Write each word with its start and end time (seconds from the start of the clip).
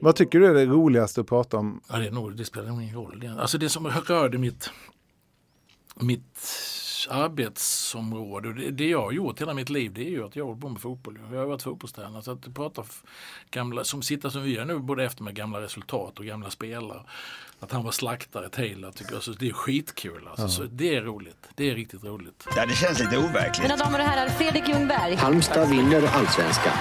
Vad 0.00 0.16
tycker 0.16 0.40
du 0.40 0.46
är 0.46 0.54
det 0.54 0.66
roligaste 0.66 1.20
att 1.20 1.26
prata 1.26 1.56
om? 1.56 1.80
Ja, 1.88 1.98
det, 1.98 2.06
är 2.06 2.10
nog, 2.10 2.36
det 2.36 2.44
spelar 2.44 2.68
nog 2.68 2.82
ingen 2.82 2.94
roll. 2.94 3.30
Alltså 3.38 3.58
det 3.58 3.68
som 3.68 3.86
rörde 3.86 4.38
mitt, 4.38 4.70
mitt 5.94 6.38
arbetsområde. 7.08 8.52
Det, 8.52 8.70
det 8.70 8.88
jag 8.88 9.02
har 9.02 9.12
gjort 9.12 9.40
hela 9.40 9.54
mitt 9.54 9.70
liv 9.70 9.92
det 9.94 10.06
är 10.06 10.10
ju 10.10 10.24
att 10.24 10.36
jag 10.36 10.44
har 10.44 10.48
hållit 10.48 10.62
på 10.62 10.68
med 10.68 10.80
fotboll. 10.80 11.18
Jag 11.32 11.38
har 11.38 11.46
varit 11.46 11.62
fotbollstränare. 11.62 12.22
Så 12.22 12.30
att 12.30 12.54
prata 12.54 12.84
gamla, 13.50 13.84
som 13.84 14.02
sitter 14.02 14.28
som 14.28 14.42
vi 14.42 14.54
gör 14.54 14.64
nu 14.64 14.78
både 14.78 15.04
efter 15.04 15.22
med 15.22 15.34
gamla 15.34 15.60
resultat 15.60 16.18
och 16.18 16.24
gamla 16.24 16.50
spelare. 16.50 17.00
Att 17.62 17.72
han 17.72 17.84
var 17.84 17.92
slaktare, 17.92 18.48
Taylor, 18.48 18.92
tycker 18.92 19.12
jag. 19.12 19.22
Så 19.22 19.32
det 19.32 19.48
är 19.48 19.52
skitkul. 19.52 20.28
Alltså. 20.28 20.42
Ja. 20.44 20.48
Så 20.48 20.62
det 20.62 20.96
är 20.96 21.02
roligt. 21.02 21.48
Det 21.54 21.70
är 21.70 21.74
riktigt 21.74 22.04
roligt. 22.04 22.46
Ja, 22.56 22.66
det 22.66 22.74
känns 22.74 22.98
lite 22.98 23.18
overkligt. 23.18 23.62
Mina 23.62 23.76
damer 23.76 23.98
och 23.98 24.04
herrar, 24.04 24.28
Fredrik 24.28 24.68
Ljungberg. 24.68 25.14
Halmstad 25.14 25.68
vinner 25.68 26.02
allsvenskan. 26.06 26.72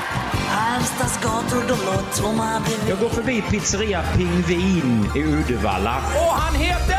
Halmstads 0.47 1.23
gator, 1.23 1.61
de 1.67 1.85
låter 1.85 2.21
tomma 2.21 2.61
Jag 2.89 2.99
går 2.99 3.09
förbi 3.09 3.41
pizzeria 3.41 4.03
Pingvin 4.17 5.05
i 5.15 5.20
Uddevalla. 5.20 5.98
Och 5.98 6.33
han 6.35 6.55
heter 6.55 6.98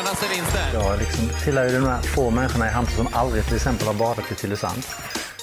allra 0.00 0.08
skönaste 0.08 0.26
vinster. 0.34 0.70
Jag 0.72 0.98
liksom 0.98 1.28
tillhör 1.44 1.68
ju 1.68 1.80
de 1.80 1.86
här 1.86 2.02
få 2.02 2.30
människorna 2.30 2.66
i 2.66 2.70
Halmstad 2.70 3.06
som 3.06 3.14
aldrig 3.14 3.44
till 3.44 3.56
exempel 3.56 3.86
har 3.86 3.94
badat 3.94 4.32
i 4.32 4.34
Tylösand. 4.34 4.82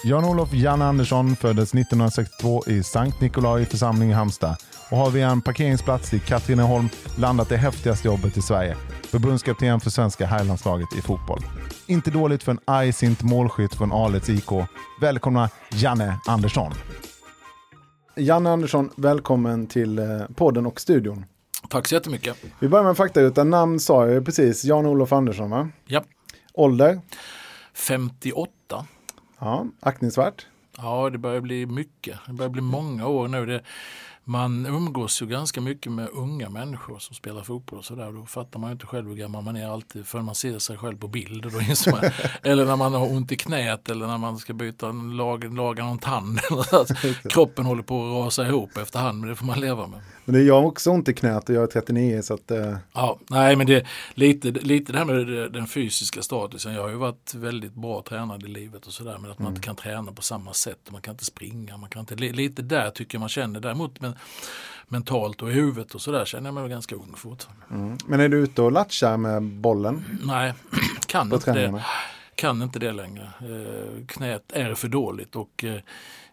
Jan-Olof 0.03 0.53
Janne 0.53 0.85
Andersson 0.85 1.35
föddes 1.35 1.73
1962 1.73 2.63
i 2.67 2.83
Sankt 2.83 3.21
Nikolai 3.21 3.65
församling 3.65 4.09
i 4.09 4.13
Halmstad 4.13 4.55
och 4.91 4.97
har 4.97 5.09
via 5.09 5.29
en 5.29 5.41
parkeringsplats 5.41 6.13
i 6.13 6.19
Katrineholm 6.19 6.89
landat 7.17 7.49
det 7.49 7.57
häftigaste 7.57 8.07
jobbet 8.07 8.37
i 8.37 8.41
Sverige. 8.41 8.77
Förbundskapten 9.03 9.79
för 9.79 9.89
svenska 9.89 10.25
herrlandslaget 10.25 10.87
i 10.97 11.01
fotboll. 11.01 11.41
Inte 11.87 12.11
dåligt 12.11 12.43
för 12.43 12.51
en 12.51 12.59
argsint 12.65 13.23
målskytt 13.23 13.75
från 13.75 13.91
Alets 13.91 14.29
IK. 14.29 14.49
Välkomna 15.01 15.49
Janne 15.71 16.19
Andersson. 16.27 16.71
Janne 18.15 18.49
Andersson, 18.49 18.89
välkommen 18.95 19.67
till 19.67 19.99
eh, 19.99 20.05
podden 20.35 20.65
och 20.65 20.81
studion. 20.81 21.25
Tack 21.69 21.87
så 21.87 21.95
jättemycket. 21.95 22.37
Vi 22.59 22.67
börjar 22.67 22.85
med 22.85 22.97
faktaruta. 22.97 23.43
Namn 23.43 23.79
sa 23.79 24.07
jag 24.07 24.25
precis. 24.25 24.63
Jan-Olof 24.65 25.13
Andersson 25.13 25.49
va? 25.49 25.69
Ja. 25.85 26.03
Ålder? 26.53 27.01
58. 27.73 28.85
Ja, 29.39 29.65
aktningsvärt. 29.79 30.45
Ja, 30.77 31.09
det 31.09 31.17
börjar 31.17 31.41
bli 31.41 31.65
mycket. 31.65 32.19
Det 32.27 32.33
börjar 32.33 32.49
bli 32.49 32.61
många 32.61 33.07
år 33.07 33.27
nu. 33.27 33.45
Det, 33.45 33.61
man 34.27 34.65
umgås 34.65 35.21
ju 35.21 35.25
ganska 35.25 35.61
mycket 35.61 35.91
med 35.91 36.09
unga 36.13 36.49
människor 36.49 36.99
som 36.99 37.15
spelar 37.15 37.43
fotboll 37.43 37.79
och 37.79 37.85
sådär. 37.85 38.11
Då 38.11 38.25
fattar 38.25 38.59
man 38.59 38.69
ju 38.69 38.71
inte 38.71 38.85
själv 38.85 39.07
hur 39.07 39.15
gammal 39.15 39.43
man 39.43 39.55
är 39.55 39.67
alltid 39.67 40.07
förrän 40.07 40.25
man 40.25 40.35
ser 40.35 40.59
sig 40.59 40.77
själv 40.77 40.97
på 40.97 41.07
bild. 41.07 41.43
Då 41.43 41.49
man, 41.91 42.11
eller 42.43 42.65
när 42.65 42.75
man 42.75 42.93
har 42.93 43.11
ont 43.11 43.31
i 43.31 43.35
knät 43.35 43.89
eller 43.89 44.07
när 44.07 44.17
man 44.17 44.37
ska 44.37 44.53
byta 44.53 44.91
lag, 44.91 45.53
laga 45.53 45.83
någon 45.83 45.97
tand. 45.97 46.39
Kroppen 47.29 47.65
håller 47.65 47.83
på 47.83 48.05
att 48.05 48.25
rasa 48.25 48.47
ihop 48.47 48.77
efterhand 48.77 49.19
men 49.19 49.29
det 49.29 49.35
får 49.35 49.45
man 49.45 49.59
leva 49.59 49.87
med. 49.87 49.99
Men 50.25 50.33
det 50.33 50.41
är 50.41 50.43
jag 50.43 50.65
också 50.65 50.91
ont 50.91 51.09
i 51.09 51.13
knät 51.13 51.49
och 51.49 51.55
jag 51.55 51.63
är 51.63 51.67
39 51.67 52.21
så 52.21 52.33
att... 52.33 52.51
Eh... 52.51 52.75
Ja, 52.93 53.19
nej 53.29 53.55
men 53.55 53.67
det 53.67 53.75
är 53.75 53.87
lite, 54.13 54.51
lite 54.51 54.91
det 54.91 54.97
här 54.97 55.05
med 55.05 55.51
den 55.51 55.67
fysiska 55.67 56.21
statusen. 56.21 56.73
Jag 56.73 56.81
har 56.81 56.89
ju 56.89 56.95
varit 56.95 57.33
väldigt 57.33 57.73
bra 57.73 58.03
tränad 58.09 58.43
i 58.43 58.47
livet 58.47 58.87
och 58.87 58.93
sådär 58.93 59.17
men 59.21 59.31
att 59.31 59.39
man 59.39 59.47
mm. 59.47 59.55
inte 59.55 59.65
kan 59.65 59.75
träna 59.75 60.11
på 60.11 60.21
samma 60.21 60.53
sätt. 60.53 60.79
Man 60.91 61.01
kan 61.01 61.13
inte 61.13 61.25
springa, 61.25 61.77
man 61.77 61.89
kan 61.89 61.99
inte, 61.99 62.15
lite 62.15 62.61
där 62.61 62.89
tycker 62.89 63.15
jag 63.15 63.19
man 63.19 63.29
känner. 63.29 63.59
Däremot 63.59 64.01
men, 64.01 64.13
mentalt 64.87 65.41
och 65.41 65.49
i 65.49 65.53
huvudet 65.53 65.95
och 65.95 66.01
sådär 66.01 66.25
känner 66.25 66.47
jag 66.47 66.53
mig 66.53 66.69
ganska 66.69 66.95
ung 66.95 67.13
fortfarande. 67.15 67.65
Mm. 67.71 67.97
Men 68.07 68.19
är 68.19 68.29
du 68.29 68.37
ute 68.37 68.61
och 68.61 68.71
latchar 68.71 69.17
med 69.17 69.43
bollen? 69.43 70.19
Nej, 70.23 70.53
kan 71.07 71.33
inte 71.33 71.53
det. 71.53 71.83
Kan 72.35 72.61
inte 72.61 72.79
det 72.79 72.91
längre. 72.91 73.31
Eh, 73.39 74.05
knät 74.05 74.51
är 74.51 74.73
för 74.73 74.87
dåligt 74.87 75.35
och 75.35 75.63
eh, 75.63 75.79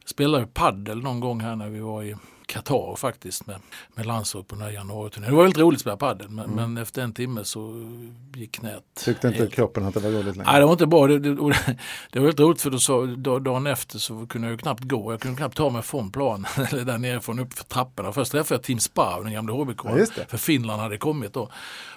spelade 0.05 0.47
paddel 0.47 1.03
någon 1.03 1.21
gång 1.21 1.41
här 1.41 1.57
när 1.57 1.69
vi 1.69 1.81
var 1.81 2.03
i 2.03 2.17
Qatar 2.47 2.97
faktiskt 2.97 3.47
med, 3.47 3.61
med 3.95 4.07
landslaget 4.07 4.49
på 4.49 4.55
den 4.55 4.65
här 4.65 4.71
januariturnén. 4.71 5.31
Det 5.31 5.37
var 5.37 5.43
väldigt 5.43 5.63
roligt 5.63 5.77
att 5.77 5.81
spela 5.81 5.97
padel 5.97 6.29
men, 6.29 6.45
mm. 6.45 6.57
men, 6.57 6.83
efter 6.83 7.03
en 7.03 7.13
timme 7.13 7.45
så 7.45 7.91
gick 8.35 8.53
knät. 8.53 8.83
Tyckte 9.05 9.29
inte 9.29 9.41
helt... 9.41 9.55
kroppen 9.55 9.85
att 9.85 9.95
det 9.95 10.01
var 10.01 10.11
roligt 10.11 10.37
längre? 10.37 10.51
Nej 10.51 10.61
det 10.61 10.67
var 10.67 10.73
inte 10.73 10.87
bra. 10.87 11.07
Det, 11.07 11.19
det, 11.19 11.35
det 12.11 12.19
var 12.19 12.27
väldigt 12.27 12.41
roligt 12.41 12.61
för 12.61 12.71
då 12.71 12.79
så, 12.79 13.07
dagen 13.39 13.67
efter 13.67 13.99
så 13.99 14.27
kunde 14.27 14.49
jag 14.49 14.61
knappt 14.61 14.85
gå. 14.85 15.13
Jag 15.13 15.21
kunde 15.21 15.37
knappt 15.37 15.57
ta 15.57 15.71
mig 15.71 15.83
från 15.83 16.13
planen 16.13 16.47
eller 16.71 16.85
där 16.85 16.99
nerifrån 16.99 17.39
upp 17.39 17.53
för 17.53 17.65
trapporna. 17.65 18.13
Först 18.13 18.33
träffade 18.33 18.55
jag 18.55 18.63
Tim 18.63 18.79
Sparv, 18.79 19.25
den 19.25 19.33
gamla 19.33 19.53
HBK. 19.55 19.85
Ja, 19.85 20.25
för 20.29 20.39
Finland 20.39 20.83
hade 20.83 20.99
kommit 20.99 21.33
då. 21.33 21.51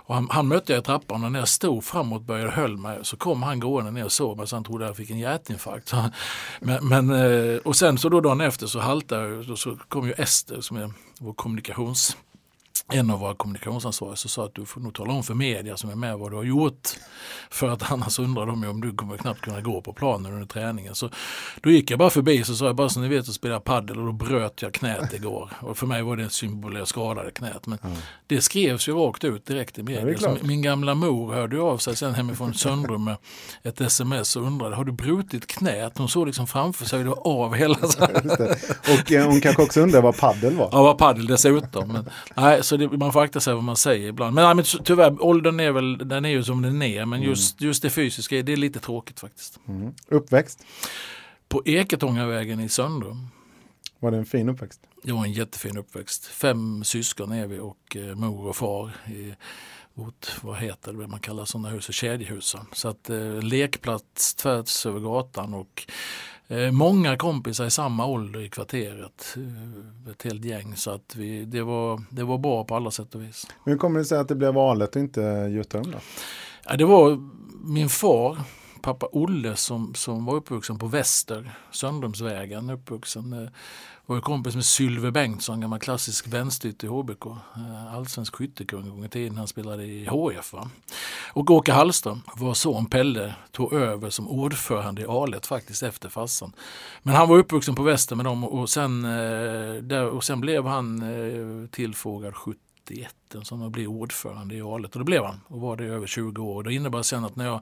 Och 0.08 0.16
han, 0.16 0.28
han 0.32 0.48
mötte 0.48 0.74
jag 0.74 0.82
i 0.82 0.84
trappan 0.84 1.24
och 1.24 1.32
när 1.32 1.40
jag 1.40 1.48
stod 1.48 1.84
framåt 1.84 2.22
började 2.22 2.52
höll 2.52 2.78
mig 2.78 3.00
så 3.02 3.18
kom 3.18 3.44
han 3.44 3.60
gående 3.60 3.92
ner 3.92 4.06
och 4.06 4.12
såg 4.12 4.38
mig 4.38 4.48
så 4.48 4.56
han 4.56 4.64
trodde 4.64 4.86
jag 4.86 4.98
fick 4.98 5.10
en 5.10 5.20
hjärtinfarkt. 5.20 5.94
men, 6.60 6.88
men, 6.88 7.10
eh, 7.10 7.58
och 7.58 7.76
sen 7.76 7.98
så 7.98 8.10
då 8.10 8.22
dagen 8.22 8.42
efter 8.42 8.68
så 8.68 8.80
haltade 8.80 9.30
jag 9.30 9.50
och 9.50 9.60
så 9.60 9.78
kom 9.88 10.08
ju 10.08 10.14
Ester 10.48 10.62
som 10.62 10.78
är 10.78 10.92
vår 11.20 11.34
kommunikations 11.34 12.18
en 12.94 13.12
av 13.12 13.20
våra 13.20 13.36
kommunikationsansvariga 13.36 14.16
så 14.16 14.30
sa 14.30 14.46
att 14.46 14.56
du 14.56 14.66
får 14.66 14.82
nog 14.82 14.94
tala 14.94 15.14
om 15.14 15.24
för 15.24 15.34
media 15.34 15.78
som 15.78 15.90
är 15.90 15.96
med 15.96 16.18
vad 16.18 16.32
du 16.32 16.36
har 16.36 16.44
gjort. 16.44 16.90
För 17.50 17.70
att 17.70 17.92
annars 17.92 18.20
undrar 18.20 18.46
de 18.46 18.64
om 18.64 18.82
du 18.82 18.92
kommer 18.92 19.18
knappt 19.18 19.42
kunna 19.42 19.62
gå 19.62 19.82
på 19.82 19.94
planen 19.94 20.34
under 20.34 20.48
träningen. 20.48 20.96
Så 20.96 21.10
då 21.62 21.70
gick 21.70 21.92
jag 21.92 22.00
bara 22.00 22.10
förbi 22.10 22.44
så 22.44 22.56
sa 22.56 22.66
jag 22.66 22.76
bara 22.76 22.90
så 22.90 23.00
ni 23.00 23.08
vet 23.08 23.30
att 23.30 23.36
spela 23.36 23.60
paddel 23.60 24.00
och 24.00 24.06
då 24.06 24.12
bröt 24.12 24.62
jag 24.62 24.74
knät 24.74 25.14
igår. 25.14 25.50
Och 25.60 25.78
för 25.78 25.88
mig 25.88 26.04
var 26.04 26.18
det 26.18 26.24
en 26.24 26.30
symbol 26.30 26.78
jag 26.78 26.88
skadade 26.88 27.32
knät. 27.32 27.68
Men 27.68 27.80
mm. 27.84 27.98
det 28.28 28.42
skrevs 28.42 28.88
ju 28.88 28.94
rakt 28.94 29.24
ut 29.24 29.46
direkt 29.46 29.80
i 29.80 29.84
media. 29.84 30.16
Ja, 30.22 30.38
min 30.42 30.62
gamla 30.62 30.96
mor 30.96 31.34
hörde 31.34 31.62
av 31.62 31.78
sig 31.78 31.96
sen 31.96 32.14
hemifrån 32.14 32.54
Söndrum 32.54 33.04
med 33.04 33.18
ett 33.64 33.82
sms 33.82 34.36
och 34.36 34.44
undrade 34.44 34.76
har 34.76 34.86
du 34.86 34.92
brutit 34.92 35.48
knät? 35.48 35.98
Hon 35.98 36.10
såg 36.10 36.28
liksom 36.28 36.48
framför 36.48 36.86
sig 36.86 37.04
det 37.04 37.12
av 37.12 37.56
hela. 37.56 37.78
och 37.78 39.12
eh, 39.12 39.28
hon 39.28 39.42
kanske 39.42 39.62
också 39.62 39.82
undrar 39.82 40.02
vad 40.02 40.18
paddel 40.18 40.56
var? 40.56 40.70
Ja, 40.72 40.84
vad 40.84 40.98
paddel 40.98 41.28
dessutom. 41.28 41.88
Men, 41.88 42.10
nej, 42.36 42.64
så 42.64 42.77
det, 42.78 42.98
man 42.98 43.14
får 43.14 43.22
akta 43.22 43.40
sig 43.40 43.54
vad 43.54 43.64
man 43.64 43.78
säger 43.78 44.08
ibland. 44.08 44.36
Men, 44.36 44.44
nej, 44.44 44.56
men 44.56 44.84
tyvärr, 44.84 45.24
åldern 45.24 45.60
är 45.60 45.72
väl 45.72 45.98
den 45.98 46.26
är 46.26 46.30
ju 46.30 46.44
som 46.44 46.62
den 46.62 46.82
är. 46.82 47.06
Men 47.06 47.20
mm. 47.20 47.30
just, 47.30 47.62
just 47.62 47.82
det 47.82 47.90
fysiska, 47.90 48.42
det 48.42 48.52
är 48.52 48.58
lite 48.58 48.80
tråkigt 48.80 49.20
faktiskt. 49.20 49.60
Mm. 49.68 49.94
Uppväxt? 50.08 50.66
På 51.50 51.62
Eketångavägen 51.66 52.60
i 52.60 52.70
Söndrum. 52.70 53.28
Var 54.00 54.12
det 54.12 54.18
en 54.18 54.26
fin 54.26 54.50
uppväxt? 54.50 54.82
Det 55.04 55.12
var 55.12 55.26
en 55.26 55.32
jättefin 55.32 55.78
uppväxt. 55.78 56.26
Fem 56.26 56.84
syskon 56.84 57.32
är 57.32 57.48
vi 57.48 57.60
och 57.60 57.96
eh, 57.96 58.16
mor 58.16 58.48
och 58.48 58.56
far. 58.56 58.92
I, 59.08 59.34
vårt, 59.98 60.44
vad 60.44 60.58
heter 60.58 60.94
det, 60.94 61.08
man 61.08 61.20
kallar 61.20 61.46
sådana 61.46 61.70
hus, 61.70 61.94
kedjehus. 61.94 62.56
Så 62.74 62.88
att 62.88 63.10
eh, 63.10 63.42
lekplats 63.42 64.36
tvärs 64.36 64.86
över 64.86 65.00
gatan 65.00 65.54
och 65.54 65.92
många 66.72 67.18
kompisar 67.18 67.66
i 67.66 67.72
samma 67.72 68.06
ålder 68.06 68.40
i 68.40 68.50
kvarteret. 68.50 69.38
Eh, 69.38 70.12
ett 70.12 70.24
helt 70.24 70.46
gäng. 70.46 70.76
Så 70.76 70.92
att 70.92 71.16
vi, 71.16 71.46
det, 71.46 71.62
var, 71.62 72.02
det 72.10 72.24
var 72.24 72.38
bra 72.38 72.64
på 72.64 72.76
alla 72.76 72.92
sätt 72.92 73.16
och 73.16 73.22
vis. 73.22 73.48
Men 73.64 73.72
hur 73.72 73.80
kommer 73.80 74.00
det 74.00 74.06
sig 74.06 74.18
att 74.18 74.28
det 74.28 74.36
blev 74.36 74.54
valet 74.54 74.96
och 74.96 75.02
inte 75.02 75.22
Djursholm 75.52 75.92
då? 75.92 75.98
Ja, 76.66 76.78
det 76.78 76.86
var 76.86 77.30
min 77.64 77.90
far, 77.90 78.38
pappa 78.82 79.08
Olle, 79.12 79.56
som, 79.56 79.94
som 79.96 80.26
var 80.26 80.36
uppvuxen 80.36 80.80
på 80.80 80.88
Väster, 80.88 81.52
Söndrumsvägen. 81.72 82.70
Uppvuxen 82.70 83.34
eh, 83.34 83.50
var 84.08 84.22
kompis 84.22 84.56
med 84.56 84.66
Sylve 84.66 85.12
Bengtsson, 85.12 85.62
gammal 85.62 85.80
klassisk 85.80 86.28
vänsterytter 86.28 86.88
i 86.88 86.90
HBK. 86.90 87.26
Eh, 87.26 87.96
allsvensk 87.96 88.36
skyttekung 88.36 88.84
en 88.84 88.90
gång 88.90 89.06
i 89.06 89.10
tiden. 89.10 89.38
Han 89.38 89.48
spelade 89.48 89.86
i 89.86 90.06
HF. 90.06 90.54
Va? 90.54 90.70
Och 91.34 91.52
Åke 91.52 91.74
Hallström 91.74 92.22
var 92.36 92.54
son 92.54 92.86
Pelle 92.86 93.36
tog 93.52 93.74
över 93.74 94.10
som 94.10 94.28
ordförande 94.28 95.02
i 95.02 95.06
Alet 95.06 95.46
faktiskt 95.46 95.84
efter 95.84 96.10
farsan. 96.10 96.54
Men 97.04 97.16
han 97.16 97.30
var 97.30 97.38
uppvuxen 97.38 97.76
på 97.76 97.84
väster 97.84 98.16
med 98.16 98.26
dem 98.26 98.44
och 98.44 98.70
sen, 98.70 99.06
eh, 99.92 100.02
och 100.02 100.24
sen 100.24 100.42
blev 100.42 100.66
han 100.66 101.02
eh, 101.02 101.70
tillfrågad 101.70 102.36
71 102.36 103.16
som 103.44 103.62
att 103.62 103.72
bli 103.72 103.88
ordförande 103.88 104.56
i 104.56 104.62
Alet 104.62 104.94
och 104.96 105.00
det 105.00 105.06
blev 105.06 105.24
han 105.24 105.40
och 105.48 105.62
var 105.62 105.76
det 105.76 105.84
i 105.84 105.88
över 105.88 106.08
20 106.08 106.44
år. 106.44 106.64
Det 106.64 106.74
innebar 106.74 107.02
sen 107.02 107.26
att 107.26 107.36
när 107.36 107.46
jag 107.46 107.62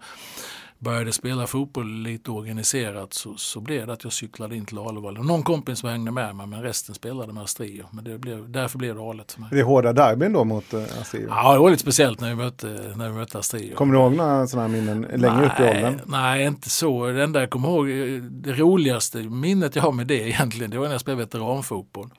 började 0.86 1.12
spela 1.12 1.48
fotboll 1.48 2.02
lite 2.02 2.32
organiserat 2.32 3.14
så, 3.14 3.36
så 3.38 3.60
blev 3.62 3.88
det 3.88 3.94
att 3.94 4.04
jag 4.04 4.14
cyklade 4.14 4.56
in 4.56 4.66
till 4.66 4.78
Alevallen. 4.78 5.26
Någon 5.26 5.44
kompis 5.44 5.80
som 5.80 5.90
hängde 5.90 6.12
med 6.12 6.36
mig 6.36 6.48
men 6.48 6.64
resten 6.64 6.96
spelade 6.96 7.34
med 7.34 7.44
Astrio. 7.44 7.86
Men 7.92 8.04
det 8.04 8.18
blev, 8.18 8.52
därför 8.52 8.78
blev 8.78 8.96
det 8.96 9.02
Alet 9.02 9.32
för 9.32 9.42
mig. 9.42 9.50
Det 9.52 9.60
är 9.60 9.64
hårda 9.64 9.94
derbyn 9.94 10.34
då 10.34 10.44
mot 10.44 10.74
uh, 10.74 10.84
Astrio? 11.02 11.28
Ja, 11.30 11.54
det 11.54 11.60
var 11.60 11.70
lite 11.70 11.82
speciellt 11.82 12.22
när 12.22 12.30
vi 12.30 12.36
mötte, 12.36 12.94
när 12.96 13.10
vi 13.10 13.16
mötte 13.16 13.40
Astrio. 13.40 13.76
Kommer 13.76 13.94
du 13.94 14.00
ihåg 14.00 14.14
några 14.14 14.48
sådana 14.48 14.68
minnen 14.68 15.02
längre 15.02 15.38
nej, 15.38 15.46
upp 15.46 15.60
i 15.60 15.64
åldern? 15.64 16.02
Nej, 16.06 16.46
inte 16.46 16.70
så. 16.70 17.06
Det 17.06 17.24
enda 17.24 17.40
jag 17.40 17.50
kommer 17.50 17.70
ihåg, 17.70 17.88
det 18.32 18.54
roligaste 18.54 19.18
minnet 19.18 19.76
jag 19.76 19.84
har 19.84 19.92
med 19.92 20.08
det 20.08 20.30
egentligen, 20.30 20.72
det 20.72 20.78
var 20.78 20.86
när 20.86 20.94
jag 20.94 21.02
spelade 21.02 21.24
veteranfotboll. 21.24 22.10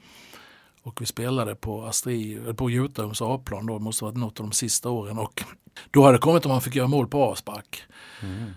Och 0.83 1.03
vi 1.03 1.07
spelade 1.07 1.55
på, 1.55 1.85
Astri, 1.85 2.41
på 2.57 2.71
Jutarums 2.71 3.23
A-plan 3.23 3.67
då, 3.67 3.79
det 3.79 3.85
måste 3.85 4.05
ha 4.05 4.11
varit 4.11 4.19
något 4.19 4.41
av 4.41 4.47
de 4.47 4.53
sista 4.53 4.91
åren. 4.91 5.19
Och 5.19 5.45
då 5.91 6.03
hade 6.03 6.15
det 6.17 6.21
kommit 6.21 6.47
om 6.47 6.53
man 6.53 6.61
fick 6.61 6.75
göra 6.75 6.89
mål 6.89 7.09
på 7.09 7.25
avspark. 7.25 7.83
Mm. 8.23 8.51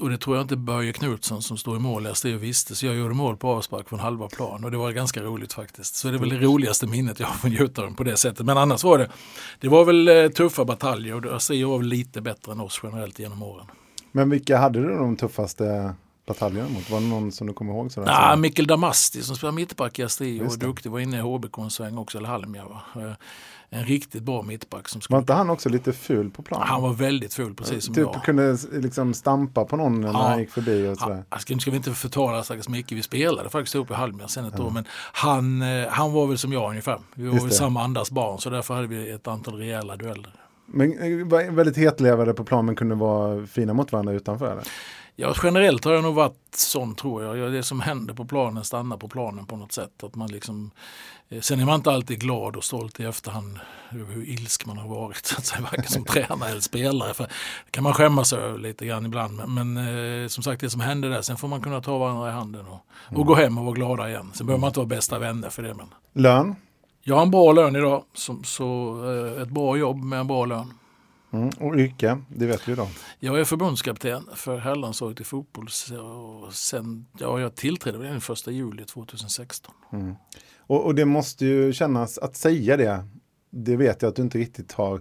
Och 0.00 0.10
det 0.10 0.18
tror 0.18 0.36
jag 0.36 0.44
inte 0.44 0.56
Börje 0.56 0.92
Knutsson 0.92 1.42
som 1.42 1.56
står 1.56 1.76
i 1.76 1.80
mål 1.80 2.06
i 2.06 2.10
Astrid 2.10 2.36
visste. 2.36 2.74
Så 2.74 2.86
jag 2.86 2.96
gjorde 2.96 3.14
mål 3.14 3.36
på 3.36 3.48
avspark 3.48 3.88
från 3.88 3.98
halva 3.98 4.28
plan 4.28 4.64
och 4.64 4.70
det 4.70 4.76
var 4.76 4.92
ganska 4.92 5.22
roligt 5.22 5.52
faktiskt. 5.52 5.94
Så 5.94 6.08
det 6.08 6.14
är 6.14 6.18
väl 6.18 6.28
det 6.28 6.38
roligaste 6.38 6.86
minnet 6.86 7.20
jag 7.20 7.26
har 7.26 7.34
från 7.34 7.50
Djurgården 7.50 7.94
på 7.94 8.04
det 8.04 8.16
sättet. 8.16 8.46
Men 8.46 8.58
annars 8.58 8.84
var 8.84 8.98
det, 8.98 9.08
det 9.60 9.68
var 9.68 9.84
väl 9.84 10.08
eh, 10.08 10.28
tuffa 10.28 10.64
bataljer 10.64 11.26
och 11.26 11.36
Astrid 11.36 11.66
var 11.66 11.78
väl 11.78 11.86
lite 11.86 12.20
bättre 12.20 12.52
än 12.52 12.60
oss 12.60 12.80
generellt 12.82 13.18
genom 13.18 13.42
åren. 13.42 13.66
Men 14.12 14.30
vilka 14.30 14.58
hade 14.58 14.80
du 14.80 14.94
de 14.94 15.16
tuffaste 15.16 15.94
bataljerna 16.26 16.68
mot? 16.68 16.90
Var 16.90 17.00
det 17.00 17.06
någon 17.06 17.32
som 17.32 17.46
du 17.46 17.52
kommer 17.52 17.72
ihåg? 17.72 17.92
Sådär? 17.92 18.12
Ja, 18.12 18.36
Mikkel 18.36 18.66
Damasti 18.66 19.22
som 19.22 19.36
spelar 19.36 19.52
mittback 19.52 19.98
i 19.98 20.02
Astrid 20.02 20.42
och 20.42 20.58
duktig 20.58 20.90
var 20.90 21.00
inne 21.00 21.16
i 21.18 21.20
HBK 21.20 21.58
en 21.58 21.70
sväng 21.70 21.98
också, 21.98 22.18
eller 22.18 22.28
Halmia. 22.28 22.64
Va? 22.64 22.82
En 23.70 23.84
riktigt 23.84 24.22
bra 24.22 24.42
mittback. 24.42 24.88
Som 24.88 25.00
skulle... 25.00 25.14
Var 25.14 25.20
inte 25.20 25.32
han 25.32 25.50
också 25.50 25.68
lite 25.68 25.92
ful 25.92 26.30
på 26.30 26.42
plan? 26.42 26.62
Han 26.64 26.82
var 26.82 26.92
väldigt 26.92 27.34
ful 27.34 27.54
precis 27.54 27.84
som 27.84 27.94
typ 27.94 28.08
jag. 28.12 28.24
kunde 28.24 28.58
liksom 28.72 29.14
stampa 29.14 29.64
på 29.64 29.76
någon 29.76 30.00
när 30.00 30.12
han 30.12 30.38
gick 30.38 30.50
förbi 30.50 30.88
och 30.88 30.98
sådär. 30.98 31.24
Ja, 31.30 31.38
nu 31.48 31.58
ska 31.58 31.70
vi 31.70 31.76
inte 31.76 31.92
förtala 31.92 32.42
stackars 32.42 32.68
Micke, 32.68 32.92
vi 32.92 33.02
spelade 33.02 33.50
faktiskt 33.50 33.74
ihop 33.74 33.90
i 33.90 33.94
Halmia 33.94 34.28
sen 34.28 34.44
ett 34.44 34.54
ja. 34.56 34.64
år. 34.64 34.70
Men 34.70 34.84
han, 35.12 35.62
eh, 35.62 35.88
han 35.88 36.12
var 36.12 36.26
väl 36.26 36.38
som 36.38 36.52
jag 36.52 36.70
ungefär. 36.70 37.00
Vi 37.14 37.28
var 37.28 37.40
väl 37.40 37.50
samma 37.50 37.82
andas 37.82 38.10
barn 38.10 38.38
så 38.38 38.50
därför 38.50 38.74
hade 38.74 38.86
vi 38.86 39.10
ett 39.10 39.28
antal 39.28 39.54
rejäla 39.54 39.96
dueller. 39.96 40.32
Men 40.66 40.98
eh, 40.98 41.52
väldigt 41.52 41.76
hetlevade 41.76 42.34
på 42.34 42.44
plan 42.44 42.66
men 42.66 42.76
kunde 42.76 42.94
vara 42.94 43.46
fina 43.46 43.74
mot 43.74 43.92
varandra 43.92 44.12
utanför? 44.12 44.52
Eller? 44.52 44.64
Ja, 45.18 45.34
generellt 45.42 45.84
har 45.84 45.92
jag 45.92 46.02
nog 46.02 46.14
varit 46.14 46.54
sån 46.54 46.94
tror 46.94 47.36
jag. 47.36 47.52
Det 47.52 47.62
som 47.62 47.80
händer 47.80 48.14
på 48.14 48.24
planen 48.24 48.64
stannar 48.64 48.96
på 48.96 49.08
planen 49.08 49.46
på 49.46 49.56
något 49.56 49.72
sätt. 49.72 50.04
Att 50.04 50.14
man 50.14 50.28
liksom, 50.28 50.70
eh, 51.28 51.40
sen 51.40 51.60
är 51.60 51.64
man 51.64 51.74
inte 51.74 51.90
alltid 51.90 52.20
glad 52.20 52.56
och 52.56 52.64
stolt 52.64 53.00
i 53.00 53.04
efterhand 53.04 53.58
över 53.92 54.14
hur 54.14 54.28
ilsk 54.28 54.66
man 54.66 54.78
har 54.78 54.88
varit. 54.88 55.26
Så 55.26 55.36
att 55.38 55.46
säga, 55.46 55.60
varken 55.60 55.84
som 55.84 56.04
tränare 56.08 56.50
eller 56.50 56.60
spelare. 56.60 57.14
För 57.14 57.24
det 57.24 57.70
kan 57.70 57.84
man 57.84 57.94
skämmas 57.94 58.32
över 58.32 58.58
lite 58.58 58.86
grann 58.86 59.06
ibland. 59.06 59.36
Men, 59.36 59.72
men 59.72 60.22
eh, 60.22 60.28
som 60.28 60.42
sagt 60.42 60.60
det 60.60 60.70
som 60.70 60.80
händer 60.80 61.10
där. 61.10 61.22
Sen 61.22 61.36
får 61.36 61.48
man 61.48 61.62
kunna 61.62 61.80
ta 61.80 61.98
varandra 61.98 62.28
i 62.28 62.32
handen 62.32 62.66
och, 62.66 62.80
och 63.06 63.12
mm. 63.12 63.26
gå 63.26 63.34
hem 63.34 63.58
och 63.58 63.64
vara 63.64 63.74
glada 63.74 64.08
igen. 64.08 64.30
Sen 64.34 64.46
behöver 64.46 64.60
man 64.60 64.68
inte 64.68 64.80
vara 64.80 64.88
bästa 64.88 65.18
vänner 65.18 65.50
för 65.50 65.62
det. 65.62 65.74
Men... 65.74 65.86
Lön? 66.12 66.56
Jag 67.02 67.14
har 67.14 67.22
en 67.22 67.30
bra 67.30 67.52
lön 67.52 67.76
idag. 67.76 68.04
Så, 68.14 68.42
så 68.44 68.96
eh, 69.04 69.42
ett 69.42 69.48
bra 69.48 69.76
jobb 69.76 70.04
med 70.04 70.20
en 70.20 70.26
bra 70.26 70.44
lön. 70.44 70.72
Mm, 71.32 71.48
och 71.48 71.76
yrke, 71.76 72.18
det 72.28 72.46
vet 72.46 72.68
vi 72.68 72.74
då. 72.74 72.88
Jag 73.18 73.40
är 73.40 73.44
förbundskapten 73.44 74.28
för 74.34 74.58
herrlandslaget 74.58 75.20
i 75.20 75.24
fotboll 75.24 75.68
sen 76.52 77.06
ja, 77.18 77.40
jag 77.40 77.54
tillträdde 77.54 77.98
den 77.98 78.16
1 78.16 78.46
juli 78.46 78.84
2016. 78.84 79.74
Mm. 79.92 80.14
Och, 80.58 80.84
och, 80.84 80.94
det 80.94 81.04
måste 81.04 81.46
ju 81.46 81.72
kännas, 81.72 82.18
att 82.18 82.36
säga 82.36 82.76
det, 82.76 83.04
det 83.50 83.76
vet 83.76 84.02
jag 84.02 84.08
att 84.08 84.16
du 84.16 84.22
inte 84.22 84.38
riktigt 84.38 84.72
har 84.72 85.00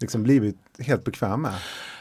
liksom 0.00 0.22
blivit 0.22 0.58
helt 0.78 1.04
bekväm 1.04 1.42
med. 1.42 1.54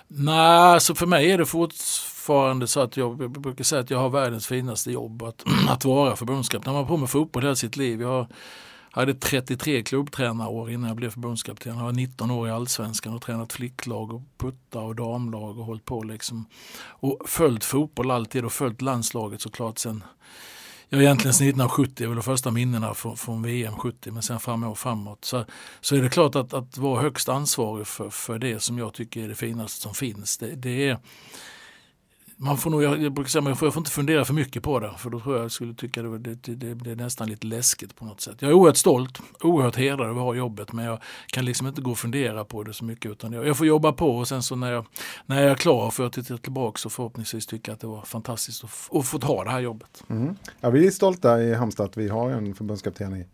Nej, 0.07 0.81
så 0.81 0.95
för 0.95 1.05
mig 1.05 1.31
är 1.31 1.37
det 1.37 1.45
fortfarande 1.45 2.67
så 2.67 2.79
att 2.79 2.97
jag, 2.97 3.21
jag 3.21 3.31
brukar 3.31 3.63
säga 3.63 3.81
att 3.81 3.89
jag 3.89 3.97
har 3.97 4.09
världens 4.09 4.47
finaste 4.47 4.91
jobb 4.91 5.23
att, 5.23 5.43
att 5.69 5.85
vara 5.85 6.15
förbundskapten. 6.15 6.73
Man 6.73 6.81
har 6.81 6.89
på 6.89 6.97
med 6.97 7.09
fotboll 7.09 7.43
hela 7.43 7.55
sitt 7.55 7.77
liv. 7.77 8.01
Jag 8.01 8.07
har 8.07 8.27
hade 8.95 9.13
33 9.13 9.83
klubbtränarår 9.83 10.71
innan 10.71 10.87
jag 10.87 10.97
blev 10.97 11.09
förbundskapten. 11.09 11.77
Jag 11.77 11.83
var 11.83 11.91
19 11.91 12.31
år 12.31 12.47
i 12.47 12.51
allsvenskan 12.51 13.13
och 13.13 13.21
tränat 13.21 13.53
flicklag 13.53 14.13
och 14.13 14.21
putta 14.37 14.79
och 14.79 14.95
damlag 14.95 15.59
och 15.59 15.65
hållit 15.65 15.85
på 15.85 16.03
liksom. 16.03 16.45
Och 16.85 17.19
följt 17.25 17.63
fotboll 17.63 18.11
alltid 18.11 18.45
och 18.45 18.53
följt 18.53 18.81
landslaget 18.81 19.41
såklart 19.41 19.77
sen 19.77 20.03
Ja, 20.89 21.01
egentligen 21.01 21.33
sedan 21.33 21.47
1970 21.47 22.03
är 22.03 22.07
väl 22.07 22.15
de 22.15 22.23
första 22.23 22.51
minnena 22.51 22.93
från, 22.93 23.17
från 23.17 23.41
VM 23.41 23.75
70 23.75 24.11
men 24.11 24.23
sen 24.23 24.39
fram 24.39 24.63
och 24.63 24.77
framåt. 24.77 25.25
Så, 25.25 25.45
så 25.81 25.95
är 25.95 26.01
det 26.01 26.09
klart 26.09 26.35
att, 26.35 26.53
att 26.53 26.77
vara 26.77 27.01
högst 27.01 27.29
ansvarig 27.29 27.87
för, 27.87 28.09
för 28.09 28.39
det 28.39 28.59
som 28.59 28.77
jag 28.77 28.93
tycker 28.93 29.23
är 29.23 29.27
det 29.27 29.35
finaste 29.35 29.81
som 29.81 29.93
finns. 29.93 30.37
Det, 30.37 30.55
det 30.55 30.89
är 30.89 30.99
man 32.37 32.57
får 32.57 32.69
nog, 32.69 32.83
jag, 32.83 33.13
brukar 33.13 33.29
säga, 33.29 33.43
jag 33.47 33.59
får, 33.59 33.65
jag 33.65 33.73
får 33.73 33.81
inte 33.81 33.91
fundera 33.91 34.25
för 34.25 34.33
mycket 34.33 34.63
på 34.63 34.79
det 34.79 34.91
för 34.97 35.09
då 35.09 35.19
tror 35.19 35.35
jag 35.35 35.43
jag 35.43 35.51
skulle 35.51 35.73
tycka 35.73 36.01
det, 36.01 36.17
det, 36.17 36.55
det, 36.55 36.73
det 36.73 36.91
är 36.91 36.95
nästan 36.95 37.29
lite 37.29 37.47
läskigt 37.47 37.95
på 37.95 38.05
något 38.05 38.21
sätt. 38.21 38.35
Jag 38.39 38.51
är 38.51 38.53
oerhört 38.53 38.77
stolt, 38.77 39.19
oerhört 39.41 39.75
hedrad 39.75 40.09
över 40.09 40.19
att 40.19 40.25
ha 40.25 40.35
jobbet 40.35 40.73
men 40.73 40.85
jag 40.85 40.99
kan 41.27 41.45
liksom 41.45 41.67
inte 41.67 41.81
gå 41.81 41.91
och 41.91 41.97
fundera 41.97 42.45
på 42.45 42.63
det 42.63 42.73
så 42.73 42.85
mycket 42.85 43.11
utan 43.11 43.33
jag, 43.33 43.47
jag 43.47 43.57
får 43.57 43.67
jobba 43.67 43.91
på 43.91 44.17
och 44.17 44.27
sen 44.27 44.43
så 44.43 44.55
när 44.55 44.71
jag, 44.71 44.85
när 45.25 45.41
jag 45.41 45.51
är 45.51 45.55
klar 45.55 45.91
får 45.91 46.05
jag 46.05 46.13
titta 46.13 46.37
tillbaka 46.37 46.79
och 46.85 46.91
förhoppningsvis 46.91 47.45
tycka 47.45 47.73
att 47.73 47.79
det 47.79 47.87
var 47.87 48.01
fantastiskt 48.01 48.63
att, 48.63 48.95
att 48.97 49.05
få 49.05 49.19
ta 49.19 49.43
det 49.43 49.51
här 49.51 49.59
jobbet. 49.59 50.03
Mm. 50.09 50.35
Ja, 50.61 50.69
vi 50.69 50.87
är 50.87 50.91
stolta 50.91 51.43
i 51.43 51.53
Halmstad 51.53 51.85
att 51.85 51.97
vi 51.97 52.09
har 52.09 52.29
en 52.29 52.55
förbundskapten 52.55 53.15
i, 53.15 53.25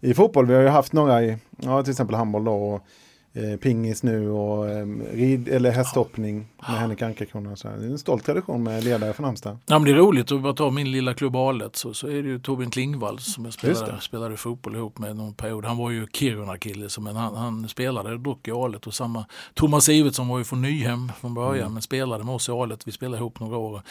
i 0.00 0.14
fotboll. 0.14 0.46
Vi 0.46 0.54
har 0.54 0.62
ju 0.62 0.68
haft 0.68 0.92
några 0.92 1.22
i, 1.22 1.38
ja, 1.56 1.82
till 1.82 1.90
exempel 1.90 2.16
handboll 2.16 2.44
då, 2.44 2.52
och 2.52 2.86
eh, 3.36 3.56
pingis 3.56 4.02
nu 4.02 4.30
och 4.30 4.68
eh, 4.68 4.86
rid, 5.12 5.48
eller 5.48 5.70
hästhoppning 5.70 6.46
med 6.56 6.78
Henrik 6.78 7.02
Ankarkrona. 7.02 7.54
Det 7.62 7.68
är 7.68 7.90
en 7.90 7.98
stolt 7.98 8.24
tradition 8.24 8.62
med 8.62 8.84
ledare 8.84 9.12
från 9.12 9.24
Halmstad. 9.24 9.58
Ja, 9.66 9.78
men 9.78 9.84
det 9.84 9.90
är 9.90 9.94
roligt 9.94 10.32
att 10.32 10.42
bara 10.42 10.52
ta 10.52 10.70
min 10.70 10.90
lilla 10.90 11.14
klubb 11.14 11.36
Alet 11.36 11.76
så, 11.76 11.94
så 11.94 12.06
är 12.06 12.22
det 12.22 12.28
ju 12.28 12.38
Torbjörn 12.38 12.70
Klingvall 12.70 13.18
som 13.18 13.44
jag 13.44 13.54
spelade, 13.54 14.00
spelade 14.00 14.36
fotboll 14.36 14.76
ihop 14.76 14.98
med 14.98 15.16
någon 15.16 15.34
period. 15.34 15.64
Han 15.64 15.76
var 15.76 15.90
ju 15.90 16.06
Kiruna-kille 16.12 16.88
men 17.00 17.16
han, 17.16 17.34
han 17.34 17.68
spelade 17.68 18.18
dock 18.18 18.48
i 18.48 18.50
Alet 18.50 18.86
och 18.86 18.94
samma 18.94 19.24
Thomas 19.54 19.88
Iversson 19.88 20.28
var 20.28 20.38
ju 20.38 20.44
från 20.44 20.62
Nyhem 20.62 21.12
från 21.20 21.34
början 21.34 21.62
mm. 21.62 21.72
men 21.72 21.82
spelade 21.82 22.24
med 22.24 22.34
oss 22.34 22.48
i 22.48 22.52
Alet. 22.52 22.86
Vi 22.86 22.92
spelade 22.92 23.16
ihop 23.16 23.40
några 23.40 23.56
år. 23.56 23.82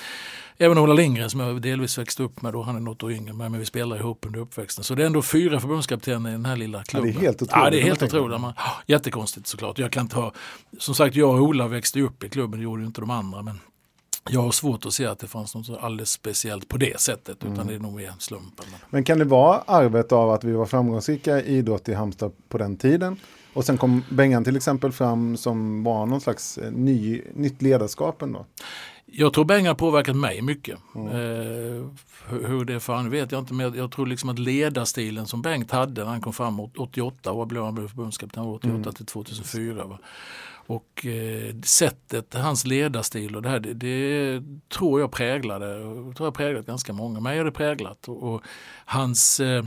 Även 0.58 0.78
Ola 0.78 0.94
Lindgren 0.94 1.30
som 1.30 1.40
jag 1.40 1.62
delvis 1.62 1.98
växte 1.98 2.24
upp 2.24 2.42
med 2.42 2.54
då, 2.54 2.62
han 2.62 2.76
är 2.76 2.80
något 2.80 3.04
år 3.04 3.12
yngre 3.12 3.34
men 3.34 3.60
vi 3.60 3.66
spelade 3.66 4.02
ihop 4.02 4.26
under 4.26 4.40
uppväxten. 4.40 4.84
Så 4.84 4.96
det 4.96 5.04
är 5.04 5.08
ändå 5.08 5.22
fyra 5.22 5.60
förbundskaptener 5.60 6.30
i 6.30 6.34
den 6.34 6.46
här 6.46 6.56
lilla 6.56 6.84
klubben. 6.84 7.14
Ja, 7.14 7.20
det 7.20 7.20
är 7.20 7.26
helt 7.26 7.42
otroligt. 7.42 7.64
Ja, 7.64 7.70
det 7.70 7.80
är 7.80 7.84
helt 7.84 8.04
otroligt. 8.04 8.42
Man, 8.42 8.54
jättekonstigt 8.86 9.35
såklart. 9.44 9.80
Jag 9.80 9.92
kan 9.92 10.02
inte 10.02 10.16
ha, 10.16 10.34
som 10.80 10.96
sagt 10.96 11.16
jag 11.16 11.36
och 11.36 11.42
Ola 11.42 11.68
växte 11.68 12.02
upp 12.02 12.24
i 12.24 12.30
klubben, 12.30 12.60
det 12.60 12.64
gjorde 12.64 12.84
inte 12.84 13.02
de 13.02 13.10
andra. 13.10 13.42
Men 13.42 13.60
jag 14.30 14.42
har 14.42 14.52
svårt 14.52 14.86
att 14.86 14.94
se 14.94 15.06
att 15.06 15.20
det 15.20 15.28
fanns 15.28 15.56
något 15.56 15.70
alldeles 15.80 16.12
speciellt 16.12 16.68
på 16.68 16.78
det 16.78 17.00
sättet 17.00 17.38
utan 17.38 17.54
mm. 17.54 17.68
det 17.68 17.76
är 17.76 17.80
nog 17.80 17.96
mer 17.96 18.14
slumpen. 18.20 18.66
Men 18.90 19.04
kan 19.04 19.20
det 19.20 19.26
vara 19.26 19.62
arvet 19.68 20.12
av 20.12 20.30
att 20.32 20.44
vi 20.44 20.52
var 20.52 20.66
framgångsrika 20.66 21.42
i 21.42 21.58
idrott 21.58 21.90
i 21.90 21.94
Halmstad 21.94 22.32
på 22.50 22.58
den 22.58 22.78
tiden? 22.78 23.20
Och 23.54 23.66
sen 23.66 23.78
kom 23.78 24.04
Bengan 24.10 24.44
till 24.44 24.56
exempel 24.56 24.92
fram 24.92 25.38
som 25.38 25.84
var 25.84 26.06
någon 26.06 26.22
slags 26.22 26.58
eh, 26.58 26.72
ny, 26.72 27.22
nytt 27.34 27.62
ledarskap 27.62 28.22
ändå? 28.22 28.46
Jag 29.06 29.34
tror 29.34 29.46
Bengan 29.46 29.68
har 29.68 29.76
påverkat 29.76 30.16
mig 30.16 30.42
mycket. 30.42 30.80
Mm. 30.96 31.08
Eh, 31.08 31.86
hur 32.30 32.66
det 32.66 32.74
är 32.74 32.80
för 32.80 32.96
honom 32.96 33.12
vet 33.12 33.32
jag 33.32 33.42
inte 33.42 33.54
men 33.54 33.64
jag, 33.64 33.78
jag, 33.78 33.92
tror 33.92 34.06
liksom 34.06 34.30
att 34.30 34.40
ledarstilen 34.40 35.28
som 35.28 35.42
Bengt 35.42 35.72
hade 35.72 36.04
när 36.04 36.12
han 36.12 36.22
kom 36.22 36.34
fram 36.34 36.60
88 36.60 37.32
och 37.32 37.48
blev 37.48 37.64
han 37.64 37.76
blev 37.76 37.88
förbundskapten 37.88 38.44
88 38.44 38.76
mm. 38.76 38.94
till 38.94 39.06
2004. 39.06 39.86
Va? 39.86 40.00
Och 40.68 41.06
eh, 41.06 41.56
sättet, 41.64 42.34
hans 42.34 42.66
ledarstil 42.66 43.36
och 43.36 43.42
det 43.42 43.50
här, 43.50 43.60
det, 43.60 43.74
det, 43.74 44.44
tror 44.70 45.00
jag 45.00 45.12
präglade, 45.12 45.80
tror 46.16 46.28
jag 46.28 46.34
präglat 46.34 46.66
ganska 46.66 46.94
många. 46.94 47.20
Mig 47.20 47.38
har 47.38 47.46
det 47.46 47.52
präglat. 47.52 48.08
Och, 48.08 48.34
och 48.34 48.42
hans 48.86 49.40
eh, 49.40 49.66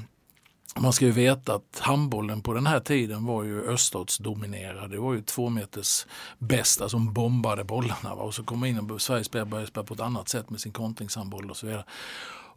man 0.80 0.92
ska 0.92 1.04
ju 1.04 1.10
veta 1.10 1.54
att 1.54 1.78
handbollen 1.78 2.42
på 2.42 2.54
den 2.54 2.66
här 2.66 2.80
tiden 2.80 3.26
var 3.26 3.42
ju 3.42 3.62
öststatsdominerad. 3.62 4.90
Det 4.90 4.98
var 4.98 5.14
ju 5.14 5.22
två 5.22 5.48
meters 5.48 6.06
bästa 6.38 6.88
som 6.88 7.12
bombade 7.12 7.64
bollarna. 7.64 8.14
Va? 8.14 8.22
Och 8.22 8.34
så 8.34 8.44
kom 8.44 8.64
in 8.64 8.90
och 8.90 9.02
Sverige 9.02 9.44
började 9.44 9.66
spela 9.66 9.84
på 9.84 9.94
ett 9.94 10.00
annat 10.00 10.28
sätt 10.28 10.50
med 10.50 10.60
sin 10.60 10.72
kontringshandboll 10.72 11.50
och 11.50 11.56
så 11.56 11.66
vidare 11.66 11.84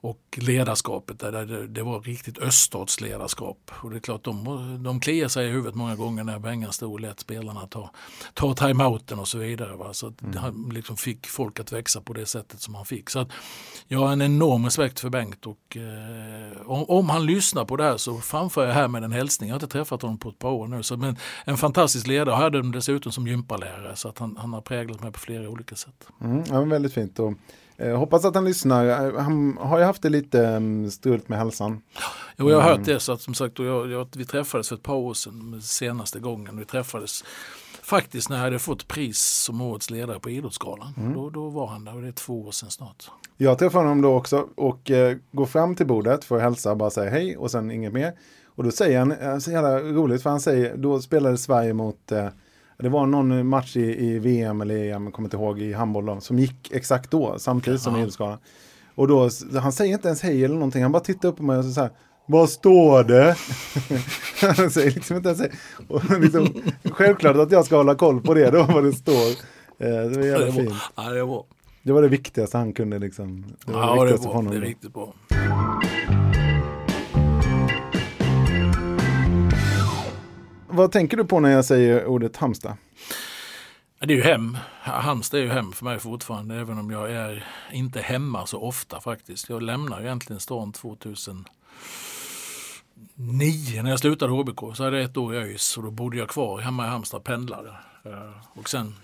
och 0.01 0.39
ledarskapet, 0.41 1.19
där 1.19 1.67
det, 1.67 1.83
var 1.83 2.01
riktigt 2.01 2.37
öststatsledarskap. 2.37 3.71
Och 3.71 3.89
det 3.89 3.97
är 3.97 3.99
klart, 3.99 4.23
de, 4.23 4.83
de 4.83 4.99
kliar 4.99 5.27
sig 5.27 5.47
i 5.47 5.49
huvudet 5.49 5.75
många 5.75 5.95
gånger 5.95 6.23
när 6.23 6.39
Bengan 6.39 6.73
stod 6.73 6.91
och 6.91 6.99
lät 6.99 7.19
spelarna 7.19 7.67
ta, 7.67 7.91
ta 8.33 8.53
timeouten 8.53 9.19
och 9.19 9.27
så 9.27 9.37
vidare. 9.37 9.75
Va? 9.75 9.93
Så 9.93 10.13
mm. 10.23 10.37
han 10.37 10.69
liksom 10.73 10.97
fick 10.97 11.27
folk 11.27 11.59
att 11.59 11.71
växa 11.71 12.01
på 12.01 12.13
det 12.13 12.25
sättet 12.25 12.61
som 12.61 12.75
han 12.75 12.85
fick. 12.85 13.09
Så 13.09 13.19
att 13.19 13.29
jag 13.87 13.99
har 13.99 14.11
en 14.11 14.21
enorm 14.21 14.65
respekt 14.65 14.99
för 14.99 15.09
Bengt 15.09 15.45
och 15.45 15.77
eh, 15.77 16.61
om, 16.65 16.83
om, 16.83 17.09
han 17.09 17.25
lyssnar 17.25 17.65
på 17.65 17.77
det 17.77 17.83
här 17.83 17.97
så 17.97 18.17
framför 18.17 18.67
jag 18.67 18.73
här 18.73 18.87
med 18.87 19.03
en 19.03 19.11
hälsning. 19.11 19.49
Jag 19.49 19.55
har 19.55 19.63
inte 19.63 19.73
träffat 19.73 20.01
honom 20.01 20.17
på 20.17 20.29
ett 20.29 20.39
par 20.39 20.51
år 20.51 20.67
nu. 20.67 20.83
Så, 20.83 20.97
men 20.97 21.17
en 21.45 21.57
fantastisk 21.57 22.07
ledare. 22.07 22.35
Hade 22.35 22.57
honom 22.57 22.71
dessutom 22.71 23.11
som 23.11 23.27
gympalärare 23.27 23.95
så 23.95 24.09
att 24.09 24.19
han, 24.19 24.37
han 24.37 24.53
har 24.53 24.61
präglat 24.61 25.01
mig 25.01 25.11
på 25.11 25.19
flera 25.19 25.49
olika 25.49 25.75
sätt. 25.75 26.07
Mm, 26.21 26.43
ja, 26.49 26.61
väldigt 26.61 26.93
fint. 26.93 27.19
Och 27.19 27.33
Eh, 27.81 27.97
hoppas 27.97 28.25
att 28.25 28.35
han 28.35 28.45
lyssnar. 28.45 29.11
Han 29.19 29.57
har 29.57 29.79
ju 29.79 29.83
haft 29.83 30.01
det 30.01 30.09
lite 30.09 30.41
um, 30.41 30.91
struligt 30.91 31.29
med 31.29 31.39
hälsan. 31.39 31.81
Jo, 32.37 32.49
jag 32.49 32.57
har 32.57 32.63
hört 32.63 32.75
mm. 32.77 32.87
det. 32.87 32.99
Så 32.99 33.11
att, 33.11 33.21
som 33.21 33.33
sagt, 33.33 33.59
jag, 33.59 33.91
jag, 33.91 34.07
vi 34.15 34.25
träffades 34.25 34.69
för 34.69 34.75
ett 34.75 34.83
par 34.83 34.95
år 34.95 35.13
sedan 35.13 35.61
senaste 35.61 36.19
gången. 36.19 36.57
Vi 36.57 36.65
träffades 36.65 37.23
faktiskt 37.81 38.29
när 38.29 38.37
jag 38.37 38.43
hade 38.43 38.59
fått 38.59 38.87
pris 38.87 39.19
som 39.19 39.61
årets 39.61 39.89
ledare 39.89 40.19
på 40.19 40.29
Idrottsgalan. 40.29 40.93
Mm. 40.97 41.13
Då, 41.13 41.29
då 41.29 41.49
var 41.49 41.67
han 41.67 41.85
där 41.85 41.95
och 41.95 42.01
det 42.01 42.07
är 42.07 42.11
två 42.11 42.41
år 42.41 42.51
sedan 42.51 42.71
snart. 42.71 43.11
Jag 43.37 43.59
träffade 43.59 43.83
honom 43.83 44.01
då 44.01 44.15
också 44.15 44.47
och 44.55 44.91
eh, 44.91 45.17
går 45.31 45.45
fram 45.45 45.75
till 45.75 45.87
bordet 45.87 46.23
för 46.23 46.35
att 46.35 46.41
hälsa, 46.41 46.75
bara 46.75 46.89
säga 46.89 47.09
hej 47.09 47.37
och 47.37 47.51
sen 47.51 47.71
inget 47.71 47.93
mer. 47.93 48.13
Och 48.55 48.63
då 48.63 48.71
säger 48.71 48.99
han, 48.99 49.11
eh, 49.11 49.37
så 49.37 49.51
jävla 49.51 49.79
roligt 49.79 50.23
för 50.23 50.29
han 50.29 50.39
säger, 50.39 50.77
då 50.77 51.01
spelade 51.01 51.37
Sverige 51.37 51.73
mot, 51.73 52.11
eh, 52.11 52.27
det 52.81 52.89
var 52.89 53.05
någon 53.05 53.47
match 53.47 53.77
i, 53.77 54.05
i 54.05 54.19
VM 54.19 54.61
eller 54.61 54.75
EM, 54.75 55.03
jag 55.03 55.13
kommer 55.13 55.27
inte 55.27 55.37
ihåg, 55.37 55.59
i 55.59 55.73
handboll 55.73 56.05
då, 56.05 56.19
som 56.19 56.39
gick 56.39 56.71
exakt 56.71 57.11
då, 57.11 57.39
samtidigt 57.39 57.81
som 57.81 57.97
Idrottsgalan. 57.97 58.37
Och 58.95 59.07
då, 59.07 59.29
han 59.61 59.71
säger 59.71 59.93
inte 59.93 60.07
ens 60.07 60.21
hej 60.21 60.45
eller 60.45 60.55
någonting, 60.55 60.83
han 60.83 60.91
bara 60.91 61.03
tittar 61.03 61.29
upp 61.29 61.37
på 61.37 61.43
mig 61.43 61.57
och 61.57 61.65
så 61.65 61.81
här, 61.81 61.89
vad 62.25 62.49
står 62.49 63.03
det? 63.03 63.35
han 64.57 64.71
säger 64.71 64.91
liksom 64.91 65.17
inte 65.17 65.29
ens 65.29 65.41
och 65.87 66.19
liksom, 66.19 66.47
Självklart 66.91 67.35
att 67.35 67.51
jag 67.51 67.65
ska 67.65 67.77
hålla 67.77 67.95
koll 67.95 68.21
på 68.21 68.33
det 68.33 68.49
då, 68.49 68.63
vad 68.63 68.83
det 68.83 68.93
står. 68.93 69.29
Eh, 69.79 70.09
det 70.09 70.17
var 70.17 70.25
jävla 70.25 70.51
fint. 70.51 70.73
Ja, 70.95 71.09
det 71.09 71.23
var. 71.23 71.45
Det 71.83 71.91
var 71.91 72.01
det 72.01 72.07
viktigaste 72.07 72.57
han 72.57 72.73
kunde 72.73 72.99
liksom. 72.99 73.45
Det 73.65 73.71
var 73.71 73.81
ja, 73.81 73.87
det, 73.87 74.01
viktigaste 74.01 74.25
det, 74.25 74.27
var, 74.27 74.35
honom. 74.35 74.51
det 74.51 74.57
är 74.57 74.61
riktigt 74.61 74.93
bra. 74.93 75.13
Vad 80.73 80.91
tänker 80.91 81.17
du 81.17 81.25
på 81.25 81.39
när 81.39 81.49
jag 81.49 81.65
säger 81.65 82.05
ordet 82.05 82.37
Halmstad? 82.37 82.77
Det 83.99 84.13
är 84.13 84.17
ju 84.17 84.23
hem. 84.23 84.57
Halmstad 84.81 85.39
är 85.39 85.43
ju 85.43 85.49
hem 85.49 85.71
för 85.71 85.85
mig 85.85 85.99
fortfarande 85.99 86.55
även 86.55 86.77
om 86.77 86.91
jag 86.91 87.11
är 87.11 87.47
inte 87.71 88.01
hemma 88.01 88.45
så 88.45 88.61
ofta 88.61 89.01
faktiskt. 89.01 89.49
Jag 89.49 89.61
lämnar 89.61 90.01
egentligen 90.01 90.39
stan 90.39 90.71
2009 90.71 91.43
när 93.83 93.89
jag 93.89 93.99
slutade 93.99 94.31
HBK. 94.31 94.75
Så 94.75 94.83
hade 94.83 94.97
jag 94.97 95.05
ett 95.05 95.17
år 95.17 95.35
i 95.35 95.37
ÖIS 95.37 95.77
och 95.77 95.83
då 95.83 95.91
bodde 95.91 96.17
jag 96.17 96.29
kvar 96.29 96.59
hemma 96.59 96.85
i 96.85 96.89
Halmstad 96.89 97.23
pendlade. 97.23 97.69
Eh, 98.05 98.31
och 98.53 98.69
sen 98.69 98.95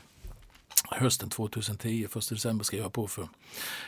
hösten 0.91 1.29
2010, 1.29 2.06
1 2.06 2.29
december 2.29 2.63
skrev 2.65 2.82
jag 2.82 2.94
på 2.94 3.08
för 3.08 3.27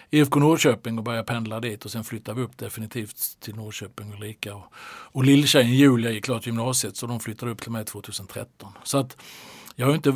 IFK 0.09 0.39
Norrköping 0.39 0.97
och 0.97 1.03
började 1.03 1.23
pendla 1.23 1.59
dit 1.59 1.85
och 1.85 1.91
sen 1.91 2.03
flyttade 2.03 2.39
vi 2.39 2.45
upp 2.45 2.57
definitivt 2.57 3.39
till 3.39 3.55
Norrköping 3.55 4.13
och 4.13 4.19
Lika. 4.19 4.55
Och, 4.55 4.73
och 5.11 5.25
lilltjejen 5.25 5.75
Julia 5.75 6.11
gick 6.11 6.25
klart 6.25 6.45
gymnasiet 6.45 6.97
så 6.97 7.07
de 7.07 7.19
flyttade 7.19 7.51
upp 7.51 7.61
till 7.61 7.71
mig 7.71 7.85
2013. 7.85 8.71
Så 8.83 8.97
att 8.97 9.17
jag 9.79 9.87
har 9.87 9.95
inte, 9.95 10.09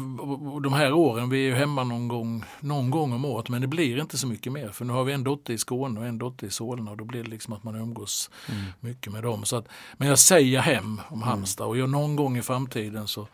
de 0.63 0.73
här 0.73 0.93
åren, 0.93 1.29
vi 1.29 1.37
är 1.37 1.49
ju 1.49 1.53
hemma 1.53 1.83
någon 1.83 2.07
gång, 2.07 2.43
någon 2.59 2.89
gång 2.89 3.13
om 3.13 3.25
året 3.25 3.49
men 3.49 3.61
det 3.61 3.67
blir 3.67 3.99
inte 3.99 4.17
så 4.17 4.27
mycket 4.27 4.51
mer 4.51 4.69
för 4.69 4.85
nu 4.85 4.93
har 4.93 5.03
vi 5.03 5.13
en 5.13 5.23
dotter 5.23 5.53
i 5.53 5.57
Skåne 5.57 5.99
och 5.99 6.05
en 6.05 6.17
dotter 6.17 6.47
i 6.47 6.49
Solna 6.49 6.91
och 6.91 6.97
då 6.97 7.05
blir 7.05 7.23
det 7.23 7.29
liksom 7.29 7.53
att 7.53 7.63
man 7.63 7.75
umgås 7.75 8.29
mm. 8.49 8.63
mycket 8.79 9.13
med 9.13 9.23
dem. 9.23 9.45
Så 9.45 9.55
att, 9.55 9.67
men 9.97 10.07
jag 10.07 10.19
säger 10.19 10.59
hem 10.59 11.01
om 11.07 11.17
mm. 11.17 11.27
Halmstad 11.27 11.67
och 11.67 11.77
jag, 11.77 11.89
någon 11.89 12.15
gång 12.15 12.37
i 12.37 12.41
framtiden 12.41 13.07
så 13.07 13.27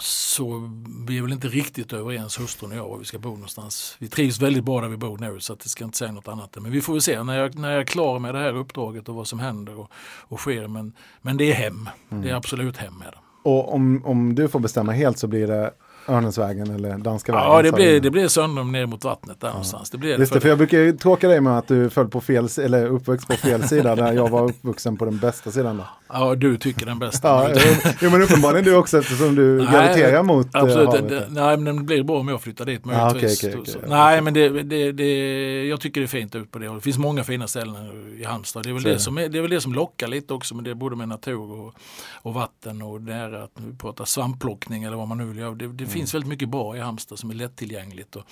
så 0.00 0.70
vi 1.06 1.18
är 1.18 1.22
väl 1.22 1.32
inte 1.32 1.48
riktigt 1.48 1.92
överens 1.92 2.40
hustrun 2.40 2.72
och 2.72 2.76
jag 2.78 2.88
var 2.88 2.98
vi 2.98 3.04
ska 3.04 3.18
bo 3.18 3.30
någonstans. 3.30 3.96
Vi 3.98 4.08
trivs 4.08 4.40
väldigt 4.40 4.64
bra 4.64 4.80
där 4.80 4.88
vi 4.88 4.96
bor 4.96 5.18
nu 5.18 5.40
så 5.40 5.52
att 5.52 5.60
det 5.60 5.68
ska 5.68 5.84
inte 5.84 5.98
säga 5.98 6.12
något 6.12 6.28
annat. 6.28 6.56
Men 6.60 6.72
vi 6.72 6.80
får 6.80 6.92
väl 6.92 7.02
se 7.02 7.22
när 7.22 7.38
jag, 7.38 7.58
när 7.58 7.70
jag 7.70 7.80
är 7.80 7.84
klar 7.84 8.18
med 8.18 8.34
det 8.34 8.40
här 8.40 8.56
uppdraget 8.56 9.08
och 9.08 9.14
vad 9.14 9.26
som 9.26 9.38
händer 9.38 9.80
och, 9.80 9.90
och 10.28 10.40
sker. 10.40 10.68
Men, 10.68 10.92
men 11.22 11.36
det 11.36 11.50
är 11.50 11.54
hem. 11.54 11.88
Mm. 12.10 12.22
Det 12.22 12.30
är 12.30 12.34
absolut 12.34 12.76
hem 12.76 12.98
med 12.98 13.08
det. 13.08 13.18
Och 13.42 13.74
om, 13.74 14.02
om 14.04 14.34
du 14.34 14.48
får 14.48 14.60
bestämma 14.60 14.92
helt 14.92 15.18
så 15.18 15.26
blir 15.26 15.46
det 15.46 15.72
Örnäsvägen 16.08 16.70
eller 16.70 16.98
Danska 16.98 17.32
vägen? 17.32 17.50
Ja, 17.50 17.62
det 17.62 17.72
blir, 17.72 18.00
det 18.00 18.10
blir 18.10 18.28
Söndrum 18.28 18.72
ner 18.72 18.86
mot 18.86 19.04
vattnet 19.04 19.40
där 19.40 19.48
ja. 19.48 19.52
någonstans. 19.52 19.90
Det 19.90 19.98
blir 19.98 20.18
Just 20.18 20.32
det, 20.32 20.40
för 20.40 20.48
jag 20.48 20.58
brukar 20.58 20.78
ju 20.78 20.92
tråka 20.92 21.28
dig 21.28 21.40
med 21.40 21.58
att 21.58 21.68
du 21.68 21.90
föll 21.90 22.08
på 22.08 22.20
fel, 22.20 22.48
eller 22.62 22.86
uppväxt 22.86 23.28
på 23.28 23.34
fel 23.34 23.62
sida 23.62 23.96
där 23.96 24.12
jag 24.12 24.28
var 24.28 24.44
uppvuxen 24.44 24.96
på 24.96 25.04
den 25.04 25.18
bästa 25.18 25.50
sidan. 25.50 25.76
Då. 25.76 25.84
Ja, 26.08 26.34
du 26.34 26.56
tycker 26.56 26.86
den 26.86 26.98
bästa. 26.98 27.28
ja, 27.28 27.60
jo, 28.00 28.10
men 28.10 28.22
uppenbarligen 28.22 28.64
du 28.64 28.76
också 28.76 28.98
eftersom 28.98 29.34
du 29.34 29.58
graviterar 29.58 30.22
mot 30.22 30.54
eh, 30.54 30.62
absolut, 30.62 30.86
havet. 30.86 31.08
Det, 31.08 31.26
nej, 31.30 31.56
men 31.56 31.76
det 31.76 31.82
blir 31.82 32.02
bra 32.02 32.18
om 32.18 32.28
jag 32.28 32.40
flyttar 32.40 32.64
dit 32.64 32.84
möjligtvis. 32.84 33.44
Ah, 33.44 33.48
okay, 33.48 33.60
okay, 33.60 33.76
okay, 33.76 33.90
nej, 33.90 34.20
men 34.20 34.34
det, 34.34 34.48
det, 34.48 34.92
det, 34.92 35.64
jag 35.66 35.80
tycker 35.80 36.00
det 36.00 36.04
är 36.04 36.08
fint 36.08 36.34
ut 36.34 36.52
på 36.52 36.58
det 36.58 36.74
Det 36.74 36.80
finns 36.80 36.98
många 36.98 37.24
fina 37.24 37.48
ställen 37.48 37.76
i 38.20 38.24
Halmstad. 38.24 38.62
Det 38.62 38.70
är 38.70 38.74
väl, 38.74 38.82
det, 38.82 38.98
som, 38.98 39.18
är, 39.18 39.28
det 39.28 39.38
är 39.38 39.42
väl 39.42 39.50
det 39.50 39.60
som 39.60 39.74
lockar 39.74 40.08
lite 40.08 40.34
också, 40.34 40.54
men 40.54 40.64
det 40.64 40.70
är 40.70 40.74
både 40.74 40.96
med 40.96 41.08
natur 41.08 41.52
och, 41.52 41.74
och 42.22 42.34
vatten 42.34 42.82
och 42.82 43.00
det 43.00 43.14
är 43.14 43.32
att 43.32 43.52
vi 43.54 43.78
pratar 43.78 44.04
svampplockning 44.04 44.84
eller 44.84 44.96
vad 44.96 45.08
man 45.08 45.18
nu 45.18 45.24
vill 45.24 45.38
göra. 45.38 45.50
Det, 45.50 45.66
det 45.66 45.84
mm. 45.84 45.90
Finns 45.98 46.14
väldigt 46.14 46.28
mycket 46.28 46.48
bra 46.48 46.76
i 46.76 46.80
Halmstad 46.80 47.18
som 47.18 47.30
är 47.30 47.34
lättillgängligt. 47.34 48.16
Och, 48.16 48.22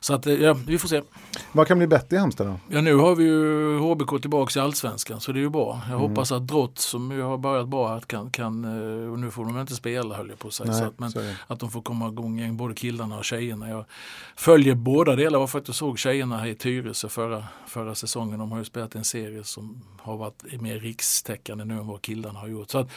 så 0.00 0.14
att, 0.14 0.26
ja, 0.26 0.54
vi 0.66 0.78
får 0.78 0.88
se. 0.88 1.02
Vad 1.52 1.66
kan 1.66 1.78
bli 1.78 1.86
bättre 1.86 2.16
i 2.16 2.18
Halmstad 2.18 2.46
då? 2.46 2.60
Ja, 2.68 2.80
nu 2.80 2.94
har 2.94 3.14
vi 3.14 3.24
ju 3.24 3.78
HBK 3.78 4.20
tillbaka 4.20 4.60
i 4.60 4.62
Allsvenskan 4.62 5.20
så 5.20 5.32
det 5.32 5.38
är 5.38 5.42
ju 5.42 5.50
bra. 5.50 5.80
Jag 5.88 5.98
mm. 5.98 6.10
hoppas 6.10 6.32
att 6.32 6.46
Drott 6.46 6.78
som 6.78 7.10
ju 7.10 7.22
har 7.22 7.38
börjat 7.38 7.68
bra 7.68 8.00
kan, 8.00 8.30
kan 8.30 8.64
eh, 8.64 9.12
och 9.12 9.18
nu 9.18 9.30
får 9.30 9.44
de 9.44 9.60
inte 9.60 9.74
spela 9.74 10.16
höll 10.16 10.28
jag 10.28 10.38
på 10.38 10.48
att 10.48 10.54
säga. 10.54 10.70
Nej, 10.70 10.82
att, 10.82 10.98
men 10.98 11.12
att 11.46 11.60
de 11.60 11.70
får 11.70 11.82
komma 11.82 12.08
igång 12.08 12.38
igen, 12.38 12.56
både 12.56 12.74
killarna 12.74 13.18
och 13.18 13.24
tjejerna. 13.24 13.68
Jag 13.68 13.84
följer 14.36 14.74
båda 14.74 15.16
delar. 15.16 15.32
Jag 15.32 15.40
var 15.40 15.46
faktiskt 15.46 15.78
såg 15.78 15.98
tjejerna 15.98 16.38
här 16.38 16.46
i 16.46 16.54
Tyresö 16.54 17.08
förra, 17.08 17.44
förra 17.66 17.94
säsongen. 17.94 18.38
De 18.38 18.52
har 18.52 18.58
ju 18.58 18.64
spelat 18.64 18.94
en 18.94 19.04
serie 19.04 19.44
som 19.44 19.82
har 20.00 20.16
varit 20.16 20.60
mer 20.60 20.78
rikstäckande 20.78 21.64
nu 21.64 21.74
än 21.74 21.86
vad 21.86 22.02
killarna 22.02 22.38
har 22.38 22.48
gjort. 22.48 22.70
Så 22.70 22.78
att, 22.78 22.90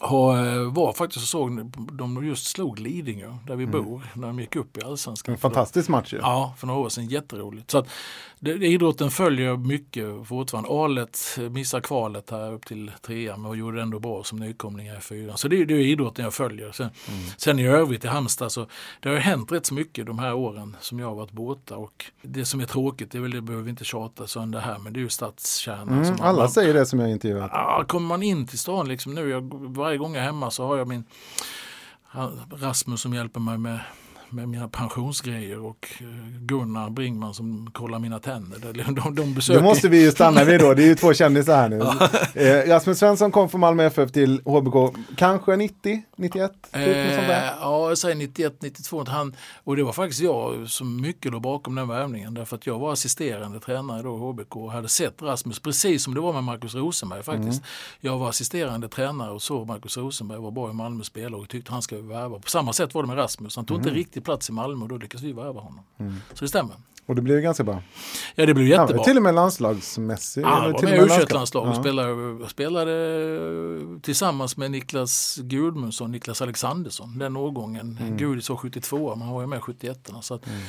och 0.00 0.38
eh, 0.38 0.72
var 0.72 0.92
faktiskt 0.92 1.22
och 1.22 1.28
såg, 1.28 1.70
de 1.92 2.26
just 2.26 2.46
slog 2.46 2.78
Lidingö 2.78 3.36
där 3.46 3.56
vi 3.56 3.64
mm. 3.64 3.84
bor 3.84 4.02
när 4.14 4.26
de 4.26 4.40
gick 4.40 4.56
upp 4.56 4.76
i 4.76 4.84
allsvenskan. 4.84 5.32
En 5.32 5.38
fantastisk 5.38 5.88
match 5.88 6.12
ju. 6.12 6.18
Ja, 6.18 6.54
för 6.58 6.66
några 6.66 6.80
år 6.80 6.88
sedan. 6.88 7.06
Jätteroligt. 7.06 7.70
Så 7.70 7.78
att, 7.78 7.88
idrotten 8.46 9.10
följer 9.10 9.56
mycket 9.56 10.26
fortfarande. 10.26 10.70
Alet 10.70 11.38
missar 11.50 11.80
kvalet 11.80 12.30
här 12.30 12.52
upp 12.52 12.66
till 12.66 12.90
trean 13.02 13.46
och 13.46 13.56
gjorde 13.56 13.76
det 13.76 13.82
ändå 13.82 13.98
bra 13.98 14.24
som 14.24 14.38
nykomling 14.38 14.86
i 14.86 15.00
fyran. 15.00 15.38
Så 15.38 15.48
det, 15.48 15.64
det 15.64 15.74
är 15.74 15.78
idrotten 15.78 16.24
jag 16.24 16.34
följer. 16.34 16.72
Sen, 16.72 16.90
mm. 17.08 17.20
sen 17.36 17.58
i 17.58 17.66
övrigt 17.66 18.04
i 18.04 18.08
Halmstad 18.08 18.52
så 18.52 18.66
det 19.00 19.08
har 19.08 19.16
hänt 19.16 19.52
rätt 19.52 19.66
så 19.66 19.74
mycket 19.74 20.06
de 20.06 20.18
här 20.18 20.34
åren 20.34 20.76
som 20.80 20.98
jag 20.98 21.06
har 21.06 21.14
varit 21.14 21.32
borta. 21.32 21.76
Och 21.76 22.04
det 22.22 22.44
som 22.44 22.60
är 22.60 22.64
tråkigt, 22.64 23.10
det 23.10 23.18
är 23.18 23.22
väl 23.22 23.30
det 23.30 23.40
behöver 23.40 23.64
vi 23.64 23.70
inte 23.70 23.84
tjata 23.84 24.26
sönder 24.26 24.60
här, 24.60 24.78
men 24.78 24.92
det 24.92 24.98
är 24.98 25.02
ju 25.02 25.08
stadskärnan. 25.08 26.04
Mm, 26.04 26.20
alla 26.20 26.38
man, 26.38 26.50
säger 26.50 26.74
det 26.74 26.86
som 26.86 27.00
jag 27.00 27.10
intervjuat. 27.10 27.50
Ja, 27.54 27.84
kommer 27.88 28.06
man 28.06 28.22
in 28.22 28.46
till 28.46 28.58
stan 28.58 28.88
liksom 28.88 29.14
nu, 29.14 29.28
jag, 29.28 29.54
varje 29.74 29.98
gång 29.98 30.14
jag 30.14 30.22
är 30.22 30.26
hemma 30.26 30.50
så 30.50 30.66
har 30.66 30.76
jag 30.76 30.88
min 30.88 31.04
Rasmus 32.50 33.00
som 33.00 33.14
hjälper 33.14 33.40
mig 33.40 33.58
med 33.58 33.80
med 34.32 34.48
mina 34.48 34.68
pensionsgrejer 34.68 35.58
och 35.64 35.88
eh, 36.00 36.06
Gunnar 36.40 36.90
Bringman 36.90 37.34
som 37.34 37.70
kollar 37.72 37.98
mina 37.98 38.18
tänder. 38.18 38.72
De, 38.94 39.14
de 39.14 39.34
besöker... 39.34 39.60
Det 39.60 39.64
måste 39.64 39.88
vi 39.88 40.02
ju 40.02 40.10
stanna 40.10 40.44
vid 40.44 40.60
då, 40.60 40.74
det 40.74 40.82
är 40.82 40.86
ju 40.86 40.94
två 40.94 41.14
kändisar 41.14 41.56
här 41.56 41.68
nu. 41.68 41.78
eh, 42.40 42.68
Rasmus 42.68 42.98
Svensson 42.98 43.30
kom 43.30 43.48
från 43.48 43.60
Malmö 43.60 43.84
FF 43.84 44.12
till 44.12 44.40
HBK, 44.44 44.96
kanske 45.16 45.56
90, 45.56 46.02
91? 46.16 46.52
Typ, 46.62 46.72
eh, 46.72 47.28
ja, 47.60 47.88
jag 47.88 47.98
säger 47.98 48.14
91, 48.14 48.54
92. 48.60 49.04
Han, 49.08 49.36
och 49.64 49.76
det 49.76 49.82
var 49.82 49.92
faktiskt 49.92 50.20
jag 50.20 50.70
som 50.70 51.00
mycket 51.00 51.32
låg 51.32 51.42
bakom 51.42 51.74
den 51.74 51.88
värvningen 51.88 52.34
därför 52.34 52.56
att 52.56 52.66
jag 52.66 52.78
var 52.78 52.92
assisterande 52.92 53.60
tränare 53.60 54.02
då 54.02 54.16
i 54.16 54.18
HBK 54.18 54.56
och 54.56 54.72
hade 54.72 54.88
sett 54.88 55.22
Rasmus 55.22 55.60
precis 55.60 56.04
som 56.04 56.14
det 56.14 56.20
var 56.20 56.32
med 56.32 56.44
Marcus 56.44 56.74
Rosenberg 56.74 57.22
faktiskt. 57.22 57.58
Mm. 57.58 57.62
Jag 58.00 58.18
var 58.18 58.28
assisterande 58.28 58.88
tränare 58.88 59.30
och 59.30 59.42
såg 59.42 59.66
Marcus 59.66 59.96
Rosenberg 59.96 60.38
var 60.38 60.50
bra 60.50 60.70
i 60.70 60.72
Malmö 60.72 61.04
spelare 61.04 61.40
och 61.40 61.48
tyckte 61.48 61.72
han 61.72 61.82
skulle 61.82 62.00
värva. 62.00 62.38
På 62.38 62.50
samma 62.50 62.72
sätt 62.72 62.94
var 62.94 63.02
det 63.02 63.08
med 63.08 63.18
Rasmus, 63.18 63.56
han 63.56 63.64
tog 63.64 63.76
mm. 63.76 63.88
inte 63.88 63.98
riktigt 64.00 64.21
riktig 64.22 64.24
plats 64.24 64.48
i 64.48 64.52
Malmö 64.52 64.82
och 64.82 64.88
då 64.88 64.96
lyckades 64.96 65.24
vi 65.24 65.32
värva 65.32 65.60
honom. 65.60 65.84
Mm. 65.98 66.14
Så 66.34 66.44
det 66.44 66.48
stämmer. 66.48 66.76
Och 67.06 67.14
det 67.14 67.22
blev 67.22 67.40
ganska 67.40 67.64
bra. 67.64 67.82
Ja 68.36 68.46
det 68.46 68.54
blev 68.54 68.66
jättebra. 68.66 68.96
Ja, 68.96 69.04
till 69.04 69.16
och 69.16 69.22
med 69.22 69.34
landslagsmässigt. 69.34 70.46
Ja, 70.46 70.72
var 70.72 70.82
med 70.82 70.98
i 70.98 71.22
u 71.22 71.26
landslag 71.30 71.68
och 71.68 71.76
spelade, 71.76 72.48
spelade 72.48 74.00
tillsammans 74.02 74.56
med 74.56 74.70
Niklas 74.70 75.38
Gudmundsson, 75.42 76.12
Niklas 76.12 76.42
Alexandersson, 76.42 77.18
den 77.18 77.36
årgången. 77.36 77.98
Mm. 78.00 78.16
Gudis 78.16 78.50
var 78.50 78.56
72 78.56 79.16
men 79.16 79.26
han 79.26 79.34
var 79.34 79.40
ju 79.40 79.46
med 79.46 79.62
71 79.62 80.10
så 80.20 80.34
att 80.34 80.46
mm. 80.46 80.60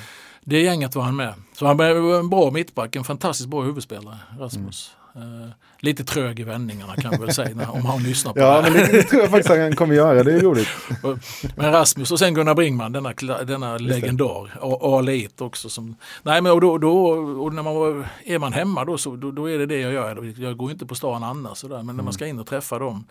Det 0.46 0.62
gänget 0.62 0.96
var 0.96 1.04
han 1.04 1.16
med. 1.16 1.34
Så 1.54 1.66
han 1.66 1.78
var 1.78 2.20
en 2.20 2.30
bra 2.30 2.52
mittback, 2.52 2.96
en 2.96 3.04
fantastiskt 3.04 3.50
bra 3.50 3.62
huvudspelare, 3.62 4.18
Rasmus. 4.40 4.92
Mm. 4.94 5.03
Uh, 5.16 5.50
lite 5.80 6.04
trög 6.04 6.40
i 6.40 6.44
vändningarna 6.44 6.96
kan 6.96 7.12
man 7.12 7.22
väl 7.22 7.34
säga 7.34 7.56
när, 7.56 7.72
om 7.72 7.86
han 7.86 8.04
lyssnar 8.04 8.34
på 8.34 8.40
ja, 8.40 8.62
det. 8.62 8.68
Ja, 8.68 8.74
men 8.74 8.92
det 8.92 9.04
tror 9.04 9.22
jag 9.22 9.32
faktiskt 9.32 9.50
han 9.50 9.76
kommer 9.76 9.96
göra, 9.96 10.24
det 10.24 10.34
är 10.34 10.40
roligt. 10.40 10.68
men 11.56 11.72
Rasmus 11.72 12.12
och 12.12 12.20
sen 12.20 12.34
Gunnar 12.34 12.56
Bringman, 12.56 12.92
denna, 12.92 13.14
denna 13.44 13.78
legendar, 13.78 14.50
Alit 14.82 15.42
också. 15.42 15.70
Som, 15.70 15.96
nej, 16.24 16.42
men 16.42 16.52
och 16.52 16.62
då, 16.62 16.78
då, 16.78 17.08
och 17.44 17.54
när 17.54 17.64
man 17.64 17.76
var, 17.76 18.08
är 18.26 18.40
man 18.40 18.54
hemma 18.54 18.86
då, 18.86 18.98
så, 18.98 19.16
då, 19.16 19.32
då, 19.32 19.50
är 19.50 19.58
det 19.58 19.66
det 19.66 19.80
jag 19.80 19.94
gör. 19.94 20.34
Jag 20.38 20.58
går 20.58 20.72
inte 20.72 20.86
på 20.86 20.96
stan 20.96 21.24
annars, 21.24 21.58
sådär, 21.58 21.78
men 21.78 21.86
när 21.86 21.94
man 21.94 22.00
mm. 22.00 22.14
ska 22.14 22.28
in 22.28 22.40
och 22.40 22.48
träffa 22.48 22.80
dem 22.80 23.06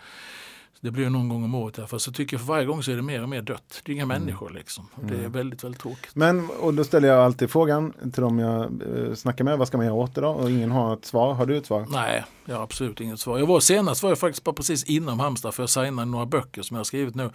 det 0.83 0.91
blir 0.91 1.11
någon 1.11 1.29
gång 1.29 1.45
om 1.45 1.55
året. 1.55 1.91
För 1.91 1.99
så 1.99 2.13
tycker 2.13 2.35
jag 2.35 2.41
för 2.41 2.53
varje 2.53 2.67
gång 2.67 2.83
så 2.83 2.93
är 2.93 2.97
det 2.97 3.03
mer 3.03 3.23
och 3.23 3.29
mer 3.29 3.43
dött. 3.43 3.83
Det 3.85 3.93
är 3.93 3.95
inga 3.95 4.03
mm. 4.03 4.21
människor 4.23 4.51
liksom. 4.51 4.89
Och 4.95 5.05
det 5.05 5.15
är 5.15 5.19
mm. 5.19 5.33
väldigt, 5.33 5.65
väldigt 5.65 5.81
tråkigt. 5.81 6.15
Men, 6.15 6.51
och 6.51 6.75
då 6.75 6.85
ställer 6.85 7.09
jag 7.09 7.19
alltid 7.19 7.51
frågan 7.51 7.93
till 8.13 8.23
dem 8.23 8.39
jag 8.39 8.63
eh, 8.63 9.15
snackar 9.15 9.45
med. 9.45 9.59
Vad 9.59 9.69
ska 9.69 9.77
man 9.77 9.87
göra 9.87 9.97
åt 9.97 10.15
det 10.15 10.21
då? 10.21 10.29
Och 10.29 10.51
ingen 10.51 10.71
har 10.71 10.95
ett 10.95 11.05
svar. 11.05 11.35
Har 11.35 11.47
du 11.47 11.57
ett 11.57 11.67
svar? 11.67 11.87
Nej, 11.91 12.25
jag 12.45 12.57
har 12.57 12.63
absolut 12.63 13.01
inget 13.01 13.21
svar. 13.21 13.39
Jag 13.39 13.47
var 13.47 13.61
senast 13.61 14.03
var 14.03 14.11
jag 14.11 14.19
faktiskt 14.19 14.45
bara 14.45 14.53
precis 14.53 14.85
inom 14.85 15.21
Halmstad 15.21 15.55
för 15.55 15.63
jag 15.63 15.71
signade 15.71 16.11
några 16.11 16.27
böcker 16.27 16.63
som 16.63 16.75
jag 16.75 16.79
har 16.79 16.85
skrivit 16.85 17.15
nu 17.15 17.31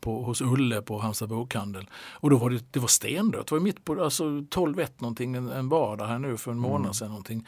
på, 0.00 0.22
hos 0.22 0.40
Ulle 0.40 0.82
på 0.82 0.98
Halmstad 0.98 1.28
bokhandel. 1.28 1.90
Och 1.94 2.30
då 2.30 2.36
var 2.36 2.50
det, 2.50 2.64
det 2.70 2.80
var 2.80 2.88
stendött. 2.88 3.46
Det 3.46 3.54
var 3.54 3.60
mitt 3.60 3.84
på 3.84 4.04
alltså 4.04 4.24
12-1 4.24 4.88
någonting 4.98 5.34
en, 5.34 5.50
en 5.50 5.68
vardag 5.68 6.06
här 6.06 6.18
nu 6.18 6.36
för 6.36 6.50
en 6.50 6.58
månad 6.58 6.80
mm. 6.80 6.94
sedan 6.94 7.08
någonting. 7.08 7.46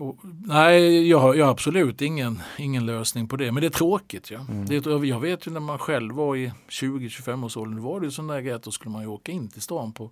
Och, 0.00 0.16
nej, 0.44 1.08
jag 1.08 1.18
har, 1.18 1.34
jag 1.34 1.44
har 1.44 1.52
absolut 1.52 2.02
ingen, 2.02 2.42
ingen 2.58 2.86
lösning 2.86 3.28
på 3.28 3.36
det. 3.36 3.52
Men 3.52 3.60
det 3.60 3.66
är 3.66 3.70
tråkigt. 3.70 4.30
Ja. 4.30 4.40
Mm. 4.40 4.66
Det, 4.66 5.06
jag 5.06 5.20
vet 5.20 5.46
ju 5.46 5.50
när 5.50 5.60
man 5.60 5.78
själv 5.78 6.14
var 6.14 6.36
i 6.36 6.52
20-25 6.68 7.44
års 7.44 7.56
ålder, 7.56 7.76
då 7.76 7.82
var 7.82 8.00
det 8.00 8.06
ju 8.06 8.10
sån 8.10 8.26
där 8.26 8.40
grej 8.40 8.52
att 8.52 8.62
då 8.62 8.70
skulle 8.70 8.92
man 8.92 9.02
ju 9.02 9.08
åka 9.08 9.32
in 9.32 9.48
till 9.48 9.62
stan 9.62 9.92
på 9.92 10.10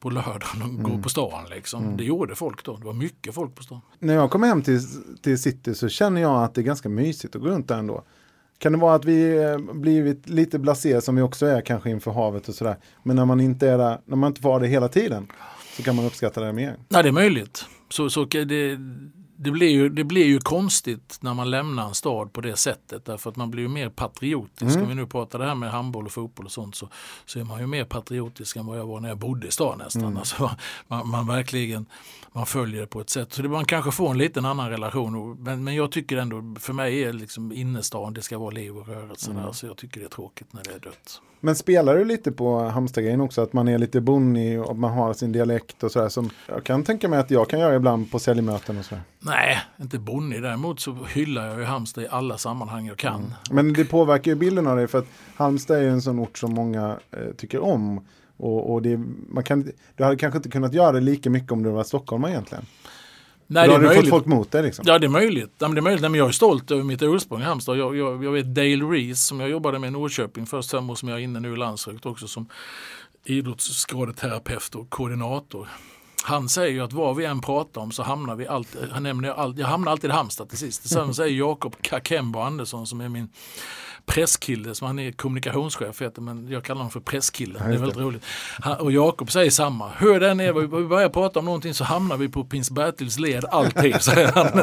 på 0.00 0.10
lördagen 0.10 0.62
och 0.62 0.68
mm. 0.68 0.82
gå 0.82 1.02
på 1.02 1.08
stan. 1.08 1.44
Liksom. 1.50 1.84
Mm. 1.84 1.96
Det 1.96 2.04
gjorde 2.04 2.34
folk 2.34 2.64
då. 2.64 2.76
Det 2.76 2.84
var 2.84 2.92
mycket 2.92 3.34
folk 3.34 3.54
på 3.54 3.62
stan. 3.62 3.80
När 3.98 4.14
jag 4.14 4.30
kommer 4.30 4.46
hem 4.46 4.62
till, 4.62 4.80
till 5.22 5.42
city 5.42 5.74
så 5.74 5.88
känner 5.88 6.20
jag 6.20 6.44
att 6.44 6.54
det 6.54 6.60
är 6.60 6.62
ganska 6.62 6.88
mysigt 6.88 7.36
att 7.36 7.42
gå 7.42 7.48
runt 7.48 7.68
där 7.68 7.78
ändå. 7.78 8.04
Kan 8.58 8.72
det 8.72 8.78
vara 8.78 8.94
att 8.94 9.04
vi 9.04 9.42
eh, 9.44 9.58
blivit 9.58 10.28
lite 10.28 10.58
blasé 10.58 11.00
som 11.00 11.16
vi 11.16 11.22
också 11.22 11.46
är 11.46 11.60
kanske 11.60 11.90
inför 11.90 12.10
havet 12.10 12.48
och 12.48 12.54
sådär. 12.54 12.76
Men 13.02 13.16
när 13.16 13.24
man 13.24 13.40
inte 13.40 13.68
är 13.68 13.78
där, 13.78 14.00
när 14.04 14.16
man 14.16 14.30
inte 14.30 14.48
ha 14.48 14.58
det 14.58 14.66
hela 14.66 14.88
tiden 14.88 15.26
så 15.76 15.82
kan 15.82 15.96
man 15.96 16.04
uppskatta 16.04 16.40
det 16.40 16.52
mer. 16.52 16.76
Nej, 16.88 17.02
det 17.02 17.08
är 17.08 17.12
möjligt. 17.12 17.66
Så, 17.88 18.10
så 18.10 18.24
det, 18.24 18.78
det 19.36 19.50
blir, 19.50 19.68
ju, 19.68 19.88
det 19.88 20.04
blir 20.04 20.26
ju 20.26 20.38
konstigt 20.38 21.18
när 21.20 21.34
man 21.34 21.50
lämnar 21.50 21.88
en 21.88 21.94
stad 21.94 22.32
på 22.32 22.40
det 22.40 22.56
sättet 22.56 23.04
därför 23.04 23.30
att 23.30 23.36
man 23.36 23.50
blir 23.50 23.62
ju 23.62 23.68
mer 23.68 23.88
patriotisk. 23.88 24.62
Mm. 24.62 24.72
Ska 24.72 24.84
vi 24.84 24.94
nu 24.94 25.06
prata 25.06 25.38
det 25.38 25.46
här 25.46 25.54
med 25.54 25.70
handboll 25.70 26.06
och 26.06 26.12
fotboll 26.12 26.46
och 26.46 26.52
sånt 26.52 26.74
så, 26.74 26.88
så 27.26 27.38
är 27.40 27.44
man 27.44 27.60
ju 27.60 27.66
mer 27.66 27.84
patriotisk 27.84 28.56
än 28.56 28.66
vad 28.66 28.78
jag 28.78 28.86
var 28.86 29.00
när 29.00 29.08
jag 29.08 29.18
bodde 29.18 29.46
i 29.46 29.50
stan 29.50 29.78
nästan. 29.78 30.02
Mm. 30.02 30.16
Alltså, 30.16 30.50
man, 30.88 31.08
man, 31.08 31.26
verkligen 31.26 31.86
man 32.32 32.46
följer 32.46 32.80
det 32.80 32.86
på 32.86 33.00
ett 33.00 33.10
sätt. 33.10 33.32
Så 33.32 33.42
det, 33.42 33.48
man 33.48 33.64
kanske 33.64 33.92
får 33.92 34.10
en 34.10 34.18
liten 34.18 34.44
annan 34.44 34.70
relation. 34.70 35.36
Men, 35.42 35.64
men 35.64 35.74
jag 35.74 35.92
tycker 35.92 36.16
ändå, 36.16 36.54
för 36.60 36.72
mig 36.72 37.04
är 37.04 37.12
liksom 37.12 37.52
innerstan, 37.52 38.14
det 38.14 38.22
ska 38.22 38.38
vara 38.38 38.50
liv 38.50 38.76
och 38.76 38.88
rörelse 38.88 39.30
mm. 39.30 39.42
där. 39.42 39.52
Så 39.52 39.66
jag 39.66 39.76
tycker 39.76 40.00
det 40.00 40.06
är 40.06 40.10
tråkigt 40.10 40.52
när 40.52 40.62
det 40.62 40.70
är 40.70 40.78
dött. 40.78 41.20
Men 41.40 41.56
spelar 41.56 41.96
du 41.96 42.04
lite 42.04 42.32
på 42.32 42.58
Halmstad-grejen 42.58 43.20
också? 43.20 43.42
Att 43.42 43.52
man 43.52 43.68
är 43.68 43.78
lite 43.78 44.00
bonnig 44.00 44.62
och 44.62 44.76
man 44.76 44.92
har 44.92 45.14
sin 45.14 45.32
dialekt 45.32 45.82
och 45.82 45.92
sådär. 45.92 46.08
Som 46.08 46.30
jag 46.48 46.64
kan 46.64 46.84
tänka 46.84 47.08
mig 47.08 47.18
att 47.18 47.30
jag 47.30 47.50
kan 47.50 47.60
göra 47.60 47.74
ibland 47.74 48.10
på 48.10 48.18
säljmöten 48.18 48.78
och 48.78 48.84
sådär. 48.84 49.02
Nej, 49.20 49.58
inte 49.80 49.98
bonnig. 49.98 50.42
Däremot 50.42 50.80
så 50.80 50.98
hyllar 51.14 51.46
jag 51.46 51.58
ju 51.58 51.64
Halmstad 51.64 52.04
i 52.04 52.08
alla 52.10 52.38
sammanhang 52.38 52.86
jag 52.86 52.96
kan. 52.96 53.14
Mm. 53.14 53.32
Men 53.50 53.72
det 53.72 53.84
påverkar 53.84 54.30
ju 54.30 54.34
bilden 54.34 54.66
av 54.66 54.76
det 54.76 54.88
för 54.88 54.98
att 54.98 55.08
Halmstad 55.36 55.76
är 55.76 55.82
ju 55.82 55.90
en 55.90 56.02
sån 56.02 56.18
ort 56.18 56.38
som 56.38 56.54
många 56.54 56.96
eh, 57.10 57.32
tycker 57.36 57.62
om. 57.62 58.06
Och, 58.36 58.72
och 58.72 58.82
det, 58.82 59.00
man 59.28 59.44
kan, 59.44 59.70
du 59.96 60.04
hade 60.04 60.16
kanske 60.16 60.36
inte 60.36 60.48
kunnat 60.48 60.74
göra 60.74 60.92
det 60.92 61.00
lika 61.00 61.30
mycket 61.30 61.52
om 61.52 61.62
du 61.62 61.70
var 61.70 61.84
stockholmare 61.84 62.32
egentligen. 62.32 62.64
Nej, 63.48 63.68
Då 63.68 63.78
det 63.78 63.84
är 63.84 63.88
har 63.88 63.94
du 63.94 64.00
fått 64.00 64.10
folk 64.10 64.26
mot 64.26 64.50
dig 64.50 64.62
liksom. 64.62 64.84
Ja, 64.88 64.98
det 64.98 65.06
är 65.06 65.08
möjligt. 65.08 65.52
Ja, 65.58 65.68
det 65.68 65.80
är 65.80 65.82
möjligt. 65.82 66.00
Nej, 66.00 66.10
men 66.10 66.18
jag 66.18 66.28
är 66.28 66.32
stolt 66.32 66.70
över 66.70 66.82
mitt 66.82 67.02
ursprung 67.02 67.40
i 67.40 67.44
Halmstad. 67.44 67.76
Jag, 67.76 67.96
jag, 67.96 68.24
jag 68.24 68.32
vet 68.32 68.46
Dale 68.54 68.84
Reese 68.84 69.26
som 69.26 69.40
jag 69.40 69.50
jobbade 69.50 69.78
med 69.78 69.88
i 69.88 69.90
Norrköping 69.90 70.46
först 70.46 70.70
fem 70.70 70.90
år 70.90 70.94
som 70.94 71.08
jag 71.08 71.18
är 71.18 71.22
inne 71.22 71.40
nu 71.40 71.52
i 71.52 71.56
landslaget 71.56 72.06
också 72.06 72.28
som 72.28 72.46
idrottsskadeterapeut 73.24 74.74
och 74.74 74.90
koordinator. 74.90 75.68
Han 76.22 76.48
säger 76.48 76.72
ju 76.72 76.80
att 76.80 76.92
vad 76.92 77.16
vi 77.16 77.24
än 77.24 77.40
pratar 77.40 77.80
om 77.80 77.92
så 77.92 78.02
hamnar 78.02 78.36
vi 78.36 78.46
alltid, 78.46 78.80
han 78.92 79.02
nämner 79.02 79.28
all, 79.28 79.58
jag 79.58 79.66
hamnar 79.66 79.92
alltid 79.92 80.10
i 80.10 80.12
Halmstad 80.12 80.48
till 80.48 80.58
sist. 80.58 80.88
Sen 80.88 81.14
säger 81.14 81.38
Jakob 81.38 81.76
Kakembo 81.82 82.38
Andersson 82.38 82.86
som 82.86 83.00
är 83.00 83.08
min 83.08 83.28
presskille, 84.06 84.74
som 84.74 84.86
han 84.86 84.98
är 84.98 85.12
kommunikationschef 85.12 86.02
heter, 86.02 86.22
men 86.22 86.48
jag 86.48 86.64
kallar 86.64 86.78
honom 86.78 86.90
för 86.90 87.00
presskillen. 87.00 87.56
Ja, 87.60 87.68
det 87.68 87.74
är 87.74 87.78
väldigt 87.78 87.98
roligt. 87.98 88.24
Han, 88.60 88.76
och 88.76 88.92
Jakob 88.92 89.30
säger 89.30 89.50
samma. 89.50 89.90
Hur 89.98 90.20
den 90.20 90.40
är, 90.40 90.52
vi 90.52 90.86
börjar 90.86 91.08
prata 91.08 91.38
om 91.38 91.44
någonting 91.44 91.74
så 91.74 91.84
hamnar 91.84 92.16
vi 92.16 92.28
på 92.28 92.44
prins 92.44 92.70
Bertils 92.70 93.18
led 93.18 93.44
alltid, 93.44 93.94
säger 94.02 94.32
han. 94.32 94.56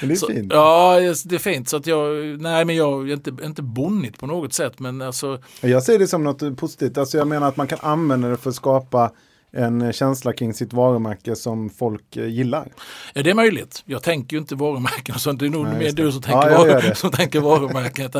det 0.00 0.12
är 0.12 0.14
så, 0.14 0.26
fint. 0.26 0.52
Ja, 0.52 1.00
det 1.24 1.34
är 1.34 1.38
fint. 1.38 1.68
Så 1.68 1.76
att 1.76 1.86
jag, 1.86 2.16
nej 2.40 2.64
men 2.64 2.76
jag 2.76 3.08
är 3.08 3.12
inte, 3.12 3.32
inte 3.44 3.62
bonnigt 3.62 4.18
på 4.18 4.26
något 4.26 4.52
sätt, 4.52 4.78
men 4.78 5.02
alltså. 5.02 5.42
Jag 5.60 5.82
ser 5.82 5.98
det 5.98 6.08
som 6.08 6.24
något 6.24 6.56
positivt. 6.56 6.98
Alltså 6.98 7.18
jag 7.18 7.28
menar 7.28 7.48
att 7.48 7.56
man 7.56 7.66
kan 7.66 7.78
använda 7.82 8.28
det 8.28 8.36
för 8.36 8.50
att 8.50 8.56
skapa 8.56 9.10
en 9.52 9.92
känsla 9.92 10.32
kring 10.32 10.54
sitt 10.54 10.72
varumärke 10.72 11.36
som 11.36 11.70
folk 11.70 12.16
eh, 12.16 12.26
gillar. 12.26 12.72
Ja, 13.14 13.22
det 13.22 13.30
är 13.30 13.34
möjligt. 13.34 13.82
Jag 13.84 14.02
tänker 14.02 14.36
ju 14.36 14.40
inte 14.40 14.54
varumärken 14.54 15.14
och 15.14 15.20
sånt. 15.20 15.40
Det 15.40 15.46
är 15.46 15.50
nog 15.50 15.64
Nej, 15.64 15.78
mer 15.78 15.92
du 15.92 16.12
som 16.12 16.22
tänker, 16.22 16.50
ja, 16.50 16.58
var, 16.58 16.94
som 16.94 17.10
tänker 17.10 17.40
varumärken. 17.40 18.10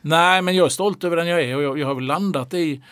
Nej, 0.00 0.42
men 0.42 0.56
jag 0.56 0.64
är 0.66 0.70
stolt 0.70 1.04
över 1.04 1.16
den 1.16 1.26
jag 1.26 1.42
är 1.42 1.56
och 1.56 1.62
jag, 1.62 1.78
jag 1.78 1.86
har 1.86 1.94
väl 1.94 2.04
landat 2.04 2.54
i 2.54 2.82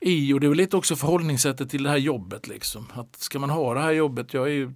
i 0.00 0.32
och 0.32 0.40
det 0.40 0.46
är 0.46 0.48
väl 0.48 0.58
lite 0.58 0.76
också 0.76 0.96
förhållningssättet 0.96 1.70
till 1.70 1.82
det 1.82 1.90
här 1.90 1.96
jobbet. 1.96 2.48
Liksom. 2.48 2.86
Att 2.94 3.16
ska 3.16 3.38
man 3.38 3.50
ha 3.50 3.74
det 3.74 3.80
här 3.80 3.92
jobbet, 3.92 4.34
jag 4.34 4.46
är 4.46 4.52
ju, 4.52 4.72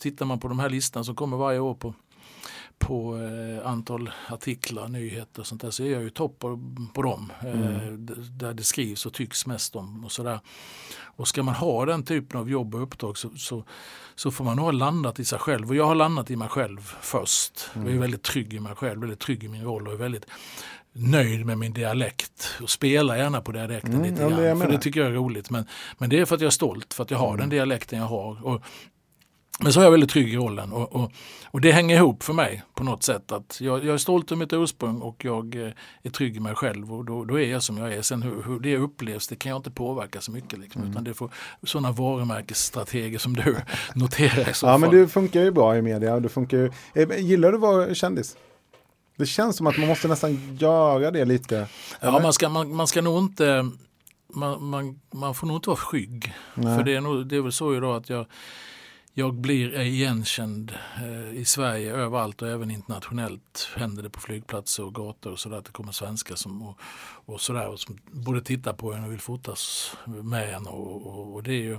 tittar 0.00 0.26
man 0.26 0.40
på 0.40 0.48
de 0.48 0.58
här 0.58 0.70
listorna 0.70 1.04
som 1.04 1.14
kommer 1.14 1.36
varje 1.36 1.58
år 1.58 1.74
på 1.74 1.94
på 2.86 3.18
eh, 3.18 3.66
antal 3.66 4.10
artiklar, 4.28 4.88
nyheter 4.88 5.40
och 5.40 5.46
sånt 5.46 5.60
där 5.60 5.70
så 5.70 5.82
är 5.82 5.92
jag 5.92 6.02
ju 6.02 6.10
topp 6.10 6.38
på, 6.38 6.60
på 6.94 7.02
dem. 7.02 7.32
Eh, 7.42 7.52
mm. 7.52 8.06
där 8.38 8.54
det 8.54 8.62
skrivs 8.62 9.06
och 9.06 9.12
tycks 9.12 9.46
mest 9.46 9.76
om 9.76 10.04
och 10.04 10.12
sådär. 10.12 10.40
Och 11.02 11.28
ska 11.28 11.42
man 11.42 11.54
ha 11.54 11.86
den 11.86 12.02
typen 12.02 12.40
av 12.40 12.50
jobb 12.50 12.74
och 12.74 12.82
uppdrag 12.82 13.18
så, 13.18 13.30
så, 13.36 13.64
så 14.14 14.30
får 14.30 14.44
man 14.44 14.56
nog 14.56 14.64
ha 14.64 14.72
landat 14.72 15.20
i 15.20 15.24
sig 15.24 15.38
själv. 15.38 15.68
Och 15.68 15.76
jag 15.76 15.86
har 15.86 15.94
landat 15.94 16.30
i 16.30 16.36
mig 16.36 16.48
själv 16.48 16.80
först. 17.00 17.70
Mm. 17.74 17.86
Jag 17.86 17.90
är 17.90 17.96
mm. 17.96 18.00
väldigt 18.00 18.22
trygg 18.22 18.54
i 18.54 18.60
mig 18.60 18.74
själv, 18.74 19.00
väldigt 19.00 19.20
trygg 19.20 19.44
i 19.44 19.48
min 19.48 19.64
roll 19.64 19.86
och 19.86 19.92
är 19.92 19.98
väldigt 19.98 20.26
nöjd 20.92 21.46
med 21.46 21.58
min 21.58 21.72
dialekt 21.72 22.50
och 22.62 22.70
spelar 22.70 23.16
gärna 23.16 23.40
på 23.40 23.52
dialekten 23.52 23.94
mm, 23.94 24.10
lite 24.10 24.22
grann. 24.22 24.42
Det 24.42 24.56
för 24.56 24.72
det 24.72 24.78
tycker 24.78 25.00
jag 25.00 25.08
är 25.08 25.14
roligt. 25.14 25.50
Men, 25.50 25.66
men 25.98 26.10
det 26.10 26.20
är 26.20 26.24
för 26.24 26.34
att 26.34 26.40
jag 26.40 26.46
är 26.46 26.50
stolt, 26.50 26.94
för 26.94 27.02
att 27.02 27.10
jag 27.10 27.18
har 27.18 27.28
mm. 27.28 27.40
den 27.40 27.48
dialekten 27.48 27.98
jag 27.98 28.06
har. 28.06 28.46
Och 28.46 28.62
men 29.60 29.72
så 29.72 29.80
är 29.80 29.84
jag 29.84 29.90
väldigt 29.90 30.10
trygg 30.10 30.34
i 30.34 30.36
rollen 30.36 30.72
och, 30.72 30.96
och, 30.96 31.12
och, 31.50 31.60
det 31.60 31.72
hänger 31.72 31.96
ihop 31.96 32.22
för 32.22 32.32
mig 32.32 32.62
på 32.74 32.84
något 32.84 33.02
sätt. 33.02 33.32
att 33.32 33.60
Jag, 33.60 33.84
jag 33.84 33.94
är 33.94 33.98
stolt 33.98 34.32
över 34.32 34.38
mitt 34.38 34.52
ursprung 34.52 35.00
och 35.00 35.24
jag 35.24 35.54
eh, 35.54 35.72
är 36.02 36.10
trygg 36.10 36.36
i 36.36 36.40
mig 36.40 36.54
själv 36.54 36.94
och 36.94 37.04
då, 37.04 37.24
då 37.24 37.40
är 37.40 37.46
jag 37.46 37.62
som 37.62 37.78
jag 37.78 37.92
är. 37.92 38.02
Sen 38.02 38.22
hur, 38.22 38.42
hur, 38.42 38.60
det 38.60 38.76
upplevs 38.76 39.28
det 39.28 39.36
kan 39.36 39.50
jag 39.50 39.58
inte 39.58 39.70
påverka 39.70 40.20
så 40.20 40.32
mycket. 40.32 40.58
Liksom, 40.58 40.82
mm. 40.82 40.92
Utan 40.92 41.04
det 41.04 41.14
får 41.14 41.30
sådana 41.62 41.92
varumärkesstrateger 41.92 43.18
som 43.18 43.36
du 43.36 43.56
noterar 43.94 44.46
Ja 44.48 44.54
fall. 44.54 44.80
men 44.80 44.90
du 44.90 45.08
funkar 45.08 45.40
ju 45.40 45.50
bra 45.50 45.76
i 45.76 45.82
media. 45.82 46.20
Du 46.20 46.28
funkar 46.28 46.58
ju, 46.58 46.70
eh, 46.94 47.18
gillar 47.18 47.48
du 47.48 47.54
att 47.54 47.60
vara 47.60 47.94
kändis? 47.94 48.36
Det 49.16 49.26
känns 49.26 49.56
som 49.56 49.66
att 49.66 49.78
man 49.78 49.88
måste 49.88 50.08
nästan 50.08 50.56
göra 50.58 51.10
det 51.10 51.24
lite. 51.24 51.68
Ja 52.00 52.20
man 52.22 52.32
ska, 52.32 52.48
man, 52.48 52.74
man 52.74 52.86
ska 52.86 53.00
nog 53.00 53.18
inte 53.18 53.70
man, 54.34 54.64
man, 54.64 55.00
man 55.14 55.34
får 55.34 55.46
nog 55.46 55.56
inte 55.56 55.68
vara 55.68 55.76
skygg. 55.76 56.34
Nej. 56.54 56.76
För 56.76 56.84
det 56.84 56.94
är, 56.94 57.00
nog, 57.00 57.26
det 57.26 57.36
är 57.36 57.40
väl 57.40 57.52
så 57.52 57.76
idag 57.76 57.96
att 57.96 58.08
jag 58.08 58.26
jag 59.16 59.34
blir 59.34 59.80
igenkänd 59.80 60.72
eh, 60.96 61.38
i 61.38 61.44
Sverige 61.44 61.92
överallt 61.92 62.42
och 62.42 62.48
även 62.48 62.70
internationellt. 62.70 63.68
Händer 63.76 64.02
det 64.02 64.10
på 64.10 64.20
flygplatser 64.20 64.84
och 64.84 64.94
gator 64.94 65.32
och 65.32 65.38
sådär 65.38 65.56
att 65.56 65.64
det 65.64 65.72
kommer 65.72 65.92
svenskar 65.92 66.34
som, 66.34 66.62
och, 66.62 66.78
och 67.26 67.40
sådär, 67.40 67.68
och 67.68 67.80
som 67.80 67.98
både 68.12 68.40
tittar 68.40 68.72
på 68.72 68.92
en 68.92 69.04
och 69.04 69.12
vill 69.12 69.20
fotas 69.20 69.92
med 70.06 70.54
en. 70.54 70.66
Och, 70.66 71.06
och, 71.06 71.34
och 71.34 71.42
det 71.42 71.52
är 71.52 71.62
ju, 71.62 71.78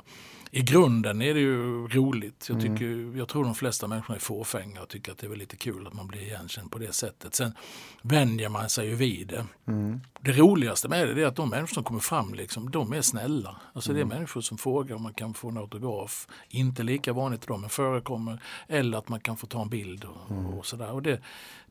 i 0.56 0.62
grunden 0.62 1.22
är 1.22 1.34
det 1.34 1.40
ju 1.40 1.88
roligt. 1.88 2.46
Jag, 2.50 2.60
mm. 2.60 2.74
tycker, 2.74 2.86
mm. 2.86 3.18
jag 3.18 3.28
tror 3.28 3.44
de 3.44 3.56
flesta 3.56 3.88
människor 3.88 4.16
är 4.16 4.20
fåfänga 4.20 4.82
och 4.82 4.90
tycker 4.90 5.12
att 5.12 5.18
det 5.18 5.28
är 5.28 5.36
lite 5.36 5.56
kul 5.56 5.88
att 5.88 5.94
man 5.94 6.08
blir 6.08 6.22
igenkänd 6.22 6.72
på 6.72 6.80
det 6.80 6.94
sättet. 6.94 7.36
Sen 7.36 7.54
vänjer 8.02 8.50
man 8.50 8.70
sig 8.70 8.88
ju 8.88 8.96
vid 8.96 9.28
det. 9.28 9.46
Mm. 9.68 10.02
Det 10.20 10.32
roligaste 10.32 10.88
med 10.88 11.16
det 11.16 11.24
är 11.24 11.28
att 11.28 11.36
de 11.36 11.50
människor 11.50 11.74
som 11.74 11.84
kommer 11.84 12.00
fram, 12.00 12.34
liksom, 12.34 12.72
de 12.72 12.94
är 12.94 13.02
snälla. 13.02 13.56
Alltså 13.74 13.92
mm. 13.92 13.96
Det 13.96 14.02
är 14.02 14.06
mm. 14.06 14.18
människor 14.18 14.42
som 14.42 14.58
frågar 14.58 14.96
om 14.96 15.04
man 15.04 15.14
kan 15.14 15.34
få 15.34 15.50
en 15.50 15.58
autograf. 15.58 16.28
Inte 16.50 16.84
lika 16.84 17.14
vanligt 17.14 17.44
idag 17.44 17.60
men 17.60 17.70
förekommer. 17.70 18.42
Eller 18.68 18.98
att 18.98 19.10
man 19.10 19.20
kan 19.20 19.38
få 19.38 19.48
ta 19.48 19.62
en 19.62 19.70
bild 19.70 20.04
och, 20.06 20.32
mm. 20.32 20.46
och 20.46 20.66
sådär. 20.66 20.92
Och 20.92 21.02
det, 21.02 21.22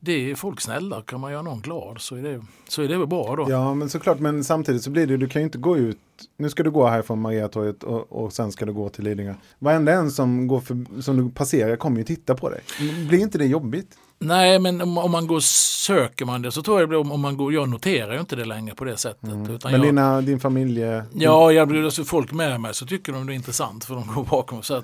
det 0.04 0.30
är 0.30 0.34
folk 0.34 0.60
snälla, 0.60 1.02
kan 1.02 1.20
man 1.20 1.32
göra 1.32 1.42
någon 1.42 1.60
glad 1.60 2.00
så 2.00 2.16
är 2.16 2.22
det, 2.22 2.42
så 2.68 2.82
är 2.82 2.88
det 2.88 2.98
väl 2.98 3.06
bra 3.06 3.36
då. 3.36 3.46
Ja 3.50 3.74
men 3.74 3.88
såklart, 3.90 4.20
men 4.20 4.44
samtidigt 4.44 4.82
så 4.82 4.90
blir 4.90 5.06
det, 5.06 5.16
du 5.16 5.28
kan 5.28 5.42
ju 5.42 5.44
inte 5.46 5.58
gå 5.58 5.76
ut, 5.76 5.98
nu 6.36 6.50
ska 6.50 6.62
du 6.62 6.70
gå 6.70 6.86
här 6.86 7.02
från 7.02 7.20
Mariatorget 7.20 7.82
och, 7.82 8.12
och 8.12 8.32
sen 8.32 8.52
ska 8.52 8.66
du 8.66 8.72
gå 8.72 8.88
till 8.88 9.04
Lidingö. 9.04 9.34
Varenda 9.58 9.92
en 9.92 10.10
som, 10.10 10.46
går 10.46 10.60
för, 10.60 11.02
som 11.02 11.16
du 11.16 11.30
passerar 11.30 11.76
kommer 11.76 11.98
ju 11.98 12.04
titta 12.04 12.34
på 12.34 12.50
dig. 12.50 12.60
Blir 13.08 13.18
inte 13.18 13.38
det 13.38 13.46
jobbigt? 13.46 13.98
Nej, 14.18 14.58
men 14.58 14.80
om, 14.80 14.98
om, 14.98 15.10
man 15.10 15.26
går 15.26 15.40
söker 15.40 16.24
man 16.24 16.42
det 16.42 16.52
så 16.52 16.62
tror 16.62 16.80
jag 16.80 16.82
det 16.82 16.88
blir 16.88 17.12
om 17.12 17.20
man 17.20 17.36
går, 17.36 17.52
jag 17.52 17.68
noterar 17.68 18.12
ju 18.12 18.20
inte 18.20 18.36
det 18.36 18.44
längre 18.44 18.74
på 18.74 18.84
det 18.84 18.96
sättet. 18.96 19.22
Mm. 19.22 19.58
men 19.62 19.72
jag, 19.72 19.82
dina, 19.82 20.20
din 20.20 20.40
familj? 20.40 20.80
Ja, 21.12 21.52
jag 21.52 21.68
blir 21.68 21.84
alltså 21.84 22.04
folk 22.04 22.32
med 22.32 22.60
mig 22.60 22.74
så 22.74 22.86
tycker 22.86 23.12
de 23.12 23.26
det 23.26 23.32
är 23.32 23.34
intressant 23.34 23.84
för 23.84 23.94
de 23.94 24.06
går 24.14 24.24
bakom 24.24 24.58
och 24.58 24.64
så 24.64 24.82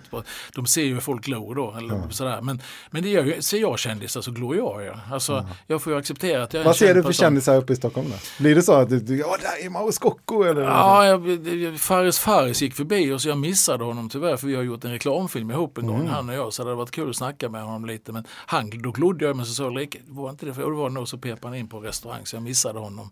de 0.55 0.67
ser 0.67 0.83
ju 0.83 1.01
folk 1.01 1.25
glor 1.25 1.55
då. 1.55 1.75
Eller 1.79 1.95
mm. 1.95 2.11
sådär. 2.11 2.41
Men, 2.43 2.63
men 2.91 3.03
det 3.03 3.09
gör 3.09 3.25
ju, 3.25 3.43
ser 3.43 3.59
jag 3.59 3.79
kändisar 3.79 4.21
så 4.21 4.31
glor 4.31 4.57
jag 4.57 4.83
ju. 4.83 4.93
Alltså, 5.13 5.33
mm. 5.33 5.47
Jag 5.67 5.83
får 5.83 5.93
ju 5.93 5.99
acceptera 5.99 6.43
att 6.43 6.55
jag 6.55 6.65
Vad 6.65 6.77
ser 6.77 6.95
du 6.95 7.03
för 7.03 7.13
kändisar 7.13 7.57
uppe 7.57 7.73
i 7.73 7.77
Stockholm 7.77 8.09
då? 8.11 8.17
Blir 8.43 8.55
det 8.55 8.63
så 8.63 8.73
att 8.73 9.07
du, 9.07 9.19
ja 9.19 9.37
där 9.41 9.67
är 9.67 9.71
Mauro 9.71 9.93
Scocco 9.93 10.43
eller? 10.43 10.63
Ja, 10.63 11.07
jag, 11.07 11.81
Faris 11.81 12.19
Faris 12.19 12.63
gick 12.63 12.75
förbi 12.75 13.13
och 13.13 13.21
så 13.21 13.29
jag 13.29 13.39
missade 13.39 13.85
honom 13.85 14.09
tyvärr 14.09 14.37
för 14.37 14.47
vi 14.47 14.55
har 14.55 14.63
gjort 14.63 14.85
en 14.85 14.91
reklamfilm 14.91 15.51
ihop 15.51 15.79
en 15.79 15.87
gång, 15.87 16.01
mm. 16.01 16.09
han 16.09 16.29
och 16.29 16.35
jag. 16.35 16.53
Så 16.53 16.63
det 16.63 16.69
hade 16.69 16.77
varit 16.77 16.91
kul 16.91 17.11
att 17.11 17.17
snacka 17.17 17.49
med 17.49 17.63
honom 17.63 17.85
lite. 17.85 18.13
Men 18.13 18.25
han, 18.47 18.71
då 18.83 18.91
glodde 18.91 19.25
jag 19.25 19.30
men 19.35 19.47
så 19.47 19.55
sa 19.55 19.65
Ulrika, 19.65 19.99
var 20.07 20.31
inte 20.31 20.47
det 20.47 20.55
för? 20.55 20.71
Det 20.71 20.77
var 20.77 20.91
nog 20.91 21.09
så 21.09 21.19
pep 21.19 21.45
han 21.45 21.55
in 21.55 21.69
på 21.69 21.81
restaurang 21.81 22.27
så 22.27 22.37
jag 22.37 22.43
missade 22.43 22.79
honom. 22.79 23.11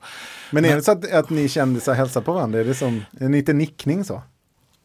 Men 0.51 0.65
är 0.65 0.77
det 0.77 0.83
så 0.83 0.93
att, 0.93 1.13
att 1.13 1.31
ni 1.31 1.49
kändisar 1.49 1.95
hälsar 1.95 2.21
på 2.21 2.33
varandra? 2.33 2.61
Är 2.61 2.65
det 2.65 2.75
som, 2.75 3.05
är 3.21 3.29
det 3.29 3.39
inte 3.39 3.53
nickning 3.53 4.05
så? 4.05 4.23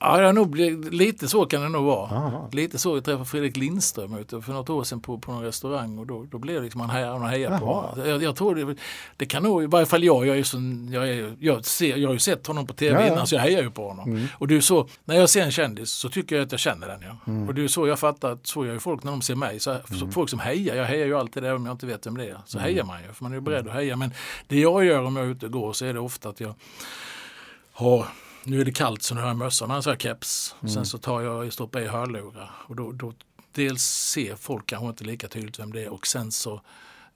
Ja, 0.03 0.17
det 0.17 0.31
nog 0.31 0.49
blivit, 0.49 0.93
lite 0.93 1.27
så 1.27 1.45
kan 1.45 1.61
det 1.61 1.69
nog 1.69 1.85
vara. 1.85 2.09
Aha. 2.09 2.49
Lite 2.51 2.77
så. 2.77 2.97
Jag 2.97 3.05
träffade 3.05 3.25
Fredrik 3.25 3.57
Lindström 3.57 4.17
ute 4.17 4.41
för 4.41 4.53
något 4.53 4.69
år 4.69 4.83
sedan 4.83 4.99
på, 4.99 5.17
på 5.17 5.31
någon 5.31 5.43
restaurang 5.43 5.97
och 5.99 6.07
då, 6.07 6.25
då 6.31 6.37
blev 6.37 6.55
det 6.55 6.61
liksom 6.61 6.79
man 6.79 6.89
hejar, 6.89 7.19
man 7.19 7.29
hejar 7.29 7.59
på 7.59 7.89
jag, 8.05 8.23
jag 8.23 8.35
tror 8.35 8.55
det, 8.55 8.75
det 9.17 9.25
kan 9.25 9.43
nog, 9.43 9.63
i 9.63 9.65
varje 9.65 9.85
fall 9.85 10.03
jag, 10.03 10.27
jag, 10.27 10.37
är 10.37 10.43
så, 10.43 10.57
jag, 10.91 11.09
är, 11.09 11.35
jag, 11.39 11.65
ser, 11.65 11.97
jag 11.97 12.09
har 12.09 12.13
ju 12.13 12.19
sett 12.19 12.47
honom 12.47 12.67
på 12.67 12.73
tv 12.73 13.01
ja, 13.01 13.13
innan 13.13 13.27
så 13.27 13.35
jag 13.35 13.41
hejar 13.41 13.61
ju 13.61 13.71
på 13.71 13.87
honom. 13.87 14.09
Mm. 14.09 14.27
Och 14.33 14.47
det 14.47 14.55
är 14.55 14.61
så, 14.61 14.87
när 15.05 15.15
jag 15.15 15.29
ser 15.29 15.41
en 15.41 15.51
kändis 15.51 15.91
så 15.91 16.09
tycker 16.09 16.35
jag 16.35 16.45
att 16.45 16.51
jag 16.51 16.59
känner 16.59 16.87
den. 16.87 16.99
Ja. 17.01 17.31
Mm. 17.31 17.47
Och 17.47 17.53
det 17.53 17.63
är 17.63 17.67
så 17.67 17.87
jag 17.87 17.99
fattar 17.99 18.31
att 18.31 18.47
så 18.47 18.65
gör 18.65 18.73
ju 18.73 18.79
folk 18.79 19.03
när 19.03 19.11
de 19.11 19.21
ser 19.21 19.35
mig. 19.35 19.59
Så, 19.59 19.71
mm. 19.71 20.11
Folk 20.11 20.29
som 20.29 20.39
hejar, 20.39 20.75
jag 20.75 20.85
hejar 20.85 21.05
ju 21.05 21.17
alltid 21.17 21.43
även 21.43 21.55
om 21.55 21.65
jag 21.65 21.73
inte 21.73 21.85
vet 21.85 22.07
vem 22.07 22.17
det 22.17 22.29
är. 22.29 22.37
Så 22.45 22.57
mm. 22.57 22.69
hejar 22.69 22.83
man 22.83 23.01
ju, 23.01 23.13
för 23.13 23.23
man 23.23 23.31
är 23.31 23.35
ju 23.35 23.41
beredd 23.41 23.67
att 23.67 23.73
heja. 23.73 23.95
Men 23.95 24.11
det 24.47 24.59
jag 24.59 24.85
gör 24.85 25.03
om 25.03 25.15
jag 25.15 25.25
är 25.25 25.29
ute 25.29 25.45
och 25.45 25.51
går 25.51 25.73
så 25.73 25.85
är 25.85 25.93
det 25.93 25.99
ofta 25.99 26.29
att 26.29 26.39
jag 26.39 26.53
har 27.73 28.05
nu 28.45 28.61
är 28.61 28.65
det 28.65 28.71
kallt 28.71 29.03
så 29.03 29.15
nu 29.15 29.21
har 29.21 29.27
jag 29.27 29.37
mössa, 29.37 29.67
men 29.67 29.83
så 29.83 29.89
har 29.89 29.93
jag 29.93 30.01
keps. 30.01 30.55
Mm. 30.61 30.73
Sen 30.73 30.85
så 30.85 30.97
tar 30.97 31.21
jag, 31.21 31.53
stoppar 31.53 31.79
i 31.79 31.87
hörlurar 31.87 32.51
och 32.67 32.75
då, 32.75 32.91
då 32.91 33.13
dels 33.51 33.83
ser 33.83 34.35
folk 34.35 34.65
kanske 34.65 34.87
inte 34.87 35.03
lika 35.03 35.27
tydligt 35.27 35.59
vem 35.59 35.73
det 35.73 35.83
är 35.83 35.89
och 35.89 36.07
sen 36.07 36.31
så 36.31 36.61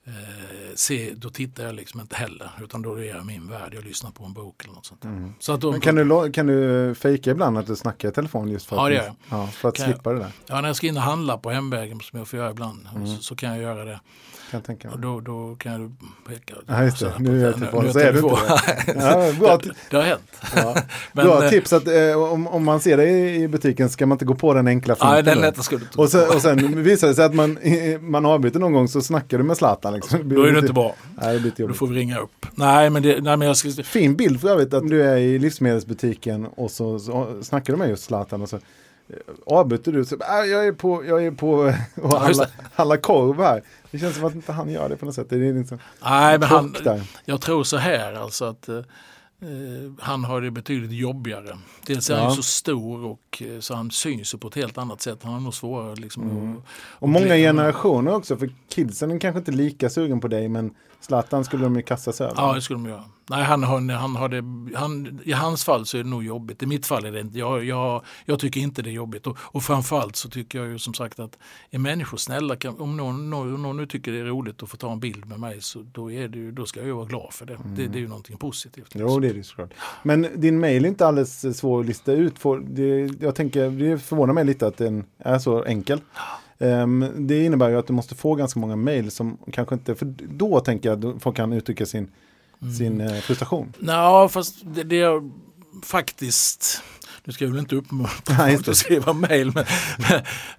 eh, 0.08 0.74
se, 0.74 1.12
då 1.16 1.30
tittar 1.30 1.64
jag 1.64 1.74
liksom 1.74 2.00
inte 2.00 2.16
heller 2.16 2.50
utan 2.62 2.82
då 2.82 2.94
är 2.94 3.04
jag 3.04 3.26
min 3.26 3.48
värld, 3.48 3.74
jag 3.74 3.84
lyssnar 3.84 4.10
på 4.10 4.24
en 4.24 4.32
bok 4.32 4.64
eller 4.64 4.74
något 4.74 4.86
sånt. 4.86 5.04
Mm. 5.04 5.34
Så 5.38 5.52
att 5.52 5.60
då, 5.60 5.70
Men 5.70 5.80
kan 5.80 5.94
du, 5.94 6.32
kan 6.32 6.46
du 6.46 6.94
fejka 6.94 7.30
ibland 7.30 7.58
att 7.58 7.66
du 7.66 7.76
snackar 7.76 8.08
i 8.08 8.12
telefon 8.12 8.48
just 8.48 8.66
för 8.66 8.76
att, 8.76 8.92
ja, 8.92 8.98
det 8.98 9.14
ja, 9.30 9.46
för 9.46 9.68
att 9.68 9.76
slippa 9.76 10.10
jag, 10.10 10.14
det 10.14 10.20
där? 10.20 10.32
Ja, 10.46 10.60
när 10.60 10.68
jag 10.68 10.76
ska 10.76 10.86
in 10.86 10.96
och 10.96 11.02
handla 11.02 11.38
på 11.38 11.50
hemvägen 11.50 12.00
som 12.00 12.18
jag 12.18 12.28
får 12.28 12.38
göra 12.38 12.50
ibland 12.50 12.88
mm. 12.94 13.06
så, 13.06 13.22
så, 13.22 13.36
kan 13.36 13.48
jag 13.48 13.62
göra 13.62 13.84
det. 13.84 14.00
Kan 14.50 14.62
tänka 14.62 14.90
Och 14.90 14.98
då, 14.98 15.20
då 15.20 15.56
kan 15.56 15.72
jag 15.72 15.96
peka. 16.28 16.54
Ja, 16.66 16.84
just 16.84 17.00
det. 17.00 17.12
Nu 17.18 17.40
är 17.40 17.44
jag 17.44 17.54
telefon, 17.54 17.92
så 17.92 17.98
är 17.98 18.12
du 18.12 18.18
inte 18.18 18.34
det. 18.86 19.00
ja, 19.00 19.32
bra 19.40 19.56
det, 19.62 19.72
det 19.90 19.96
har 19.96 20.04
hänt. 20.04 20.30
Ja. 20.56 20.76
Men, 21.12 21.26
bra 21.26 21.44
eh, 21.44 21.50
tips 21.50 21.72
att 21.72 21.86
eh, 21.86 22.32
om, 22.32 22.46
om 22.46 22.64
man 22.64 22.80
ser 22.80 22.96
dig 22.96 23.42
i 23.42 23.48
butiken 23.48 23.90
ska 23.90 24.06
man 24.06 24.14
inte 24.14 24.24
gå 24.24 24.34
på 24.34 24.54
den 24.54 24.66
enkla 24.66 24.94
finten. 24.94 25.10
Nej, 25.10 25.22
den 25.22 25.38
lätta 25.38 25.62
skulle 25.62 25.84
och, 25.96 26.08
sen, 26.08 26.28
och 26.28 26.42
sen 26.42 26.82
visar 26.82 27.08
det 27.08 27.14
sig 27.14 27.24
att 27.24 27.34
man, 27.34 27.58
man 28.00 28.26
avbryter 28.26 28.60
någon 28.60 28.72
gång 28.72 28.88
så 28.88 29.00
snackar 29.00 29.38
du 29.38 29.44
med 29.44 29.56
Zlatan. 29.56 29.94
Liksom. 30.00 30.28
Då 30.28 30.42
är 30.42 30.52
det 30.52 30.58
inte 30.58 30.72
bra. 30.72 30.94
Nej, 31.20 31.40
det 31.40 31.66
då 31.66 31.74
får 31.74 31.86
vi 31.86 31.96
ringa 31.96 32.18
upp. 32.18 32.46
Nej, 32.54 32.90
men, 32.90 33.02
det, 33.02 33.20
nej, 33.20 33.36
men 33.36 33.48
jag 33.48 33.56
ska... 33.56 33.70
Fin 33.82 34.16
bild 34.16 34.40
för 34.40 34.48
övrigt 34.48 34.74
att 34.74 34.88
du 34.88 35.02
är 35.02 35.16
i 35.16 35.38
livsmedelsbutiken 35.38 36.46
och 36.46 36.70
så, 36.70 36.98
så 36.98 37.42
snackar 37.42 37.72
du 37.72 37.78
med 37.78 37.88
just 37.88 38.04
Zlatan. 38.04 38.42
Och 38.42 38.48
så, 38.48 38.58
avbryter 39.46 39.92
du 39.92 40.04
så 40.04 40.14
äh, 40.14 40.50
jag 40.50 40.66
är 40.66 40.72
på, 40.72 41.04
jag 41.04 41.26
är 41.26 41.30
på 41.30 41.74
och 42.02 42.20
handla, 42.20 42.46
handla 42.74 42.96
korv 42.96 43.36
här. 43.42 43.62
Det 43.90 43.98
känns 43.98 44.16
som 44.16 44.24
att 44.24 44.34
inte 44.34 44.52
han 44.52 44.70
gör 44.70 44.88
det 44.88 44.96
på 44.96 45.06
något 45.06 45.14
sätt. 45.14 45.26
Det 45.30 45.36
är 45.36 45.52
liksom 45.52 45.78
Nej, 46.02 46.38
men 46.38 46.48
han, 46.48 46.74
jag 47.24 47.40
tror 47.40 47.64
så 47.64 47.76
här 47.76 48.14
alltså 48.14 48.44
att 48.44 48.68
eh, 48.68 48.80
han 49.98 50.24
har 50.24 50.40
det 50.40 50.50
betydligt 50.50 50.92
jobbigare. 50.92 51.58
Dels 51.86 52.10
är 52.10 52.14
ja. 52.14 52.22
han 52.22 52.36
så 52.36 52.42
stor 52.42 53.04
och 53.04 53.42
eh, 53.46 53.60
så 53.60 53.74
han 53.74 53.90
syns 53.90 54.34
på 54.34 54.48
ett 54.48 54.54
helt 54.54 54.78
annat 54.78 55.00
sätt. 55.00 55.22
Han 55.22 55.32
har 55.32 55.40
nog 55.40 55.54
svårare 55.54 55.94
liksom. 55.94 56.22
Mm. 56.22 56.56
Och, 56.56 56.62
och 56.72 57.08
många 57.08 57.36
generationer 57.36 58.14
också. 58.14 58.36
För 58.36 58.50
kidsen 58.68 59.10
är 59.10 59.18
kanske 59.18 59.38
inte 59.38 59.52
lika 59.52 59.90
sugen 59.90 60.20
på 60.20 60.28
dig 60.28 60.48
men 60.48 60.74
Zlatan 61.00 61.44
skulle 61.44 61.64
de 61.64 61.76
ju 61.76 61.82
kasta 61.82 62.12
sig 62.12 62.26
över. 62.26 62.42
Ja, 62.42 62.54
det 62.54 62.60
skulle 62.60 62.78
de 62.78 62.88
göra. 62.88 63.04
Nej, 63.30 63.44
han 63.44 63.62
har, 63.62 63.92
han 63.92 64.16
har 64.16 64.28
det, 64.28 64.76
han, 64.78 65.20
I 65.24 65.32
hans 65.32 65.64
fall 65.64 65.86
så 65.86 65.98
är 65.98 66.02
det 66.02 66.08
nog 66.08 66.24
jobbigt. 66.24 66.62
I 66.62 66.66
mitt 66.66 66.86
fall 66.86 67.04
är 67.04 67.12
det 67.12 67.20
inte. 67.20 67.38
Jag, 67.38 67.64
jag, 67.64 68.04
jag 68.24 68.38
tycker 68.38 68.60
inte 68.60 68.82
det 68.82 68.90
är 68.90 68.92
jobbigt. 68.92 69.26
Och, 69.26 69.38
och 69.40 69.62
framförallt 69.62 70.16
så 70.16 70.28
tycker 70.28 70.58
jag 70.58 70.68
ju 70.68 70.78
som 70.78 70.94
sagt 70.94 71.18
att 71.18 71.38
är 71.70 71.78
människor 71.78 72.16
snälla, 72.16 72.56
kan, 72.56 72.80
om 72.80 72.96
någon, 72.96 73.30
någon, 73.30 73.62
någon 73.62 73.76
nu 73.76 73.86
tycker 73.86 74.12
det 74.12 74.18
är 74.18 74.24
roligt 74.24 74.62
att 74.62 74.70
få 74.70 74.76
ta 74.76 74.92
en 74.92 75.00
bild 75.00 75.26
med 75.26 75.40
mig 75.40 75.60
så 75.60 75.84
då, 75.92 76.12
är 76.12 76.28
det, 76.28 76.50
då 76.50 76.66
ska 76.66 76.80
jag 76.80 76.86
ju 76.86 76.92
vara 76.92 77.06
glad 77.06 77.32
för 77.32 77.46
det. 77.46 77.54
Mm. 77.54 77.74
det. 77.74 77.86
Det 77.86 77.98
är 77.98 78.00
ju 78.00 78.08
någonting 78.08 78.36
positivt. 78.36 78.92
Jo, 78.94 79.20
det 79.20 79.28
är 79.28 79.34
det 79.34 79.44
såklart. 79.44 79.70
Men 80.02 80.26
din 80.34 80.60
mail 80.60 80.84
är 80.84 80.88
inte 80.88 81.06
alldeles 81.06 81.58
svår 81.58 81.80
att 81.80 81.86
lista 81.86 82.12
ut. 82.12 82.38
För 82.38 82.58
det, 82.58 83.10
jag 83.20 83.34
tänker, 83.34 83.70
det 83.70 83.98
förvånar 83.98 84.34
mig 84.34 84.44
lite 84.44 84.66
att 84.66 84.76
den 84.76 85.04
är 85.18 85.38
så 85.38 85.64
enkel. 85.64 86.00
Um, 86.58 87.26
det 87.26 87.44
innebär 87.44 87.68
ju 87.68 87.78
att 87.78 87.86
du 87.86 87.92
måste 87.92 88.14
få 88.14 88.34
ganska 88.34 88.60
många 88.60 88.76
mail 88.76 89.10
som 89.10 89.38
kanske 89.52 89.74
inte, 89.74 89.94
för 89.94 90.14
då 90.28 90.60
tänker 90.60 90.88
jag 90.88 91.04
att 91.04 91.22
folk 91.22 91.36
kan 91.36 91.52
uttrycka 91.52 91.86
sin, 91.86 92.10
mm. 92.62 92.74
sin 92.74 93.00
uh, 93.00 93.20
frustration. 93.20 93.72
Ja, 93.78 94.28
fast 94.28 94.56
det, 94.74 94.84
det 94.84 95.00
är 95.00 95.30
faktiskt 95.82 96.82
nu 97.24 97.32
ska 97.32 97.44
jag 97.44 97.50
väl 97.50 97.60
inte 97.60 97.76
uppmuntra 97.76 98.36
folk 98.54 98.68
att 98.68 98.76
skriva 98.76 99.12
mejl, 99.12 99.52
men, 99.54 99.64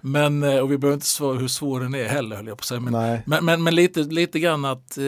men, 0.00 0.42
eh, 0.42 0.58
och 0.58 0.72
vi 0.72 0.78
behöver 0.78 0.94
inte 0.94 1.06
svara 1.06 1.38
hur 1.38 1.48
svår 1.48 1.80
den 1.80 1.94
är 1.94 2.08
heller, 2.08 2.36
höll 2.36 2.46
jag 2.46 2.58
på 2.58 2.62
att 2.62 2.66
säga. 2.66 2.80
Men, 2.80 3.20
men, 3.26 3.44
men, 3.44 3.62
men, 3.62 3.74
lite, 3.74 4.00
lite 4.00 4.40
grann 4.40 4.64
att 4.64 4.98
eh, 4.98 5.04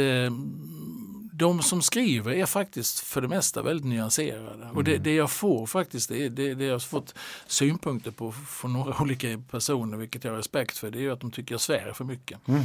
de 1.42 1.62
som 1.62 1.82
skriver 1.82 2.32
är 2.32 2.46
faktiskt 2.46 3.00
för 3.00 3.20
det 3.20 3.28
mesta 3.28 3.62
väldigt 3.62 3.86
nyanserade. 3.86 4.54
Mm. 4.54 4.76
Och 4.76 4.84
det, 4.84 4.90
mm. 4.90 5.02
det, 5.02 5.14
jag 5.14 5.30
får 5.30 5.66
faktiskt, 5.66 6.08
det, 6.08 6.28
det, 6.28 6.54
det 6.54 6.64
jag 6.64 6.74
har 6.74 6.78
fått 6.78 7.14
synpunkter 7.46 8.10
på 8.10 8.32
från 8.32 8.72
några 8.72 8.94
olika 9.02 9.42
personer, 9.50 9.96
vilket 9.96 10.24
jag 10.24 10.30
har 10.30 10.36
respekt 10.36 10.78
för, 10.78 10.90
det 10.90 11.04
är 11.04 11.10
att 11.10 11.20
de 11.20 11.30
tycker 11.30 11.54
jag 11.54 11.60
svär 11.60 11.92
för 11.94 12.04
mycket. 12.04 12.48
Mm. 12.48 12.62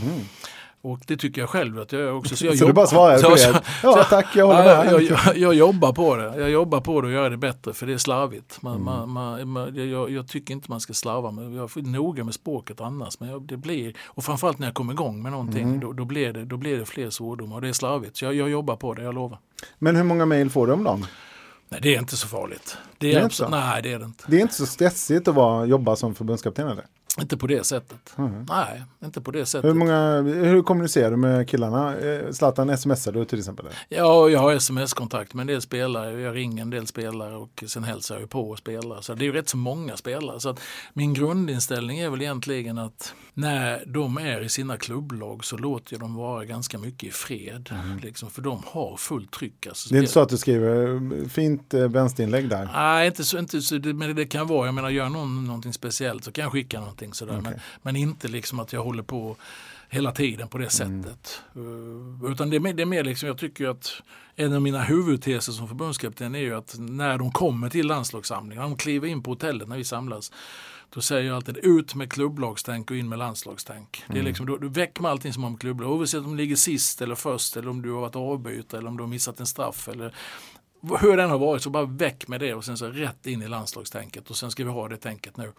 Och 0.81 0.99
det 1.07 1.17
tycker 1.17 1.41
jag 1.41 1.49
själv 1.49 1.79
att 1.79 1.91
jag 1.91 2.01
gör 2.01 2.13
också. 2.13 2.35
Så, 2.35 2.45
jag 2.45 2.57
så 2.57 2.67
du 2.67 2.73
bara 2.73 2.87
svarar 2.87 3.17
så, 3.17 3.37
så, 3.37 3.53
Ja 3.83 4.05
tack, 4.09 4.35
jag 4.35 4.47
håller 4.47 4.63
med. 4.63 4.93
Jag, 4.93 5.03
jag, 5.03 5.37
jag, 5.37 5.53
jobbar 5.53 5.93
på 5.93 6.15
det. 6.15 6.39
Jag 6.39 6.49
jobbar 6.49 6.81
på 6.81 7.01
det 7.01 7.07
och 7.07 7.13
gör 7.13 7.29
det 7.29 7.37
bättre 7.37 7.73
för 7.73 7.87
det 7.87 7.93
är 7.93 7.97
slarvigt. 7.97 8.61
Man, 8.61 8.75
mm. 8.75 9.11
man, 9.11 9.49
man, 9.49 9.89
jag, 9.89 10.11
jag, 10.11 10.27
tycker 10.27 10.53
inte 10.53 10.71
man 10.71 10.79
ska 10.79 10.93
slarva. 10.93 11.31
Men 11.31 11.55
jag 11.55 11.77
är 11.77 11.81
noga 11.81 12.23
med 12.23 12.33
språket 12.33 12.81
annars. 12.81 13.19
Men 13.19 13.47
det 13.47 13.57
blir, 13.57 13.95
och 14.05 14.23
framförallt 14.23 14.59
när 14.59 14.67
jag 14.67 14.73
kommer 14.73 14.93
igång 14.93 15.21
med 15.21 15.31
någonting 15.31 15.63
mm. 15.63 15.79
då, 15.79 15.93
då, 15.93 16.05
blir 16.05 16.33
det, 16.33 16.45
då 16.45 16.57
blir 16.57 16.77
det 16.77 16.85
fler 16.85 17.09
svordomar 17.09 17.55
och 17.55 17.61
det 17.61 17.69
är 17.69 17.73
slarvigt. 17.73 18.17
Så 18.17 18.25
jag, 18.25 18.33
jag 18.33 18.49
jobbar 18.49 18.75
på 18.75 18.93
det, 18.93 19.03
jag 19.03 19.15
lovar. 19.15 19.39
Men 19.79 19.95
hur 19.95 20.03
många 20.03 20.25
mejl 20.25 20.49
får 20.49 20.67
du 20.67 20.73
om 20.73 20.83
dagen? 20.83 21.05
Nej, 21.69 21.79
det 21.83 21.95
är 21.95 21.99
inte 21.99 22.17
så 22.17 22.27
farligt. 22.27 22.77
Det 22.97 23.07
är, 23.07 23.13
det 23.13 23.19
är 23.19 23.23
inte 23.23 23.35
så? 23.35 23.49
Nej, 23.49 23.81
det 23.81 23.93
är 23.93 23.99
det 23.99 24.05
inte. 24.05 24.23
Det 24.27 24.37
är 24.37 24.41
inte 24.41 24.53
så 24.53 24.65
stressigt 24.65 25.27
att 25.27 25.35
vara, 25.35 25.65
jobba 25.65 25.95
som 25.95 26.15
förbundskapten 26.15 26.67
eller? 26.67 26.85
Inte 27.21 27.37
på 27.37 27.47
det 27.47 27.63
sättet. 27.63 28.13
Mm. 28.17 28.45
Nej, 28.49 28.83
inte 29.03 29.21
på 29.21 29.31
det 29.31 29.45
sättet. 29.45 29.69
Hur, 29.69 29.73
många, 29.73 30.21
hur 30.21 30.63
kommunicerar 30.63 31.11
du 31.11 31.17
med 31.17 31.49
killarna? 31.49 31.97
Eh, 31.97 32.31
Zlatan 32.31 32.77
smsar 32.77 33.11
du 33.11 33.25
till 33.25 33.39
exempel? 33.39 33.65
Ja, 33.89 34.29
jag 34.29 34.39
har 34.39 34.53
sms-kontakt 34.53 35.33
med 35.33 35.43
en 35.43 35.47
del 35.47 35.61
spelare. 35.61 36.21
Jag 36.21 36.35
ringer 36.35 36.61
en 36.61 36.69
del 36.69 36.87
spelare 36.87 37.35
och 37.35 37.63
sen 37.67 37.83
hälsar 37.83 38.19
jag 38.19 38.29
på 38.29 38.55
spelare. 38.55 39.03
Så 39.03 39.13
det 39.13 39.23
är 39.23 39.25
ju 39.25 39.31
rätt 39.31 39.49
så 39.49 39.57
många 39.57 39.97
spelare. 39.97 40.39
Så 40.39 40.55
min 40.93 41.13
grundinställning 41.13 41.99
är 41.99 42.09
väl 42.09 42.21
egentligen 42.21 42.77
att 42.77 43.13
när 43.37 43.83
de 43.85 44.17
är 44.17 44.41
i 44.41 44.49
sina 44.49 44.77
klubblag 44.77 45.45
så 45.45 45.57
låter 45.57 45.93
jag 45.93 45.99
dem 45.99 46.15
vara 46.15 46.45
ganska 46.45 46.77
mycket 46.77 47.09
i 47.09 47.11
fred. 47.11 47.69
Mm. 47.71 47.99
Liksom, 47.99 48.29
för 48.29 48.41
de 48.41 48.63
har 48.65 48.97
fullt 48.97 49.31
tryck. 49.31 49.67
Alltså, 49.67 49.89
det 49.89 49.97
är 49.97 49.99
inte 49.99 50.11
så 50.11 50.19
att 50.19 50.29
du 50.29 50.37
skriver 50.37 50.95
eh, 50.95 51.27
fint 51.27 51.73
eh, 51.73 51.87
vänsterinlägg 51.87 52.49
där? 52.49 52.69
Nej, 52.73 53.07
inte 53.07 53.23
så, 53.23 53.37
inte 53.37 53.61
så, 53.61 53.75
men 53.75 54.15
det 54.15 54.25
kan 54.25 54.47
vara. 54.47 54.65
Jag 54.65 54.75
menar, 54.75 54.89
gör 54.89 55.09
någon 55.09 55.45
någonting 55.45 55.73
speciellt 55.73 56.23
så 56.23 56.31
kan 56.31 56.43
jag 56.43 56.51
skicka 56.51 56.79
någonting 56.79 57.13
sådär. 57.13 57.39
Okay. 57.39 57.51
Men, 57.51 57.59
men 57.81 57.95
inte 57.95 58.27
liksom 58.27 58.59
att 58.59 58.73
jag 58.73 58.83
håller 58.83 59.03
på 59.03 59.35
hela 59.89 60.11
tiden 60.11 60.47
på 60.47 60.57
det 60.57 60.81
mm. 60.81 61.03
sättet. 61.03 61.41
Mm. 61.55 62.31
Utan 62.31 62.49
det 62.49 62.55
är, 62.55 62.59
mer, 62.59 62.73
det 62.73 62.81
är 62.81 62.85
mer 62.85 63.03
liksom, 63.03 63.27
jag 63.27 63.37
tycker 63.37 63.67
att 63.67 64.01
en 64.35 64.53
av 64.53 64.61
mina 64.61 64.83
huvudteser 64.83 65.51
som 65.51 65.67
förbundskapten 65.67 66.35
är 66.35 66.39
ju 66.39 66.55
att 66.55 66.75
när 66.79 67.17
de 67.17 67.31
kommer 67.31 67.69
till 67.69 67.87
landslagssamlingen, 67.87 68.63
när 68.63 68.69
de 68.69 68.77
kliver 68.77 69.07
in 69.07 69.23
på 69.23 69.31
hotellet 69.31 69.67
när 69.67 69.77
vi 69.77 69.83
samlas, 69.83 70.31
då 70.89 71.01
säger 71.01 71.27
jag 71.27 71.35
alltid 71.35 71.57
ut 71.57 71.95
med 71.95 72.11
klubblagstänk 72.11 72.91
och 72.91 72.97
in 72.97 73.09
med 73.09 73.19
landslagstänk. 73.19 74.03
Mm. 74.05 74.13
Det 74.13 74.19
är 74.19 74.23
liksom, 74.23 74.45
då, 74.45 74.57
då 74.57 74.67
väcker 74.67 75.01
man 75.01 75.11
allting 75.11 75.33
som 75.33 75.43
har 75.43 75.49
med 75.49 75.59
klubblag, 75.59 75.91
oavsett 75.91 76.23
om 76.23 76.31
du 76.31 76.37
ligger 76.37 76.55
sist 76.55 77.01
eller 77.01 77.15
först 77.15 77.57
eller 77.57 77.69
om 77.69 77.81
du 77.81 77.91
har 77.91 78.01
varit 78.01 78.15
avbytare 78.15 78.79
eller 78.79 78.89
om 78.89 78.97
du 78.97 79.03
har 79.03 79.09
missat 79.09 79.39
en 79.39 79.47
straff 79.47 79.87
eller 79.87 80.13
hur 80.99 81.17
den 81.17 81.29
har 81.29 81.37
varit 81.37 81.63
så 81.63 81.69
bara 81.69 81.85
väck 81.85 82.27
med 82.27 82.39
det 82.39 82.53
och 82.53 82.65
sen 82.65 82.77
så 82.77 82.87
rätt 82.87 83.27
in 83.27 83.41
i 83.41 83.47
landslagstänket 83.47 84.29
och 84.29 84.37
sen 84.37 84.51
ska 84.51 84.63
vi 84.63 84.69
ha 84.69 84.87
det 84.87 84.97
tänket 84.97 85.37
nu. 85.37 85.51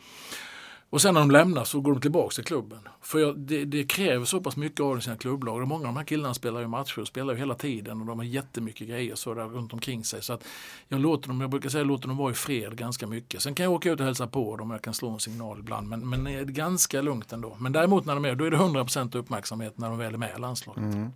Och 0.91 1.03
sen 1.03 1.15
när 1.15 1.21
de 1.21 1.31
lämnar 1.31 1.65
så 1.65 1.81
går 1.81 1.93
de 1.93 2.01
tillbaka 2.01 2.35
till 2.35 2.45
klubben. 2.45 2.79
För 3.01 3.19
jag, 3.19 3.39
det, 3.39 3.65
det, 3.65 3.85
kräver 3.85 4.25
så 4.25 4.41
pass 4.41 4.57
mycket 4.57 4.81
av 4.81 5.01
sina 5.01 5.17
klubblag. 5.17 5.63
Och 5.63 5.69
många 5.69 5.89
av 5.89 5.95
de 5.95 5.97
här 5.97 6.05
killarna 6.05 6.35
spelar 6.35 6.61
ju 6.61 6.69
matcher 6.69 7.01
och 7.01 7.07
spelar 7.07 7.35
ju 7.35 7.39
hela 7.39 7.55
tiden 7.55 8.01
och 8.01 8.07
de 8.07 8.19
har 8.19 8.27
jättemycket 8.27 8.89
grejer 8.89 9.15
så 9.15 9.35
där 9.35 9.45
runt 9.45 9.73
omkring 9.73 10.05
sig. 10.05 10.23
Så 10.23 10.33
att 10.33 10.45
jag 10.89 11.01
låter 11.01 11.29
dem, 11.29 11.41
jag 11.41 11.51
brukar 11.51 11.69
säga 11.69 11.85
låter 11.85 12.09
dem 12.09 12.17
vara 12.17 12.31
i 12.31 12.35
fred 12.35 12.77
ganska 12.77 13.07
mycket. 13.07 13.43
Sen 13.43 13.55
kan 13.55 13.65
jag 13.65 13.73
åka 13.73 13.93
ut 13.93 14.01
och 14.01 14.07
hälsa 14.07 14.27
på 14.27 14.57
dem 14.57 14.71
och 14.71 14.75
jag 14.75 14.83
kan 14.83 14.95
slå 14.95 15.11
en 15.11 15.21
signal 15.21 15.59
ibland. 15.59 15.89
Men, 15.89 16.09
men 16.09 16.25
det 16.25 16.31
är 16.31 16.45
ganska 16.45 17.03
lugnt 17.03 17.33
ändå. 17.33 17.57
Men 17.61 17.73
däremot 17.73 18.05
när 18.05 18.15
de 18.15 18.25
är, 18.25 18.35
då 18.35 18.45
är 18.45 18.51
det 18.51 18.57
100% 18.57 19.17
uppmärksamhet 19.17 19.79
när 19.79 19.89
de 19.89 19.99
väl 19.99 20.15
är 20.15 20.19
med 20.19 20.31
i 20.37 20.41
landslaget. 20.41 20.83
Mm. 20.83 21.09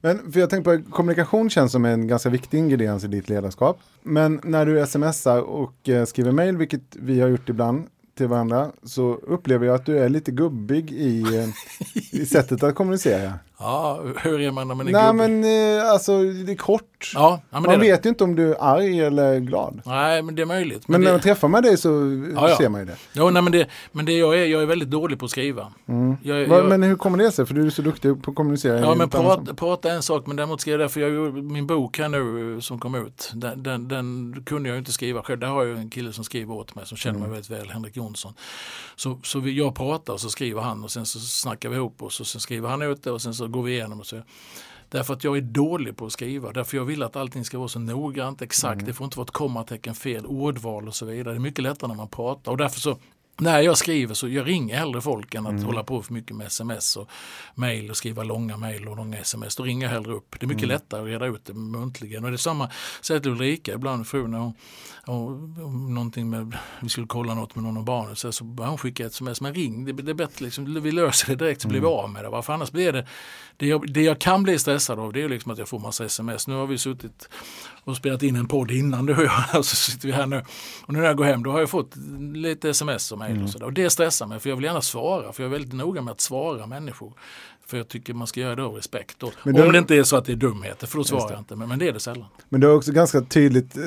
Men 0.00 0.32
för 0.32 0.40
jag 0.40 0.50
tänker 0.50 0.78
på 0.78 0.90
kommunikation 0.90 1.50
känns 1.50 1.72
som 1.72 1.84
en 1.84 2.06
ganska 2.06 2.30
viktig 2.30 2.58
ingrediens 2.58 3.04
i 3.04 3.06
ditt 3.06 3.28
ledarskap. 3.28 3.80
Men 4.02 4.40
när 4.44 4.66
du 4.66 4.86
smsar 4.86 5.40
och 5.40 5.88
eh, 5.88 6.04
skriver 6.04 6.32
mejl, 6.32 6.56
vilket 6.56 6.96
vi 6.96 7.20
har 7.20 7.28
gjort 7.28 7.48
ibland, 7.48 7.86
till 8.14 8.26
varandra 8.26 8.72
så 8.82 9.14
upplever 9.14 9.66
jag 9.66 9.74
att 9.74 9.86
du 9.86 9.98
är 9.98 10.08
lite 10.08 10.30
gubbig 10.30 10.92
i, 10.92 11.22
eh, 11.22 11.48
i 12.20 12.26
sättet 12.26 12.62
att 12.62 12.74
kommunicera. 12.74 13.32
Ja, 13.64 14.00
hur 14.22 14.40
är 14.40 14.50
man 14.50 14.68
när 14.68 14.74
man 14.74 14.88
är 14.88 14.92
Nej 14.92 15.12
gubbe? 15.12 15.28
men 15.28 15.78
eh, 15.78 15.90
alltså 15.90 16.22
det 16.22 16.52
är 16.52 16.56
kort. 16.56 17.12
Ja, 17.14 17.40
ja, 17.50 17.60
men 17.60 17.62
man 17.62 17.72
det 17.72 17.78
vet 17.78 18.06
ju 18.06 18.08
inte 18.08 18.24
om 18.24 18.36
du 18.36 18.50
är 18.50 18.56
arg 18.60 19.00
eller 19.00 19.38
glad. 19.38 19.80
Nej, 19.84 20.22
men 20.22 20.34
det 20.34 20.42
är 20.42 20.46
möjligt. 20.46 20.88
Men, 20.88 21.00
det... 21.00 21.04
när 21.04 21.12
man 21.12 21.20
träffar 21.20 21.48
med 21.48 21.62
dig 21.62 21.76
så 21.76 21.88
Ja, 22.34 22.56
ser 22.56 22.68
man 22.68 22.80
ju 22.80 22.86
det. 22.86 22.96
Ja, 23.12 23.30
nej, 23.30 23.42
men 23.42 23.52
det, 23.52 23.66
men 23.92 24.04
det 24.04 24.12
jag, 24.12 24.38
är, 24.38 24.44
jag 24.44 24.62
är 24.62 24.66
väldigt 24.66 24.90
dålig 24.90 25.18
på 25.18 25.24
att 25.24 25.30
skriva. 25.30 25.72
Mm. 25.86 26.16
Jag, 26.22 26.46
Va- 26.46 26.56
jag, 26.56 26.68
Men 26.68 26.82
hur 26.82 26.96
kommer 26.96 27.18
det 27.18 27.32
sig? 27.32 27.46
För 27.46 27.54
du 27.54 27.66
är 27.66 27.70
så 27.70 27.82
duktig 27.82 28.22
på 28.22 28.30
att 28.30 28.36
kommunicera. 28.36 28.80
Ja 28.80 28.94
men 28.94 29.08
prata, 29.10 29.54
prata 29.54 29.90
är 29.90 29.94
en 29.94 30.02
sak 30.02 30.26
men 30.26 30.36
däremot 30.36 30.60
skriva 30.60 30.78
därför 30.78 31.00
jag 31.00 31.10
gjorde 31.10 31.42
min 31.42 31.66
bok 31.66 31.98
här 31.98 32.08
nu 32.08 32.60
som 32.60 32.78
kom 32.78 32.94
ut. 32.94 33.30
Den, 33.34 33.62
den, 33.62 33.88
den 33.88 34.36
kunde 34.46 34.68
jag 34.68 34.74
ju 34.74 34.78
inte 34.78 34.92
skriva 34.92 35.22
själv. 35.22 35.40
Där 35.40 35.48
har 35.48 35.64
jag 35.64 35.78
en 35.78 35.90
kille 35.90 36.12
som 36.12 36.24
skriver 36.24 36.54
åt 36.54 36.74
mig 36.74 36.86
som 36.86 36.96
känner 36.96 37.18
mig 37.18 37.28
väldigt 37.28 37.50
väl, 37.50 37.70
Henrik 37.70 37.96
Jonsson. 37.96 38.34
Så, 38.96 39.18
så 39.24 39.40
vi, 39.40 39.58
jag 39.58 39.74
pratar 39.74 40.12
och 40.12 40.20
så 40.20 40.30
skriver 40.30 40.62
han 40.62 40.84
och 40.84 40.90
sen 40.90 41.06
så 41.06 41.18
snackar 41.18 41.68
vi 41.68 41.76
ihop 41.76 42.02
oss 42.02 42.20
och 42.20 42.26
sen 42.26 42.40
skriver 42.40 42.68
han 42.68 42.82
ut 42.82 43.02
det 43.02 43.10
och 43.10 43.22
sen 43.22 43.34
så 43.34 43.48
går 43.54 43.62
vi 43.62 43.72
igenom 43.72 44.00
och 44.00 44.06
så. 44.06 44.22
Därför 44.88 45.14
att 45.14 45.24
jag 45.24 45.36
är 45.36 45.40
dålig 45.40 45.96
på 45.96 46.06
att 46.06 46.12
skriva. 46.12 46.52
Därför 46.52 46.76
jag 46.76 46.84
vill 46.84 47.02
att 47.02 47.16
allting 47.16 47.44
ska 47.44 47.58
vara 47.58 47.68
så 47.68 47.78
noggrant, 47.78 48.42
exakt. 48.42 48.86
Det 48.86 48.92
får 48.92 49.04
inte 49.04 49.18
vara 49.18 49.24
ett 49.24 49.30
kommatecken 49.30 49.94
fel, 49.94 50.26
ordval 50.26 50.88
och 50.88 50.94
så 50.94 51.06
vidare. 51.06 51.34
Det 51.34 51.38
är 51.38 51.40
mycket 51.40 51.62
lättare 51.62 51.88
när 51.88 51.94
man 51.94 52.08
pratar 52.08 52.52
och 52.52 52.58
därför 52.58 52.80
så 52.80 52.98
när 53.36 53.60
jag 53.60 53.78
skriver 53.78 54.14
så 54.14 54.28
jag 54.28 54.48
ringer 54.48 54.76
hellre 54.76 55.00
folk 55.00 55.34
än 55.34 55.46
att 55.46 55.62
hålla 55.62 55.84
på 55.84 56.02
för 56.02 56.12
mycket 56.12 56.36
med 56.36 56.46
sms 56.46 56.96
och 56.96 57.08
mail 57.54 57.90
och 57.90 57.96
skriva 57.96 58.22
långa 58.22 58.56
mail 58.56 58.88
och 58.88 58.96
långa 58.96 59.18
sms. 59.18 59.56
Då 59.56 59.62
ringer 59.62 59.86
jag 59.86 59.92
hellre 59.92 60.12
upp. 60.12 60.36
Det 60.40 60.46
är 60.46 60.48
mycket 60.48 60.68
lättare 60.68 61.00
att 61.00 61.06
reda 61.06 61.26
ut 61.26 61.44
det 61.44 61.54
muntligen. 61.54 62.24
Och 62.24 62.30
det 62.30 62.34
är 62.34 62.38
samma 62.38 62.70
sätt 63.00 63.22
till 63.22 63.32
Ulrika, 63.32 63.74
ibland 63.74 64.06
frun 64.06 64.30
när 64.30 64.38
hon, 64.38 64.54
hon, 65.56 65.94
någonting 65.94 66.30
med, 66.30 66.56
vi 66.80 66.88
skulle 66.88 67.06
kolla 67.06 67.34
något 67.34 67.54
med 67.54 67.64
någon 67.64 67.76
av 67.76 67.84
barnen 67.84 68.16
så, 68.16 68.32
så 68.32 68.44
hon 68.44 68.78
skickar 68.78 69.06
ett 69.06 69.12
sms, 69.12 69.40
men 69.40 69.54
ring, 69.54 69.84
det, 69.84 69.92
det 69.92 70.12
är 70.12 70.14
bättre 70.14 70.44
liksom, 70.44 70.82
vi 70.82 70.92
löser 70.92 71.28
det 71.28 71.44
direkt 71.44 71.62
så 71.62 71.68
blir 71.68 71.80
vi 71.80 71.86
av 71.86 72.10
med 72.10 72.24
det. 72.24 72.28
Va? 72.28 72.42
För 72.42 72.52
annars 72.52 72.70
blir 72.70 72.92
det, 72.92 73.06
det 73.56 73.66
jag, 73.66 73.92
det 73.92 74.02
jag 74.02 74.18
kan 74.18 74.42
bli 74.42 74.58
stressad 74.58 74.98
av 74.98 75.12
det 75.12 75.22
är 75.22 75.28
liksom 75.28 75.52
att 75.52 75.58
jag 75.58 75.68
får 75.68 75.78
massa 75.78 76.04
sms. 76.04 76.48
Nu 76.48 76.54
har 76.54 76.66
vi 76.66 76.78
suttit 76.78 77.28
och 77.84 77.96
spelat 77.96 78.22
in 78.22 78.36
en 78.36 78.48
podd 78.48 78.70
innan 78.70 79.06
du 79.06 79.16
och 79.16 79.24
jag, 79.24 79.58
och 79.58 79.66
så 79.66 79.76
sitter 79.76 80.08
vi 80.08 80.12
här 80.14 80.26
nu. 80.26 80.42
Och 80.86 80.92
nu 80.92 80.98
när 80.98 81.06
jag 81.06 81.16
går 81.16 81.24
hem 81.24 81.42
då 81.42 81.50
har 81.50 81.60
jag 81.60 81.70
fått 81.70 81.96
lite 82.34 82.70
sms 82.70 83.12
och 83.12 83.18
mejl 83.18 83.42
och 83.42 83.50
sådär. 83.50 83.66
Och 83.66 83.72
det 83.72 83.90
stressar 83.90 84.26
mig 84.26 84.40
för 84.40 84.48
jag 84.48 84.56
vill 84.56 84.64
gärna 84.64 84.82
svara, 84.82 85.32
för 85.32 85.42
jag 85.42 85.48
är 85.48 85.52
väldigt 85.52 85.72
noga 85.72 86.02
med 86.02 86.12
att 86.12 86.20
svara 86.20 86.66
människor. 86.66 87.12
För 87.66 87.76
jag 87.76 87.88
tycker 87.88 88.14
man 88.14 88.26
ska 88.26 88.40
göra 88.40 88.54
det 88.56 88.62
av 88.62 88.74
respekt. 88.74 89.22
Och, 89.22 89.32
Men 89.44 89.54
då- 89.54 89.62
Om 89.64 89.72
det 89.72 89.78
inte 89.78 89.96
är 89.96 90.02
så 90.02 90.16
att 90.16 90.24
det 90.24 90.32
är 90.32 90.36
dumheter, 90.36 90.86
för 90.86 90.98
då 90.98 91.04
svarar 91.04 91.26
det. 91.28 91.32
jag 91.32 91.40
inte. 91.40 91.56
Men, 91.56 91.68
men 91.68 91.78
det 91.78 91.88
är 91.88 91.92
det 91.92 92.00
sällan. 92.00 92.26
Men 92.48 92.60
du 92.60 92.66
har 92.66 92.74
också 92.74 92.92
ganska 92.92 93.20
tydligt, 93.20 93.76
eh, 93.76 93.82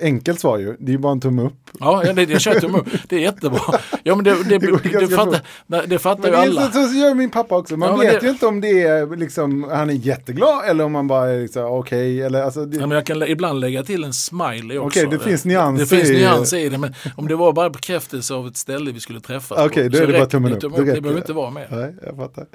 enkelt 0.00 0.40
svar 0.40 0.58
ju. 0.58 0.76
Det 0.78 0.90
är 0.90 0.92
ju 0.92 0.98
bara 0.98 1.12
en 1.12 1.20
tumme 1.20 1.42
upp. 1.42 1.54
Ja, 1.80 2.04
jag, 2.06 2.30
jag 2.30 2.40
kör 2.40 2.60
tumme 2.60 2.78
upp. 2.78 2.86
Det 3.08 3.16
är 3.16 3.20
jättebra. 3.20 3.60
Ja, 4.02 4.14
men 4.14 4.24
det, 4.24 4.30
det, 4.44 4.58
Det 4.58 4.76
det, 4.82 4.88
ganska 4.88 5.16
fattar, 5.16 5.86
det 5.86 5.98
fattar 5.98 6.24
ju 6.24 6.30
det 6.30 6.38
alla. 6.38 6.70
så, 6.72 6.86
så 6.86 6.94
gör 6.94 7.14
min 7.14 7.30
pappa 7.30 7.56
också. 7.56 7.76
Man 7.76 7.88
Ja, 7.88 7.96
vet 7.96 8.20
det- 8.20 8.26
ju 8.26 8.32
inte 8.32 8.46
om 8.46 8.60
det 8.60 8.82
är 8.82 9.16
liksom, 9.16 9.62
han 9.72 9.90
är 9.90 9.94
jätteglad 9.94 10.64
eller 10.66 10.84
om 10.84 10.92
man 10.92 11.06
bara 11.06 11.28
är 11.30 11.40
liksom, 11.42 11.62
okej. 11.64 12.22
eller 12.22 12.42
alltså, 12.42 12.64
det, 12.64 12.76
Ja, 12.76 12.86
men 12.86 12.96
jag 12.96 13.06
kan 13.06 13.22
ibland 13.22 13.60
lägga 13.60 13.82
till 13.82 14.04
en 14.04 14.12
smiley 14.12 14.78
också. 14.78 15.00
Okej, 15.00 15.10
det 15.18 15.24
finns 15.24 15.44
nyanser 15.44 15.84
Det 15.84 15.88
finns 15.96 16.10
i- 16.10 16.14
nyanser 16.16 16.58
i 16.58 16.68
det. 16.68 16.78
Men 16.78 16.94
om 17.16 17.28
det 17.28 17.36
var 17.36 17.52
bara 17.52 17.70
bekräftelse 17.70 18.34
av 18.34 18.46
ett 18.46 18.56
ställe 18.56 18.92
vi 18.92 19.00
skulle 19.00 19.20
träffas 19.20 19.58
Okej, 19.66 19.88
då 19.88 19.98
är 19.98 20.06
det 20.06 20.12
bara 20.12 20.26
tummen 20.26 20.52
upp. 20.52 20.60
Det 20.60 20.68
behöver 21.00 21.16
inte 21.16 21.32
vara 21.32 21.50
mer. 21.50 21.66
Nej, 21.70 21.94
jag 22.06 22.16
fattar. 22.16 22.46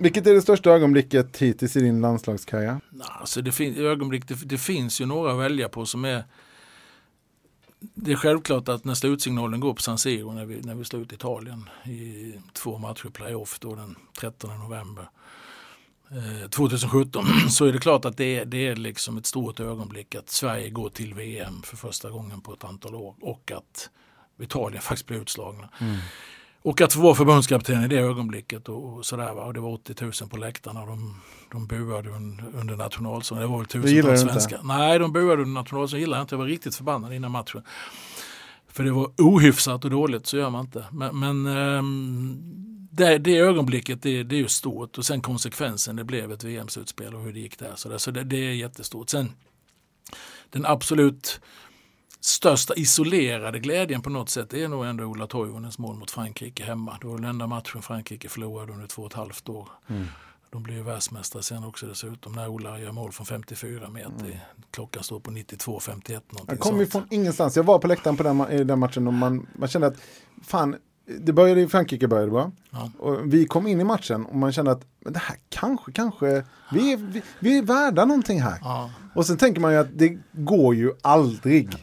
Vilket 0.00 0.26
är 0.26 0.34
det 0.34 0.42
största 0.42 0.70
ögonblicket 0.70 1.36
hittills 1.36 1.76
i 1.76 1.80
din 1.80 2.00
landslagskarriär? 2.00 2.80
Alltså 3.00 3.42
det, 3.42 3.52
fin- 3.52 3.76
ögonblick, 3.76 4.28
det, 4.28 4.34
det 4.34 4.58
finns 4.58 5.00
ju 5.00 5.06
några 5.06 5.32
att 5.32 5.38
välja 5.38 5.68
på 5.68 5.86
som 5.86 6.04
är 6.04 6.24
det 7.94 8.12
är 8.12 8.16
självklart 8.16 8.68
att 8.68 8.84
när 8.84 8.94
slutsignalen 8.94 9.60
går 9.60 9.74
på 9.74 9.82
San 9.82 9.98
Siro 9.98 10.32
när 10.32 10.44
vi, 10.44 10.60
när 10.60 10.74
vi 10.74 10.84
slår 10.84 11.02
ut 11.02 11.12
Italien 11.12 11.68
i 11.84 12.34
två 12.52 12.78
matcher 12.78 13.08
playoff 13.08 13.58
då 13.58 13.74
den 13.74 13.96
13 14.20 14.58
november 14.58 15.10
eh, 16.10 16.48
2017 16.48 17.24
så 17.50 17.64
är 17.64 17.72
det 17.72 17.78
klart 17.78 18.04
att 18.04 18.16
det 18.16 18.38
är, 18.38 18.44
det 18.44 18.66
är 18.66 18.76
liksom 18.76 19.16
ett 19.18 19.26
stort 19.26 19.60
ögonblick 19.60 20.14
att 20.14 20.30
Sverige 20.30 20.70
går 20.70 20.88
till 20.88 21.14
VM 21.14 21.62
för 21.62 21.76
första 21.76 22.10
gången 22.10 22.40
på 22.40 22.52
ett 22.52 22.64
antal 22.64 22.94
år 22.94 23.14
och 23.20 23.52
att 23.52 23.90
Italien 24.40 24.82
faktiskt 24.82 25.06
blir 25.06 25.20
utslagna. 25.20 25.68
Och 26.62 26.80
att 26.80 26.92
få 26.92 27.00
vara 27.00 27.14
förbundskapten 27.14 27.84
i 27.84 27.88
det 27.88 27.98
ögonblicket 27.98 28.68
och, 28.68 28.84
och 28.84 29.06
sådär 29.06 29.34
va. 29.34 29.42
Och 29.42 29.54
det 29.54 29.60
var 29.60 29.70
80 29.70 29.94
000 30.04 30.12
på 30.30 30.36
läktarna. 30.36 30.86
De, 30.86 31.20
de 31.52 31.66
buade 31.66 32.10
un, 32.10 32.42
under 32.54 32.76
nationalsången. 32.76 33.42
Det 33.42 33.48
var 33.48 33.58
väl 33.58 33.66
tusentals 33.66 34.04
du 34.04 34.10
inte? 34.10 34.32
svenskar. 34.32 34.60
Nej, 34.64 34.98
de 34.98 35.12
buade 35.12 35.42
under 35.42 35.60
nationalsången. 35.60 36.00
gillade 36.00 36.18
jag 36.18 36.24
inte. 36.24 36.34
Jag 36.34 36.38
var 36.38 36.46
riktigt 36.46 36.74
förbannad 36.74 37.14
innan 37.14 37.30
matchen. 37.30 37.62
För 38.68 38.84
det 38.84 38.92
var 38.92 39.10
ohyfsat 39.18 39.84
och 39.84 39.90
dåligt, 39.90 40.26
så 40.26 40.36
gör 40.36 40.50
man 40.50 40.64
inte. 40.64 40.84
Men, 40.92 41.18
men 41.18 41.46
ehm, 41.46 42.36
det, 42.90 43.18
det 43.18 43.36
ögonblicket, 43.38 44.02
det, 44.02 44.22
det 44.22 44.34
är 44.34 44.40
ju 44.40 44.48
stort. 44.48 44.98
Och 44.98 45.04
sen 45.04 45.20
konsekvensen, 45.20 45.96
det 45.96 46.04
blev 46.04 46.32
ett 46.32 46.44
VM-slutspel 46.44 47.14
och 47.14 47.22
hur 47.22 47.32
det 47.32 47.40
gick 47.40 47.58
där. 47.58 47.72
Så, 47.76 47.88
där. 47.88 47.98
så 47.98 48.10
det, 48.10 48.24
det 48.24 48.36
är 48.36 48.52
jättestort. 48.52 49.10
Sen 49.10 49.32
den 50.50 50.66
absolut 50.66 51.40
största 52.20 52.74
isolerade 52.74 53.58
glädjen 53.58 54.02
på 54.02 54.10
något 54.10 54.30
sätt 54.30 54.54
är 54.54 54.68
nog 54.68 54.84
ändå 54.86 55.04
Ola 55.04 55.26
Toivonens 55.26 55.78
mål 55.78 55.96
mot 55.96 56.10
Frankrike 56.10 56.64
hemma. 56.64 56.98
Det 57.00 57.06
var 57.06 57.16
den 57.16 57.24
enda 57.24 57.46
matchen 57.46 57.82
Frankrike 57.82 58.28
förlorade 58.28 58.72
under 58.72 58.86
två 58.86 59.02
och 59.02 59.10
ett 59.10 59.16
halvt 59.16 59.48
år. 59.48 59.68
De 60.50 60.62
blev 60.62 60.76
ju 60.76 60.82
världsmästare 60.82 61.42
sen 61.42 61.64
också 61.64 61.86
dessutom 61.86 62.32
när 62.32 62.48
Ola 62.48 62.78
gör 62.78 62.92
mål 62.92 63.12
från 63.12 63.26
54 63.26 63.88
meter. 63.88 64.46
Klockan 64.70 65.02
står 65.02 65.20
på 65.20 65.30
92-51 65.30 66.20
Jag 66.46 66.60
kom 66.60 66.80
ju 66.80 66.86
sånt. 66.86 66.92
från 66.92 67.18
ingenstans. 67.20 67.56
Jag 67.56 67.64
var 67.64 67.78
på 67.78 67.86
läktaren 67.86 68.16
på 68.16 68.22
den, 68.22 68.50
i 68.50 68.64
den 68.64 68.78
matchen 68.78 69.06
och 69.06 69.14
man, 69.14 69.46
man 69.58 69.68
kände 69.68 69.86
att 69.86 69.96
fan, 70.42 70.76
det 71.18 71.32
började 71.32 71.60
i 71.60 71.68
Frankrike 71.68 72.08
började 72.08 72.30
bra. 72.30 72.52
Ja. 72.70 72.90
Och 72.98 73.34
vi 73.34 73.46
kom 73.46 73.66
in 73.66 73.80
i 73.80 73.84
matchen 73.84 74.26
och 74.26 74.36
man 74.36 74.52
kände 74.52 74.70
att 74.70 74.86
men 75.00 75.12
det 75.12 75.18
här 75.18 75.36
kanske, 75.48 75.92
kanske, 75.92 76.44
vi 76.72 76.92
är, 76.92 76.96
vi, 76.96 77.22
vi 77.38 77.58
är 77.58 77.62
värda 77.62 78.04
någonting 78.04 78.40
här. 78.40 78.58
Ja. 78.62 78.90
Och 79.14 79.26
sen 79.26 79.36
tänker 79.36 79.60
man 79.60 79.72
ju 79.72 79.78
att 79.78 79.98
det 79.98 80.18
går 80.32 80.74
ju 80.74 80.92
aldrig. 81.02 81.74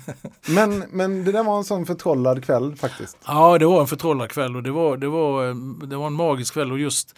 men, 0.48 0.84
men 0.90 1.24
det 1.24 1.32
där 1.32 1.44
var 1.44 1.58
en 1.58 1.64
sån 1.64 1.86
förtrollad 1.86 2.44
kväll 2.44 2.76
faktiskt. 2.76 3.18
Ja, 3.26 3.58
det 3.58 3.66
var 3.66 3.80
en 3.80 3.86
förtrollad 3.86 4.30
kväll 4.30 4.56
och 4.56 4.62
det 4.62 4.70
var, 4.70 4.96
det, 4.96 5.08
var, 5.08 5.48
eh, 5.48 5.54
det 5.88 5.96
var 5.96 6.06
en 6.06 6.12
magisk 6.12 6.54
kväll 6.54 6.72
och 6.72 6.78
just 6.78 7.14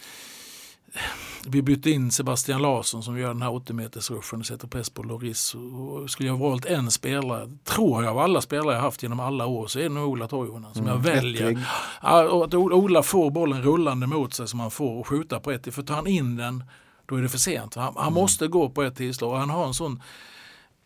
vi 1.47 1.61
bytte 1.61 1.89
in 1.89 2.11
Sebastian 2.11 2.61
Larsson 2.61 3.03
som 3.03 3.17
gör 3.17 3.27
den 3.27 3.41
här 3.41 3.53
80 3.53 3.73
meters 3.73 4.11
ruschen 4.11 4.39
och 4.39 4.45
sätter 4.45 4.67
press 4.67 4.89
på 4.89 5.03
Loris. 5.03 5.55
Och 5.55 6.09
skulle 6.09 6.29
jag 6.29 6.37
valt 6.37 6.65
en 6.65 6.91
spelare, 6.91 7.49
tror 7.63 8.03
jag 8.03 8.11
av 8.11 8.19
alla 8.19 8.41
spelare 8.41 8.75
jag 8.75 8.81
haft 8.81 9.03
genom 9.03 9.19
alla 9.19 9.45
år, 9.45 9.67
så 9.67 9.79
är 9.79 9.83
det 9.83 9.89
nog 9.89 10.09
Ola 10.09 10.27
Toivonen 10.27 10.73
som 10.73 10.87
jag 10.87 10.97
väljer. 10.97 11.67
Ja, 12.01 12.29
och 12.29 12.45
att 12.45 12.53
Ola 12.53 13.03
får 13.03 13.31
bollen 13.31 13.61
rullande 13.61 14.07
mot 14.07 14.33
sig 14.33 14.47
som 14.47 14.59
han 14.59 14.71
får 14.71 14.99
och 14.99 15.07
skjuta 15.07 15.39
på 15.39 15.51
ett. 15.51 15.73
För 15.73 15.81
tar 15.81 15.95
han 15.95 16.07
in 16.07 16.35
den, 16.35 16.63
då 17.09 17.15
är 17.15 17.21
det 17.21 17.29
för 17.29 17.37
sent. 17.37 17.75
Han, 17.75 17.93
han 17.97 18.13
måste 18.13 18.47
gå 18.47 18.69
på 18.69 18.83
ett 18.83 18.95
tillslag 18.95 19.31
och 19.31 19.37
han 19.39 19.49
har 19.49 19.67
en 19.67 19.73
sån 19.73 20.03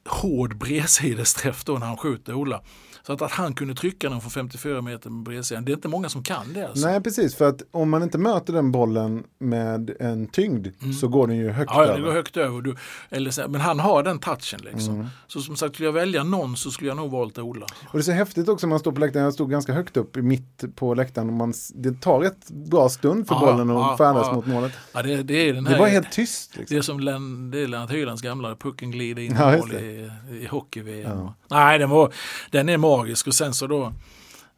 hård 0.05 0.57
bredsidesträff 0.57 1.65
då 1.65 1.73
när 1.73 1.88
han 1.88 1.97
skjuter 1.97 2.33
Ola. 2.33 2.62
Så 3.07 3.13
att, 3.13 3.21
att 3.21 3.31
han 3.31 3.53
kunde 3.53 3.75
trycka 3.75 4.09
den 4.09 4.21
från 4.21 4.31
54 4.31 4.81
meter 4.81 5.09
med 5.09 5.23
bredsidan, 5.23 5.65
det 5.65 5.71
är 5.71 5.73
inte 5.75 5.87
många 5.87 6.09
som 6.09 6.23
kan 6.23 6.53
det. 6.53 6.67
Alltså. 6.67 6.87
Nej, 6.87 7.01
precis. 7.01 7.35
För 7.35 7.49
att 7.49 7.61
om 7.71 7.89
man 7.89 8.03
inte 8.03 8.17
möter 8.17 8.53
den 8.53 8.71
bollen 8.71 9.23
med 9.39 9.95
en 9.99 10.27
tyngd 10.27 10.67
så 11.01 11.07
går 11.07 11.27
den 11.27 11.37
ju 11.37 11.49
högt 11.49 11.71
Mm. 11.71 11.81
Ja, 11.81 11.87
det 11.87 11.93
över. 11.93 12.03
går 12.07 12.11
högt 12.13 12.37
över. 12.37 12.61
Du, 12.61 12.75
eller, 13.09 13.31
så- 13.31 13.47
men 13.49 13.61
han 13.61 13.79
har 13.79 14.03
den 14.03 14.19
touchen 14.19 14.59
liksom. 14.63 14.93
Mm. 14.95 15.07
Så 15.27 15.41
som 15.41 15.55
sagt, 15.55 15.73
skulle 15.75 15.87
jag 15.87 15.93
välja 15.93 16.23
någon 16.23 16.55
så 16.57 16.71
skulle 16.71 16.89
jag 16.89 16.97
nog 16.97 17.11
valt 17.11 17.37
Ola. 17.37 17.65
Och 17.65 17.91
det 17.93 17.97
är 17.97 18.01
så 18.01 18.11
häftigt 18.11 18.49
också 18.49 18.67
man 18.67 18.79
står 18.79 18.91
på 18.91 18.99
läktaren. 18.99 19.23
Jag 19.23 19.33
stod 19.33 19.51
ganska 19.51 19.73
högt 19.73 19.97
upp 19.97 20.15
mitt 20.15 20.75
på 20.75 20.93
läktaren. 20.93 21.27
Och 21.27 21.33
man, 21.33 21.53
det 21.75 22.01
tar 22.01 22.23
ett 22.23 22.49
bra 22.51 22.89
stund 22.89 23.27
för 23.27 23.35
Ja, 23.35 23.39
bollen 23.39 23.69
att 23.69 23.75
ja, 23.75 23.97
färdas 23.97 24.27
ja. 24.27 24.33
mot 24.35 24.45
målet. 24.47 24.71
Ja, 24.93 25.01
det, 25.01 25.23
det 25.23 25.49
är 25.49 25.53
den 25.53 25.63
Det 25.63 25.69
här, 25.69 25.79
var 25.79 25.87
helt 25.87 26.11
tyst. 26.11 26.57
Liksom. 26.57 26.75
Det 26.75 26.79
är 26.79 26.81
som 26.81 26.99
Len, 26.99 27.51
det 27.51 27.59
är 27.59 27.67
Lennart 27.67 27.91
Hylands 27.91 28.21
gamla 28.21 28.55
pucken 28.55 28.91
glider 28.91 29.21
in 29.21 29.35
Ja, 29.39 29.55
i 29.55 29.59
mål 29.59 29.73
i, 29.73 30.09
i 30.41 30.45
hockey-VM. 30.45 31.27
Nej, 31.53 31.79
den, 31.79 31.89
var, 31.89 32.13
den 32.49 32.69
är 32.69 32.77
magisk 32.77 33.27
och 33.27 33.35
sen 33.35 33.53
så 33.53 33.67
då 33.67 33.93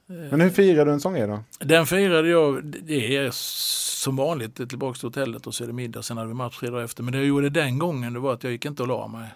Men 0.07 0.41
hur 0.41 0.49
firar 0.49 0.85
du 0.85 0.91
en 0.91 1.01
sån 1.01 1.13
grej 1.13 1.27
då? 1.27 1.43
Den 1.59 1.85
firade 1.85 2.29
jag, 2.29 2.65
det 2.65 3.17
är 3.17 3.29
som 4.01 4.15
vanligt, 4.15 4.55
tillbaka 4.55 4.99
till 4.99 5.07
hotellet 5.07 5.47
och 5.47 5.55
så 5.55 5.63
är 5.63 5.67
det 5.67 5.73
middag, 5.73 6.01
sen 6.01 6.17
hade 6.17 6.27
vi 6.29 6.33
match 6.33 6.59
tre 6.59 6.69
dagar 6.69 6.83
efter. 6.83 7.03
Men 7.03 7.11
det 7.11 7.17
jag 7.17 7.27
gjorde 7.27 7.49
den 7.49 7.79
gången 7.79 8.13
det 8.13 8.19
var 8.19 8.33
att 8.33 8.43
jag 8.43 8.51
gick 8.51 8.65
inte 8.65 8.81
och 8.81 8.87
la 8.87 9.07
mig. 9.07 9.29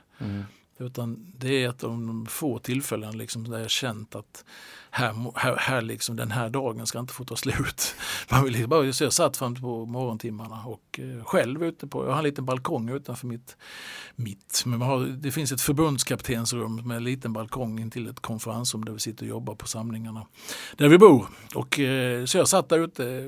Utan 0.80 1.34
det 1.38 1.64
är 1.64 1.70
ett 1.70 1.84
av 1.84 1.90
de 1.90 2.26
få 2.30 2.60
tillfällen 2.60 3.18
liksom 3.18 3.50
där 3.50 3.60
jag 3.60 3.70
känt 3.70 4.16
att 4.16 4.46
här, 4.92 5.32
här, 5.36 5.56
här 5.56 5.82
liksom, 5.82 6.16
den 6.16 6.32
här 6.32 6.50
dagen 6.50 6.88
ska 6.88 7.00
inte 7.00 7.14
få 7.14 7.26
ta 7.26 7.36
slut. 7.36 7.96
Man 8.32 8.44
vill 8.44 8.54
liksom 8.54 8.70
bara, 8.70 8.94
så 8.94 9.04
jag 9.04 9.14
satt 9.14 9.38
fram 9.38 9.56
på 9.56 9.86
morgontimmarna 9.86 10.64
och 10.66 11.00
eh, 11.00 11.24
själv 11.24 11.64
ute 11.64 11.88
på, 11.88 12.06
jag 12.06 12.12
har 12.12 12.18
en 12.18 12.24
liten 12.24 12.46
balkong 12.46 12.90
utanför 12.90 13.28
mitt, 13.28 13.58
mitt 14.16 14.64
men 14.66 14.80
man 14.80 14.88
har, 14.88 15.00
det 15.00 15.32
finns 15.32 15.52
ett 15.52 15.62
förbundskaptensrum 15.62 16.88
med 16.88 16.98
en 16.98 17.04
liten 17.04 17.34
balkong 17.34 17.80
in 17.80 17.92
till 17.92 18.08
ett 18.08 18.20
konferensrum 18.20 18.86
där 18.86 18.94
vi 18.94 19.00
sitter 19.00 19.24
och 19.26 19.30
jobbar 19.30 19.56
på 19.56 19.68
samlingarna 19.68 20.26
där 20.78 20.88
vi 20.88 20.98
bor. 20.98 21.28
Och, 21.56 21.80
eh, 21.80 22.26
så 22.26 22.38
jag 22.38 22.48
satt 22.48 22.70
där 22.70 22.80
ute, 22.80 23.24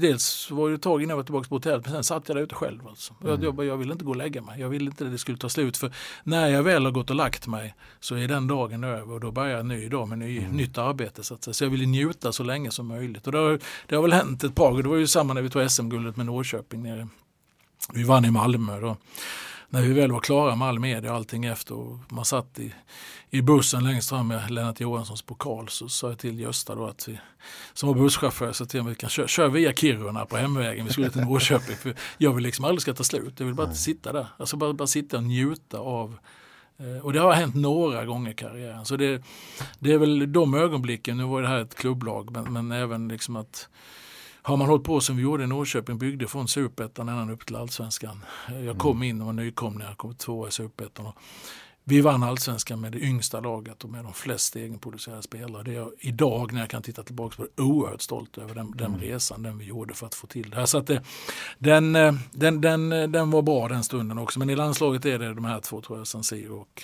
dels 0.00 0.50
var 0.50 0.68
det 0.68 0.74
ett 0.74 0.82
tag 0.82 1.02
innan 1.02 1.10
jag 1.10 1.16
var 1.16 1.24
tillbaka 1.24 1.48
på 1.48 1.54
hotellet 1.54 1.84
men 1.84 1.92
sen 1.94 2.04
satt 2.04 2.28
jag 2.28 2.36
där 2.36 2.42
ute 2.42 2.54
själv. 2.54 2.88
Alltså. 2.88 3.14
Jag, 3.24 3.44
jag, 3.44 3.54
bara, 3.54 3.66
jag 3.66 3.76
ville 3.76 3.92
inte 3.92 4.04
gå 4.04 4.10
och 4.10 4.16
lägga 4.16 4.42
mig, 4.42 4.60
jag 4.60 4.68
ville 4.68 4.84
inte 4.84 5.04
att 5.04 5.12
det 5.12 5.18
skulle 5.18 5.38
ta 5.38 5.48
slut 5.48 5.76
för 5.76 5.92
när 6.24 6.48
jag 6.48 6.62
väl 6.62 6.84
har 6.84 6.92
gått 6.92 7.10
och 7.10 7.16
lagt 7.16 7.46
mig 7.46 7.74
så 8.00 8.14
är 8.14 8.28
den 8.28 8.46
dagen 8.46 8.84
över 8.84 9.12
och 9.12 9.20
då 9.20 9.30
börjar 9.30 9.60
en 9.60 9.68
ny 9.68 9.88
dag 9.88 10.08
med 10.08 10.18
ny, 10.18 10.38
mm. 10.38 10.50
nytt 10.52 10.77
arbete. 10.82 11.24
Så, 11.24 11.34
att 11.34 11.44
säga. 11.44 11.54
så 11.54 11.64
jag 11.64 11.70
vill 11.70 11.88
njuta 11.88 12.32
så 12.32 12.42
länge 12.42 12.70
som 12.70 12.86
möjligt. 12.86 13.26
Och 13.26 13.32
det 13.32 13.38
har, 13.38 13.58
det 13.86 13.94
har 13.94 14.02
väl 14.02 14.12
hänt 14.12 14.44
ett 14.44 14.54
par 14.54 14.70
gånger. 14.70 14.82
Det 14.82 14.88
var 14.88 14.96
ju 14.96 15.06
samma 15.06 15.34
när 15.34 15.42
vi 15.42 15.50
tog 15.50 15.70
SM-guldet 15.70 16.16
med 16.16 16.26
Norrköping. 16.26 16.82
Nere. 16.82 17.08
Vi 17.92 18.02
vann 18.02 18.24
i 18.24 18.30
Malmö. 18.30 18.80
Då 18.80 18.96
när 19.70 19.82
vi 19.82 19.92
väl 19.92 20.12
var 20.12 20.20
klara 20.20 20.56
med 20.56 20.68
all 20.68 20.78
media 20.78 21.10
och 21.10 21.16
allting 21.16 21.44
efter 21.44 21.74
och 21.74 21.98
man 22.08 22.24
satt 22.24 22.58
i, 22.58 22.74
i 23.30 23.42
bussen 23.42 23.84
längst 23.84 24.08
fram 24.08 24.28
med 24.28 24.50
Lennart 24.50 24.80
Johanssons 24.80 25.22
pokal 25.22 25.68
så 25.68 25.88
sa 25.88 26.08
jag 26.08 26.18
till 26.18 26.40
Gösta 26.40 26.74
då 26.74 26.86
att 26.86 27.08
vi, 27.08 27.18
som 27.72 27.88
var 27.88 27.94
busschaufför, 27.94 28.52
så 28.52 28.66
till 28.66 28.82
vi 28.82 28.94
kan 28.94 29.10
köra, 29.10 29.28
köra 29.28 29.48
via 29.48 29.72
Kiruna 29.72 30.26
på 30.26 30.36
hemvägen, 30.36 30.86
vi 30.86 30.92
skulle 30.92 31.10
till 31.10 31.20
Norrköping. 31.20 31.76
För 31.76 31.94
jag 32.18 32.32
vill 32.32 32.44
liksom 32.44 32.64
aldrig 32.64 32.82
ska 32.82 32.94
ta 32.94 33.04
slut, 33.04 33.34
jag 33.40 33.46
vill 33.46 33.54
bara 33.54 33.74
sitta 33.74 34.12
där. 34.12 34.26
Alltså 34.36 34.56
bara, 34.56 34.72
bara 34.72 34.86
sitta 34.86 35.16
och 35.16 35.22
njuta 35.22 35.78
av 35.78 36.18
och 37.02 37.12
det 37.12 37.20
har 37.20 37.32
hänt 37.32 37.54
några 37.54 38.04
gånger 38.04 38.30
i 38.30 38.34
karriären. 38.34 38.84
Så 38.84 38.96
det, 38.96 39.22
det 39.78 39.92
är 39.92 39.98
väl 39.98 40.32
de 40.32 40.54
ögonblicken, 40.54 41.16
nu 41.16 41.24
var 41.24 41.42
det 41.42 41.48
här 41.48 41.58
ett 41.60 41.74
klubblag, 41.74 42.30
men, 42.30 42.52
men 42.52 42.72
även 42.72 43.08
liksom 43.08 43.36
att 43.36 43.68
har 44.42 44.56
man 44.56 44.68
hållit 44.68 44.84
på 44.84 45.00
som 45.00 45.16
vi 45.16 45.22
gjorde 45.22 45.44
i 45.44 45.46
Norrköping, 45.46 45.98
byggde 45.98 46.26
från 46.26 46.48
superettan 46.48 47.08
ända 47.08 47.32
upp 47.32 47.46
till 47.46 47.56
allsvenskan. 47.56 48.24
Jag 48.64 48.78
kom 48.78 49.02
in 49.02 49.20
och 49.20 49.26
var 49.26 49.32
nykomling, 49.32 49.88
jag 49.88 49.96
kom 49.96 50.14
tvåa 50.14 50.48
i 50.48 50.50
superettan. 50.50 51.12
Vi 51.88 52.00
vann 52.00 52.22
allsvenskan 52.22 52.80
med 52.80 52.92
det 52.92 52.98
yngsta 52.98 53.40
laget 53.40 53.84
och 53.84 53.90
med 53.90 54.04
de 54.04 54.12
flesta 54.12 54.58
egenproducerade 54.58 55.22
spelare. 55.22 55.62
Det 55.62 55.70
är 55.70 55.74
jag 55.74 55.90
idag 55.98 56.52
när 56.52 56.60
jag 56.60 56.70
kan 56.70 56.82
titta 56.82 57.02
tillbaka 57.02 57.36
på 57.36 57.42
det 57.42 57.62
oerhört 57.62 58.02
stolt 58.02 58.38
över 58.38 58.54
den, 58.54 58.70
den 58.76 58.86
mm. 58.86 59.00
resan 59.00 59.42
den 59.42 59.58
vi 59.58 59.64
gjorde 59.64 59.94
för 59.94 60.06
att 60.06 60.14
få 60.14 60.26
till 60.26 60.50
det 60.50 60.56
här. 60.56 60.66
Så 60.66 60.78
att 60.78 60.86
det, 60.86 61.02
den, 61.58 61.96
eh, 61.96 62.14
den, 62.30 62.60
den, 62.60 62.88
den 62.88 63.30
var 63.30 63.42
bra 63.42 63.68
den 63.68 63.84
stunden 63.84 64.18
också. 64.18 64.38
Men 64.38 64.50
i 64.50 64.56
landslaget 64.56 65.04
är 65.04 65.18
det 65.18 65.34
de 65.34 65.44
här 65.44 65.60
två 65.60 65.80
tror 65.80 65.98
jag, 65.98 66.06
San 66.06 66.24
Siro 66.24 66.60
och, 66.60 66.82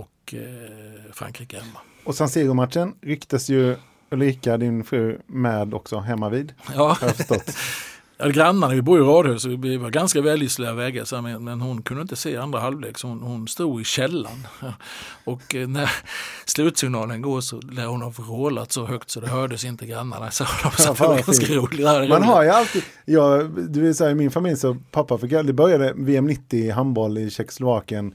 och 0.00 0.34
eh, 0.34 1.12
Frankrike 1.12 1.56
hemma. 1.56 1.78
Och 2.04 2.14
San 2.14 2.28
Siro-matchen 2.28 2.94
ryktas 3.00 3.48
ju 3.48 3.76
Ulrika, 4.10 4.56
din 4.56 4.84
fru, 4.84 5.20
med 5.26 5.74
också 5.74 5.98
hemma 5.98 6.28
vid. 6.28 6.54
Ja. 6.74 6.98
Ja, 8.22 8.28
grannarna, 8.28 8.74
vi 8.74 8.82
bor 8.82 8.98
i 8.98 9.02
radhus 9.02 9.44
vi 9.44 9.76
var 9.76 9.90
ganska 9.90 10.20
välisliga 10.20 10.74
väggar 10.74 11.22
men, 11.22 11.44
men 11.44 11.60
hon 11.60 11.82
kunde 11.82 12.02
inte 12.02 12.16
se 12.16 12.36
andra 12.36 12.60
halvlek 12.60 12.98
så 12.98 13.06
hon, 13.06 13.22
hon 13.22 13.48
stod 13.48 13.80
i 13.80 13.84
källan. 13.84 14.46
Och 15.24 15.54
eh, 15.54 15.68
när 15.68 15.90
slutsignalen 16.44 17.22
går 17.22 17.40
så 17.40 17.60
lär 17.60 17.86
hon 17.86 18.02
ha 18.02 18.10
vrålat 18.10 18.72
så 18.72 18.86
högt 18.86 19.10
så 19.10 19.20
det 19.20 19.28
hördes 19.28 19.64
inte 19.64 19.86
grannarna. 19.86 20.30
Så 20.30 20.44
det 20.78 21.00
var 21.00 21.16
ganska 21.26 21.54
roligt. 21.54 22.08
Man 22.08 22.22
har 22.22 22.42
ju 22.42 22.50
alltid, 22.50 22.82
ja, 23.04 23.42
du 23.68 23.80
vill 23.80 23.94
säga 23.94 24.10
i 24.10 24.14
min 24.14 24.30
familj 24.30 24.56
så 24.56 24.76
pappa 24.90 25.18
fick, 25.18 25.30
det 25.30 25.52
började 25.52 25.92
VM 25.96 26.26
90 26.26 26.58
i 26.58 26.70
handboll 26.70 27.18
i 27.18 27.30
Tjeckoslovakien 27.30 28.14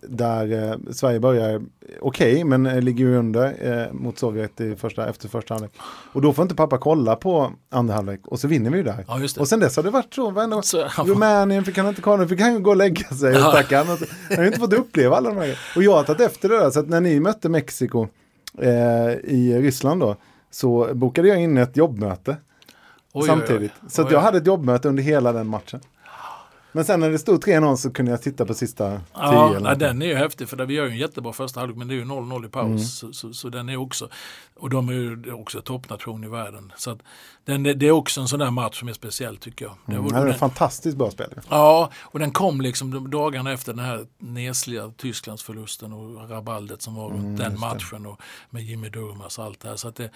där 0.00 0.52
uh, 0.52 0.92
Sverige 0.92 1.20
börjar 1.20 1.62
okej, 2.00 2.32
okay, 2.32 2.44
men 2.44 2.66
uh, 2.66 2.80
ligger 2.82 3.04
ju 3.04 3.16
under 3.16 3.92
mot 3.92 4.18
Sovjet 4.18 4.60
i 4.60 4.76
första, 4.76 5.08
efter 5.08 5.28
första 5.28 5.54
halvlek. 5.54 5.72
Och 6.12 6.22
då 6.22 6.32
får 6.32 6.42
inte 6.42 6.54
pappa 6.54 6.78
kolla 6.78 7.16
på 7.16 7.52
andra 7.70 7.94
halvlek 7.94 8.20
och 8.26 8.40
så 8.40 8.48
vinner 8.48 8.70
vi 8.70 8.76
ju 8.76 8.84
där. 8.84 9.04
Ja, 9.08 9.20
och 9.38 9.48
sen 9.48 9.60
dess 9.60 9.76
har 9.76 9.82
det 9.82 9.90
varit 9.90 10.14
så. 10.14 10.30
Varenda, 10.30 10.62
så 10.62 10.84
Rumänien 10.96 11.64
fick 11.64 11.78
han 11.78 11.88
inte 11.88 12.02
kolla, 12.02 12.28
fick 12.28 12.40
han 12.40 12.52
ju 12.52 12.58
gå 12.58 12.70
och 12.70 12.76
lägga 12.76 13.08
sig. 13.08 13.32
Ja. 13.32 13.50
Stackarn. 13.50 13.86
Han 14.28 14.38
har 14.38 14.44
inte 14.44 14.58
fått 14.58 14.72
uppleva 14.72 15.16
alla 15.16 15.28
de 15.28 15.36
här 15.36 15.58
Och 15.76 15.82
jag 15.82 15.92
har 15.92 16.04
tagit 16.04 16.20
efter 16.20 16.48
det 16.48 16.58
där, 16.58 16.70
så 16.70 16.80
att 16.80 16.88
när 16.88 17.00
ni 17.00 17.20
mötte 17.20 17.48
Mexiko 17.48 18.06
i 19.24 19.58
Ryssland 19.58 20.00
då, 20.00 20.16
så 20.50 20.94
bokade 20.94 21.28
jag 21.28 21.42
in 21.42 21.56
ett 21.56 21.76
jobbmöte. 21.76 22.36
Oj, 23.12 23.26
samtidigt. 23.26 23.72
Oj, 23.74 23.78
oj. 23.82 23.90
Så 23.90 24.08
jag 24.10 24.20
hade 24.20 24.38
ett 24.38 24.46
jobbmöte 24.46 24.88
under 24.88 25.02
hela 25.02 25.32
den 25.32 25.46
matchen. 25.46 25.80
Men 26.72 26.84
sen 26.84 27.00
när 27.00 27.10
det 27.10 27.18
stod 27.18 27.44
3-0 27.44 27.76
så 27.76 27.90
kunde 27.90 28.10
jag 28.10 28.22
titta 28.22 28.46
på 28.46 28.54
sista 28.54 28.90
10. 28.90 29.00
Ja, 29.14 29.58
nej, 29.60 29.76
den 29.76 30.02
är 30.02 30.06
ju 30.06 30.14
häftig 30.14 30.48
för 30.48 30.66
vi 30.66 30.74
gör 30.74 30.84
ju 30.84 30.90
en 30.90 30.98
jättebra 30.98 31.32
första 31.32 31.60
halvlek 31.60 31.78
men 31.78 31.88
det 31.88 31.94
är 31.94 31.96
ju 31.96 32.04
0-0 32.04 32.46
i 32.46 32.48
paus. 32.48 32.66
Mm. 32.66 32.78
Så, 32.78 33.12
så, 33.12 33.32
så, 33.32 33.48
den 33.48 33.68
är 33.68 33.76
också, 33.76 34.08
och 34.56 34.70
de 34.70 34.88
är 34.88 34.92
ju 34.92 35.32
också 35.32 35.60
toppnation 35.60 36.24
i 36.24 36.28
världen. 36.28 36.72
Så 36.76 36.90
att 36.90 36.98
den, 37.44 37.62
det 37.62 37.82
är 37.82 37.90
också 37.90 38.20
en 38.20 38.28
sån 38.28 38.38
där 38.38 38.50
match 38.50 38.78
som 38.78 38.88
är 38.88 38.92
speciell 38.92 39.36
tycker 39.36 39.64
jag. 39.64 39.76
Mm, 39.88 40.08
det, 40.08 40.14
var, 40.14 40.26
är 40.26 40.32
fantastiskt 40.32 40.96
bra 40.96 41.10
spel. 41.10 41.30
Ja, 41.48 41.90
och 42.00 42.18
den 42.18 42.30
kom 42.30 42.60
liksom 42.60 43.10
dagarna 43.10 43.52
efter 43.52 43.72
den 43.72 43.84
här 43.84 44.06
nesliga 44.18 44.92
Tysklandsförlusten 44.96 45.92
och 45.92 46.30
rabaldet 46.30 46.82
som 46.82 46.94
var 46.94 47.10
mm, 47.10 47.36
den 47.36 47.60
matchen 47.60 48.06
och 48.06 48.20
med 48.50 48.62
Jimmy 48.62 48.88
Durmaz 48.88 49.38
och 49.38 49.44
allt 49.44 49.60
det 49.60 49.68
här. 49.68 49.76
Så 49.76 49.88
att 49.88 49.96
det, 49.96 50.10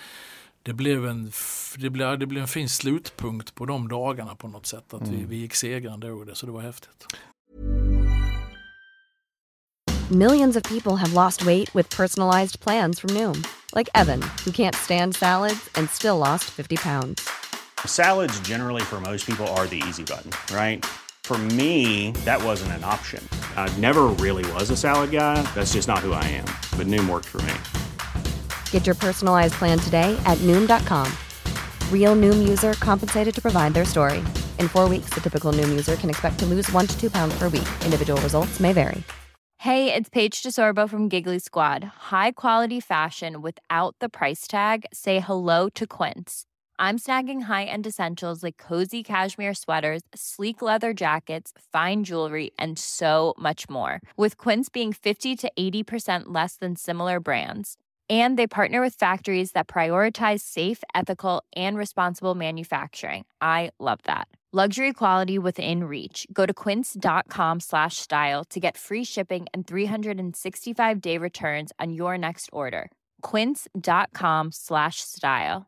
det 0.66 0.72
blev, 0.72 1.07
en, 1.07 1.33
det, 1.77 1.90
blev, 1.90 2.18
det 2.18 2.27
blev 2.27 2.42
en 2.42 2.48
fin 2.48 2.68
slutpunkt 2.68 3.55
på 3.55 3.66
de 3.66 3.88
dagarna 3.88 4.35
på 4.35 4.48
något 4.48 4.66
sätt. 4.66 4.94
Att 4.94 5.00
mm. 5.00 5.16
vi, 5.16 5.24
vi 5.24 5.37
gick 5.37 5.55
segrande 5.55 6.07
ur 6.07 6.24
det, 6.24 6.35
så 6.35 6.46
det 6.46 6.53
var 6.53 6.61
häftigt. 6.61 7.07
Millions 10.11 10.57
of 10.57 10.62
people 10.62 10.96
have 10.96 11.12
lost 11.14 11.46
weight 11.46 11.74
with 11.74 11.96
personalized 11.96 12.61
plans 12.61 13.00
from 13.00 13.11
Noom. 13.11 13.44
Like 13.77 13.90
Evan, 13.94 14.22
who 14.44 14.50
can't 14.53 14.74
stand 14.74 15.16
salads 15.16 15.70
and 15.74 15.90
still 15.90 16.18
lost 16.18 16.44
50 16.44 16.77
pounds. 16.77 17.29
Salads 17.87 18.40
generally 18.40 18.83
for 18.83 19.00
most 19.00 19.27
people 19.27 19.46
are 19.46 19.66
the 19.66 19.83
easy 19.88 20.03
button, 20.03 20.31
right? 20.57 20.85
For 21.24 21.38
me, 21.38 22.12
that 22.24 22.42
wasn't 22.44 22.72
an 22.72 22.85
option. 22.85 23.27
I 23.57 23.70
never 23.81 24.05
really 24.20 24.44
was 24.53 24.70
a 24.70 24.77
salad 24.77 25.11
guy. 25.11 25.42
That's 25.55 25.74
just 25.74 25.88
not 25.88 25.98
who 25.98 26.12
I 26.12 26.24
am. 26.24 26.46
But 26.79 26.87
Noom 26.87 27.09
worked 27.09 27.29
for 27.29 27.42
me. 27.42 27.55
Get 28.74 28.87
your 28.87 28.96
personalized 28.96 29.54
plan 29.54 29.78
today 29.78 30.20
at 30.26 30.37
noom.com. 30.38 31.06
Real 31.92 32.16
noom 32.16 32.48
user 32.48 32.72
compensated 32.72 33.32
to 33.37 33.40
provide 33.40 33.72
their 33.72 33.84
story. 33.84 34.18
In 34.58 34.66
four 34.66 34.88
weeks, 34.88 35.14
the 35.14 35.20
typical 35.20 35.52
noom 35.52 35.68
user 35.68 35.94
can 35.94 36.10
expect 36.10 36.40
to 36.40 36.46
lose 36.46 36.68
one 36.72 36.88
to 36.88 37.00
two 37.00 37.08
pounds 37.08 37.38
per 37.38 37.48
week. 37.48 37.68
Individual 37.84 38.20
results 38.20 38.58
may 38.58 38.72
vary. 38.72 39.04
Hey, 39.58 39.94
it's 39.94 40.10
Paige 40.10 40.42
DeSorbo 40.42 40.88
from 40.88 41.08
Giggly 41.08 41.38
Squad. 41.38 41.84
High 42.10 42.32
quality 42.32 42.80
fashion 42.80 43.40
without 43.42 43.94
the 44.00 44.08
price 44.08 44.48
tag? 44.48 44.87
Say 44.92 45.20
hello 45.20 45.68
to 45.76 45.87
Quince. 45.87 46.44
I'm 46.76 46.98
snagging 46.98 47.42
high 47.42 47.66
end 47.66 47.87
essentials 47.87 48.42
like 48.42 48.56
cozy 48.56 49.04
cashmere 49.04 49.54
sweaters, 49.54 50.02
sleek 50.16 50.60
leather 50.60 50.92
jackets, 50.92 51.52
fine 51.72 52.02
jewelry, 52.02 52.50
and 52.58 52.76
so 52.76 53.34
much 53.38 53.70
more. 53.70 54.00
With 54.16 54.37
Quince 54.37 54.68
being 54.68 54.92
50 54.92 55.37
to 55.37 55.52
80% 55.56 56.24
less 56.26 56.56
than 56.56 56.74
similar 56.74 57.20
brands 57.20 57.76
and 58.10 58.38
they 58.38 58.46
partner 58.46 58.80
with 58.82 58.94
factories 58.94 59.52
that 59.52 59.66
prioritize 59.66 60.40
safe 60.40 60.82
ethical 60.94 61.42
and 61.56 61.78
responsible 61.78 62.34
manufacturing. 62.34 63.24
I 63.40 63.70
love 63.80 64.00
that. 64.04 64.28
Luxury 64.52 64.92
quality 64.92 65.36
within 65.36 65.82
reach. 65.82 66.28
Go 66.32 66.46
to 66.46 66.54
quince.com 66.54 67.60
slash 67.60 67.96
style 67.96 68.44
to 68.50 68.60
get 68.60 68.76
free 68.76 69.04
shipping 69.04 69.46
and 69.52 69.66
365 69.66 71.00
day 71.00 71.18
returns 71.18 71.72
on 71.80 71.92
your 71.92 72.16
next 72.16 72.50
order. 72.52 72.88
quince.com 73.22 74.52
slash 74.52 75.00
style. 75.00 75.66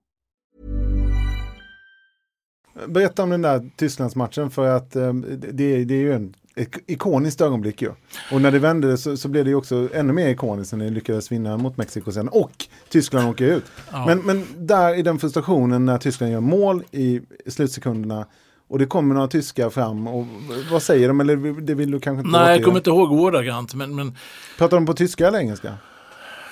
Berätta 2.88 3.22
om 3.22 3.31
den 3.31 3.42
där 3.42 3.70
Tysklandsmatchen 3.77 4.51
för 4.51 4.68
att 4.77 4.96
um, 4.96 5.20
det, 5.40 5.85
det 5.85 5.94
är 5.94 6.01
ju 6.01 6.14
en 6.14 6.35
ett 6.57 6.79
ikoniskt 6.87 7.40
ögonblick 7.40 7.83
ju. 7.83 7.90
Och 8.33 8.40
när 8.40 8.51
det 8.51 8.59
vände 8.59 8.99
så, 8.99 9.16
så 9.16 9.29
blev 9.29 9.45
det 9.45 9.51
ju 9.51 9.57
också 9.57 9.88
ännu 9.95 10.12
mer 10.12 10.29
ikoniskt 10.29 10.73
när 10.73 10.85
ni 10.85 10.90
lyckades 10.90 11.33
vinna 11.33 11.57
mot 11.57 11.77
Mexiko 11.77 12.12
sen. 12.12 12.29
Och 12.29 12.66
Tyskland 12.88 13.29
åker 13.29 13.45
ut. 13.45 13.64
Ja. 13.92 14.07
Men, 14.07 14.19
men 14.19 14.47
där 14.57 14.95
i 14.95 15.03
den 15.03 15.19
frustrationen 15.19 15.87
när 15.87 15.99
Tyskland 15.99 16.33
gör 16.33 16.40
mål 16.40 16.85
i 16.90 17.21
slutsekunderna 17.47 18.27
och 18.69 18.79
det 18.79 18.87
kommer 18.87 19.14
några 19.14 19.29
tyskar 19.29 19.71
fram 19.71 20.07
och 20.07 20.27
vad 20.71 20.83
säger 20.83 21.09
de? 21.09 21.21
Eller 21.21 21.61
det 21.61 21.75
vill 21.75 21.90
du 21.90 22.01
kanske 22.01 22.27
inte 22.27 22.38
Nej, 22.38 22.57
jag 22.57 22.64
kommer 22.64 22.79
inte 22.79 22.90
ihåg 22.90 23.12
ordagrant. 23.12 23.75
Men, 23.75 23.95
men... 23.95 24.16
Pratar 24.59 24.77
de 24.77 24.87
på 24.87 24.95
tyska 24.95 25.29
eller 25.29 25.38
engelska? 25.38 25.75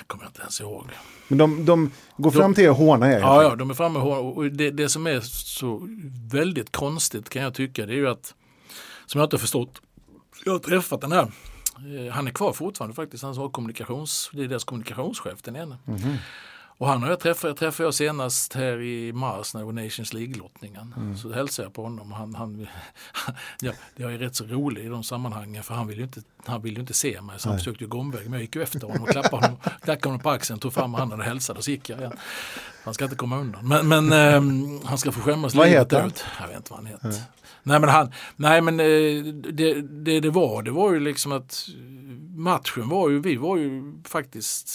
kommer 0.07 0.23
jag 0.23 0.29
inte 0.29 0.41
ens 0.41 0.61
ihåg. 0.61 0.85
Men 1.27 1.37
de, 1.37 1.65
de 1.65 1.91
går 2.17 2.31
fram 2.31 2.53
till 2.53 2.63
er 2.63 2.69
och 2.69 2.75
hånar 2.75 3.07
er? 3.07 3.19
Ja, 3.19 3.43
ja, 3.43 3.55
de 3.55 3.69
är 3.69 3.73
framme 3.73 3.99
och 3.99 4.05
hånar. 4.05 4.37
Och 4.37 4.45
det, 4.45 4.71
det 4.71 4.89
som 4.89 5.07
är 5.07 5.19
så 5.21 5.81
väldigt 6.31 6.71
konstigt 6.71 7.29
kan 7.29 7.41
jag 7.41 7.53
tycka 7.53 7.85
det 7.85 7.93
är 7.93 7.97
ju 7.97 8.07
att, 8.07 8.33
som 9.05 9.19
jag 9.19 9.25
inte 9.25 9.35
har 9.35 9.39
förstått, 9.39 9.81
jag 10.45 10.51
har 10.51 10.59
träffat 10.59 11.01
den 11.01 11.11
här, 11.11 11.31
eh, 11.77 12.13
han 12.13 12.27
är 12.27 12.31
kvar 12.31 12.53
fortfarande 12.53 12.95
faktiskt, 12.95 13.23
han 13.23 13.37
har 13.37 13.49
kommunikations, 13.49 14.29
det 14.33 14.43
är 14.43 14.47
deras 14.47 14.63
kommunikationschef 14.63 15.41
den 15.41 15.55
ena. 15.55 15.77
Mm. 15.87 16.17
Och 16.77 16.87
han 16.87 17.03
har 17.03 17.09
jag 17.09 17.19
träffat, 17.19 17.57
träffade 17.57 17.87
jag 17.87 17.93
senast 17.93 18.53
här 18.53 18.81
i 18.81 19.13
mars 19.13 19.53
när 19.53 19.61
det 19.61 19.65
var 19.65 19.73
Nations 19.73 20.13
League-lottningen. 20.13 20.93
Mm. 20.97 21.17
Så 21.17 21.31
hälsade 21.31 21.65
jag 21.65 21.73
på 21.73 21.83
honom. 21.83 22.11
Han, 22.11 22.35
han, 22.35 22.67
ja, 23.61 23.71
jag 23.95 24.13
är 24.13 24.17
rätt 24.17 24.35
så 24.35 24.45
rolig 24.45 24.85
i 24.85 24.87
de 24.87 25.03
sammanhangen 25.03 25.63
för 25.63 25.73
han 25.73 25.87
vill 25.87 25.97
ju 25.97 26.03
inte, 26.03 26.21
han 26.45 26.61
vill 26.61 26.77
inte 26.77 26.93
se 26.93 27.21
mig 27.21 27.39
så 27.39 27.49
han 27.49 27.55
Nej. 27.55 27.63
försökte 27.63 27.85
gå 27.85 27.99
omväg. 27.99 28.23
Men 28.23 28.33
jag 28.33 28.41
gick 28.41 28.55
ju 28.55 28.63
efter 28.63 28.81
honom 28.81 29.03
och 29.03 29.09
klappade 29.09 29.45
honom, 29.45 29.59
klappade 29.81 30.09
honom 30.09 30.19
på 30.19 30.29
axeln, 30.29 30.59
tog 30.59 30.73
fram 30.73 30.93
handen 30.93 31.19
och 31.19 31.25
hälsade 31.25 31.57
och 31.57 31.63
så 31.63 31.71
gick 31.71 31.89
jag 31.89 31.99
igen. 31.99 32.13
Han 32.83 32.93
ska 32.93 33.03
inte 33.03 33.15
komma 33.15 33.37
undan. 33.37 33.67
Men, 33.67 33.87
men 33.87 34.13
ähm, 34.13 34.81
han 34.85 34.97
ska 34.97 35.11
få 35.11 35.21
skämmas 35.21 35.55
vad 35.55 35.67
heter 35.67 35.99
han? 35.99 36.07
ut. 36.07 36.25
Jag 36.39 36.47
vet 36.47 36.57
inte 36.57 36.71
vad 36.71 36.79
han 36.79 36.85
heter. 36.85 37.09
Mm. 37.09 37.21
Nej 37.67 37.79
men, 37.79 37.89
han, 37.89 38.11
nej, 38.35 38.61
men 38.61 38.79
eh, 38.79 39.23
det, 39.53 39.81
det, 39.81 40.19
det 40.19 40.29
var, 40.29 40.63
det 40.63 40.71
var 40.71 40.93
ju 40.93 40.99
liksom 40.99 41.31
att 41.31 41.67
matchen 42.35 42.89
var 42.89 43.09
ju, 43.09 43.19
vi 43.19 43.35
var 43.35 43.57
ju 43.57 43.93
faktiskt, 44.03 44.69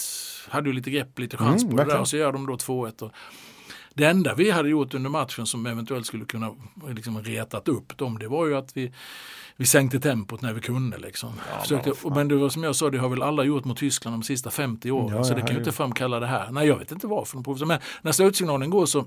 hade 0.49 0.69
ju 0.69 0.73
lite 0.73 0.91
grepp, 0.91 1.19
lite 1.19 1.37
chans 1.37 1.63
mm, 1.63 1.77
på 1.77 1.83
det 1.83 1.91
där 1.91 2.01
och 2.01 2.09
så 2.09 2.17
gör 2.17 2.33
de 2.33 2.47
då 2.47 2.55
2-1 2.55 3.11
Det 3.95 4.05
enda 4.05 4.35
vi 4.35 4.51
hade 4.51 4.69
gjort 4.69 4.95
under 4.95 5.11
matchen 5.11 5.47
som 5.47 5.67
eventuellt 5.67 6.07
skulle 6.07 6.25
kunna 6.25 6.55
liksom 6.89 7.23
retat 7.23 7.69
upp 7.69 7.99
dem, 7.99 8.19
det 8.19 8.29
var 8.29 8.47
ju 8.47 8.57
att 8.57 8.77
vi, 8.77 8.93
vi 9.57 9.67
sänkte 9.67 10.01
tempot 10.01 10.43
när 10.43 10.53
vi 10.53 10.61
kunde. 10.61 10.99
Liksom. 10.99 11.33
Ja, 11.53 11.63
Försökte, 11.63 11.93
men 12.09 12.29
det 12.29 12.37
var 12.37 12.49
som 12.49 12.63
jag 12.63 12.77
sa, 12.77 12.91
det 12.91 12.99
har 12.99 13.09
väl 13.09 13.23
alla 13.23 13.45
gjort 13.45 13.65
mot 13.65 13.79
Tyskland 13.79 14.15
de 14.15 14.23
sista 14.23 14.51
50 14.51 14.91
åren. 14.91 15.17
Ja, 15.17 15.25
så 15.25 15.35
det 15.35 15.41
kan 15.41 15.51
ju 15.51 15.59
inte 15.59 15.73
framkalla 15.73 16.21
det 16.21 16.27
här. 16.27 16.51
Nej, 16.51 16.69
jag 16.69 16.79
vet 16.79 16.93
inte 16.93 17.07
varför. 17.07 17.67
Men 17.67 17.81
när 18.03 18.13
slutsignalen 18.13 18.71
går 18.71 18.87
så 18.87 19.07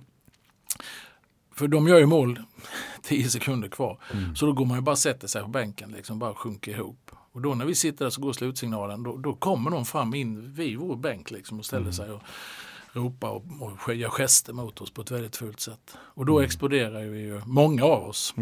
för 1.56 1.68
de 1.68 1.88
gör 1.88 2.00
ju 2.00 2.06
mål 2.06 2.40
10 3.02 3.30
sekunder 3.30 3.68
kvar. 3.68 4.00
Mm. 4.14 4.36
Så 4.36 4.46
då 4.46 4.54
går 4.54 4.66
man 4.66 4.78
ju 4.78 4.82
bara 4.82 4.92
och 4.92 5.00
sätter 5.00 5.28
sig 5.28 5.42
på 5.42 5.48
bänken, 5.48 5.92
liksom 5.92 6.20
bara 6.20 6.34
sjunker 6.34 6.72
ihop. 6.72 7.12
Och 7.32 7.42
då 7.42 7.56
när 7.56 7.66
vi 7.66 7.76
sitter 7.76 8.06
där 8.06 8.10
så 8.10 8.22
går 8.22 8.34
slutsignalen, 8.34 9.04
då, 9.04 9.18
då 9.18 9.34
kommer 9.34 9.72
de 9.72 9.86
fram 9.86 10.14
in 10.14 10.54
vid 10.54 10.78
vår 10.78 10.96
bänk 10.96 11.32
liksom 11.32 11.60
och 11.60 11.66
ställer 11.66 11.82
mm. 11.82 11.94
sig 11.94 12.12
och 12.12 12.22
ropar 12.92 13.30
och, 13.30 13.44
och 13.86 13.96
gör 13.96 14.10
gester 14.10 14.54
mot 14.54 14.82
oss 14.82 14.92
på 14.92 15.02
ett 15.02 15.12
väldigt 15.12 15.36
fult 15.36 15.60
sätt. 15.60 15.98
Och 15.98 16.26
då 16.26 16.38
mm. 16.38 16.46
exploderar 16.46 17.00
ju 17.00 17.42
många 17.46 17.84
av 17.86 18.04
oss. 18.04 18.34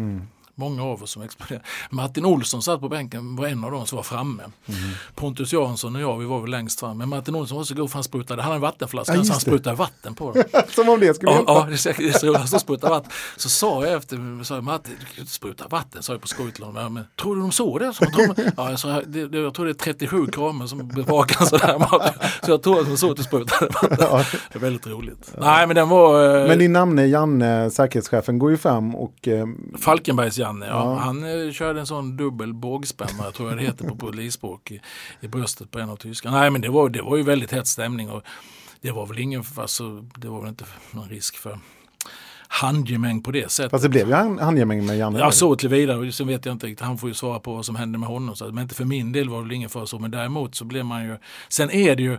Många 0.54 0.84
av 0.84 1.02
oss 1.02 1.10
som 1.10 1.22
exploderade. 1.22 1.64
Martin 1.90 2.24
Olsson 2.24 2.62
satt 2.62 2.80
på 2.80 2.88
bänken, 2.88 3.36
var 3.36 3.46
en 3.46 3.64
av 3.64 3.70
dem 3.70 3.86
som 3.86 3.96
var 3.96 4.02
framme. 4.02 4.42
Mm. 4.42 4.80
Pontus 5.14 5.52
Jansson 5.52 5.96
och 5.96 6.02
jag, 6.02 6.18
vi 6.18 6.24
var 6.24 6.40
väl 6.40 6.50
längst 6.50 6.80
fram. 6.80 6.98
Men 6.98 7.08
Martin 7.08 7.34
Olsson 7.34 7.56
var 7.56 7.64
så 7.64 7.74
god 7.74 7.90
för 7.90 7.96
han 7.96 8.04
sprutade, 8.04 8.42
han 8.42 8.52
hade 8.52 8.56
en 8.56 8.62
vattenflaska 8.62 9.14
ja, 9.14 9.24
så 9.24 9.32
han 9.32 9.40
sprutade 9.40 9.76
vatten 9.76 10.14
på 10.14 10.32
den. 10.32 10.44
som 10.68 10.88
om 10.88 11.00
det 11.00 11.14
skulle 11.14 11.32
hjälpa. 11.32 11.52
Ja, 11.52 11.66
det 11.68 12.04
är 12.04 12.12
så, 12.12 12.46
så 12.46 12.58
sprutade 12.58 12.90
vatten. 12.90 13.10
Så 13.36 13.48
sa 13.48 13.86
jag 13.86 13.94
efter, 13.94 14.44
sa 14.44 14.54
jag, 14.54 14.64
Martin, 14.64 14.94
spruta 15.26 15.68
vatten, 15.68 16.02
sa 16.02 16.12
jag 16.12 16.20
på 16.20 16.28
skoj 16.28 16.52
till 16.52 16.64
honom. 16.64 16.94
Men, 16.94 17.04
tror 17.20 17.34
du 17.34 17.40
de 17.40 17.52
såg 17.52 17.80
det? 17.80 17.92
Så 17.92 18.04
de, 18.04 18.34
ja, 18.56 18.70
jag, 18.70 18.78
sa, 18.78 19.00
det, 19.06 19.28
det, 19.28 19.38
jag 19.38 19.54
tror 19.54 19.66
det 19.66 19.72
är 19.72 19.74
37 19.74 20.26
kameror 20.26 20.66
som 20.66 20.88
bevakar 20.88 21.44
sådär. 21.44 21.78
Så 22.44 22.50
jag 22.50 22.62
tror 22.62 22.80
att 22.80 22.86
de 22.86 22.96
såg 22.96 23.10
att 23.10 23.16
du 23.16 23.22
sprutade 23.22 23.66
vatten. 23.66 23.96
Ja. 24.00 24.24
Det 24.52 24.58
är 24.58 24.60
väldigt 24.60 24.86
roligt. 24.86 25.32
Ja. 25.34 25.40
Nej 25.40 25.66
men 25.66 25.76
den 25.76 25.88
var... 25.88 26.40
Eh, 26.40 26.48
men 26.48 26.58
din 26.58 26.72
namne 26.72 27.06
Janne, 27.06 27.70
säkerhetschefen, 27.70 28.38
går 28.38 28.50
ju 28.50 28.56
fram 28.56 28.94
och... 28.94 29.28
Eh, 29.28 29.46
Falkenbergs 29.78 30.38
Janne, 30.42 30.66
ja. 30.66 30.72
ja. 30.72 30.98
Han 30.98 31.24
eh, 31.24 31.52
körde 31.52 31.80
en 31.80 31.86
sån 31.86 32.16
dubbel 32.16 32.54
bågspännare, 32.54 33.32
tror 33.32 33.48
jag 33.48 33.58
det 33.58 33.64
heter 33.64 33.88
på 33.88 33.96
polisspråk, 33.96 34.70
i, 34.70 34.80
i 35.20 35.28
bröstet 35.28 35.70
på 35.70 35.78
en 35.78 35.90
av 35.90 35.96
tyskarna. 35.96 36.40
Nej 36.40 36.50
men 36.50 36.60
det 36.60 36.68
var, 36.68 36.88
det 36.88 37.02
var 37.02 37.16
ju 37.16 37.22
väldigt 37.22 37.52
het 37.52 37.66
stämning 37.66 38.10
och 38.10 38.22
det 38.80 38.90
var 38.90 39.06
väl 39.06 39.18
ingen, 39.18 39.44
alltså, 39.56 40.04
det 40.16 40.28
var 40.28 40.40
väl 40.40 40.48
inte 40.48 40.64
någon 40.90 41.08
risk 41.08 41.36
för 41.36 41.58
handgemäng 42.48 43.22
på 43.22 43.30
det 43.30 43.50
sättet. 43.50 43.70
Fast 43.70 43.82
det 43.82 43.88
blev 43.88 44.08
ju 44.08 44.14
handgemäng 44.14 44.86
med 44.86 44.98
Janne. 44.98 45.18
Ja, 45.18 45.30
så 45.30 45.56
tillvidare. 45.56 46.12
Sen 46.12 46.26
vet 46.26 46.46
jag 46.46 46.54
inte 46.54 46.66
riktigt, 46.66 46.86
han 46.86 46.98
får 46.98 47.08
ju 47.08 47.14
svara 47.14 47.40
på 47.40 47.54
vad 47.54 47.64
som 47.64 47.76
hände 47.76 47.98
med 47.98 48.08
honom. 48.08 48.36
Så, 48.36 48.44
men 48.44 48.62
inte 48.62 48.74
för 48.74 48.84
min 48.84 49.12
del 49.12 49.28
var 49.28 49.38
det 49.38 49.44
väl 49.44 49.52
ingen 49.52 49.70
för 49.70 49.86
så. 49.86 49.98
Men 49.98 50.10
däremot 50.10 50.54
så 50.54 50.64
blev 50.64 50.84
man 50.84 51.04
ju, 51.04 51.16
sen 51.48 51.70
är 51.70 51.96
det 51.96 52.02
ju 52.02 52.18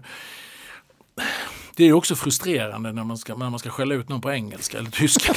det 1.76 1.84
är 1.84 1.88
ju 1.88 1.94
också 1.94 2.16
frustrerande 2.16 2.92
när 2.92 3.04
man 3.04 3.18
ska, 3.18 3.36
när 3.36 3.50
man 3.50 3.60
ska 3.60 3.70
skälla 3.70 3.96
ut 3.96 4.10
någon 4.10 4.22
på 4.22 4.32
engelska 4.32 4.78
eller 4.78 4.92
tyska. 4.92 5.34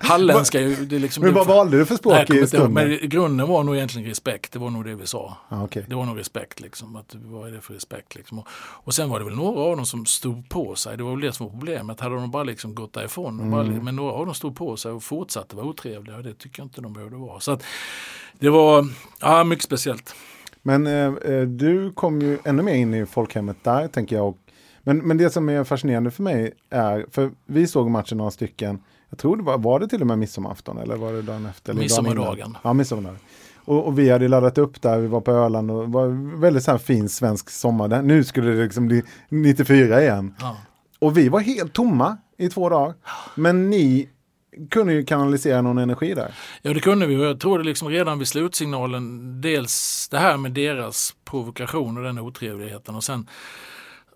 Halländska 0.00 0.58
det 0.60 0.96
är 0.96 1.00
liksom... 1.00 1.24
Men 1.24 1.34
vad 1.34 1.46
valde 1.46 1.78
du 1.78 1.86
för 1.86 1.96
språk 1.96 2.28
nej, 2.28 2.42
i 2.42 2.46
stunden? 2.46 2.72
Men 2.72 3.08
grunden 3.08 3.48
var 3.48 3.64
nog 3.64 3.76
egentligen 3.76 4.08
respekt, 4.08 4.52
det 4.52 4.58
var 4.58 4.70
nog 4.70 4.84
det 4.84 4.94
vi 4.94 5.06
sa. 5.06 5.36
Ah, 5.48 5.62
okay. 5.62 5.82
Det 5.88 5.94
var 5.94 6.04
nog 6.04 6.18
respekt, 6.18 6.60
liksom, 6.60 6.96
att, 6.96 7.14
vad 7.14 7.48
är 7.48 7.52
det 7.52 7.60
för 7.60 7.74
respekt? 7.74 8.14
Liksom. 8.14 8.38
Och, 8.38 8.46
och 8.58 8.94
sen 8.94 9.08
var 9.08 9.18
det 9.18 9.24
väl 9.24 9.34
några 9.34 9.60
av 9.60 9.76
dem 9.76 9.86
som 9.86 10.06
stod 10.06 10.48
på 10.48 10.74
sig, 10.74 10.96
det 10.96 11.02
var 11.02 11.10
väl 11.10 11.20
det 11.20 11.32
som 11.32 11.46
var 11.46 11.52
problemet. 11.52 12.00
Hade 12.00 12.14
de 12.14 12.30
bara 12.30 12.44
liksom 12.44 12.74
gått 12.74 12.92
därifrån, 12.92 13.40
mm. 13.40 13.50
bara, 13.50 13.64
men 13.64 13.96
några 13.96 14.12
av 14.12 14.26
dem 14.26 14.34
stod 14.34 14.56
på 14.56 14.76
sig 14.76 14.92
och 14.92 15.02
fortsatte 15.02 15.56
vara 15.56 15.66
otrevliga 15.66 16.16
och 16.16 16.22
det 16.22 16.34
tycker 16.34 16.60
jag 16.60 16.66
inte 16.66 16.80
de 16.80 16.92
behövde 16.92 17.16
vara. 17.16 17.40
Så 17.40 17.52
att, 17.52 17.62
det 18.38 18.50
var 18.50 18.86
ja, 19.20 19.44
mycket 19.44 19.64
speciellt. 19.64 20.14
Men 20.62 20.86
eh, 20.86 21.32
eh 21.32 21.42
du 21.42 21.92
kom 21.92 22.20
ju 22.20 22.38
ännu 22.44 22.62
mer 22.62 22.74
in 22.74 22.94
i 22.94 23.06
folkhemmet 23.06 23.56
där, 23.62 23.88
tänker 23.88 24.16
jag, 24.16 24.28
och 24.28 24.38
men, 24.88 24.98
men 24.98 25.16
det 25.16 25.30
som 25.30 25.48
är 25.48 25.64
fascinerande 25.64 26.10
för 26.10 26.22
mig 26.22 26.52
är, 26.70 27.06
för 27.10 27.30
vi 27.46 27.66
såg 27.66 27.90
matchen 27.90 28.18
några 28.18 28.30
stycken, 28.30 28.78
jag 29.10 29.18
tror 29.18 29.36
det 29.36 29.42
var, 29.42 29.58
var 29.58 29.80
det 29.80 29.88
till 29.88 30.00
och 30.00 30.06
med 30.06 30.18
midsommarafton 30.18 30.78
eller 30.78 30.96
var 30.96 31.12
det 31.12 31.22
dagen 31.22 31.46
efter? 31.46 31.74
Midsommardagen. 31.74 32.56
Ja, 32.62 32.72
midsommardagen. 32.72 33.18
Och, 33.56 33.86
och, 33.86 33.98
vi 33.98 34.10
hade 34.10 34.28
laddat 34.28 34.58
upp 34.58 34.82
där, 34.82 34.98
vi 34.98 35.06
var 35.06 35.20
på 35.20 35.30
Öland 35.30 35.70
och 35.70 35.80
det 35.82 35.92
var 35.92 36.40
väldigt 36.40 36.64
så 36.64 36.70
här 36.70 36.78
fin 36.78 37.08
svensk 37.08 37.50
sommar. 37.50 38.02
Nu 38.02 38.24
skulle 38.24 38.50
det 38.50 38.62
liksom 38.62 38.86
bli 38.86 39.02
94 39.28 40.02
igen. 40.02 40.34
Ja. 40.40 40.56
Och 40.98 41.18
vi 41.18 41.28
var 41.28 41.40
helt 41.40 41.72
tomma 41.72 42.16
i 42.38 42.48
två 42.48 42.68
dagar. 42.68 42.94
Men 43.34 43.70
ni 43.70 44.08
kunde 44.70 44.92
ju 44.92 45.04
kanalisera 45.04 45.62
någon 45.62 45.78
energi 45.78 46.14
där. 46.14 46.34
Ja 46.62 46.74
det 46.74 46.80
kunde 46.80 47.06
vi 47.06 47.16
och 47.16 47.24
jag 47.24 47.40
tror 47.40 47.58
det 47.58 47.64
liksom 47.64 47.88
redan 47.88 48.18
vid 48.18 48.28
slutsignalen, 48.28 49.40
dels 49.40 50.08
det 50.10 50.18
här 50.18 50.36
med 50.36 50.52
deras 50.52 51.14
provokation 51.24 51.96
och 51.96 52.02
den 52.02 52.18
otrevligheten 52.18 52.94
och 52.94 53.04
sen 53.04 53.26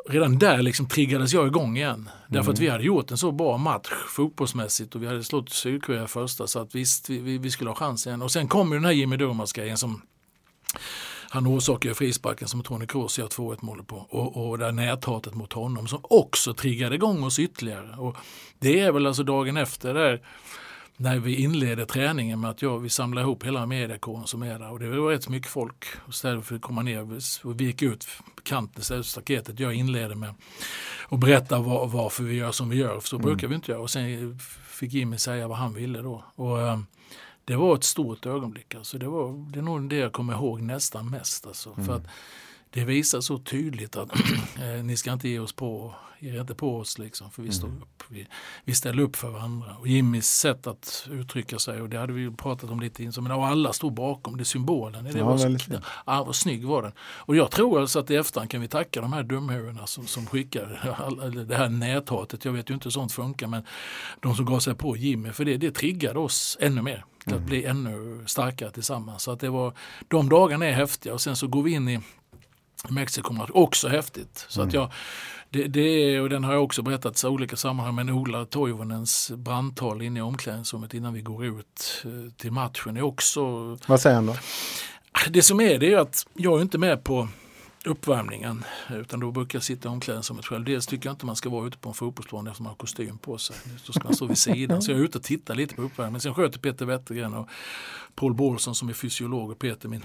redan 0.09 0.39
där 0.39 0.63
liksom 0.63 0.87
triggades 0.87 1.33
jag 1.33 1.47
igång 1.47 1.77
igen. 1.77 2.09
Därför 2.27 2.51
mm. 2.51 2.53
att 2.53 2.59
vi 2.59 2.69
hade 2.69 2.85
gjort 2.85 3.11
en 3.11 3.19
så 3.19 3.33
bra 3.33 3.57
match 3.57 3.91
fotbollsmässigt 4.09 4.95
och 4.95 5.03
vi 5.03 5.07
hade 5.07 5.25
slått 5.25 5.51
Sydkorea 5.51 6.07
första 6.07 6.47
så 6.47 6.59
att 6.59 6.75
visst, 6.75 7.11
vi, 7.11 7.39
vi 7.39 7.51
skulle 7.51 7.71
ha 7.71 7.75
chansen. 7.75 8.23
Och 8.23 8.33
sen 8.33 8.49
kom 8.49 8.69
ju 8.69 8.75
den 8.75 8.85
här 8.85 8.93
Jimmy 8.93 9.17
Durmaz 9.17 9.53
grejen 9.53 9.77
som 9.77 10.03
han 11.31 11.47
orsakar 11.47 11.89
ju 11.89 11.95
frisparken 11.95 12.49
som 12.49 12.63
Tony 12.63 12.87
Kroos 12.87 13.19
gör 13.19 13.27
2-1 13.27 13.59
målet 13.61 13.87
på. 13.87 13.97
Och, 13.97 14.49
och 14.49 14.59
det 14.59 14.73
näthatet 14.73 15.35
mot 15.35 15.53
honom 15.53 15.89
som 15.89 16.01
också 16.03 16.55
triggade 16.55 16.95
igång 16.95 17.25
oss 17.25 17.39
ytterligare. 17.39 17.97
Och 17.97 18.17
det 18.59 18.81
är 18.81 18.93
väl 18.93 19.07
alltså 19.07 19.23
dagen 19.23 19.57
efter 19.57 19.95
där 19.95 20.23
när 20.97 21.19
vi 21.19 21.37
inledde 21.37 21.87
träningen 21.87 22.41
med 22.41 22.51
att 22.51 22.63
ja, 22.63 22.77
vi 22.77 22.89
samlade 22.89 23.25
ihop 23.25 23.45
hela 23.45 23.67
mediakåren 23.67 24.27
som 24.27 24.43
är 24.43 24.59
där 24.59 24.71
och 24.71 24.79
det 24.79 24.89
var 24.89 25.11
rätt 25.11 25.29
mycket 25.29 25.51
folk. 25.51 25.85
Istället 26.09 26.45
för 26.45 26.57
att 26.57 26.63
komma 26.63 26.83
ner 26.83 27.21
och 27.43 27.61
vi 27.61 27.65
gick 27.65 27.83
ut 27.83 28.07
kanten 28.43 28.81
istället 28.81 29.07
för 29.07 29.11
staketet. 29.11 29.61
Jag 29.61 29.75
inledde 29.75 30.15
med 30.15 30.35
att 31.09 31.19
berätta 31.19 31.59
var, 31.59 31.87
varför 31.87 32.25
vi 32.25 32.35
gör 32.35 32.53
som 32.53 32.69
vi 32.69 32.77
gör, 32.77 33.01
för 33.01 33.09
så 33.09 33.17
mm. 33.17 33.27
brukar 33.27 33.49
vi 33.49 33.55
inte 33.55 33.73
göra. 33.73 33.83
Och 33.83 33.91
sen 33.91 34.39
fick 34.69 34.93
Jimmy 34.93 35.19
säga 35.19 35.49
vad 35.49 35.59
han 35.59 35.75
ville 35.75 35.99
då. 35.99 36.25
Och, 36.35 36.61
äh, 36.61 36.79
det 37.45 37.57
var 37.57 37.75
ett 37.75 37.85
stort 37.85 38.27
ögonblick. 38.27 38.75
Alltså. 38.75 38.99
Det, 38.99 39.09
var, 39.09 39.53
det 39.53 39.59
är 39.59 39.63
nog 39.63 39.89
det 39.89 39.97
jag 39.97 40.13
kommer 40.13 40.33
ihåg 40.33 40.63
nästan 40.63 41.11
mest. 41.11 41.47
Alltså. 41.47 41.73
Mm. 41.73 41.85
För 41.85 41.97
att 41.97 42.07
det 42.73 42.85
visar 42.85 43.21
så 43.21 43.39
tydligt 43.39 43.97
att 43.97 44.11
eh, 44.61 44.85
ni 44.85 44.97
ska 44.97 45.13
inte 45.13 45.29
ge 45.29 45.39
oss 45.39 45.53
på, 45.53 45.95
ge 46.19 46.41
inte 46.41 46.55
på 46.55 46.77
oss 46.77 46.99
liksom, 46.99 47.31
för 47.31 47.43
vi 47.43 47.49
mm. 47.49 47.53
står 47.53 47.69
upp. 47.69 48.03
Vi, 48.09 48.27
vi 48.65 48.75
ställer 48.75 49.03
upp 49.03 49.17
för 49.17 49.31
varandra. 49.31 49.77
Och 49.77 49.89
Jimmys 49.89 50.39
sätt 50.39 50.67
att 50.67 51.09
uttrycka 51.11 51.59
sig, 51.59 51.81
och 51.81 51.89
det 51.89 51.99
hade 51.99 52.13
vi 52.13 52.31
pratat 52.31 52.71
om 52.71 52.81
lite 52.81 53.05
innan, 53.05 53.31
och 53.31 53.47
alla 53.47 53.73
stod 53.73 53.93
bakom, 53.93 54.37
det 54.37 54.45
symbolen. 54.45 55.05
Det 55.05 55.19
ja, 55.19 55.25
var 55.25 55.39
så, 55.39 55.57
ja, 56.07 56.25
vad 56.25 56.37
snygg 56.37 56.67
var 56.67 56.83
den. 56.83 56.93
Och 57.01 57.37
jag 57.37 57.51
tror 57.51 57.81
alltså 57.81 57.99
att 57.99 58.11
i 58.11 58.17
efterhand 58.17 58.51
kan 58.51 58.61
vi 58.61 58.69
tacka 58.69 59.01
de 59.01 59.13
här 59.13 59.23
dumhuvudena 59.23 59.87
som, 59.87 60.07
som 60.07 60.27
skickade 60.27 60.69
det 61.49 61.57
här 61.57 61.69
näthatet. 61.69 62.45
Jag 62.45 62.53
vet 62.53 62.71
ju 62.71 62.75
inte 62.75 62.85
hur 62.85 62.91
sånt 62.91 63.13
funkar, 63.13 63.47
men 63.47 63.63
de 64.21 64.35
som 64.35 64.45
gav 64.45 64.59
sig 64.59 64.75
på 64.75 64.97
Jimmy, 64.97 65.33
för 65.33 65.45
det, 65.45 65.57
det 65.57 65.71
triggade 65.71 66.19
oss 66.19 66.57
ännu 66.61 66.83
mer 66.83 67.05
till 67.25 67.33
att 67.33 67.39
mm. 67.39 67.47
bli 67.47 67.65
ännu 67.65 68.25
starkare 68.27 68.71
tillsammans. 68.71 69.23
Så 69.23 69.31
att 69.31 69.41
det 69.41 69.51
var, 69.51 69.73
de 70.09 70.29
dagarna 70.29 70.67
är 70.67 70.73
häftiga 70.73 71.13
och 71.13 71.21
sen 71.21 71.37
så 71.37 71.47
går 71.47 71.63
vi 71.63 71.71
in 71.71 71.89
i 71.89 72.01
Mexiko 72.89 73.47
också 73.51 73.89
häftigt. 73.89 74.47
Så 74.49 74.61
mm. 74.61 74.69
att 74.69 74.75
jag, 74.75 74.91
det, 75.51 75.67
det, 75.67 76.21
och 76.21 76.29
den 76.29 76.45
har 76.45 76.53
jag 76.53 76.65
också 76.65 76.83
berättat 76.83 77.25
i 77.25 77.27
olika 77.27 77.57
sammanhang, 77.57 77.95
men 77.95 78.11
Ola 78.11 78.45
Toivonens 78.45 79.33
brandtal 79.37 80.03
inne 80.03 80.19
i 80.19 80.23
omklädningsrummet 80.23 80.95
innan 80.95 81.15
vi 81.15 81.21
går 81.21 81.45
ut 81.45 82.05
eh, 82.05 82.33
till 82.37 82.53
matchen 82.53 82.97
är 82.97 83.03
också... 83.03 83.43
Vad 83.87 84.01
säger 84.01 84.17
han 84.17 84.27
då? 84.27 84.37
Det 85.31 85.43
som 85.43 85.61
är 85.61 85.79
det 85.79 85.93
är 85.93 85.99
att 85.99 86.27
jag 86.35 86.59
är 86.59 86.63
inte 86.63 86.79
med 86.79 87.05
på 87.05 87.29
uppvärmningen 87.85 88.65
utan 88.91 89.21
då 89.21 89.31
brukar 89.31 89.57
jag 89.57 89.63
sitta 89.63 89.89
i 89.89 89.93
omklädningsrummet 89.93 90.47
själv. 90.47 90.65
Dels 90.65 90.87
tycker 90.87 91.09
jag 91.09 91.15
inte 91.15 91.27
man 91.27 91.37
ska 91.37 91.51
vara 91.51 91.67
ute 91.67 91.79
på 91.79 91.89
en 91.89 91.95
fotbollsplan 91.95 92.47
eftersom 92.47 92.65
man 92.65 92.71
har 92.71 92.77
kostym 92.77 93.19
på 93.19 93.39
sig. 93.39 93.57
Då 93.87 93.93
ska 93.93 94.05
man 94.05 94.15
stå 94.15 94.27
vid 94.27 94.39
sidan. 94.39 94.83
Så 94.83 94.91
jag 94.91 95.01
är 95.01 95.05
ute 95.05 95.19
och 95.19 95.25
tittar 95.25 95.55
lite 95.55 95.75
på 95.75 95.83
uppvärmningen. 95.83 96.21
Sen 96.21 96.35
sköter 96.35 96.59
Peter 96.59 96.87
Wettergren 96.87 97.35
och 97.35 97.49
Paul 98.15 98.35
Bålsson 98.35 98.75
som 98.75 98.89
är 98.89 98.93
fysiolog 98.93 99.51
och 99.51 99.59
Peter 99.59 99.89
min 99.89 100.03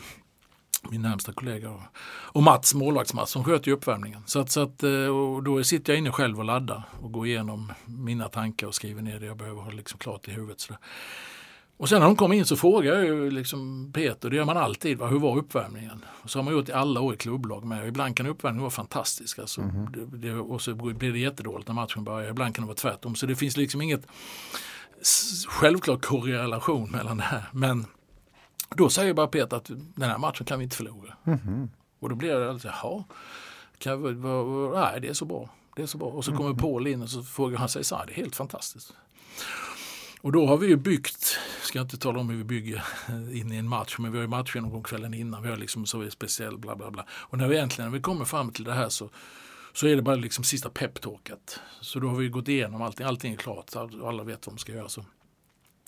min 0.89 1.01
närmsta 1.01 1.33
kollega. 1.33 1.73
Och 2.09 2.43
Mats, 2.43 2.75
målvakts-Mats, 2.75 3.31
som 3.31 3.43
sköter 3.43 3.71
uppvärmningen. 3.71 4.21
Så, 4.25 4.39
att, 4.39 4.51
så 4.51 4.61
att, 4.61 4.83
eh, 4.83 5.07
och 5.07 5.43
då 5.43 5.63
sitter 5.63 5.93
jag 5.93 5.97
inne 5.97 6.11
själv 6.11 6.39
och 6.39 6.45
laddar 6.45 6.83
och 7.01 7.11
går 7.11 7.27
igenom 7.27 7.73
mina 7.85 8.27
tankar 8.27 8.67
och 8.67 8.75
skriver 8.75 9.01
ner 9.01 9.19
det 9.19 9.25
jag 9.25 9.37
behöver 9.37 9.61
ha 9.61 9.71
liksom 9.71 9.99
klart 9.99 10.27
i 10.27 10.31
huvudet. 10.31 10.59
Så 10.59 10.73
och 11.79 11.89
sen 11.89 11.99
när 11.99 12.05
de 12.05 12.15
kommer 12.15 12.35
in 12.35 12.45
så 12.45 12.55
frågar 12.55 12.93
jag 12.93 13.05
ju 13.05 13.31
liksom 13.31 13.91
Peter, 13.93 14.29
det 14.29 14.35
gör 14.35 14.45
man 14.45 14.57
alltid, 14.57 14.97
va? 14.97 15.07
hur 15.07 15.19
var 15.19 15.37
uppvärmningen? 15.37 16.05
Och 16.21 16.29
så 16.29 16.39
har 16.39 16.43
man 16.43 16.53
gjort 16.53 16.69
i 16.69 16.71
alla 16.71 17.01
år 17.01 17.13
i 17.13 17.17
klubblag 17.17 17.65
med. 17.65 17.87
Ibland 17.87 18.17
kan 18.17 18.27
uppvärmningen 18.27 18.61
vara 18.61 18.71
fantastisk. 18.71 19.39
Alltså. 19.39 19.61
Mm. 19.61 19.87
Det, 19.91 20.17
det, 20.17 20.33
och 20.33 20.61
så 20.61 20.75
blir 20.75 21.11
det 21.11 21.19
jättedåligt 21.19 21.67
när 21.67 21.75
matchen 21.75 22.03
börjar. 22.03 22.29
Ibland 22.29 22.55
kan 22.55 22.63
det 22.63 22.67
vara 22.67 22.75
tvärtom. 22.77 23.15
Så 23.15 23.25
det 23.25 23.35
finns 23.35 23.57
liksom 23.57 23.81
inget 23.81 24.07
självklart 25.47 26.05
korrelation 26.05 26.91
mellan 26.91 27.17
det 27.17 27.23
här. 27.23 27.43
Men 27.51 27.85
då 28.69 28.89
säger 28.89 29.13
bara 29.13 29.27
Peter 29.27 29.57
att 29.57 29.65
den 29.95 30.09
här 30.09 30.17
matchen 30.17 30.45
kan 30.45 30.59
vi 30.59 30.63
inte 30.63 30.75
förlora. 30.75 31.13
Mm. 31.25 31.69
Och 31.99 32.09
då 32.09 32.15
blir 32.15 32.35
det 32.35 32.49
alltså, 32.49 32.67
jaha, 32.67 33.03
kan 33.77 34.03
vi, 34.03 34.13
nej 34.79 35.01
det 35.01 35.07
är 35.07 35.13
så 35.13 35.25
bra. 35.25 35.49
Det 35.75 35.81
är 35.81 35.87
så 35.87 35.97
bra. 35.97 36.07
Och 36.07 36.25
så 36.25 36.31
kommer 36.31 36.49
mm. 36.49 36.57
Paul 36.57 36.87
in 36.87 37.01
och 37.01 37.09
så 37.09 37.23
frågar 37.23 37.57
han 37.57 37.69
sig 37.69 37.83
så 37.83 37.95
här, 37.95 38.05
det 38.05 38.11
är 38.11 38.15
helt 38.15 38.35
fantastiskt. 38.35 38.93
Och 40.21 40.31
då 40.31 40.47
har 40.47 40.57
vi 40.57 40.67
ju 40.67 40.75
byggt, 40.75 41.37
ska 41.61 41.79
jag 41.79 41.85
inte 41.85 41.97
tala 41.97 42.19
om 42.19 42.29
hur 42.29 42.37
vi 42.37 42.43
bygger 42.43 42.83
in 43.33 43.51
i 43.51 43.55
en 43.55 43.67
match, 43.67 43.95
men 43.99 44.11
vi 44.11 44.17
har 44.17 44.23
ju 44.23 44.29
matchgenomgång 44.29 44.83
kvällen 44.83 45.13
innan, 45.13 45.43
vi 45.43 45.49
har 45.49 45.57
liksom 45.57 45.85
så 45.85 46.09
speciell 46.09 46.57
bla 46.57 46.75
bla 46.75 46.91
bla. 46.91 47.05
Och 47.09 47.37
när 47.37 47.47
vi 47.47 47.57
äntligen 47.57 47.91
när 47.91 47.97
vi 47.97 48.01
kommer 48.01 48.25
fram 48.25 48.51
till 48.51 48.63
det 48.63 48.73
här 48.73 48.89
så, 48.89 49.09
så 49.73 49.87
är 49.87 49.95
det 49.95 50.01
bara 50.01 50.15
liksom 50.15 50.43
sista 50.43 50.69
peptalket. 50.69 51.59
Så 51.81 51.99
då 51.99 52.07
har 52.07 52.15
vi 52.15 52.29
gått 52.29 52.47
igenom 52.47 52.81
allting, 52.81 53.05
allting 53.05 53.33
är 53.33 53.37
klart, 53.37 53.75
alla 53.75 54.23
vet 54.23 54.47
vad 54.47 54.55
de 54.55 54.57
ska 54.57 54.71
göra. 54.71 54.89
Så. 54.89 55.05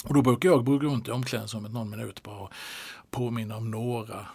Och 0.03 0.13
då 0.13 0.21
brukar 0.21 0.49
jag 0.49 0.65
gå 0.65 0.79
runt 0.79 1.07
i 1.07 1.11
omklädningsrummet 1.11 1.71
någon 1.71 1.89
minut 1.89 2.23
bara 2.23 2.39
och 2.39 2.53
påminna 3.11 3.57
om 3.57 3.71
några 3.71 4.25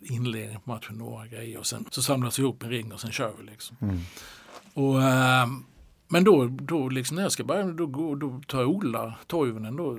inledning 0.00 0.60
på 0.60 0.70
matchen, 0.70 0.98
några 0.98 1.26
grejer 1.26 1.58
och 1.58 1.66
sen 1.66 1.84
så 1.90 2.02
samlas 2.02 2.38
vi 2.38 2.42
ihop 2.42 2.62
en 2.62 2.70
ring 2.70 2.92
och 2.92 3.00
sen 3.00 3.12
kör 3.12 3.32
vi. 3.38 3.50
Liksom. 3.50 3.76
Mm. 3.80 3.98
Och, 4.74 5.02
äh, 5.02 5.46
men 6.08 6.24
då, 6.24 6.46
då 6.46 6.88
liksom 6.88 7.16
när 7.16 7.22
jag 7.22 7.32
ska 7.32 7.44
börja, 7.44 7.64
då, 7.64 7.86
då, 7.86 8.14
då 8.14 8.40
tar 8.46 8.60
jag 8.60 8.68
Ola 8.68 9.14
Toivonen 9.26 9.76
då 9.76 9.98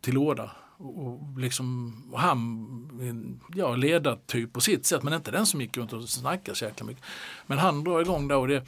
till 0.00 0.14
låda. 0.14 0.50
Och, 0.76 1.06
och 1.06 1.38
liksom, 1.38 1.94
och 2.12 2.20
han, 2.20 3.38
ja 3.54 3.76
ledartyp 3.76 4.52
på 4.52 4.60
sitt 4.60 4.86
sätt 4.86 5.02
men 5.02 5.12
inte 5.12 5.30
den 5.30 5.46
som 5.46 5.60
gick 5.60 5.76
runt 5.76 5.92
och 5.92 6.08
snackade 6.08 6.56
så 6.56 6.64
jäkla 6.64 6.86
mycket. 6.86 7.04
Men 7.46 7.58
han 7.58 7.84
drar 7.84 8.00
igång 8.00 8.28
där 8.28 8.36
och 8.36 8.48
det, 8.48 8.66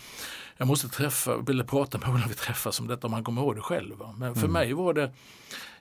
jag 0.57 0.69
måste 0.69 0.89
träffa, 0.89 1.35
eller 1.49 1.65
prata 1.65 1.99
med 1.99 2.07
honom 2.07 2.21
när 2.21 2.29
vi 2.29 2.35
träffas 2.35 2.81
om 2.81 2.87
detta 2.87 3.07
om 3.07 3.13
han 3.13 3.25
kommer 3.25 3.43
ihåg 3.43 3.55
det 3.55 3.61
själv. 3.61 3.97
Va? 3.97 4.15
Men 4.19 4.35
för 4.35 4.41
mm. 4.41 4.53
mig 4.53 4.73
var 4.73 4.95
det, 4.95 5.13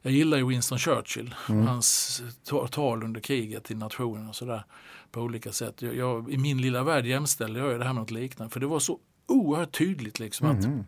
jag 0.05 0.13
gillar 0.13 0.37
ju 0.37 0.47
Winston 0.47 0.79
Churchill, 0.79 1.35
mm. 1.49 1.67
hans 1.67 2.21
tal 2.71 3.03
under 3.03 3.21
kriget 3.21 3.63
till 3.63 3.77
nationen 3.77 4.29
och 4.29 4.35
sådär 4.35 4.63
på 5.11 5.21
olika 5.21 5.51
sätt. 5.51 5.81
Jag, 5.81 5.95
jag, 5.95 6.31
I 6.31 6.37
min 6.37 6.61
lilla 6.61 6.83
värld 6.83 7.05
jämställde 7.05 7.59
jag 7.59 7.79
det 7.79 7.85
här 7.85 7.93
med 7.93 8.01
något 8.01 8.11
liknande 8.11 8.53
för 8.53 8.59
det 8.59 8.67
var 8.67 8.79
så 8.79 8.99
oerhört 9.27 9.77
tydligt 9.77 10.19
liksom 10.19 10.47
mm. 10.47 10.59
att 10.59 10.85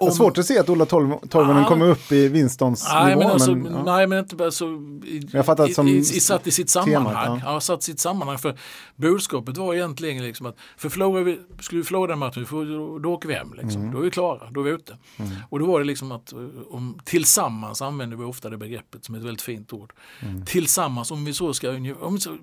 om... 0.00 0.06
Det 0.06 0.12
är 0.12 0.14
svårt 0.14 0.38
att 0.38 0.46
se 0.46 0.58
att 0.58 0.68
Ola 0.68 0.86
Toivonen 0.86 1.64
ah, 1.64 1.68
kommer 1.68 1.88
upp 1.88 2.12
i 2.12 2.28
Winstons 2.28 2.88
nej, 2.92 3.08
nivå. 3.08 3.20
Men 3.20 3.30
alltså, 3.30 3.54
men, 3.54 3.72
ja. 3.72 3.82
Nej, 3.84 4.06
men 4.06 4.18
inte 4.18 4.36
bara 4.36 4.50
så. 4.50 4.66
I, 5.04 5.28
jag 5.32 5.46
fattar 5.46 5.68
som 5.68 5.88
i, 5.88 5.96
i, 5.96 6.04
satt 6.04 6.46
i 6.46 6.50
sitt 6.50 6.70
sammanhang. 6.70 7.24
Temat, 7.24 7.40
ja. 7.44 7.52
ja. 7.52 7.60
satt 7.60 7.80
i 7.80 7.84
sitt 7.84 8.00
sammanhang. 8.00 8.38
För 8.38 8.58
budskapet 8.96 9.56
var 9.56 9.74
egentligen 9.74 10.22
liksom 10.22 10.46
att 10.46 10.56
för 10.76 10.88
förlorar 10.88 11.22
vi, 11.22 11.40
skulle 11.60 11.80
vi 11.80 11.84
förlora 11.84 12.06
den 12.06 12.18
matchen, 12.18 12.46
då, 12.50 12.98
då 12.98 13.12
åker 13.12 13.28
vi 13.28 13.34
hem. 13.34 13.54
Liksom. 13.54 13.80
Mm. 13.80 13.94
Då 13.94 13.98
är 13.98 14.02
vi 14.02 14.10
klara, 14.10 14.50
då 14.50 14.60
är 14.60 14.64
vi 14.64 14.70
ute. 14.70 14.96
Mm. 15.16 15.30
Och 15.48 15.58
då 15.58 15.66
var 15.66 15.78
det 15.80 15.86
liksom 15.86 16.12
att 16.12 16.32
eh, 16.32 16.38
om, 16.70 16.98
tillsammans 17.04 17.82
använder 17.82 18.16
vi 18.16 18.24
ofta 18.24 18.50
det 18.50 18.56
begreppet 18.56 19.04
som 19.04 19.14
är 19.14 19.18
ett 19.18 19.24
väldigt 19.24 19.42
fint 19.42 19.72
ord. 19.72 19.92
Mm. 20.20 20.44
Tillsammans, 20.44 21.10
om 21.10 21.24
vi 21.24 21.32
så 21.32 21.54
ska 21.54 21.70
om 22.00 22.14
vi 22.14 22.20
så, 22.20 22.36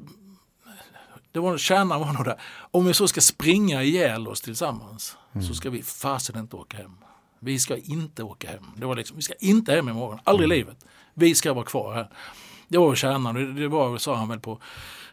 det 1.31 1.39
var, 1.39 1.57
kärnan 1.57 1.99
var 1.99 2.13
nog 2.13 2.25
där. 2.25 2.41
Om 2.71 2.85
vi 2.85 2.93
så 2.93 3.07
ska 3.07 3.21
springa 3.21 3.83
ihjäl 3.83 4.27
oss 4.27 4.41
tillsammans 4.41 5.17
mm. 5.33 5.47
så 5.47 5.53
ska 5.53 5.69
vi 5.69 5.83
fasen 5.83 6.39
inte 6.39 6.55
åka 6.55 6.77
hem. 6.77 6.91
Vi 7.45 7.59
ska 7.59 7.77
inte 7.77 8.23
åka 8.23 8.49
hem. 8.49 8.63
Det 8.77 8.85
var 8.85 8.95
liksom, 8.95 9.15
vi 9.15 9.21
ska 9.21 9.33
inte 9.39 9.71
hem 9.71 9.89
imorgon, 9.89 10.19
aldrig 10.23 10.51
i 10.51 10.53
mm. 10.53 10.57
livet. 10.57 10.85
Vi 11.13 11.35
ska 11.35 11.53
vara 11.53 11.65
kvar 11.65 11.93
här. 11.93 12.09
Det 12.67 12.77
var 12.77 12.95
kärnan, 12.95 13.35
det, 13.35 13.53
det 13.53 13.67
var, 13.67 13.97
sa 13.97 14.15
han 14.15 14.29
väl 14.29 14.39
på 14.39 14.59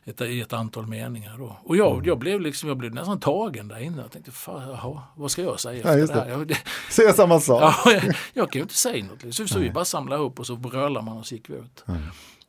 ett, 0.04 0.20
i 0.20 0.40
ett 0.40 0.52
antal 0.52 0.86
meningar. 0.86 1.38
Då. 1.38 1.56
Och 1.64 1.76
jag, 1.76 1.92
mm. 1.92 2.04
jag, 2.04 2.18
blev 2.18 2.40
liksom, 2.40 2.68
jag 2.68 2.78
blev 2.78 2.94
nästan 2.94 3.20
tagen 3.20 3.68
där 3.68 3.78
inne. 3.78 4.02
Jag 4.02 4.10
tänkte, 4.10 4.30
fan, 4.30 4.68
jaha, 4.68 5.02
vad 5.14 5.30
ska 5.30 5.42
jag 5.42 5.60
säga 5.60 5.98
ja, 5.98 6.06
det 6.06 6.14
här? 6.14 6.28
Jag, 6.28 6.46
det, 6.46 6.58
Säga 6.90 7.12
samma 7.12 7.40
sak. 7.40 7.62
Ja, 7.62 7.92
jag, 7.92 8.16
jag, 8.32 8.52
kan 8.52 8.58
ju 8.58 8.62
inte 8.62 8.74
säga 8.74 9.04
något. 9.04 9.34
Så, 9.34 9.48
så 9.48 9.58
vi 9.58 9.70
bara 9.70 9.84
samlade 9.84 10.22
upp 10.22 10.38
och 10.38 10.46
så 10.46 10.56
brölade 10.56 11.06
man 11.06 11.16
och 11.16 11.26
så 11.26 11.34
gick 11.34 11.50
vi 11.50 11.54
ut. 11.54 11.84
Mm. 11.88 12.00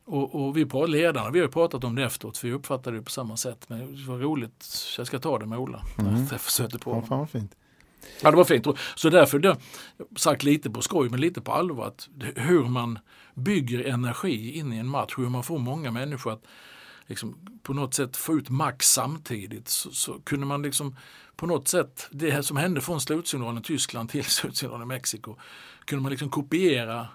Och, 0.06 0.34
och, 0.34 0.56
vi 0.56 0.66
på 0.66 0.86
ledarna, 0.86 1.30
vi 1.30 1.40
har 1.40 1.48
pratat 1.48 1.84
om 1.84 1.94
det 1.94 2.04
efteråt 2.04 2.38
för 2.38 2.48
vi 2.48 2.54
uppfattade 2.54 2.96
det 2.96 3.02
på 3.02 3.10
samma 3.10 3.36
sätt. 3.36 3.64
Men 3.66 3.96
det 3.96 4.10
var 4.10 4.18
roligt, 4.18 4.66
jag 4.98 5.06
ska 5.06 5.18
ta 5.18 5.38
det 5.38 5.46
med 5.46 5.58
Ola. 5.58 5.82
Mm. 5.98 6.26
Jag 6.30 6.40
försökte 6.40 6.78
på 6.78 6.90
ja, 6.90 7.02
fan 7.08 7.18
vad 7.18 7.30
fint. 7.30 7.52
Ja, 8.22 8.30
det 8.30 8.36
var 8.36 8.44
fint. 8.44 8.66
Så 8.94 9.10
därför, 9.10 9.38
det, 9.38 9.56
sagt 10.16 10.42
lite 10.42 10.70
på 10.70 10.82
skoj 10.82 11.08
men 11.08 11.20
lite 11.20 11.40
på 11.40 11.52
allvar, 11.52 11.86
att 11.86 12.08
hur 12.36 12.64
man 12.64 12.98
bygger 13.34 13.84
energi 13.84 14.58
in 14.58 14.72
i 14.72 14.76
en 14.76 14.88
match, 14.88 15.14
hur 15.16 15.28
man 15.28 15.42
får 15.42 15.58
många 15.58 15.90
människor 15.90 16.32
att 16.32 16.42
liksom, 17.06 17.58
på 17.62 17.72
något 17.72 17.94
sätt 17.94 18.16
få 18.16 18.34
ut 18.34 18.50
max 18.50 18.86
samtidigt. 18.86 19.68
Så, 19.68 19.90
så, 19.90 20.20
kunde 20.20 20.46
man 20.46 20.62
liksom 20.62 20.96
på 21.36 21.46
något 21.46 21.68
sätt, 21.68 22.08
det 22.10 22.42
som 22.42 22.56
hände 22.56 22.80
från 22.80 23.00
slutsignalen 23.00 23.62
Tyskland 23.62 24.10
till 24.10 24.24
slutsignalen 24.30 24.88
Mexiko, 24.88 25.36
kunde 25.84 26.02
man 26.02 26.10
liksom 26.10 26.30
kopiera 26.30 27.08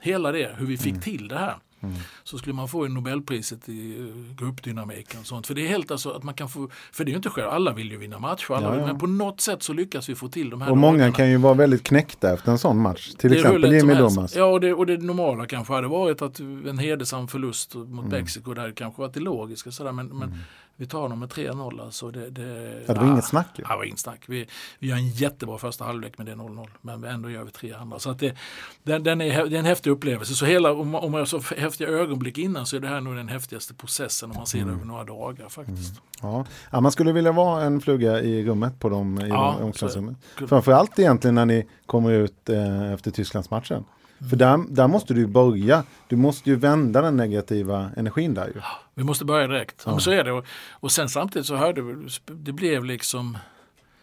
hela 0.00 0.32
det, 0.32 0.54
hur 0.58 0.66
vi 0.66 0.78
fick 0.78 0.92
mm. 0.92 1.02
till 1.02 1.28
det 1.28 1.38
här. 1.38 1.56
Mm. 1.88 2.00
Så 2.24 2.38
skulle 2.38 2.54
man 2.54 2.68
få 2.68 2.84
en 2.84 2.94
Nobelpriset 2.94 3.68
i 3.68 3.98
eh, 3.98 4.34
gruppdynamiken 4.36 5.20
och 5.20 5.26
sånt. 5.26 5.46
För 5.46 5.54
det 5.54 5.64
är 5.64 5.68
helt 5.68 5.90
alltså 5.90 6.10
att 6.10 6.22
man 6.22 6.34
kan 6.34 6.48
få, 6.48 6.70
för 6.92 7.04
det 7.04 7.08
är 7.08 7.12
ju 7.12 7.16
inte 7.16 7.30
själv, 7.30 7.48
alla 7.48 7.72
vill 7.72 7.90
ju 7.90 7.96
vinna 7.96 8.18
matcher, 8.18 8.54
alla, 8.54 8.74
ja, 8.74 8.80
ja. 8.80 8.86
men 8.86 8.98
på 8.98 9.06
något 9.06 9.40
sätt 9.40 9.62
så 9.62 9.72
lyckas 9.72 10.08
vi 10.08 10.14
få 10.14 10.28
till 10.28 10.50
de 10.50 10.62
här 10.62 10.70
Och 10.70 10.76
många 10.76 11.12
kan 11.12 11.30
ju 11.30 11.36
vara 11.36 11.54
väldigt 11.54 11.82
knäckta 11.82 12.32
efter 12.32 12.52
en 12.52 12.58
sån 12.58 12.80
match. 12.80 13.12
Till 13.18 13.30
det 13.30 13.36
exempel 13.36 13.72
Jimmy 13.72 13.94
Domas. 13.94 14.36
Ja, 14.36 14.44
och 14.44 14.60
det, 14.60 14.74
och 14.74 14.86
det 14.86 14.96
normala 14.96 15.46
kanske 15.46 15.72
hade 15.72 15.88
varit 15.88 16.22
att 16.22 16.40
en 16.40 16.78
hedersam 16.78 17.28
förlust 17.28 17.74
mot 17.74 17.88
mm. 17.88 18.08
Mexiko, 18.08 18.54
hade 18.54 18.72
kanske 18.72 19.02
varit 19.02 19.14
det 19.14 19.20
logiska 19.20 19.70
sådär, 19.70 19.92
men, 19.92 20.06
men 20.06 20.28
mm. 20.28 20.38
Vi 20.78 20.86
tar 20.86 21.08
dem 21.08 21.18
med 21.18 21.28
3-0 21.28 21.82
alltså. 21.82 22.10
Det, 22.10 22.30
det, 22.30 22.42
ja, 22.86 22.94
det 22.94 23.00
var 23.00 23.08
ah, 23.08 23.12
inget 23.12 23.24
snack 23.24 23.46
ju. 23.54 23.62
Ja, 23.62 23.70
det 23.70 23.76
var 23.76 23.84
inget 23.84 23.98
snack. 23.98 24.24
Vi, 24.26 24.46
vi 24.78 24.88
gör 24.88 24.96
en 24.96 25.08
jättebra 25.08 25.58
första 25.58 25.84
halvlek 25.84 26.18
med 26.18 26.26
det 26.26 26.34
0-0. 26.34 26.68
Men 26.80 27.04
ändå 27.04 27.30
gör 27.30 27.44
vi 27.44 27.50
tre 27.50 27.72
andra. 27.72 27.98
Så 27.98 28.10
att 28.10 28.18
det, 28.18 28.36
den, 28.82 29.02
den 29.02 29.20
är, 29.20 29.46
det 29.46 29.56
är 29.56 29.58
en 29.58 29.64
häftig 29.64 29.90
upplevelse. 29.90 30.34
Så 30.34 30.46
hela, 30.46 30.72
om, 30.72 30.94
om 30.94 31.12
man 31.12 31.20
har 31.20 31.26
så 31.26 31.40
häftiga 31.56 31.88
ögonblick 31.88 32.38
innan 32.38 32.66
så 32.66 32.76
är 32.76 32.80
det 32.80 32.88
här 32.88 33.00
nog 33.00 33.16
den 33.16 33.28
häftigaste 33.28 33.74
processen 33.74 34.30
om 34.30 34.36
man 34.36 34.46
ser 34.46 34.58
det 34.58 34.62
mm. 34.62 34.74
över 34.74 34.84
några 34.84 35.04
dagar 35.04 35.48
faktiskt. 35.48 35.90
Mm. 36.22 36.32
Ja. 36.32 36.44
ja. 36.70 36.80
man 36.80 36.92
skulle 36.92 37.12
vilja 37.12 37.32
vara 37.32 37.62
en 37.62 37.80
fluga 37.80 38.20
i 38.20 38.44
rummet 38.44 38.80
på 38.80 38.88
dem 38.88 39.20
i 39.20 39.28
ja, 39.28 39.58
omklädningsrummet. 39.62 40.16
Framförallt 40.48 40.98
egentligen 40.98 41.34
när 41.34 41.46
ni 41.46 41.66
kommer 41.86 42.12
ut 42.12 42.48
eh, 42.48 42.92
efter 42.92 43.10
Tysklandsmatchen. 43.10 43.84
För 44.30 44.36
där, 44.36 44.64
där 44.68 44.88
måste 44.88 45.14
du 45.14 45.26
börja. 45.26 45.84
Du 46.08 46.16
måste 46.16 46.50
ju 46.50 46.56
vända 46.56 47.02
den 47.02 47.16
negativa 47.16 47.90
energin 47.96 48.34
där 48.34 48.46
ju. 48.46 48.60
Vi 48.94 49.04
måste 49.04 49.24
börja 49.24 49.46
direkt. 49.46 49.82
Ja. 49.86 49.98
Så 49.98 50.10
är 50.10 50.24
det. 50.24 50.32
Och, 50.32 50.44
och 50.70 50.92
sen 50.92 51.08
samtidigt 51.08 51.46
så 51.46 51.56
hörde 51.56 51.82
vi, 51.82 52.08
det 52.26 52.52
blev 52.52 52.84
liksom 52.84 53.38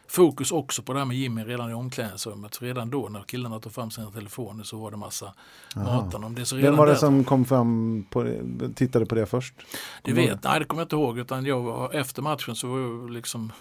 fokus 0.08 0.52
också 0.52 0.82
på 0.82 0.94
det 0.94 1.00
här 1.00 1.06
med 1.06 1.18
Jimmy 1.18 1.44
redan 1.44 1.72
i 1.72 1.74
omklädningsrummet. 1.74 2.62
Redan 2.62 2.90
då 2.90 3.10
när 3.10 3.22
killarna 3.22 3.60
tog 3.60 3.74
fram 3.74 3.92
sina 3.92 4.12
telefoner 4.12 4.64
så 4.64 4.78
var 4.78 4.92
det 4.92 4.98
massa 4.98 5.34
matande 5.76 6.28
om 6.28 6.36
det. 6.36 6.46
Så 6.46 6.56
Vem 6.56 6.76
var 6.76 6.88
det 6.88 6.96
som 6.96 7.24
kom 7.24 7.46
fram 7.46 8.06
på, 8.10 8.36
tittade 8.76 9.06
på 9.06 9.16
det 9.16 9.26
först? 9.26 9.54
Det 10.02 10.14
vet, 10.14 10.44
nej 10.44 10.60
det 10.60 10.66
kommer 10.66 10.82
jag 10.82 10.86
inte 10.86 10.96
ihåg 10.96 11.20
utan 11.20 11.46
jag, 11.46 11.96
efter 11.96 12.22
matchen 12.22 12.56
så 12.56 12.68
var 12.68 12.80
jag 12.80 13.10
liksom 13.10 13.52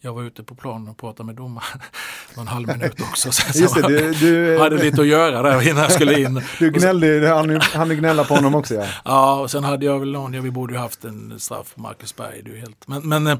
jag 0.00 0.14
var 0.14 0.22
ute 0.22 0.42
på 0.42 0.54
planen 0.54 0.88
och 0.88 0.96
pratade 0.96 1.26
med 1.26 1.34
domaren 1.34 1.80
någon 2.36 2.48
halv 2.48 2.68
minut 2.68 3.00
också. 3.00 3.32
Så 3.32 3.58
Just 3.58 3.74
det, 3.74 3.88
du, 3.88 4.12
du, 4.12 4.58
hade 4.58 4.76
lite 4.76 5.00
att 5.00 5.06
göra 5.06 5.42
där 5.42 5.68
innan 5.68 5.82
jag 5.82 5.92
skulle 5.92 6.20
in. 6.20 6.42
Du 6.58 6.70
gnällde, 6.70 7.28
han, 7.28 7.60
han 7.60 7.88
gnälla 7.88 8.24
på 8.24 8.34
honom 8.34 8.54
också 8.54 8.74
ja. 8.74 8.86
ja, 9.04 9.40
och 9.40 9.50
sen 9.50 9.64
hade 9.64 9.86
jag 9.86 9.98
väl 9.98 10.12
någon, 10.12 10.34
ja, 10.34 10.42
vi 10.42 10.50
borde 10.50 10.74
ju 10.74 10.78
haft 10.80 11.04
en 11.04 11.40
straff 11.40 11.74
på 11.74 11.80
Marcus 11.80 12.16
Berg. 12.16 12.42
Det 12.44 12.50
är 12.50 12.56
helt, 12.56 12.88
men 12.88 13.08
men 13.08 13.26
eh, 13.26 13.38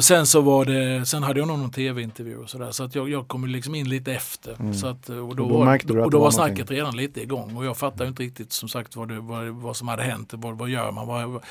sen 0.00 0.26
så 0.26 0.40
var 0.40 0.64
det, 0.64 1.06
sen 1.06 1.22
hade 1.22 1.38
jag 1.38 1.48
någon 1.48 1.70
tv-intervju 1.70 2.36
och 2.36 2.50
sådär 2.50 2.70
så 2.70 2.84
att 2.84 2.94
jag, 2.94 3.10
jag 3.10 3.28
kom 3.28 3.46
liksom 3.46 3.74
in 3.74 3.88
lite 3.88 4.12
efter. 4.12 4.56
Mm. 4.60 4.74
Så 4.74 4.86
att, 4.86 5.08
och 5.08 5.14
då, 5.14 5.28
och 5.28 5.36
då, 5.36 5.48
var, 5.48 6.04
och 6.04 6.10
då 6.10 6.18
var 6.18 6.30
snacket 6.30 6.58
någonting. 6.58 6.76
redan 6.76 6.96
lite 6.96 7.22
igång 7.22 7.56
och 7.56 7.64
jag 7.64 7.76
fattade 7.76 8.08
inte 8.08 8.22
riktigt 8.22 8.52
som 8.52 8.68
sagt 8.68 8.96
vad, 8.96 9.08
det, 9.08 9.20
vad, 9.20 9.46
vad 9.46 9.76
som 9.76 9.88
hade 9.88 10.02
hänt, 10.02 10.30
vad, 10.36 10.58
vad 10.58 10.68
gör 10.68 10.92
man? 10.92 11.06
Vad, 11.06 11.42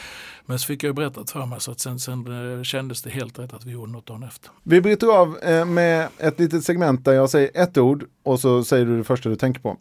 men 0.45 0.59
så 0.59 0.65
fick 0.65 0.84
jag 0.84 0.89
ju 0.89 0.93
berättat 0.93 1.32
för 1.32 1.45
mig 1.45 1.61
så 1.61 1.71
att 1.71 1.80
sen, 1.80 1.99
sen 1.99 2.57
eh, 2.57 2.63
kändes 2.63 3.01
det 3.01 3.09
helt 3.09 3.39
rätt 3.39 3.53
att 3.53 3.65
vi 3.65 3.71
gjorde 3.71 3.91
något 3.91 4.09
dagen 4.16 4.28
efter. 4.28 4.51
Vi 4.63 4.82
bryter 4.82 5.07
av 5.07 5.38
eh, 5.38 5.66
med 5.66 6.09
ett 6.18 6.39
litet 6.39 6.63
segment 6.63 7.05
där 7.05 7.13
jag 7.13 7.30
säger 7.30 7.51
ett 7.53 7.78
ord 7.78 8.05
och 8.24 8.39
så 8.39 8.63
säger 8.63 8.86
du 8.86 8.97
det 8.97 9.03
första 9.03 9.30
du 9.30 9.36
tänker 9.36 9.61
på. 9.61 9.78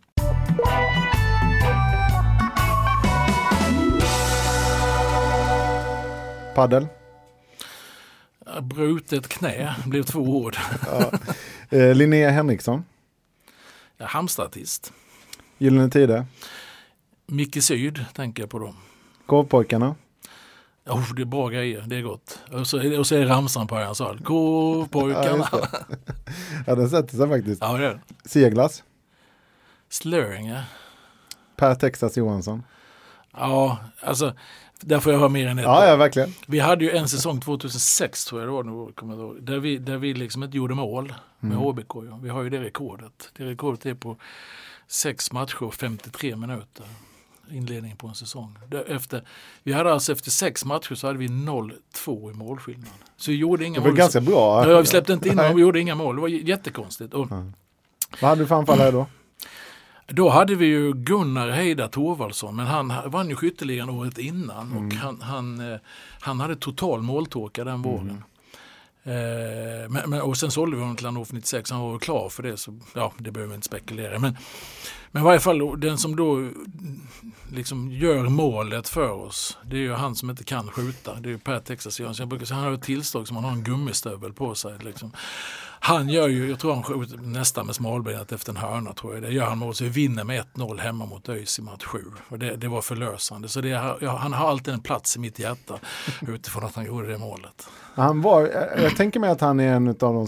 Paddel. 6.54 6.86
Brutet 8.62 9.28
knä 9.28 9.74
blev 9.86 10.02
två 10.02 10.20
ord. 10.20 10.56
ja. 10.86 11.10
eh, 11.78 11.94
Linnea 11.94 12.30
Henriksson. 12.30 12.84
Ja, 13.96 14.06
Halmstadartist. 14.06 14.92
Gyllene 15.58 15.90
Tider. 15.90 16.26
Micke 17.26 17.62
Syd 17.62 18.04
tänker 18.12 18.42
jag 18.42 18.50
på 18.50 18.58
dem. 18.58 18.76
Korvpojkarna. 19.26 19.94
Oh, 20.86 21.14
det 21.14 21.22
är 21.22 21.26
bra 21.26 21.48
grejer, 21.48 21.84
det 21.86 21.96
är 21.96 22.02
gott. 22.02 22.38
Och 22.52 22.66
så, 22.66 22.98
och 22.98 23.06
så 23.06 23.14
är 23.14 23.26
ramsan 23.26 23.66
på 23.66 23.76
hans 23.76 23.98
håll. 23.98 24.20
Korpojkarna. 24.24 25.48
Ja, 25.52 25.68
ja, 26.66 26.74
den 26.74 26.90
sätter 26.90 27.16
sig 27.16 27.28
faktiskt. 27.28 27.62
Ja, 27.62 27.76
det 27.76 27.86
är 27.86 28.00
Seglas. 28.24 28.82
Slurring, 29.88 30.48
ja. 30.48 30.62
Per 31.56 31.74
Texas 31.74 32.16
Johansson. 32.16 32.62
Ja, 33.32 33.78
alltså 34.00 34.34
där 34.80 35.00
får 35.00 35.12
jag 35.12 35.20
ha 35.20 35.28
mer 35.28 35.46
än 35.46 35.58
ett. 35.58 35.64
Ja, 35.64 35.86
ja, 35.86 35.96
verkligen. 35.96 36.34
Vi 36.46 36.58
hade 36.58 36.84
ju 36.84 36.90
en 36.90 37.08
säsong 37.08 37.40
2006 37.40 38.24
tror 38.24 38.40
jag 38.40 38.48
det 38.48 38.52
var, 38.52 38.64
nu, 38.64 38.92
kommer 38.92 39.14
jag 39.14 39.22
ihåg, 39.22 39.42
där, 39.42 39.58
vi, 39.58 39.78
där 39.78 39.96
vi 39.96 40.14
liksom 40.14 40.42
inte 40.42 40.56
gjorde 40.56 40.74
mål 40.74 41.14
med 41.40 41.52
mm. 41.52 41.64
HBK. 41.64 41.94
Ja. 41.94 42.18
Vi 42.22 42.28
har 42.28 42.42
ju 42.42 42.50
det 42.50 42.60
rekordet. 42.60 43.30
Det 43.36 43.44
rekordet 43.44 43.86
är 43.86 43.94
på 43.94 44.16
sex 44.86 45.32
matcher 45.32 45.62
och 45.62 45.74
53 45.74 46.36
minuter 46.36 46.86
inledningen 47.50 47.96
på 47.96 48.06
en 48.06 48.14
säsong. 48.14 48.58
Efter, 48.86 49.22
vi 49.62 49.72
hade 49.72 49.92
alltså 49.92 50.12
efter 50.12 50.30
sex 50.30 50.64
matcher 50.64 50.94
så 50.94 51.06
hade 51.06 51.18
vi 51.18 51.28
0-2 51.28 52.30
i 52.30 52.34
målskillnad. 52.34 52.88
Så 53.16 53.30
vi 53.30 53.36
gjorde 53.36 53.64
inga 53.64 53.74
det 53.74 53.80
var 53.80 53.88
mål. 53.88 53.96
ganska 53.96 54.20
bra. 54.20 54.70
Ja, 54.70 54.80
vi 54.80 54.86
släppte 54.86 55.12
inte 55.12 55.28
in 55.28 55.38
och 55.38 55.58
vi 55.58 55.60
gjorde 55.60 55.80
inga 55.80 55.94
mål. 55.94 56.14
Det 56.14 56.20
var 56.20 56.28
jättekonstigt. 56.28 57.14
Och, 57.14 57.30
mm. 57.30 57.52
Vad 58.20 58.28
hade 58.28 58.42
du 58.42 58.46
för 58.46 58.54
anfallare 58.54 58.90
då? 58.90 59.06
Då 60.06 60.28
hade 60.28 60.54
vi 60.54 60.66
ju 60.66 60.92
Gunnar 60.92 61.50
Heida 61.50 61.88
Thorvaldsson 61.88 62.56
men 62.56 62.66
han 62.66 62.92
vann 63.06 63.28
ju 63.28 63.36
skytteligan 63.36 63.90
året 63.90 64.18
innan 64.18 64.72
mm. 64.72 64.86
och 64.86 64.92
han, 64.92 65.20
han, 65.20 65.72
eh, 65.72 65.78
han 66.20 66.40
hade 66.40 66.56
total 66.56 67.02
måltorka 67.02 67.64
den 67.64 67.82
våren. 67.82 68.22
Eh, 69.06 69.90
men, 69.90 70.10
men, 70.10 70.20
och 70.20 70.36
sen 70.36 70.50
sålde 70.50 70.76
vi 70.76 70.82
honom 70.82 70.96
till 70.96 71.06
Hannover 71.06 71.34
96, 71.34 71.70
han 71.70 71.80
var 71.80 71.90
väl 71.90 72.00
klar 72.00 72.28
för 72.28 72.42
det. 72.42 72.56
Så 72.56 72.78
ja, 72.94 73.12
det 73.18 73.30
behöver 73.30 73.50
vi 73.50 73.54
inte 73.54 73.66
spekulera 73.66 74.18
Men, 74.18 74.36
men 75.10 75.22
i 75.22 75.24
varje 75.24 75.40
fall 75.40 75.80
den 75.80 75.98
som 75.98 76.16
då 76.16 76.48
liksom 77.52 77.92
gör 77.92 78.22
målet 78.28 78.88
för 78.88 79.10
oss. 79.10 79.58
Det 79.64 79.76
är 79.76 79.80
ju 79.80 79.92
han 79.92 80.14
som 80.14 80.30
inte 80.30 80.44
kan 80.44 80.70
skjuta. 80.70 81.14
Det 81.14 81.28
är 81.28 81.30
ju 81.30 81.38
Per 81.38 81.60
Texas 81.60 82.00
Jönsson. 82.00 82.22
Jag 82.22 82.28
brukar 82.28 82.46
säga 82.46 82.56
han 82.56 82.66
har 82.66 82.72
ett 82.72 82.82
tillstånd 82.82 83.28
som 83.28 83.36
han 83.36 83.44
har 83.44 83.52
en 83.52 83.64
gummistövel 83.64 84.32
på 84.32 84.54
sig. 84.54 84.78
Liksom. 84.80 85.12
Han 85.86 86.08
gör 86.08 86.28
ju, 86.28 86.50
jag 86.50 86.58
tror 86.58 86.74
han 86.74 86.82
skjuter 86.82 87.16
nästan 87.16 87.66
med 87.66 87.74
smalbenet 87.74 88.32
efter 88.32 88.50
en 88.50 88.56
hörna 88.56 88.92
tror 88.92 89.14
jag. 89.14 89.22
Det 89.22 89.30
gör 89.30 89.44
han 89.44 89.58
mot 89.58 89.76
så 89.76 89.84
vi 89.84 89.90
vinner 89.90 90.24
med 90.24 90.44
1-0 90.54 90.78
hemma 90.78 91.06
mot 91.06 91.28
ÖIS 91.28 91.58
i 91.58 91.62
match 91.62 91.84
7. 91.84 91.98
Och 92.28 92.38
det, 92.38 92.56
det 92.56 92.68
var 92.68 92.82
förlösande. 92.82 93.48
Så 93.48 93.60
det, 93.60 93.68
ja, 93.68 94.16
han 94.20 94.32
har 94.32 94.48
alltid 94.48 94.74
en 94.74 94.80
plats 94.80 95.16
i 95.16 95.20
mitt 95.20 95.38
hjärta 95.38 95.78
utifrån 96.28 96.64
att 96.64 96.74
han 96.74 96.86
gjorde 96.86 97.08
det 97.08 97.18
målet. 97.18 97.68
Han 97.94 98.22
var, 98.22 98.40
jag 98.76 98.96
tänker 98.96 99.20
mig 99.20 99.30
att 99.30 99.40
han 99.40 99.60
är 99.60 99.74
en 99.74 99.88
av 99.88 99.94
de, 99.96 100.26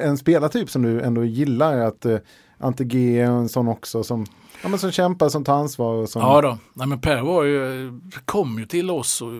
en 0.00 0.18
spelartyp 0.18 0.70
som 0.70 0.82
du 0.82 1.00
ändå 1.00 1.24
gillar. 1.24 1.78
Att 1.78 2.06
uh, 2.06 2.18
Ante 2.58 2.84
G 2.84 3.20
är 3.20 3.26
en 3.26 3.48
sån 3.48 3.68
också 3.68 4.04
som 4.04 4.26
Ja, 4.62 4.68
men 4.68 4.78
som 4.78 4.90
kämpar, 4.90 5.28
som 5.28 5.44
tar 5.44 5.54
ansvar. 5.54 5.94
Och 5.94 6.08
som... 6.08 6.22
Ja 6.22 6.40
då, 6.40 6.58
Nej, 6.74 6.86
men 6.86 7.00
Per 7.00 7.20
var 7.20 7.44
ju, 7.44 7.92
kom 8.24 8.58
ju 8.58 8.66
till 8.66 8.90
oss 8.90 9.22
och 9.22 9.32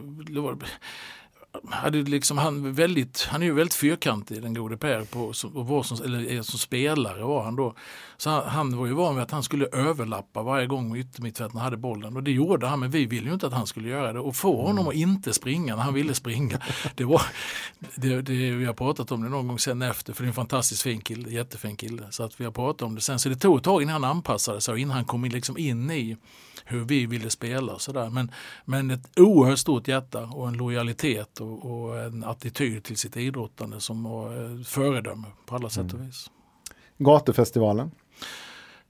hade 1.71 2.03
liksom, 2.03 2.39
han, 2.39 2.73
väldigt, 2.73 3.27
han 3.31 3.43
är 3.43 3.47
ju 3.47 3.53
väldigt 3.53 3.75
fyrkantig 3.75 4.43
den 4.43 4.55
gode 4.55 4.77
Per 4.77 5.05
på, 5.05 5.33
och 5.55 5.67
var 5.67 5.83
som, 5.83 6.05
eller 6.05 6.43
som 6.43 6.59
spelare 6.59 7.25
var 7.25 7.45
han 7.45 7.57
då. 7.57 7.75
Så 8.17 8.31
han, 8.31 8.49
han, 8.49 8.77
var 8.77 8.87
ju 8.87 8.93
van 8.93 9.15
vid 9.15 9.23
att 9.23 9.31
han 9.31 9.43
skulle 9.43 9.67
överlappa 9.67 10.43
varje 10.43 10.67
gång 10.67 10.97
yttermittfältarna 10.97 11.61
hade 11.61 11.77
bollen 11.77 12.17
och 12.17 12.23
det 12.23 12.31
gjorde 12.31 12.67
han 12.67 12.81
men 12.81 12.91
vi 12.91 13.07
ville 13.07 13.27
ju 13.27 13.35
inte 13.35 13.47
att 13.47 13.53
han 13.53 13.67
skulle 13.67 13.89
göra 13.89 14.13
det 14.13 14.21
och 14.21 14.37
få 14.37 14.67
honom 14.67 14.89
att 14.89 14.95
inte 14.95 15.33
springa 15.33 15.77
när 15.77 15.83
han 15.83 15.95
ville 15.95 16.15
springa. 16.15 16.59
Det 16.95 17.05
var, 17.05 17.23
det, 17.97 18.23
det, 18.23 18.51
vi 18.51 18.65
har 18.65 18.75
pratat 18.75 19.13
om 19.13 19.23
det 19.23 19.29
någon 19.29 19.49
gång 19.49 19.59
sen 19.59 19.83
efter 19.83 20.13
för 20.13 20.23
det 20.23 20.27
är 20.27 20.29
en 20.29 20.35
fantastiskt 20.35 20.83
fin 20.83 21.01
kille, 21.01 21.31
jättefin 21.31 21.77
kille. 21.77 22.07
Så 22.11 22.23
att 22.23 22.41
vi 22.41 22.45
har 22.45 22.53
pratat 22.53 22.83
om 22.83 22.95
det 22.95 23.01
sen. 23.01 23.19
Så 23.19 23.29
det 23.29 23.37
tog 23.37 23.59
ett 23.59 23.65
tag 23.65 23.83
innan 23.83 24.03
han 24.03 24.17
anpassade 24.17 24.61
sig 24.61 24.73
och 24.73 24.79
innan 24.79 24.97
han 24.97 25.05
kom 25.05 25.25
in, 25.25 25.33
liksom 25.33 25.59
in 25.59 25.91
i 25.91 26.17
hur 26.65 26.85
vi 26.85 27.07
ville 27.07 27.31
spela 27.31 27.73
och 27.73 27.81
sådär. 27.81 28.11
Men, 28.11 28.31
men 28.65 28.91
ett 28.91 29.19
oerhört 29.21 29.59
stort 29.59 29.89
hjärta 29.89 30.25
och 30.25 30.49
en 30.49 30.55
lojalitet 30.55 31.41
och, 31.41 31.65
och 31.65 31.99
en 31.99 32.25
attityd 32.25 32.85
till 32.85 32.97
sitt 32.97 33.17
idrottande 33.17 33.81
som 33.81 34.03
var 34.03 34.65
föredöme 34.65 35.27
på 35.47 35.55
alla 35.55 35.71
sätt 35.71 35.85
och 35.85 35.95
mm. 35.95 36.07
vis. 36.07 36.31
Gatufestivalen? 36.99 37.91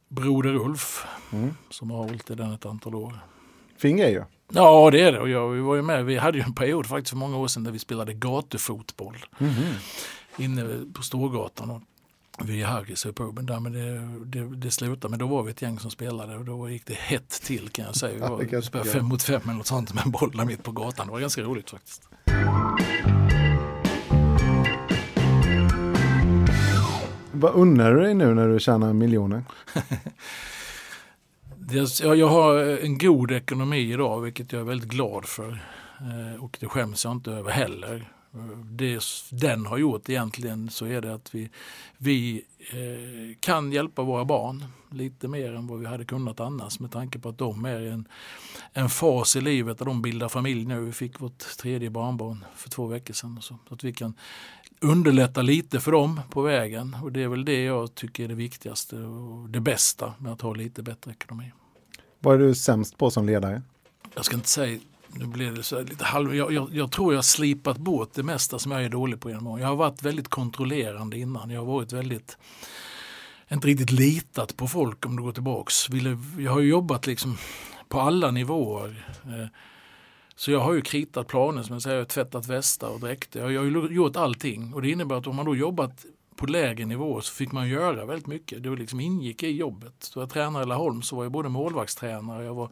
Broder 0.08 0.54
Ulf 0.54 1.06
mm. 1.32 1.54
som 1.70 1.90
har 1.90 1.98
hållit 1.98 2.30
i 2.30 2.34
den 2.34 2.52
ett 2.52 2.66
antal 2.66 2.94
år. 2.94 3.18
Fin 3.78 3.96
grej 3.96 4.12
ju. 4.12 4.24
Ja 4.54 4.90
det 4.90 5.00
är 5.00 5.12
det 5.12 5.20
och 5.20 5.28
jag, 5.28 5.48
vi 5.48 5.60
var 5.60 5.74
ju 5.74 5.82
med, 5.82 6.04
vi 6.04 6.16
hade 6.16 6.38
ju 6.38 6.44
en 6.44 6.54
period 6.54 6.86
faktiskt 6.86 7.10
för 7.10 7.16
många 7.16 7.36
år 7.36 7.48
sedan 7.48 7.64
där 7.64 7.70
vi 7.70 7.78
spelade 7.78 8.14
gatufotboll. 8.14 9.16
Mm. 9.38 9.54
Inne 10.38 10.92
på 10.94 11.02
Storgatan. 11.02 11.84
Och 12.38 12.50
vid 12.50 12.64
Harrys 12.64 13.06
i 13.06 13.12
puben 13.12 13.46
där, 13.46 13.60
men 13.60 13.72
det, 13.72 14.40
det, 14.40 14.56
det 14.56 14.70
slutade. 14.70 15.10
Men 15.10 15.18
då 15.18 15.26
var 15.26 15.42
vi 15.42 15.50
ett 15.50 15.62
gäng 15.62 15.78
som 15.78 15.90
spelade 15.90 16.36
och 16.36 16.44
då 16.44 16.70
gick 16.70 16.86
det 16.86 16.94
hett 16.94 17.28
till 17.28 17.68
kan 17.68 17.84
jag 17.84 17.96
säga. 17.96 18.14
Vi 18.14 18.20
var, 18.20 18.46
ja, 18.50 18.62
spelade 18.62 18.90
fem 18.90 19.04
mot 19.04 19.22
fem 19.22 19.40
eller 19.44 19.54
något 19.54 19.66
sånt 19.66 19.94
med 19.94 20.04
bollar 20.12 20.44
mitt 20.44 20.62
på 20.62 20.72
gatan. 20.72 21.06
Det 21.06 21.12
var 21.12 21.20
ganska 21.20 21.42
roligt 21.42 21.70
faktiskt. 21.70 22.08
Vad 27.32 27.54
unnar 27.54 27.94
du 27.94 28.00
dig 28.00 28.14
nu 28.14 28.34
när 28.34 28.48
du 28.48 28.60
tjänar 28.60 28.92
miljoner? 28.92 29.44
jag 32.16 32.28
har 32.28 32.58
en 32.84 32.98
god 32.98 33.30
ekonomi 33.30 33.92
idag, 33.92 34.20
vilket 34.20 34.52
jag 34.52 34.60
är 34.60 34.64
väldigt 34.64 34.88
glad 34.88 35.24
för. 35.24 35.64
Eh, 36.00 36.44
och 36.44 36.56
det 36.60 36.66
skäms 36.66 37.04
jag 37.04 37.12
inte 37.12 37.30
över 37.30 37.50
heller 37.50 38.08
det 38.64 39.02
den 39.30 39.66
har 39.66 39.78
gjort 39.78 40.08
egentligen 40.08 40.70
så 40.70 40.86
är 40.86 41.00
det 41.00 41.14
att 41.14 41.34
vi, 41.34 41.50
vi 41.98 42.44
eh, 42.70 43.36
kan 43.40 43.72
hjälpa 43.72 44.02
våra 44.02 44.24
barn 44.24 44.64
lite 44.90 45.28
mer 45.28 45.54
än 45.54 45.66
vad 45.66 45.80
vi 45.80 45.86
hade 45.86 46.04
kunnat 46.04 46.40
annars 46.40 46.80
med 46.80 46.92
tanke 46.92 47.18
på 47.18 47.28
att 47.28 47.38
de 47.38 47.64
är 47.64 47.80
en, 47.80 48.08
en 48.72 48.88
fas 48.88 49.36
i 49.36 49.40
livet 49.40 49.78
där 49.78 49.84
de 49.84 50.02
bildar 50.02 50.28
familj 50.28 50.64
nu. 50.64 50.80
Vi 50.80 50.92
fick 50.92 51.20
vårt 51.20 51.38
tredje 51.38 51.90
barnbarn 51.90 52.44
för 52.54 52.70
två 52.70 52.86
veckor 52.86 53.14
sedan. 53.14 53.38
Så, 53.42 53.56
så 53.68 53.74
att 53.74 53.84
vi 53.84 53.92
kan 53.92 54.14
underlätta 54.80 55.42
lite 55.42 55.80
för 55.80 55.92
dem 55.92 56.20
på 56.30 56.42
vägen 56.42 56.96
och 57.02 57.12
det 57.12 57.22
är 57.22 57.28
väl 57.28 57.44
det 57.44 57.62
jag 57.64 57.94
tycker 57.94 58.24
är 58.24 58.28
det 58.28 58.34
viktigaste 58.34 58.96
och 58.96 59.48
det 59.48 59.60
bästa 59.60 60.14
med 60.18 60.32
att 60.32 60.40
ha 60.40 60.54
lite 60.54 60.82
bättre 60.82 61.10
ekonomi. 61.10 61.52
Vad 62.20 62.34
är 62.34 62.38
du 62.38 62.54
sämst 62.54 62.98
på 62.98 63.10
som 63.10 63.26
ledare? 63.26 63.62
Jag 64.14 64.24
ska 64.24 64.36
inte 64.36 64.48
säga 64.48 64.80
nu 65.14 65.26
blir 65.26 65.52
det 65.52 65.62
så 65.62 65.82
lite 65.82 66.04
halv, 66.04 66.34
jag, 66.34 66.52
jag, 66.52 66.68
jag, 66.72 66.92
tror 66.92 67.12
jag 67.12 67.18
har 67.18 67.22
slipat 67.22 67.78
bort 67.78 68.14
det 68.14 68.22
mesta 68.22 68.58
som 68.58 68.72
jag 68.72 68.84
är 68.84 68.88
dålig 68.88 69.20
på 69.20 69.30
genom 69.30 69.60
Jag 69.60 69.68
har 69.68 69.76
varit 69.76 70.02
väldigt 70.02 70.28
kontrollerande 70.28 71.18
innan. 71.18 71.50
Jag 71.50 71.60
har 71.60 71.66
varit 71.66 71.92
väldigt, 71.92 72.38
inte 73.50 73.68
riktigt 73.68 73.90
litat 73.90 74.56
på 74.56 74.68
folk 74.68 75.06
om 75.06 75.16
du 75.16 75.22
går 75.22 75.32
tillbaks. 75.32 75.88
Jag 76.38 76.52
har 76.52 76.60
jobbat 76.60 77.06
liksom 77.06 77.36
på 77.88 78.00
alla 78.00 78.30
nivåer. 78.30 79.16
Eh, 79.24 79.46
så 80.36 80.50
jag 80.50 80.60
har 80.60 80.72
ju 80.72 80.80
kritat 80.80 81.28
planer, 81.28 81.62
som 81.62 81.72
jag 81.72 81.82
säger, 81.82 82.04
tvättat 82.04 82.46
västar 82.46 82.88
och 82.88 83.00
dräkter. 83.00 83.50
Jag 83.50 83.60
har 83.60 83.90
gjort 83.90 84.16
allting 84.16 84.74
och 84.74 84.82
det 84.82 84.90
innebär 84.90 85.16
att 85.16 85.26
om 85.26 85.36
man 85.36 85.46
då 85.46 85.56
jobbat 85.56 86.04
på 86.42 86.46
lägre 86.46 86.84
nivå 86.84 87.20
så 87.20 87.34
fick 87.34 87.52
man 87.52 87.68
göra 87.68 88.04
väldigt 88.04 88.26
mycket. 88.26 88.62
Det 88.62 88.70
liksom 88.70 89.00
ingick 89.00 89.42
i 89.42 89.50
jobbet. 89.50 89.94
Så 89.98 90.20
jag 90.20 90.30
tränade 90.30 90.64
i 90.64 90.68
Laholm 90.68 91.02
så 91.02 91.16
var 91.16 91.22
jag 91.24 91.32
både 91.32 91.48
målvaktstränare, 91.48 92.44
jag 92.44 92.54
var 92.54 92.68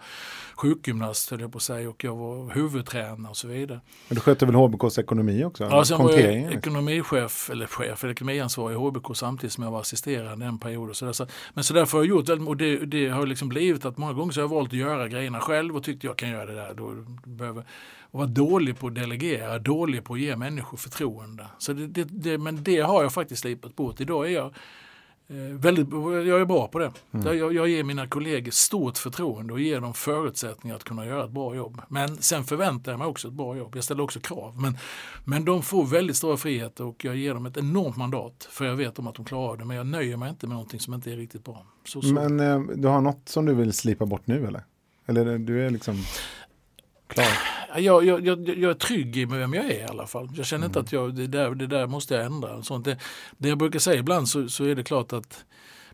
sjukgymnast 0.55 1.31
höll 1.31 1.41
jag 1.41 1.53
på 1.53 1.57
att 1.57 1.63
säga 1.63 1.91
och 1.91 2.05
jag 2.05 2.17
var 2.17 2.55
huvudtränare 2.55 3.31
och 3.31 3.37
så 3.37 3.49
vidare. 3.49 3.81
Men 4.09 4.15
du 4.15 4.21
skötte 4.21 4.47
väl 4.47 4.55
HBKs 4.55 4.99
ekonomi 4.99 5.45
också? 5.45 5.65
Ja, 5.65 5.85
sen 5.85 5.99
var 5.99 6.13
jag 6.13 6.53
ekonomichef, 6.53 7.51
eller 7.51 7.67
chef, 7.67 8.05
eller 8.05 8.13
ekonomiansvarig 8.13 8.75
i 8.75 8.79
HBK 8.79 9.17
samtidigt 9.17 9.53
som 9.53 9.65
jag 9.65 9.71
var 9.71 9.81
assisterande 9.81 10.47
en 10.47 10.59
period. 10.59 10.91
Och 10.91 10.97
så 10.97 11.05
där. 11.05 11.13
Så, 11.13 11.27
men 11.55 11.65
så 11.65 11.75
därför 11.75 11.99
har 11.99 12.05
jag 12.05 12.09
gjort 12.09 12.49
och 12.49 12.57
det, 12.57 12.77
det 12.77 13.09
har 13.09 13.27
liksom 13.27 13.49
blivit 13.49 13.85
att 13.85 13.99
många 13.99 14.13
gånger 14.13 14.33
så 14.33 14.41
har 14.41 14.45
jag 14.49 14.55
valt 14.55 14.73
att 14.73 14.79
göra 14.79 15.09
grejerna 15.09 15.41
själv 15.41 15.77
och 15.77 15.85
tyckt 15.85 16.05
jag 16.05 16.17
kan 16.17 16.31
göra 16.31 16.47
det 16.47 16.55
där. 16.55 16.75
Då 16.75 16.95
behöver, 17.25 17.65
och 18.11 18.19
vara 18.19 18.29
dålig 18.29 18.79
på 18.79 18.87
att 18.87 18.95
delegera, 18.95 19.59
dålig 19.59 20.05
på 20.05 20.15
att 20.15 20.21
ge 20.21 20.37
människor 20.37 20.77
förtroende. 20.77 21.47
Så 21.59 21.73
det, 21.73 21.87
det, 21.87 22.05
det, 22.05 22.39
men 22.39 22.65
det 22.65 22.81
har 22.81 23.03
jag 23.03 23.13
faktiskt 23.13 23.41
slipat 23.41 23.77
bort. 23.77 24.01
Idag 24.01 24.27
är 24.27 24.31
jag 24.31 24.47
eh, 25.29 25.37
väldigt, 25.37 25.89
jag 26.29 26.41
är 26.41 26.45
bra 26.45 26.69
på 26.69 26.79
det. 26.79 26.93
Mm. 27.13 27.39
Jag, 27.39 27.55
jag 27.55 27.69
ger 27.69 27.85
mina 27.85 28.07
kollegor 28.07 28.51
stort 28.51 28.99
förtroende 28.99 29.53
och 29.53 29.61
ger 29.61 29.81
dem 29.81 29.95
förutsättningar 29.95 30.77
att 30.77 30.85
kunna 30.85 31.07
göra 31.07 31.25
ett 31.25 31.31
bra 31.31 31.55
jobb. 31.55 31.81
Men 31.89 32.17
sen 32.17 32.45
förväntar 32.45 32.93
jag 32.93 32.99
mig 32.99 33.09
också 33.09 33.29
ett 33.29 33.35
bra 33.35 33.57
jobb. 33.57 33.73
Jag 33.77 33.85
ställer 33.85 34.03
också 34.03 34.21
krav. 34.21 34.61
Men, 34.61 34.79
men 35.25 35.45
de 35.45 35.63
får 35.63 35.85
väldigt 35.85 36.17
stora 36.17 36.37
friheter 36.37 36.85
och 36.85 37.05
jag 37.05 37.17
ger 37.17 37.35
dem 37.35 37.47
ett 37.47 37.57
enormt 37.57 37.97
mandat. 37.97 38.49
För 38.51 38.65
jag 38.65 38.77
vet 38.77 38.99
om 38.99 39.07
att 39.07 39.15
de 39.15 39.25
klarar 39.25 39.57
det. 39.57 39.65
Men 39.65 39.77
jag 39.77 39.87
nöjer 39.87 40.17
mig 40.17 40.31
inte 40.31 40.47
med 40.47 40.55
någonting 40.55 40.81
som 40.81 40.95
inte 40.95 41.13
är 41.13 41.17
riktigt 41.17 41.45
bra. 41.45 41.67
Så, 41.85 42.03
så. 42.03 42.15
Men 42.15 42.41
eh, 42.41 42.61
du 42.61 42.89
har 42.89 43.01
något 43.01 43.29
som 43.29 43.47
du 43.47 43.55
vill 43.55 43.73
slipa 43.73 44.07
bort 44.07 44.27
nu 44.27 44.47
eller? 44.47 44.65
Eller 45.07 45.39
du 45.39 45.67
är 45.67 45.71
liksom 45.71 45.97
klar? 47.15 47.27
Jag, 47.77 48.05
jag, 48.05 48.27
jag, 48.27 48.49
jag 48.49 48.71
är 48.71 48.75
trygg 48.75 49.17
i 49.17 49.25
vem 49.25 49.55
jag 49.55 49.65
är 49.65 49.81
i 49.81 49.85
alla 49.85 50.07
fall. 50.07 50.29
Jag 50.35 50.47
känner 50.47 50.67
mm. 50.67 50.71
inte 50.71 50.81
att 50.81 50.93
jag, 50.93 51.15
det, 51.15 51.27
där, 51.27 51.51
det 51.55 51.67
där 51.67 51.87
måste 51.87 52.15
jag 52.15 52.25
ändra. 52.27 52.63
Sånt. 52.63 52.85
Det, 52.85 52.99
det 53.39 53.49
jag 53.49 53.59
brukar 53.59 53.79
säga 53.79 53.99
ibland 53.99 54.29
så, 54.29 54.49
så 54.49 54.65
är 54.65 54.75
det 54.75 54.85
klart 54.85 55.13
att 55.13 55.45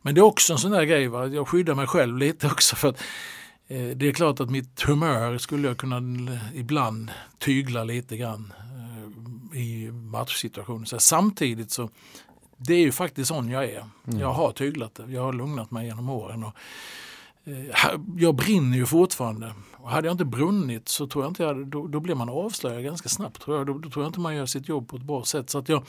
men 0.07 0.15
det 0.15 0.21
är 0.21 0.23
också 0.23 0.53
en 0.53 0.59
sån 0.59 0.71
där 0.71 0.85
grej, 0.85 1.09
va? 1.09 1.27
jag 1.27 1.49
skyddar 1.49 1.75
mig 1.75 1.87
själv 1.87 2.19
lite 2.19 2.47
också 2.53 2.77
för 2.77 2.89
att 2.89 3.03
eh, 3.69 3.87
det 3.87 4.09
är 4.09 4.13
klart 4.13 4.41
att 4.41 4.51
mitt 4.51 4.83
humör 4.83 5.39
skulle 5.39 5.69
jag 5.69 5.77
kunna 5.77 6.03
ibland 6.55 7.11
tygla 7.39 7.85
lite 7.85 8.17
grann 8.17 8.53
eh, 9.53 9.61
i 9.61 9.91
matchsituationer. 9.93 10.87
Så 10.87 10.99
samtidigt 10.99 11.71
så 11.71 11.91
det 12.57 12.75
är 12.75 12.81
ju 12.81 12.93
faktiskt 12.93 13.29
sån 13.29 13.49
jag 13.49 13.65
är. 13.65 13.85
Mm. 14.07 14.21
Jag 14.21 14.33
har 14.33 14.53
tyglat 14.53 14.95
det, 14.95 15.13
jag 15.13 15.23
har 15.23 15.33
lugnat 15.33 15.71
mig 15.71 15.87
genom 15.87 16.11
åren. 16.11 16.45
Och, 16.45 16.53
jag 18.17 18.35
brinner 18.35 18.77
ju 18.77 18.87
fortfarande 18.87 19.53
och 19.87 19.93
hade 19.93 20.09
jag 20.09 20.15
inte 20.15 20.25
brunnit 20.25 20.89
så 20.89 21.07
tror 21.07 21.25
jag 21.25 21.31
inte 21.31 21.43
jag, 21.43 21.67
då, 21.67 21.87
då 21.87 22.01
blir 22.01 22.15
man 22.15 22.29
avslöjad 22.29 22.85
ganska 22.85 23.09
snabbt. 23.09 23.43
Tror 23.43 23.57
jag. 23.57 23.67
Då, 23.67 23.79
då, 23.79 23.91
tror 23.91 24.05
jag 24.05 24.09
inte 24.09 24.21
man 24.21 24.37
gör 24.37 24.47
sitt 24.47 24.69
jobb 24.69 24.89
på 24.89 24.97
ett 24.97 25.03
bra 25.03 25.25
sätt. 25.25 25.51
Så 25.51 25.59
att 25.59 25.69
jag, 25.69 25.87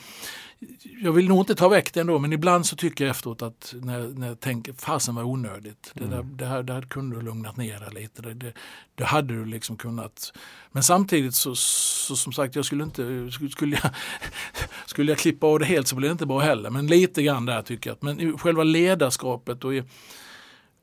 jag 1.02 1.12
vill 1.12 1.28
nog 1.28 1.38
inte 1.38 1.54
ta 1.54 1.68
väck 1.68 1.94
det 1.94 2.00
ändå 2.00 2.18
men 2.18 2.32
ibland 2.32 2.66
så 2.66 2.76
tycker 2.76 3.04
jag 3.04 3.10
efteråt 3.10 3.42
att 3.42 3.74
när, 3.82 4.08
när 4.08 4.26
jag 4.26 4.40
tänker 4.40 4.72
fasen 4.72 5.14
var 5.14 5.22
onödigt. 5.22 5.90
Det, 5.94 6.04
där, 6.04 6.20
mm. 6.20 6.36
det, 6.36 6.46
här, 6.46 6.62
det 6.62 6.72
här 6.72 6.82
kunde 6.82 7.16
du 7.16 7.22
lugnat 7.22 7.56
ner 7.56 7.80
dig 7.80 8.02
lite. 8.02 8.22
Det, 8.22 8.34
det, 8.34 8.52
det, 8.94 9.04
hade 9.04 9.34
du 9.34 9.44
liksom 9.44 9.76
kunnat. 9.76 10.32
Men 10.72 10.82
samtidigt 10.82 11.34
så, 11.34 11.54
så 11.54 12.16
som 12.16 12.32
sagt 12.32 12.56
jag 12.56 12.64
skulle 12.64 12.84
inte, 12.84 13.30
skulle 13.50 13.78
jag, 13.82 13.90
skulle 14.86 15.12
jag 15.12 15.18
klippa 15.18 15.46
av 15.46 15.58
det 15.58 15.64
helt 15.64 15.88
så 15.88 15.96
blir 15.96 16.08
det 16.08 16.12
inte 16.12 16.26
bra 16.26 16.38
heller. 16.38 16.70
Men 16.70 16.86
lite 16.86 17.22
grann 17.22 17.46
där 17.46 17.62
tycker 17.62 17.90
jag. 17.90 17.96
Men 18.00 18.38
själva 18.38 18.64
ledarskapet 18.64 19.64
och 19.64 19.74
i, 19.74 19.82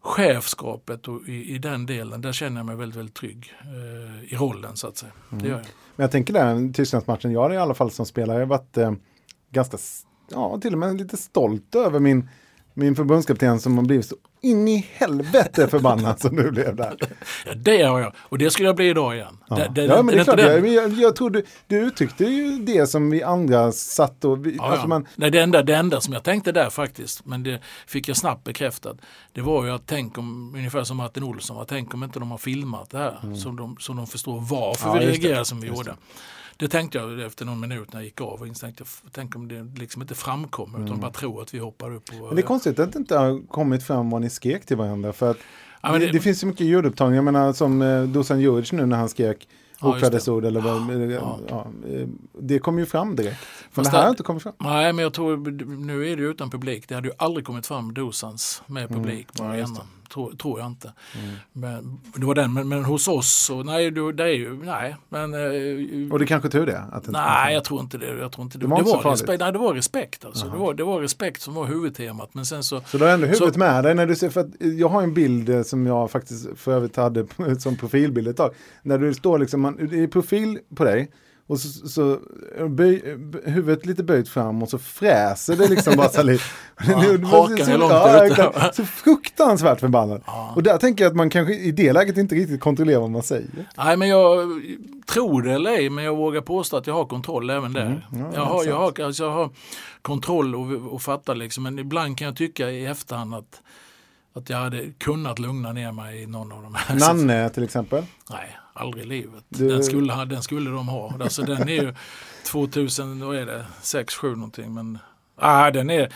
chefskapet 0.05 1.07
och 1.07 1.27
i, 1.27 1.55
i, 1.55 1.57
den 1.57 1.85
delen, 1.85 2.21
där 2.21 2.31
känner 2.31 2.59
jag 2.59 2.65
mig 2.65 2.75
väldigt, 2.75 2.99
väldigt 2.99 3.15
trygg 3.15 3.53
eh, 3.61 4.33
i 4.33 4.35
rollen 4.35 4.77
så 4.77 4.87
att 4.87 4.97
säga. 4.97 5.11
Mm. 5.31 5.43
Det 5.43 5.49
gör 5.49 5.57
jag. 5.57 5.65
Men 5.95 6.03
jag 6.03 6.11
tänker 6.11 6.33
där, 6.33 6.73
Tysklandsmatchen, 6.73 7.31
jag 7.31 7.39
har 7.39 7.53
i 7.53 7.57
alla 7.57 7.73
fall 7.73 7.91
som 7.91 8.05
spelare 8.05 8.45
varit 8.45 8.77
eh, 8.77 8.93
ganska, 9.51 9.77
ja 10.31 10.59
till 10.61 10.73
och 10.73 10.79
med 10.79 10.97
lite 10.97 11.17
stolt 11.17 11.75
över 11.75 11.99
min 11.99 12.29
min 12.77 12.95
förbundskapten 12.95 13.59
som 13.59 13.77
har 13.77 13.85
blivit 13.85 14.05
så 14.05 14.15
in 14.45 14.67
i 14.67 14.87
helvete 14.93 15.67
förbannad 15.67 16.19
som 16.19 16.35
du 16.35 16.51
blev 16.51 16.75
där. 16.75 16.97
Ja, 17.45 17.53
det 17.55 17.83
har 17.83 17.99
jag. 17.99 18.13
Och 18.17 18.37
det 18.37 18.51
skulle 18.51 18.69
jag 18.69 18.75
bli 18.75 18.89
idag 18.89 19.15
igen. 19.15 19.37
Ja, 19.47 19.55
det, 19.55 19.67
det, 19.75 19.85
ja 19.85 20.01
men 20.01 20.15
det 20.15 20.21
är 20.21 20.23
klart. 20.23 20.39
Jag, 20.39 20.67
jag, 20.67 20.93
jag 20.93 21.15
tror 21.15 21.29
du, 21.29 21.43
du 21.67 21.77
uttryckte 21.77 22.23
ju 22.23 22.59
det 22.59 22.87
som 22.87 23.09
vi 23.09 23.23
andra 23.23 23.71
satt 23.71 24.25
och... 24.25 24.45
Vi, 24.45 24.55
Ja, 24.55 24.63
alltså 24.63 24.87
man, 24.87 25.07
Nej, 25.15 25.31
det, 25.31 25.39
enda, 25.39 25.63
det 25.63 25.75
enda 25.75 26.01
som 26.01 26.13
jag 26.13 26.23
tänkte 26.23 26.51
där 26.51 26.69
faktiskt, 26.69 27.25
men 27.25 27.43
det 27.43 27.59
fick 27.87 28.07
jag 28.07 28.17
snabbt 28.17 28.43
bekräftat, 28.43 28.97
det 29.33 29.41
var 29.41 29.65
ju 29.65 29.71
att 29.71 29.83
tänk 29.85 30.17
om, 30.17 30.55
ungefär 30.55 30.83
som 30.83 30.97
Martin 30.97 31.23
Olsson, 31.23 31.61
att 31.61 31.67
tänk 31.67 31.93
om 31.93 32.03
inte 32.03 32.19
de 32.19 32.31
har 32.31 32.37
filmat 32.37 32.89
det 32.89 32.97
här 32.97 33.35
så, 33.35 33.49
de, 33.49 33.77
så 33.79 33.93
de 33.93 34.07
förstår 34.07 34.39
varför 34.39 34.85
Mm. 34.95 34.99
Vi 34.99 35.05
reagerar 35.05 35.43
som 35.43 35.61
vi 35.61 35.67
gjorde. 35.67 35.89
Det 35.89 35.95
tänkte 36.57 36.97
jag 36.97 37.21
efter 37.21 37.45
någon 37.45 37.59
minut 37.59 37.93
när 37.93 37.99
jag 37.99 38.05
gick 38.05 38.21
av 38.21 38.41
och 38.41 38.47
instänkte, 38.47 38.83
tänk 39.11 39.35
om 39.35 39.47
det 39.47 39.63
liksom 39.79 40.01
inte 40.01 40.15
framkommer 40.15 40.85
utan 40.85 40.99
bara 40.99 41.11
tror 41.11 41.41
att 41.41 41.53
vi 41.53 41.59
hoppar 41.59 41.93
upp. 41.95 42.03
Och, 42.09 42.13
Mm. 42.13 42.25
men 42.27 42.35
det 42.35 42.41
är 42.41 42.43
konstigt 42.47 42.79
att 42.79 42.93
det 42.93 42.99
inte 42.99 43.17
har 43.17 43.47
kommit 43.47 43.83
fram 43.83 44.09
vad 44.09 44.21
ni 44.21 44.29
skrek 44.29 44.65
till 44.65 44.77
varandra. 44.77 45.13
För 45.13 45.31
att 45.31 45.37
Ja, 45.81 45.91
det, 45.91 45.99
det- 45.99 46.11
det 46.11 46.19
finns 46.19 46.43
ju 46.43 46.47
mycket 46.47 46.67
ljudupptagningar. 46.67 47.17
Jag 47.17 47.25
menar 47.33 47.53
som 47.53 47.81
eh, 47.81 48.03
Dusan 48.03 48.39
Djurdjic 48.41 48.71
nu 48.71 48.85
när 48.85 48.97
han 48.97 49.09
skrek 49.09 49.47
Ja, 49.81 49.87
det. 49.87 49.93
okvädesord 49.97 50.45
eller 50.45 50.61
vad. 50.61 51.11
Ja. 51.11 51.39
Ja, 51.49 51.67
eh, 51.89 52.07
det 52.41 52.59
kom 52.59 52.79
ju 52.79 52.85
fram 52.85 53.15
direkt. 53.15 53.39
Men 53.73 53.83
det 53.83 53.89
här 53.89 53.97
det- 53.97 54.03
har 54.03 54.09
inte 54.09 54.23
kommit 54.23 54.43
fram. 54.43 54.53
Nej, 54.59 54.93
men 54.93 55.03
jag 55.03 55.13
tror, 55.13 55.37
nu 55.85 56.11
är 56.11 56.17
det 56.17 56.23
utan 56.23 56.49
publik. 56.49 56.87
Det 56.87 56.95
hade 56.95 57.07
ju 57.07 57.13
aldrig 57.17 57.45
kommit 57.45 57.67
fram 57.67 57.93
Dosans 57.93 58.61
med 58.67 58.89
publik 58.89 59.27
på 59.37 59.43
Mm. 59.43 59.59
Ja. 59.59 59.65
Tror, 60.15 60.31
tror 60.35 60.59
jag 60.59 60.67
inte. 60.67 60.93
Men, 61.53 61.99
det 62.15 62.25
var 62.25 62.35
den, 62.35 62.53
men, 62.53 62.67
men 62.67 62.85
hos 62.85 63.07
oss, 63.07 63.31
så, 63.31 63.63
nej, 63.63 63.91
det, 63.91 64.13
det 64.13 64.23
är 64.23 64.27
ju, 64.27 64.63
nej. 64.63 64.95
Men, 65.09 65.33
eh, 65.33 66.11
Och 66.11 66.19
det 66.19 66.25
är 66.25 66.27
kanske 66.27 66.49
tur 66.49 66.65
det. 66.65 66.79
Att 66.91 67.03
det 67.03 67.11
Nej, 67.11 67.53
jag 67.53 67.63
tror 67.63 67.79
inte 67.81 67.97
det. 67.97 68.17
Jag 68.19 68.31
tror 68.31 68.43
inte 68.45 68.57
det. 68.57 68.65
Det 68.65 68.69
var 68.69 68.83
så 68.83 69.01
farligt. 69.01 69.21
respekt, 69.21 69.39
nej, 69.39 69.51
det 69.51 69.59
var 69.59 69.73
respekt. 69.73 70.25
Alltså. 70.25 70.49
Det, 70.49 70.57
var, 70.57 70.73
det 70.73 70.83
var 70.83 71.01
respekt 71.01 71.41
som 71.41 71.53
var 71.53 71.65
huvudtemat. 71.65 72.33
Men 72.33 72.45
sen 72.45 72.63
så, 72.63 72.81
Så 72.85 72.97
du 72.97 73.03
har 73.03 73.11
ändå 73.11 73.25
huvudet 73.27 73.53
så- 73.53 73.59
med 73.59 73.83
dig 73.83 73.95
när 73.95 74.05
du 74.05 74.15
ser, 74.15 74.29
för 74.29 74.49
jag 74.59 74.89
har 74.89 75.01
en 75.03 75.13
bild 75.13 75.49
eh, 75.49 75.61
som 75.63 75.87
jag 75.87 76.11
faktiskt 76.11 76.47
för 76.55 76.71
övrigt 76.71 76.95
hade 76.95 77.25
som 77.59 77.75
profilbild 77.77 78.27
ett 78.27 78.37
tag. 78.37 78.51
När 78.83 78.97
du 78.97 79.13
står 79.13 79.39
liksom, 79.39 79.61
man, 79.61 79.87
det 79.91 80.03
är 80.03 80.07
profil 80.07 80.59
på 80.75 80.83
dig 80.83 81.11
och 81.47 81.59
så, 81.59 81.87
så 81.87 82.19
böj, 82.69 83.17
huvudet 83.45 83.85
lite 83.85 84.03
böjt 84.03 84.29
fram 84.29 84.63
och 84.63 84.69
så 84.69 84.77
fräser 84.77 85.55
det 85.55 85.67
liksom 85.67 85.95
bara 85.95 86.09
så 86.09 86.23
lite. 86.23 86.43
Ja, 86.87 87.27
hakan 87.27 87.69
är 87.69 87.77
långt 87.77 87.91
ja, 87.91 88.25
ute. 88.25 88.71
så 88.73 88.85
fruktansvärt 88.85 89.79
förbannad. 89.79 90.21
Och 90.55 90.63
där 90.63 90.77
tänker 90.77 91.03
jag 91.03 91.09
att 91.09 91.15
man 91.15 91.29
kanske 91.29 91.55
i 91.55 91.71
det 91.71 91.93
läget 91.93 92.17
inte 92.17 92.35
riktigt 92.35 92.61
kontrollerar 92.61 92.99
vad 92.99 93.09
man 93.09 93.23
säger. 93.23 93.49
Nej, 93.77 93.97
men 93.97 94.07
jag 94.07 94.49
tror 95.05 95.41
det 95.41 95.53
eller 95.53 95.71
ej, 95.71 95.89
men 95.89 96.03
jag 96.03 96.15
vågar 96.15 96.41
påstå 96.41 96.77
att 96.77 96.87
jag 96.87 96.93
har 96.93 97.05
kontroll 97.05 97.49
även 97.49 97.73
där. 97.73 97.85
Mm. 97.85 98.01
Ja, 98.11 98.31
jag, 98.33 98.45
har, 98.45 98.65
jag, 98.65 98.75
har, 98.75 99.01
alltså 99.01 99.23
jag 99.23 99.31
har 99.31 99.49
kontroll 100.01 100.55
och, 100.55 100.93
och 100.93 101.01
fattar 101.01 101.35
liksom, 101.35 101.63
men 101.63 101.79
ibland 101.79 102.17
kan 102.17 102.25
jag 102.25 102.35
tycka 102.35 102.69
i 102.71 102.85
efterhand 102.85 103.35
att, 103.35 103.61
att 104.35 104.49
jag 104.49 104.57
hade 104.57 104.91
kunnat 104.97 105.39
lugna 105.39 105.71
ner 105.71 105.91
mig 105.91 106.21
i 106.21 106.25
någon 106.25 106.51
av 106.51 106.63
de 106.63 106.75
här. 106.75 106.95
Nanne 106.95 107.49
till 107.49 107.63
exempel. 107.63 108.03
Nej, 108.29 108.57
aldrig 108.75 109.03
i 109.05 109.07
livet. 109.07 109.43
Du- 109.49 109.69
Den, 109.69 109.83
skulle, 109.83 110.25
den 110.25 110.43
skulle 110.43 110.69
de 110.69 110.87
ha. 110.87 111.13
Alltså 111.21 111.41
den 111.41 111.69
är 111.69 111.73
ju 111.83 111.93
2000, 112.45 113.25
vad 113.27 113.35
är 113.35 113.45
det, 113.45 113.65
6, 113.81 114.15
7 114.15 114.35
någonting. 114.35 114.73
Men 114.73 114.99
ah, 115.35 115.71
den 115.71 115.89
är, 115.89 116.13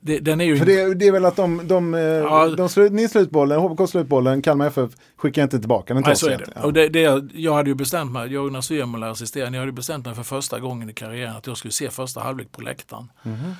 det, 0.00 0.18
den 0.18 0.40
är 0.40 0.44
ju... 0.44 0.58
För 0.58 0.66
det, 0.66 0.94
det 0.94 1.06
är 1.06 1.12
väl 1.12 1.24
att 1.24 1.36
de, 1.36 1.68
de, 1.68 1.94
ja. 1.94 2.48
de 2.48 2.68
slut, 2.68 2.92
ni 2.92 3.08
slutbollen, 3.08 3.60
HBK 3.60 3.88
slutbollen, 3.90 4.42
Kalmar 4.42 4.66
FF 4.66 4.90
skickar 5.16 5.42
inte 5.42 5.58
tillbaka 5.58 5.94
den 5.94 6.02
till 6.02 6.08
Nej, 6.08 6.16
så 6.16 6.28
är 6.28 6.38
det. 6.38 6.52
Ja. 6.54 6.62
Och 6.62 6.72
det, 6.72 6.88
det, 6.88 7.24
jag 7.34 7.54
hade 7.54 7.70
ju 7.70 7.74
bestämt 7.74 8.12
mig, 8.12 8.28
Jonas 8.32 8.70
Wemola 8.70 9.10
assisterande, 9.10 9.56
jag 9.58 9.62
hade 9.62 9.72
bestämt 9.72 10.06
mig 10.06 10.14
för 10.14 10.22
första 10.22 10.60
gången 10.60 10.90
i 10.90 10.92
karriären 10.92 11.36
att 11.36 11.46
jag 11.46 11.56
skulle 11.56 11.72
se 11.72 11.90
första 11.90 12.20
halvlek 12.20 12.52
på 12.52 12.60
läktaren. 12.62 13.10
Mhm. 13.22 13.52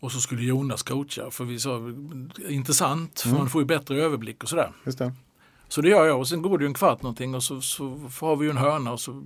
Och 0.00 0.12
så 0.12 0.20
skulle 0.20 0.42
Jonas 0.42 0.82
coacha, 0.82 1.30
för 1.30 1.44
vi 1.44 1.58
sa 1.58 1.80
intressant, 2.48 3.20
för 3.20 3.28
Mm. 3.28 3.38
man 3.40 3.48
får 3.50 3.60
ju 3.62 3.66
bättre 3.66 4.02
överblick 4.02 4.42
och 4.42 4.48
sådär. 4.48 4.72
Just 4.86 4.98
det. 4.98 5.12
Så 5.68 5.80
det 5.80 5.88
gör 5.88 6.06
jag 6.06 6.18
och 6.18 6.28
sen 6.28 6.42
går 6.42 6.58
det 6.58 6.64
ju 6.64 6.68
en 6.68 6.74
kvart 6.74 7.02
någonting 7.02 7.34
och 7.34 7.42
så, 7.42 7.60
så 7.60 7.84
har 8.20 8.36
vi 8.36 8.44
ju 8.44 8.50
en 8.50 8.56
hörna 8.56 8.92
och 8.92 9.00
så 9.00 9.22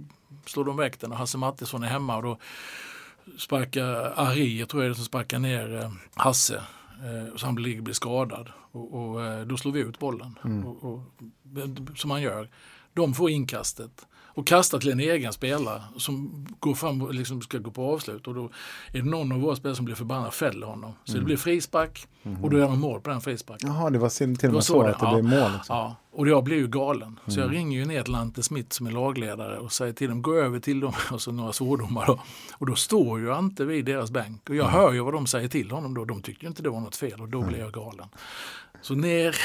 slår 0.47 0.65
de 0.65 0.77
väck 0.77 1.01
den 1.01 1.13
och 1.13 1.19
Hasse 1.19 1.39
Mattisson 1.39 1.83
är 1.83 1.89
hemma 1.89 2.17
och 2.17 2.23
då 2.23 2.39
sparkar 3.39 4.13
Ari, 4.17 4.59
jag 4.59 4.69
tror 4.69 4.83
jag 4.83 4.87
är 4.87 4.91
det 4.91 4.97
som 4.97 5.05
sparkar 5.05 5.39
ner 5.39 5.81
eh, 5.83 5.91
Hasse. 6.15 6.63
Eh, 6.99 7.37
så 7.37 7.47
han 7.47 7.55
blir, 7.55 7.81
blir 7.81 7.95
skadad 7.95 8.49
och, 8.73 8.95
och 8.95 9.25
eh, 9.25 9.41
då 9.47 9.57
slår 9.57 9.73
vi 9.73 9.81
ut 9.81 9.99
bollen. 9.99 10.39
Mm. 10.45 10.67
Och, 10.67 10.85
och, 10.85 11.01
som 11.97 12.09
man 12.09 12.23
gör. 12.23 12.49
De 12.95 13.15
får 13.15 13.31
inkastet 13.31 14.07
och 14.39 14.47
kastar 14.47 14.79
till 14.79 14.91
en 14.91 15.01
egen 15.01 15.33
spelare 15.33 15.83
som 15.97 16.47
går 16.61 16.75
fram 16.75 17.03
och 17.03 17.15
liksom 17.15 17.43
ska 17.43 17.59
gå 17.59 17.71
på 17.71 17.93
avslut. 17.93 18.27
Och 18.27 18.35
då 18.35 18.51
är 18.93 19.03
det 19.03 19.11
någon 19.11 19.33
av 19.33 19.41
våra 19.41 19.57
spelare 19.57 19.77
som 19.77 19.85
blir 19.85 19.95
förbannad 19.95 20.27
och 20.27 20.35
fäller 20.35 20.67
honom. 20.67 20.93
Så 21.05 21.13
Mm. 21.13 21.23
det 21.23 21.27
blir 21.27 21.37
frispark 21.37 22.09
och 22.43 22.51
då 22.51 22.59
gör 22.59 22.69
de 22.69 22.81
mål 22.81 23.01
på 23.01 23.11
den 23.11 23.21
frisparken. 23.21 23.69
Jaha, 23.69 23.91
det 23.91 23.99
var 23.99 24.09
till 24.37 24.49
och 24.49 24.55
med 24.55 24.65
så, 24.65 24.73
så 24.73 24.83
det, 24.83 24.91
att 24.91 25.01
det 25.01 25.07
ja. 25.07 25.13
blev 25.13 25.25
mål. 25.25 25.53
Liksom. 25.53 25.77
Ja, 25.77 25.97
och 26.19 26.29
jag 26.29 26.45
blir 26.45 26.57
ju 26.57 26.67
galen. 26.69 27.21
Så 27.27 27.39
jag 27.41 27.45
Mm. 27.45 27.57
ringer 27.57 27.79
ju 27.79 27.85
ner 27.85 28.03
till 28.03 28.15
Ante 28.15 28.43
Smith 28.43 28.69
som 28.71 28.87
är 28.87 28.91
lagledare 28.91 29.59
och 29.59 29.73
säger 29.73 29.93
till 29.93 30.09
dem, 30.09 30.23
gå 30.23 30.35
över 30.35 30.61
till 30.61 30.81
dem 30.81 30.93
och 31.13 31.23
så 31.23 31.33
några 31.33 31.53
svordomar 31.53 32.07
då. 32.07 32.21
Och 32.53 32.67
då 32.67 32.75
står 32.75 33.21
ju 33.21 33.33
Ante 33.33 33.65
vid 33.65 33.85
deras 33.85 34.11
bänk 34.11 34.49
och 34.51 34.57
jag 34.57 34.65
hör 34.65 34.93
ju 34.93 35.01
vad 35.01 35.15
de 35.15 35.27
säger 35.27 35.49
till 35.49 35.71
honom 35.71 35.95
då. 35.95 36.05
De 36.05 36.23
tyckte 36.23 36.45
ju 36.45 36.49
inte 36.49 36.63
det 36.63 36.71
var 36.71 36.81
något 36.81 36.97
fel 36.97 37.21
och 37.21 37.29
då 37.29 37.43
blir 37.43 37.59
jag 37.59 37.73
galen. 37.73 38.09
Så 38.83 38.95
ner, 38.95 39.37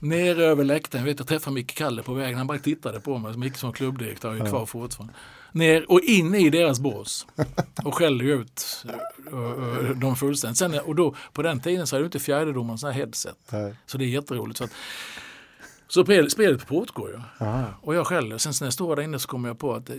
ner 0.00 0.40
över 0.40 0.64
läktaren, 0.64 1.04
jag 1.04 1.12
vet 1.12 1.18
jag 1.18 1.28
träffade 1.28 1.54
Micke 1.54 1.74
Kalle 1.74 2.02
på 2.02 2.14
vägen, 2.14 2.38
han 2.38 2.46
bara 2.46 2.58
tittade 2.58 3.00
på 3.00 3.18
mig, 3.18 3.36
Micke 3.36 3.56
som 3.56 3.72
klubbdirektör 3.72 4.30
är 4.30 4.34
ju 4.34 4.50
kvar 4.50 4.66
fortfarande. 4.66 5.14
Ner 5.52 5.90
och 5.92 6.00
in 6.00 6.34
i 6.34 6.50
deras 6.50 6.80
bås 6.80 7.26
och 7.84 7.94
skällde 7.94 8.24
ju 8.24 8.32
ut 8.34 8.84
uh, 9.32 9.38
uh, 9.40 9.90
dem 9.90 10.16
fullständigt. 10.16 10.58
Sen, 10.58 10.78
och 10.84 10.94
då, 10.94 11.14
på 11.32 11.42
den 11.42 11.60
tiden 11.60 11.86
så 11.86 11.96
hade 11.96 12.02
ju 12.02 12.06
inte 12.06 12.18
fjärdedomaren 12.18 12.78
sån 12.78 12.90
här 12.92 12.98
headset. 12.98 13.36
Så 13.86 13.98
det 13.98 14.04
är 14.04 14.08
jätteroligt. 14.08 14.58
Så, 14.58 14.64
att, 14.64 14.70
så 15.90 16.04
spelet, 16.30 16.66
pågår 16.66 17.10
ju. 17.10 17.46
Aha. 17.46 17.64
Och 17.82 17.94
jag 17.94 18.06
skäller. 18.06 18.38
Sen 18.38 18.52
när 18.60 18.66
jag 18.66 18.72
står 18.72 18.96
där 18.96 19.02
inne 19.02 19.18
så 19.18 19.28
kommer 19.28 19.48
jag 19.48 19.58
på 19.58 19.74
att 19.74 19.90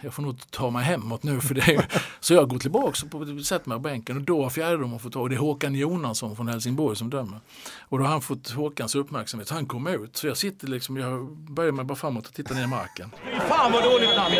jag 0.00 0.14
får 0.14 0.22
nog 0.22 0.50
ta 0.50 0.70
mig 0.70 0.84
hemåt 0.84 1.22
nu. 1.22 1.40
För 1.40 1.54
det 1.54 1.86
så 2.20 2.34
jag 2.34 2.48
går 2.48 2.58
tillbaka 2.58 2.88
och 2.88 3.46
sätter 3.46 3.68
mig 3.68 3.76
på 3.76 3.82
bänken 3.82 4.16
och 4.16 4.22
då 4.22 4.42
har 4.42 4.50
fjärdedomaren 4.50 4.98
fått 4.98 5.12
ta 5.12 5.20
och 5.20 5.28
det 5.28 5.34
är 5.34 5.38
Håkan 5.38 5.74
Jonasson 5.74 6.36
från 6.36 6.48
Helsingborg 6.48 6.96
som 6.96 7.10
dömer. 7.10 7.40
Och 7.80 7.98
då 7.98 8.04
har 8.04 8.10
han 8.10 8.20
fått 8.20 8.50
Håkans 8.50 8.94
uppmärksamhet. 8.94 9.50
Han 9.50 9.66
kommer 9.66 10.04
ut. 10.04 10.16
Så 10.16 10.26
jag 10.26 10.36
sitter 10.36 10.68
liksom, 10.68 10.96
jag 10.96 11.26
böjer 11.36 11.72
mig 11.72 11.84
bara 11.84 11.96
framåt 11.96 12.26
och 12.26 12.34
tittar 12.34 12.54
ner 12.54 12.64
i 12.64 12.66
marken. 12.66 13.10
Fan 13.48 13.72
vad 13.72 13.84
dåligt 13.84 14.16
namn! 14.16 14.34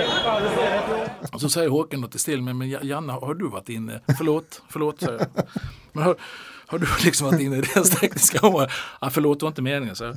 Och 1.32 1.40
så 1.40 1.48
säger 1.48 1.68
Håkan 1.68 2.00
något 2.00 2.18
till 2.18 2.42
mig, 2.42 2.54
men 2.54 2.70
Janne 2.70 3.12
har 3.12 3.34
du 3.34 3.48
varit 3.48 3.68
inne? 3.68 4.00
Förlåt, 4.18 4.62
förlåt 4.68 5.00
säger 5.00 5.18
jag. 5.18 5.46
Men 5.92 6.04
har, 6.04 6.16
har 6.68 6.78
du 6.78 6.86
liksom 7.04 7.26
varit 7.26 7.40
inne 7.40 7.56
i 7.56 7.60
deras 7.60 7.90
tekniska 7.90 8.46
område? 8.46 8.68
Ja, 9.00 9.10
förlåt, 9.10 9.40
det 9.40 9.44
var 9.44 9.48
inte 9.50 9.62
meningen. 9.62 9.96
Så. 9.96 10.14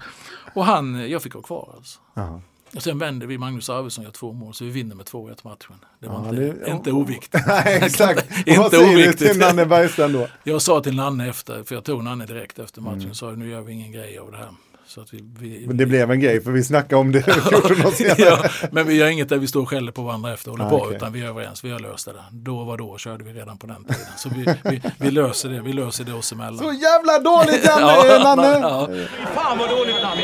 Och 0.54 0.66
han, 0.66 1.10
jag 1.10 1.22
fick 1.24 1.34
vara 1.34 1.44
kvar 1.44 1.74
alltså. 1.78 2.00
Jaha. 2.14 2.42
Och 2.76 2.84
sen 2.84 3.00
vänder 3.00 3.28
vi, 3.28 3.38
Magnus 3.38 3.70
Arvidsson 3.70 4.04
gör 4.04 4.12
två 4.12 4.34
mål, 4.34 4.54
så 4.54 4.64
vi 4.66 4.70
vinner 4.70 4.96
med 4.96 5.06
2-1 5.06 5.38
matchen. 5.44 5.76
Det 6.00 6.08
var 6.08 6.16
Ja, 6.24 6.30
inte, 6.30 6.42
det- 6.66 6.72
inte 6.72 6.92
oviktigt. 6.92 7.44
Nej, 7.48 7.76
exakt. 7.84 8.38
Inte 8.48 8.60
vad 8.60 8.72
säger 8.72 8.86
du 8.86 8.94
oviktigt. 8.94 9.32
till 9.32 9.40
Nanne 9.40 9.66
Bergström 9.66 10.14
då? 10.14 10.28
Jag 10.44 10.62
sa 10.62 10.82
till 10.82 10.96
Nanne 10.96 11.30
efter, 11.30 11.64
för 11.64 11.76
jag 11.76 11.84
tog 11.84 12.04
Nanne 12.04 12.26
direkt 12.26 12.60
efter 12.60 12.82
matchen, 12.82 13.02
Mm. 13.02 13.14
sa 13.14 13.32
nu 13.32 13.50
gör 13.50 13.62
vi 13.62 13.74
ingen 13.74 13.92
grej 13.92 14.18
av 14.18 14.32
det 14.32 14.38
här. 14.38 14.50
Så 14.92 15.02
att 15.02 15.14
vi, 15.14 15.24
vi, 15.40 15.68
Men 15.68 15.78
det 15.78 15.86
blev 15.86 16.12
en 16.12 16.20
grej, 16.20 16.44
för 16.44 16.52
vi 16.52 16.64
snackade 16.64 16.96
om 17.02 17.12
det 17.12 17.22
14 17.50 17.54
år 17.88 17.92
senare. 17.92 18.16
ja, 18.18 18.50
men 18.72 18.88
vi 18.88 18.94
gör 18.94 19.08
inget 19.08 19.30
där 19.30 19.38
vi 19.38 19.48
står 19.48 19.62
och 19.62 19.70
skäller 19.70 19.92
på 19.92 20.02
varandra 20.02 20.34
efter 20.34 20.52
och 20.52 20.58
håller 20.58 20.76
Ah, 20.76 20.78
på, 20.80 20.86
okej. 20.86 20.96
utan 20.96 21.14
vi 21.14 21.22
är 21.22 21.26
överens, 21.28 21.64
vi 21.64 21.72
har 21.72 21.80
löst 21.80 22.06
det 22.06 22.12
där. 22.14 22.24
Då 22.32 22.64
var 22.64 22.78
då 22.78 22.98
körde 22.98 23.24
vi 23.24 23.34
redan 23.34 23.58
på 23.58 23.68
den 23.68 23.84
tiden. 23.84 24.02
Så 24.18 24.30
vi, 24.30 24.46
vi, 24.70 24.82
vi 24.98 25.12
löser 25.12 25.50
det, 25.50 25.62
vi 25.62 25.74
löser 25.74 26.04
det 26.04 26.14
oss 26.14 26.32
emellan. 26.32 26.58
Så 26.58 26.74
jävla 26.74 27.20
dåligt 27.20 27.66
Janne, 27.66 27.82
Ja, 28.08 28.36
Nanne! 28.36 28.60
ja. 28.62 28.90
Fan 29.36 29.58
vad 29.58 29.70
dåligt 29.70 29.96
namn! 30.02 30.22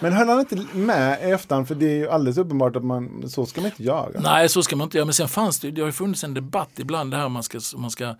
Men 0.00 0.12
höll 0.12 0.28
han 0.28 0.40
inte 0.40 0.56
med 0.72 1.18
i 1.28 1.30
efterhand? 1.30 1.68
För 1.68 1.74
det 1.74 1.86
är 1.86 1.94
ju 1.96 2.08
alldeles 2.08 2.38
uppenbart 2.38 2.76
att 2.76 2.84
man, 2.84 3.28
så 3.28 3.46
ska 3.46 3.60
man 3.60 3.70
inte 3.70 3.82
göra. 3.82 4.08
Nej, 4.20 4.48
så 4.48 4.62
ska 4.62 4.76
man 4.76 4.84
inte 4.84 4.96
göra. 4.96 5.04
Men 5.04 5.14
sen 5.14 5.28
fanns 5.28 5.60
det, 5.60 5.70
det 5.70 5.80
har 5.80 5.88
ju 5.88 5.92
funnits 5.92 6.24
en 6.24 6.34
debatt 6.34 6.70
ibland 6.76 7.10
det 7.10 7.16
här 7.16 7.26
om 7.26 7.32
man 7.32 7.42
ska, 7.42 7.58
om 7.74 7.80
man 7.82 7.90
ska 7.90 8.14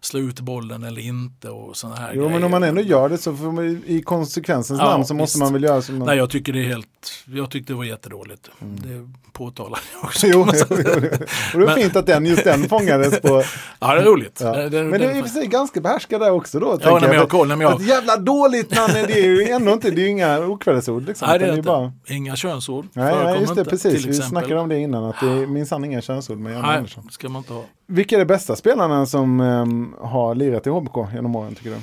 slå 0.00 0.20
ut 0.20 0.40
bollen 0.40 0.84
eller 0.84 1.00
inte 1.02 1.48
och 1.50 1.76
sådana 1.76 1.96
här 1.96 2.10
Jo, 2.14 2.20
grejer. 2.20 2.32
men 2.34 2.44
om 2.44 2.50
man 2.50 2.62
ändå 2.62 2.80
gör 2.80 3.08
det 3.08 3.18
så 3.18 3.36
får 3.36 3.52
man, 3.52 3.82
i 3.86 4.02
konsekvensens 4.02 4.80
Ja, 4.80 4.90
namn 4.90 5.04
så 5.04 5.14
måste 5.14 5.36
visst. 5.38 5.42
man 5.44 5.52
väl 5.52 5.62
göra 5.62 5.82
som 5.82 5.98
man... 5.98 6.06
Nej, 6.08 6.16
jag 6.16 6.30
tycker 6.30 6.52
det 6.52 6.60
är 6.60 6.68
helt, 6.68 6.88
jag 7.24 7.50
tyckte 7.50 7.72
det 7.72 7.76
var 7.76 7.84
jättedåligt. 7.84 8.50
Det 8.60 9.08
påtalar 9.32 9.78
jag 9.94 10.04
också. 10.04 10.26
Jo, 10.26 10.46
jo, 10.52 10.64
jo. 10.70 10.76
Och 11.54 11.60
det 11.60 11.66
var 11.66 11.74
fint 11.74 11.96
att 11.96 12.06
den, 12.06 12.26
just 12.26 12.44
den 12.44 12.68
fångades 12.68 13.20
på... 13.20 13.42
Ja, 13.80 13.94
det 13.94 14.00
är 14.00 14.04
roligt. 14.04 14.40
Ja. 14.42 14.52
Det- 14.52 14.68
det- 14.68 14.84
Men 14.84 15.00
det 15.00 15.06
är 15.06 15.10
i 15.10 15.14
det- 15.14 15.20
och 15.20 15.26
för 15.26 15.32
sig 15.34 15.46
ganska 15.46 15.80
behärskad 15.80 16.20
där 16.20 16.30
också 16.30 16.60
då. 16.60 16.78
Ja, 16.82 16.98
nej, 17.02 17.10
jag 17.12 17.20
har 17.20 17.26
koll, 17.26 17.48
nej, 17.48 17.58
jag- 17.60 17.72
att 17.72 17.86
Jävla 17.86 18.16
dåligt 18.16 18.76
Nanne, 18.76 19.02
det 19.06 19.12
är 19.20 19.24
ju 19.26 19.48
ändå 19.48 19.72
inte, 19.72 19.90
det 19.90 20.00
är 20.00 20.04
ju 20.04 20.08
inga 20.08 20.38
okvädesord 20.46 21.06
liksom. 21.06 21.28
Nej, 21.28 21.38
det 21.38 21.44
är 21.46 21.50
inte. 21.50 21.62
bara... 21.62 21.92
Inga 22.06 22.36
könsord. 22.36 22.86
Nej, 22.92 23.14
nej, 23.24 23.40
just 23.40 23.54
det, 23.54 23.60
inte, 23.60 23.70
precis. 23.70 24.04
Vi 24.06 24.14
snackade 24.14 24.60
om 24.60 24.68
det 24.68 24.78
innan, 24.78 25.04
att 25.04 25.16
det 25.20 25.26
är 25.26 25.46
minsann 25.46 25.84
inga 25.84 26.00
könsord 26.00 26.38
med 26.38 26.52
Janne 26.52 26.66
Andersson. 26.68 27.04
det 27.06 27.12
ska 27.12 27.28
man 27.28 27.40
inte 27.42 27.52
ha. 27.52 27.64
Vilka 27.90 28.14
är 28.14 28.18
de 28.18 28.24
bästa 28.24 28.56
spelarna 28.56 29.06
som 29.06 29.40
ehm, 29.40 29.94
har 30.00 30.34
lirat 30.34 30.66
i 30.66 30.70
HBK 30.70 30.96
genom 31.14 31.36
åren 31.36 31.54
tycker 31.54 31.70
du? 31.70 31.76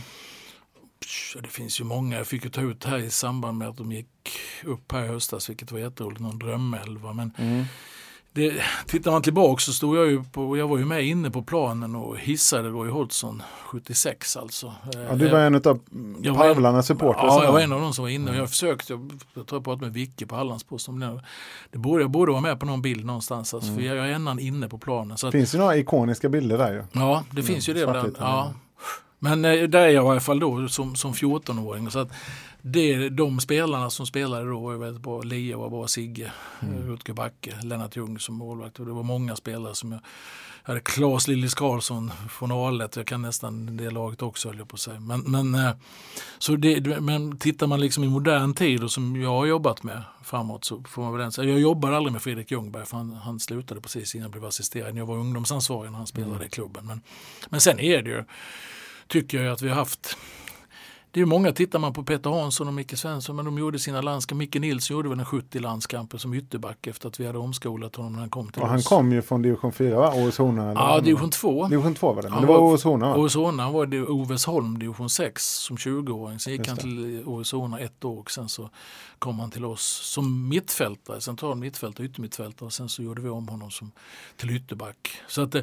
Det 1.42 1.48
finns 1.50 1.80
ju 1.80 1.84
många. 1.84 2.18
Jag 2.18 2.28
fick 2.28 2.44
ju 2.44 2.50
ta 2.50 2.62
ut 2.62 2.84
här 2.86 2.98
i 2.98 3.10
samband 3.10 3.58
med 3.58 3.68
att 3.68 3.78
de 3.78 3.92
gick 3.92 4.08
upp 4.64 4.92
här 4.92 5.04
i 5.04 5.08
höstas, 5.08 5.50
vilket 5.50 5.72
var 5.72 5.80
jätteroligt, 5.80 6.22
någon 6.22 6.40
drömelva. 6.40 7.14
Men 7.14 7.32
Mm. 7.38 7.64
Det, 8.36 8.54
tittar 8.88 9.12
man 9.12 9.22
tillbaka 9.22 9.60
så 9.60 9.74
stod 9.74 9.98
jag 9.98 10.08
ju 10.08 10.24
på, 10.24 10.58
jag 10.58 10.68
var 10.68 10.78
ju 10.78 10.86
med 10.86 11.06
inne 11.06 11.32
på 11.32 11.42
planen 11.42 11.96
och 11.96 12.18
hissade 12.18 12.70
Roy 12.70 12.90
Hodgson 12.90 13.44
76 13.64 14.38
alltså. 14.38 14.74
Ja, 15.10 15.16
du 15.16 15.30
var 15.30 15.40
en 15.40 15.56
av 15.56 15.62
Parvlarnas 16.36 16.88
supportrar. 16.88 17.26
Ja, 17.26 17.44
jag 17.44 17.52
var 17.52 17.60
en 17.60 17.72
av 17.72 17.82
de 17.82 17.94
som 17.94 18.04
var 18.04 18.10
inne 18.10 18.32
och 18.32 18.38
jag 18.38 18.50
försökte, 18.50 18.94
jag, 18.94 19.12
jag 19.34 19.48
tror 19.48 19.60
jag 19.60 19.64
pratade 19.64 19.86
med 19.86 19.94
Vicke 19.94 20.26
på 20.26 20.36
Hallandspost 20.36 20.90
om 20.90 21.00
det. 21.00 21.78
borde, 21.78 22.04
jag 22.04 22.12
borde 22.12 22.32
vara 22.32 22.42
med 22.42 22.60
på 22.60 22.66
någon 22.66 22.82
bild 22.82 23.06
någonstans, 23.06 23.54
alltså, 23.54 23.72
mm. 23.72 23.82
för 23.82 23.96
jag 23.96 24.10
är 24.10 24.14
ännan 24.14 24.40
inne 24.40 24.70
på 24.70 24.78
planen. 24.78 25.18
Så 25.18 25.26
det 25.26 25.32
finns 25.32 25.56
ju 25.56 25.60
några 25.60 25.78
ikoniska 25.78 26.30
bilder 26.30 26.58
där 26.58 26.74
ju. 26.74 26.84
Ja, 26.92 27.24
det 27.30 27.40
mm. 27.40 27.46
finns 27.46 27.70
ju 27.70 27.74
det. 27.74 28.14
ja. 28.20 28.54
Men 29.20 29.46
eh, 29.46 29.64
där 29.64 29.80
är 29.80 29.90
jag 29.90 30.06
i 30.06 30.10
alla 30.10 30.20
fall 30.20 30.40
då 30.40 30.68
som, 30.68 30.96
som 30.96 31.14
14-åring. 31.14 31.92
Så 31.92 32.00
att 32.00 32.12
det, 32.62 33.10
de 33.10 33.40
spelarna 33.40 33.90
som 33.90 34.06
spelade 34.06 34.50
då 34.50 34.60
var 34.60 34.74
väldigt 34.74 35.04
bra. 35.04 35.22
Leo 35.22 35.60
var 35.60 35.70
bra, 35.70 35.88
Sigge, 35.88 36.32
mm. 36.62 36.88
Rutger 36.88 37.14
Backe, 37.14 37.56
Lennart 37.64 37.96
Ljung 37.96 38.20
som 38.20 38.36
målvakt. 38.36 38.80
Och 38.80 38.86
det 38.86 38.92
var 38.92 39.04
många 39.04 39.36
spelare 39.36 39.76
som 39.76 39.92
jag 39.92 40.02
jag 40.66 40.74
hade 40.74 40.82
Claes 40.82 41.28
Lillis 41.28 41.54
Karlsson 41.54 42.12
från 42.30 42.52
Alet, 42.52 42.96
jag 42.96 43.08
kan 43.08 43.22
nästan 43.22 43.78
det 43.78 43.90
laget 43.90 44.22
också 44.22 44.48
höll 44.48 44.58
jag 44.58 44.68
på 44.68 44.74
att 44.74 44.80
säga. 44.80 45.00
Men, 45.00 45.20
men, 45.22 45.56
eh, 45.56 45.72
så 46.38 46.56
det, 46.56 47.02
men 47.02 47.38
tittar 47.38 47.68
man 47.68 47.80
liksom 47.80 48.04
i 48.04 48.08
modern 48.08 48.54
tid 48.54 48.84
och 48.84 48.92
som 48.92 49.22
jag 49.22 49.30
har 49.30 49.46
jobbat 49.46 49.84
med 49.84 50.04
framåt 50.24 50.66
så 50.66 50.84
får 50.84 51.02
man 51.02 51.18
väl 51.18 51.32
säga, 51.32 51.50
jag 51.50 51.60
jobbade 51.60 51.98
aldrig 51.98 52.14
med 52.14 52.22
Fredrik 52.22 52.52
Ljungberg 52.52 52.86
för 52.86 52.98
han, 52.98 53.14
han 53.14 53.40
slutade 53.40 53.82
precis 53.82 54.16
innan 54.16 54.24
jag 54.24 54.32
blev 54.32 54.46
assisterad. 54.46 54.98
Jag 54.98 55.06
var 55.06 55.18
ungdomsansvarig 55.18 55.92
när 55.92 55.98
han 55.98 56.08
spelade 56.08 56.36
mm. 56.36 56.48
i 56.48 56.50
klubben. 56.50 56.86
Men, 56.86 57.02
men 57.50 57.62
sen 57.62 57.80
är 57.80 58.02
det 58.02 58.10
ju, 58.10 58.24
tycker 59.08 59.44
jag 59.44 59.54
att 59.54 59.62
vi 59.62 59.70
har 59.70 59.76
haft 59.76 60.18
det 61.16 61.22
är 61.22 61.26
många, 61.26 61.52
tittar 61.52 61.80
man 61.80 61.94
på 61.94 62.04
Peter 62.04 62.30
Hansson 62.30 62.68
och 62.68 62.74
Micke 62.74 62.98
Svensson, 62.98 63.36
men 63.36 63.46
de 63.46 63.58
gjorde 63.58 63.80
sina 63.80 64.02
landskamper. 64.02 64.40
Micke 64.40 64.56
Nilsson 64.56 64.98
gjorde 64.98 65.10
väl 65.10 65.20
en 65.20 65.26
70 65.26 65.60
landskamper 65.60 66.18
som 66.18 66.34
ytterback 66.34 66.88
efter 66.88 67.08
att 67.08 67.20
vi 67.20 67.26
hade 67.26 67.38
omskolat 67.38 67.96
honom 67.96 68.14
när 68.14 68.20
han 68.20 68.30
kom 68.30 68.48
till 68.48 68.62
och 68.62 68.68
oss. 68.68 68.72
Han 68.72 68.82
kom 68.82 69.12
ju 69.12 69.22
från 69.22 69.42
division 69.42 69.74
4, 69.74 70.00
va? 70.00 70.14
Åreshona? 70.16 70.74
Ja, 70.74 71.00
division 71.00 71.30
2. 71.30 71.68
Division 71.68 71.96
2 71.96 72.14
var 72.14 72.24
det, 72.24 72.30
men 72.30 72.42
det 72.42 72.48
var 72.48 72.58
Åreshona 72.58 73.10
va? 73.10 73.16
Åreshona, 73.16 73.64
han 73.64 73.74
var 73.74 73.94
i 73.94 74.02
Ovesholm, 74.02 74.80
division 74.80 75.10
6 75.10 75.46
som 75.46 75.78
20-åring. 75.78 76.40
Sen 76.40 76.54
gick 76.54 76.68
han 76.68 76.78
till 76.78 77.24
Åreshona 77.26 77.80
ett 77.80 78.06
år 78.06 78.20
och 78.20 78.32
sen 78.32 78.50
så 78.50 78.70
kom 79.20 79.40
han 79.40 79.52
till 79.52 79.66
oss 79.66 79.84
som 80.04 80.50
mittfältare, 80.50 81.22
central 81.22 81.58
mittfältare, 81.58 82.08
yttermittfältare 82.08 82.66
och 82.66 82.74
sen 82.74 82.90
så 82.90 83.04
gjorde 83.04 83.22
vi 83.22 83.30
om 83.30 83.48
honom 83.48 83.72
som, 83.72 83.92
till 84.38 84.50
ytterback. 84.50 85.10
Så 85.28 85.42
att, 85.42 85.56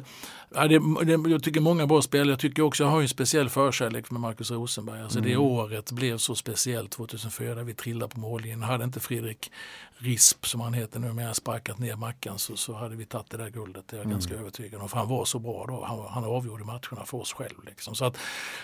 ja, 0.55 0.67
det, 0.67 0.79
det, 1.03 1.29
jag 1.29 1.43
tycker 1.43 1.61
många 1.61 1.87
bra 1.87 2.01
spel. 2.01 2.29
Jag 2.29 2.39
tycker 2.39 2.63
också, 2.63 2.83
jag 2.83 2.91
har 2.91 2.99
ju 2.99 3.03
en 3.03 3.09
speciell 3.09 3.49
förkärlek 3.49 4.07
för 4.07 4.15
Marcus 4.15 4.51
Rosenberg. 4.51 5.01
Alltså 5.01 5.19
mm. 5.19 5.29
det 5.29 5.37
året 5.43 5.91
blev 5.91 6.17
så 6.17 6.35
speciellt 6.35 6.91
2004 6.91 7.55
där 7.55 7.63
vi 7.63 7.73
trillade 7.73 8.13
på 8.13 8.19
mållinjen. 8.19 8.63
Hade 8.63 8.83
inte 8.83 8.99
Fredrik 8.99 9.51
Risp 9.97 10.45
som 10.45 10.61
han 10.61 10.73
heter 10.73 10.99
nu, 10.99 11.13
med 11.13 11.35
sparkat 11.35 11.79
ner 11.79 11.95
Mackan 11.95 12.39
så, 12.39 12.55
så 12.55 12.73
hade 12.73 12.95
vi 12.95 13.05
tagit 13.05 13.29
det 13.29 13.37
där 13.37 13.49
guldet. 13.49 13.87
Det 13.87 13.95
är 13.95 13.97
jag 13.97 14.05
mm. 14.05 14.13
ganska 14.15 14.35
övertygad 14.35 14.81
om. 14.81 14.89
För 14.89 14.97
han 14.97 15.09
var 15.09 15.25
så 15.25 15.39
bra 15.39 15.65
då. 15.67 15.85
Han, 15.85 15.99
han 16.09 16.23
avgjorde 16.23 16.63
matcherna 16.63 17.05
för 17.05 17.17
oss 17.17 17.33
själv. 17.33 17.65
Liksom. 17.65 17.95
Så 17.95 18.05
att, 18.05 18.17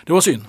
det 0.06 0.12
var 0.12 0.20
synd. 0.20 0.44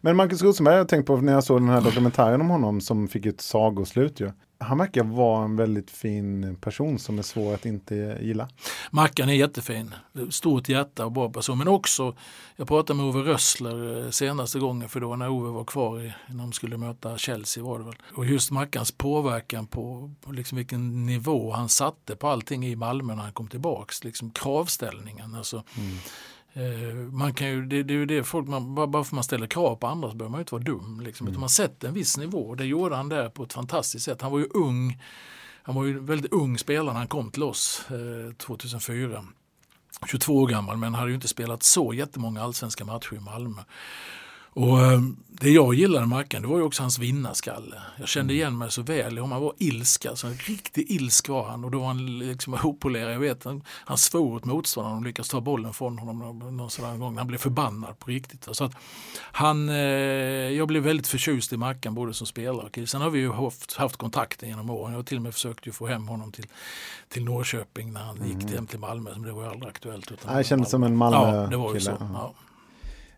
Men 0.00 0.16
Marcus 0.16 0.42
Rosenberg, 0.42 0.76
jag 0.76 0.88
tänkte 0.88 1.06
på 1.06 1.16
när 1.16 1.32
jag 1.32 1.44
såg 1.44 1.60
den 1.60 1.68
här 1.68 1.80
dokumentären 1.80 2.40
om 2.40 2.50
honom 2.50 2.80
som 2.80 3.08
fick 3.08 3.26
ett 3.26 3.40
sagoslut. 3.40 4.20
Ju 4.20 4.32
han 4.64 4.78
verkar 4.78 5.04
vara 5.04 5.44
en 5.44 5.56
väldigt 5.56 5.90
fin 5.90 6.56
person 6.60 6.98
som 6.98 7.18
är 7.18 7.22
svår 7.22 7.54
att 7.54 7.66
inte 7.66 8.18
gilla. 8.20 8.48
Mackan 8.90 9.28
är 9.28 9.32
jättefin, 9.32 9.94
stort 10.30 10.68
hjärta 10.68 11.04
och 11.04 11.12
bra 11.12 11.30
person. 11.30 11.58
Men 11.58 11.68
också, 11.68 12.16
jag 12.56 12.68
pratade 12.68 12.96
med 12.96 13.06
Ove 13.06 13.20
Rössler 13.20 14.04
eh, 14.04 14.10
senaste 14.10 14.58
gången 14.58 14.88
för 14.88 15.00
då 15.00 15.16
när 15.16 15.28
Ove 15.28 15.50
var 15.50 15.64
kvar 15.64 16.00
i, 16.00 16.12
när 16.28 16.38
de 16.38 16.52
skulle 16.52 16.76
möta 16.76 17.18
Chelsea 17.18 17.64
var 17.64 17.78
det 17.78 17.84
väl. 17.84 17.96
Och 18.14 18.26
just 18.26 18.50
Mackans 18.50 18.92
påverkan 18.92 19.66
på, 19.66 20.10
på 20.20 20.32
liksom 20.32 20.58
vilken 20.58 21.06
nivå 21.06 21.52
han 21.52 21.68
satte 21.68 22.16
på 22.16 22.28
allting 22.28 22.66
i 22.66 22.76
Malmö 22.76 23.14
när 23.14 23.22
han 23.22 23.32
kom 23.32 23.48
tillbaks. 23.48 24.04
Liksom 24.04 24.30
kravställningen. 24.30 25.34
Alltså, 25.34 25.62
mm 25.78 25.98
man 27.12 27.34
kan 27.34 27.48
ju, 27.48 27.66
det, 27.66 27.82
det 27.82 27.94
är 27.94 27.98
ju 27.98 28.06
det 28.06 28.24
folk, 28.24 28.48
man, 28.48 28.74
bara 28.74 29.04
för 29.04 29.14
man 29.14 29.24
ställer 29.24 29.46
krav 29.46 29.76
på 29.76 29.86
andra 29.86 30.10
så 30.10 30.16
behöver 30.16 30.30
man 30.30 30.38
ju 30.38 30.42
inte 30.42 30.54
vara 30.54 30.62
dum. 30.62 31.00
Liksom. 31.00 31.26
Mm. 31.26 31.40
man 31.40 31.48
sätter 31.48 31.88
en 31.88 31.94
viss 31.94 32.16
nivå. 32.16 32.54
Det 32.54 32.64
gjorde 32.64 32.96
han 32.96 33.08
där 33.08 33.28
på 33.28 33.42
ett 33.42 33.52
fantastiskt 33.52 34.04
sätt. 34.04 34.22
Han 34.22 34.32
var 34.32 34.38
ju 34.38 34.48
ung. 34.54 35.02
Han 35.62 35.74
var 35.74 35.84
ju 35.84 35.98
väldigt 35.98 36.32
ung 36.32 36.58
spelare 36.58 36.92
när 36.92 36.98
han 36.98 37.08
kom 37.08 37.30
till 37.30 37.42
oss 37.42 37.86
eh, 37.90 38.34
2004. 38.34 39.24
22 40.06 40.36
år 40.36 40.46
gammal 40.46 40.76
men 40.76 40.94
hade 40.94 41.08
ju 41.08 41.14
inte 41.14 41.28
spelat 41.28 41.62
så 41.62 41.94
jättemånga 41.94 42.42
allsvenska 42.42 42.84
matcher 42.84 43.14
i 43.14 43.20
Malmö. 43.20 43.62
Och 44.54 44.80
eh, 44.80 45.00
Det 45.40 45.50
jag 45.50 45.74
gillade 45.74 46.06
med 46.06 46.08
Mackan 46.08 46.42
det 46.42 46.48
var 46.48 46.56
ju 46.56 46.62
också 46.62 46.82
hans 46.82 46.98
vinnarskalle. 46.98 47.76
Jag 47.96 48.08
kände 48.08 48.32
mm. 48.32 48.40
igen 48.40 48.58
mig 48.58 48.70
så 48.70 48.82
väl 48.82 49.18
han 49.18 49.30
var 49.30 49.54
ilska, 49.58 50.10
alltså 50.10 50.26
en 50.26 50.34
riktig 50.34 50.90
ilsk 50.90 51.28
var 51.28 51.48
han 51.48 51.64
och 51.64 51.70
då 51.70 51.78
var 51.78 51.86
han 51.86 52.18
liksom 52.18 52.54
opolerad. 52.64 53.12
Jag 53.12 53.18
vet 53.18 53.44
han, 53.44 53.62
han 53.68 53.98
svor 53.98 54.34
åt 54.34 54.44
motståndaren 54.44 54.96
och 54.96 55.04
lyckades 55.04 55.28
ta 55.28 55.40
bollen 55.40 55.72
från 55.72 55.98
honom 55.98 56.38
någon 56.56 56.70
sån 56.70 56.98
gång. 56.98 57.18
Han 57.18 57.26
blev 57.26 57.38
förbannad 57.38 57.98
på 57.98 58.10
riktigt. 58.10 58.48
Så 58.50 58.64
att 58.64 58.72
han, 59.18 59.68
eh, 59.68 59.74
jag 60.54 60.68
blev 60.68 60.82
väldigt 60.82 61.06
förtjust 61.06 61.52
i 61.52 61.56
Mackan 61.56 61.94
både 61.94 62.14
som 62.14 62.26
spelare 62.26 62.66
och 62.66 62.88
Sen 62.88 63.00
har 63.00 63.10
vi 63.10 63.18
ju 63.18 63.32
haft, 63.32 63.72
haft 63.76 63.96
kontakter 63.96 64.46
genom 64.46 64.70
åren. 64.70 64.92
Jag 64.92 64.98
har 64.98 65.04
till 65.04 65.16
och 65.16 65.22
med 65.22 65.34
försökt 65.34 65.66
ju 65.66 65.72
få 65.72 65.86
hem 65.86 66.08
honom 66.08 66.32
till, 66.32 66.46
till 67.08 67.24
Norrköping 67.24 67.92
när 67.92 68.00
han 68.00 68.16
mm. 68.16 68.28
gick 68.28 68.50
hem 68.50 68.66
till 68.66 68.78
Malmö. 68.78 69.10
Men 69.12 69.22
det 69.22 69.32
var 69.32 69.42
ju 69.42 69.50
aldrig 69.50 69.68
aktuellt. 69.68 70.12
Utan 70.12 70.34
Nej, 70.34 70.44
kändes 70.44 70.70
som 70.70 70.82
en 70.82 70.96
Malmö-kille. 70.96 71.36
Ja, 71.36 71.46
det 71.46 71.56
var 71.56 71.74
ju 71.74 71.80
så. 71.80 71.96
Ja. 72.00 72.34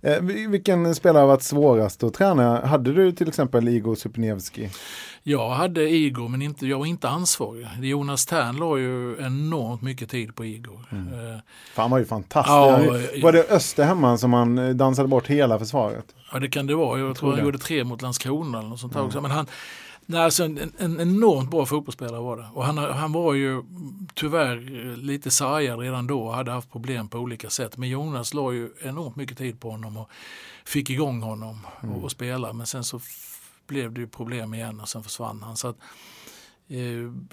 Eh, 0.06 0.20
vilken 0.48 0.94
spelare 0.94 1.20
har 1.20 1.26
varit 1.26 1.42
svårast 1.42 2.02
att 2.02 2.14
träna? 2.14 2.66
Hade 2.66 2.92
du 2.92 3.12
till 3.12 3.28
exempel 3.28 3.68
Igor 3.68 3.94
Supniewski? 3.94 4.70
Jag 5.22 5.50
hade 5.50 5.90
Igor 5.90 6.28
men 6.28 6.42
inte, 6.42 6.66
jag 6.66 6.78
var 6.78 6.86
inte 6.86 7.08
ansvarig. 7.08 7.66
Jonas 7.80 8.26
Tern 8.26 8.56
la 8.56 8.78
ju 8.78 9.16
enormt 9.20 9.82
mycket 9.82 10.10
tid 10.10 10.34
på 10.34 10.44
Igor. 10.44 10.84
Mm. 10.92 11.32
Eh, 11.32 11.38
han 11.74 11.90
var 11.90 11.98
ju 11.98 12.04
fantastisk. 12.04 12.52
Ja, 12.52 13.22
var 13.22 13.32
det 13.32 13.50
Österhemman 13.50 14.18
som 14.18 14.32
han 14.32 14.76
dansade 14.76 15.08
bort 15.08 15.26
hela 15.26 15.58
försvaret? 15.58 16.04
Ja 16.32 16.38
det 16.38 16.48
kan 16.48 16.66
det 16.66 16.74
vara. 16.74 16.98
Jag, 16.98 17.08
jag 17.08 17.16
tror 17.16 17.32
han 17.32 17.44
gjorde 17.44 17.58
tre 17.58 17.84
mot 17.84 18.02
Landskrona 18.02 18.58
eller 18.58 18.68
något 18.68 18.80
sånt 18.80 18.94
mm. 18.94 19.06
också. 19.06 19.20
Men 19.20 19.30
han, 19.30 19.46
Nej, 20.08 20.20
alltså 20.20 20.44
en, 20.44 20.72
en 20.78 21.00
enormt 21.00 21.50
bra 21.50 21.66
fotbollsspelare 21.66 22.20
var 22.20 22.36
det. 22.36 22.46
Och 22.52 22.64
han, 22.64 22.78
han 22.78 23.12
var 23.12 23.34
ju 23.34 23.62
tyvärr 24.14 24.56
lite 24.96 25.30
sargad 25.30 25.78
redan 25.78 26.06
då 26.06 26.22
och 26.22 26.34
hade 26.34 26.50
haft 26.50 26.72
problem 26.72 27.08
på 27.08 27.18
olika 27.18 27.50
sätt. 27.50 27.76
Men 27.76 27.88
Jonas 27.88 28.34
la 28.34 28.52
ju 28.52 28.70
enormt 28.82 29.16
mycket 29.16 29.38
tid 29.38 29.60
på 29.60 29.70
honom 29.70 29.96
och 29.96 30.10
fick 30.64 30.90
igång 30.90 31.22
honom 31.22 31.66
mm. 31.82 31.94
och, 31.94 32.04
och 32.04 32.10
spela. 32.10 32.52
Men 32.52 32.66
sen 32.66 32.84
så 32.84 33.00
blev 33.66 33.92
det 33.92 34.00
ju 34.00 34.06
problem 34.06 34.54
igen 34.54 34.80
och 34.80 34.88
sen 34.88 35.02
försvann 35.02 35.42
han. 35.42 35.56
Så 35.56 35.68
att, 35.68 35.76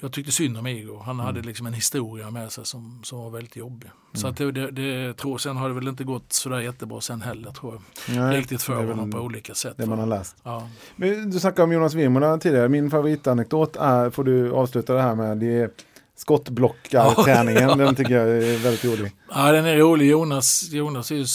jag 0.02 0.12
tyckte 0.12 0.32
synd 0.32 0.58
om 0.58 0.68
Igor. 0.68 1.00
Han 1.00 1.16
mm. 1.16 1.26
hade 1.26 1.42
liksom 1.42 1.68
en 1.68 1.74
historia 1.74 2.32
med 2.32 2.52
sig 2.52 2.66
som, 2.66 3.00
som 3.04 3.20
var 3.20 3.30
väldigt 3.30 3.56
jobbig. 3.56 3.88
Mm. 3.88 4.22
Så 4.22 4.28
att 4.28 4.38
det, 4.38 4.52
det, 4.52 4.72
det, 4.72 5.14
tror, 5.14 5.38
sen 5.38 5.58
har 5.58 5.70
det 5.70 5.76
väl 5.76 5.88
inte 5.88 6.04
gått 6.04 6.34
sådär 6.34 6.60
jättebra 6.60 7.02
sen 7.02 7.22
heller 7.22 7.52
tror 7.52 7.74
jag. 7.74 8.16
Nej, 8.16 8.38
Riktigt 8.38 8.62
för 8.62 8.86
honom 8.86 9.12
på 9.12 9.18
olika 9.18 9.54
sätt. 9.54 9.74
Det 9.78 9.86
man 9.86 10.00
har 10.00 10.06
läst. 10.06 10.36
Ja. 10.44 10.70
Men 10.96 11.32
du 11.32 11.40
snackade 11.40 11.64
om 11.64 11.72
Jonas 11.72 11.94
Wirmola 11.94 12.38
tidigare. 12.38 12.70
Min 12.70 12.92
favoritanekdot 12.92 13.76
är, 13.76 14.10
får 14.10 14.24
du 14.24 14.52
avsluta 14.52 14.94
det 14.94 15.02
här 15.02 15.16
med, 15.16 15.38
det 15.38 15.84
skottblockarträningen, 16.16 17.78
den 17.78 17.96
tycker 17.96 18.14
jag 18.14 18.30
är 18.30 18.64
väldigt 18.64 18.86
rolig. 18.86 19.12
Ja, 19.30 19.52
den 19.52 19.66
är 19.66 19.78
rolig. 19.78 20.10
Jonas, 20.10 20.70
Jonas 20.72 21.12
är 21.12 21.16
ju 21.16 21.26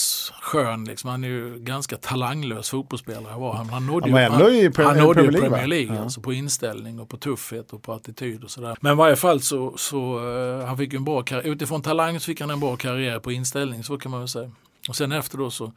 skön. 0.43 0.85
Liksom. 0.85 1.11
Han 1.11 1.24
är 1.24 1.29
ju 1.29 1.59
ganska 1.59 1.97
talanglös 1.97 2.70
fotbollsspelare. 2.70 3.39
Var 3.39 3.55
han. 3.55 3.68
han 3.68 3.87
nådde 3.87 4.09
ju, 4.09 4.16
han, 4.16 4.55
i 4.55 4.70
Premier, 4.70 4.95
han 4.95 4.99
nådde 4.99 5.22
Premier, 5.22 5.41
Premier 5.41 5.66
League, 5.66 5.97
ja. 5.97 6.03
alltså 6.03 6.20
på 6.20 6.33
inställning 6.33 7.01
och 7.01 7.09
på 7.09 7.16
tuffhet 7.16 7.72
och 7.72 7.83
på 7.83 7.93
attityd 7.93 8.45
och 8.45 8.51
sådär. 8.51 8.76
Men 8.81 8.93
i 8.93 8.97
varje 8.97 9.16
fall 9.16 9.41
så, 9.41 9.74
så 9.76 10.20
uh, 10.20 10.64
han 10.64 10.76
fick 10.76 10.95
en 10.95 11.05
bra 11.05 11.22
karriär. 11.22 11.53
Utifrån 11.53 11.83
talang 11.83 12.20
så 12.20 12.24
fick 12.24 12.41
han 12.41 12.51
en 12.51 12.61
bra 12.61 12.76
karriär 12.76 13.18
på 13.18 13.33
inställning, 13.33 13.85
så 13.85 13.99
kan 13.99 14.11
man 14.11 14.20
väl 14.20 14.29
säga. 14.29 14.51
Och 14.89 14.97
sen 14.97 15.12
efter 15.12 15.39
då 15.39 15.51
så 15.51 15.72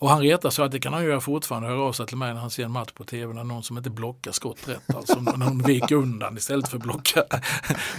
och 0.00 0.10
han 0.10 0.20
retar 0.20 0.50
sig 0.50 0.64
att 0.64 0.72
det 0.72 0.80
kan 0.80 0.92
han 0.92 1.04
göra 1.04 1.20
fortfarande, 1.20 1.68
höra 1.68 1.80
av 1.80 1.92
sig 1.92 2.06
till 2.06 2.16
mig 2.16 2.34
när 2.34 2.40
han 2.40 2.50
ser 2.50 2.64
en 2.64 2.70
match 2.70 2.92
på 2.92 3.04
tv 3.04 3.34
när 3.34 3.44
någon 3.44 3.62
som 3.62 3.76
inte 3.76 3.90
blockar 3.90 4.32
skott 4.32 4.68
rätt. 4.68 4.94
Alltså 4.94 5.20
när 5.20 5.36
någon 5.36 5.62
viker 5.62 5.94
undan 5.94 6.36
istället 6.36 6.68
för 6.68 6.76
att 6.76 6.82
blocka. 6.82 7.22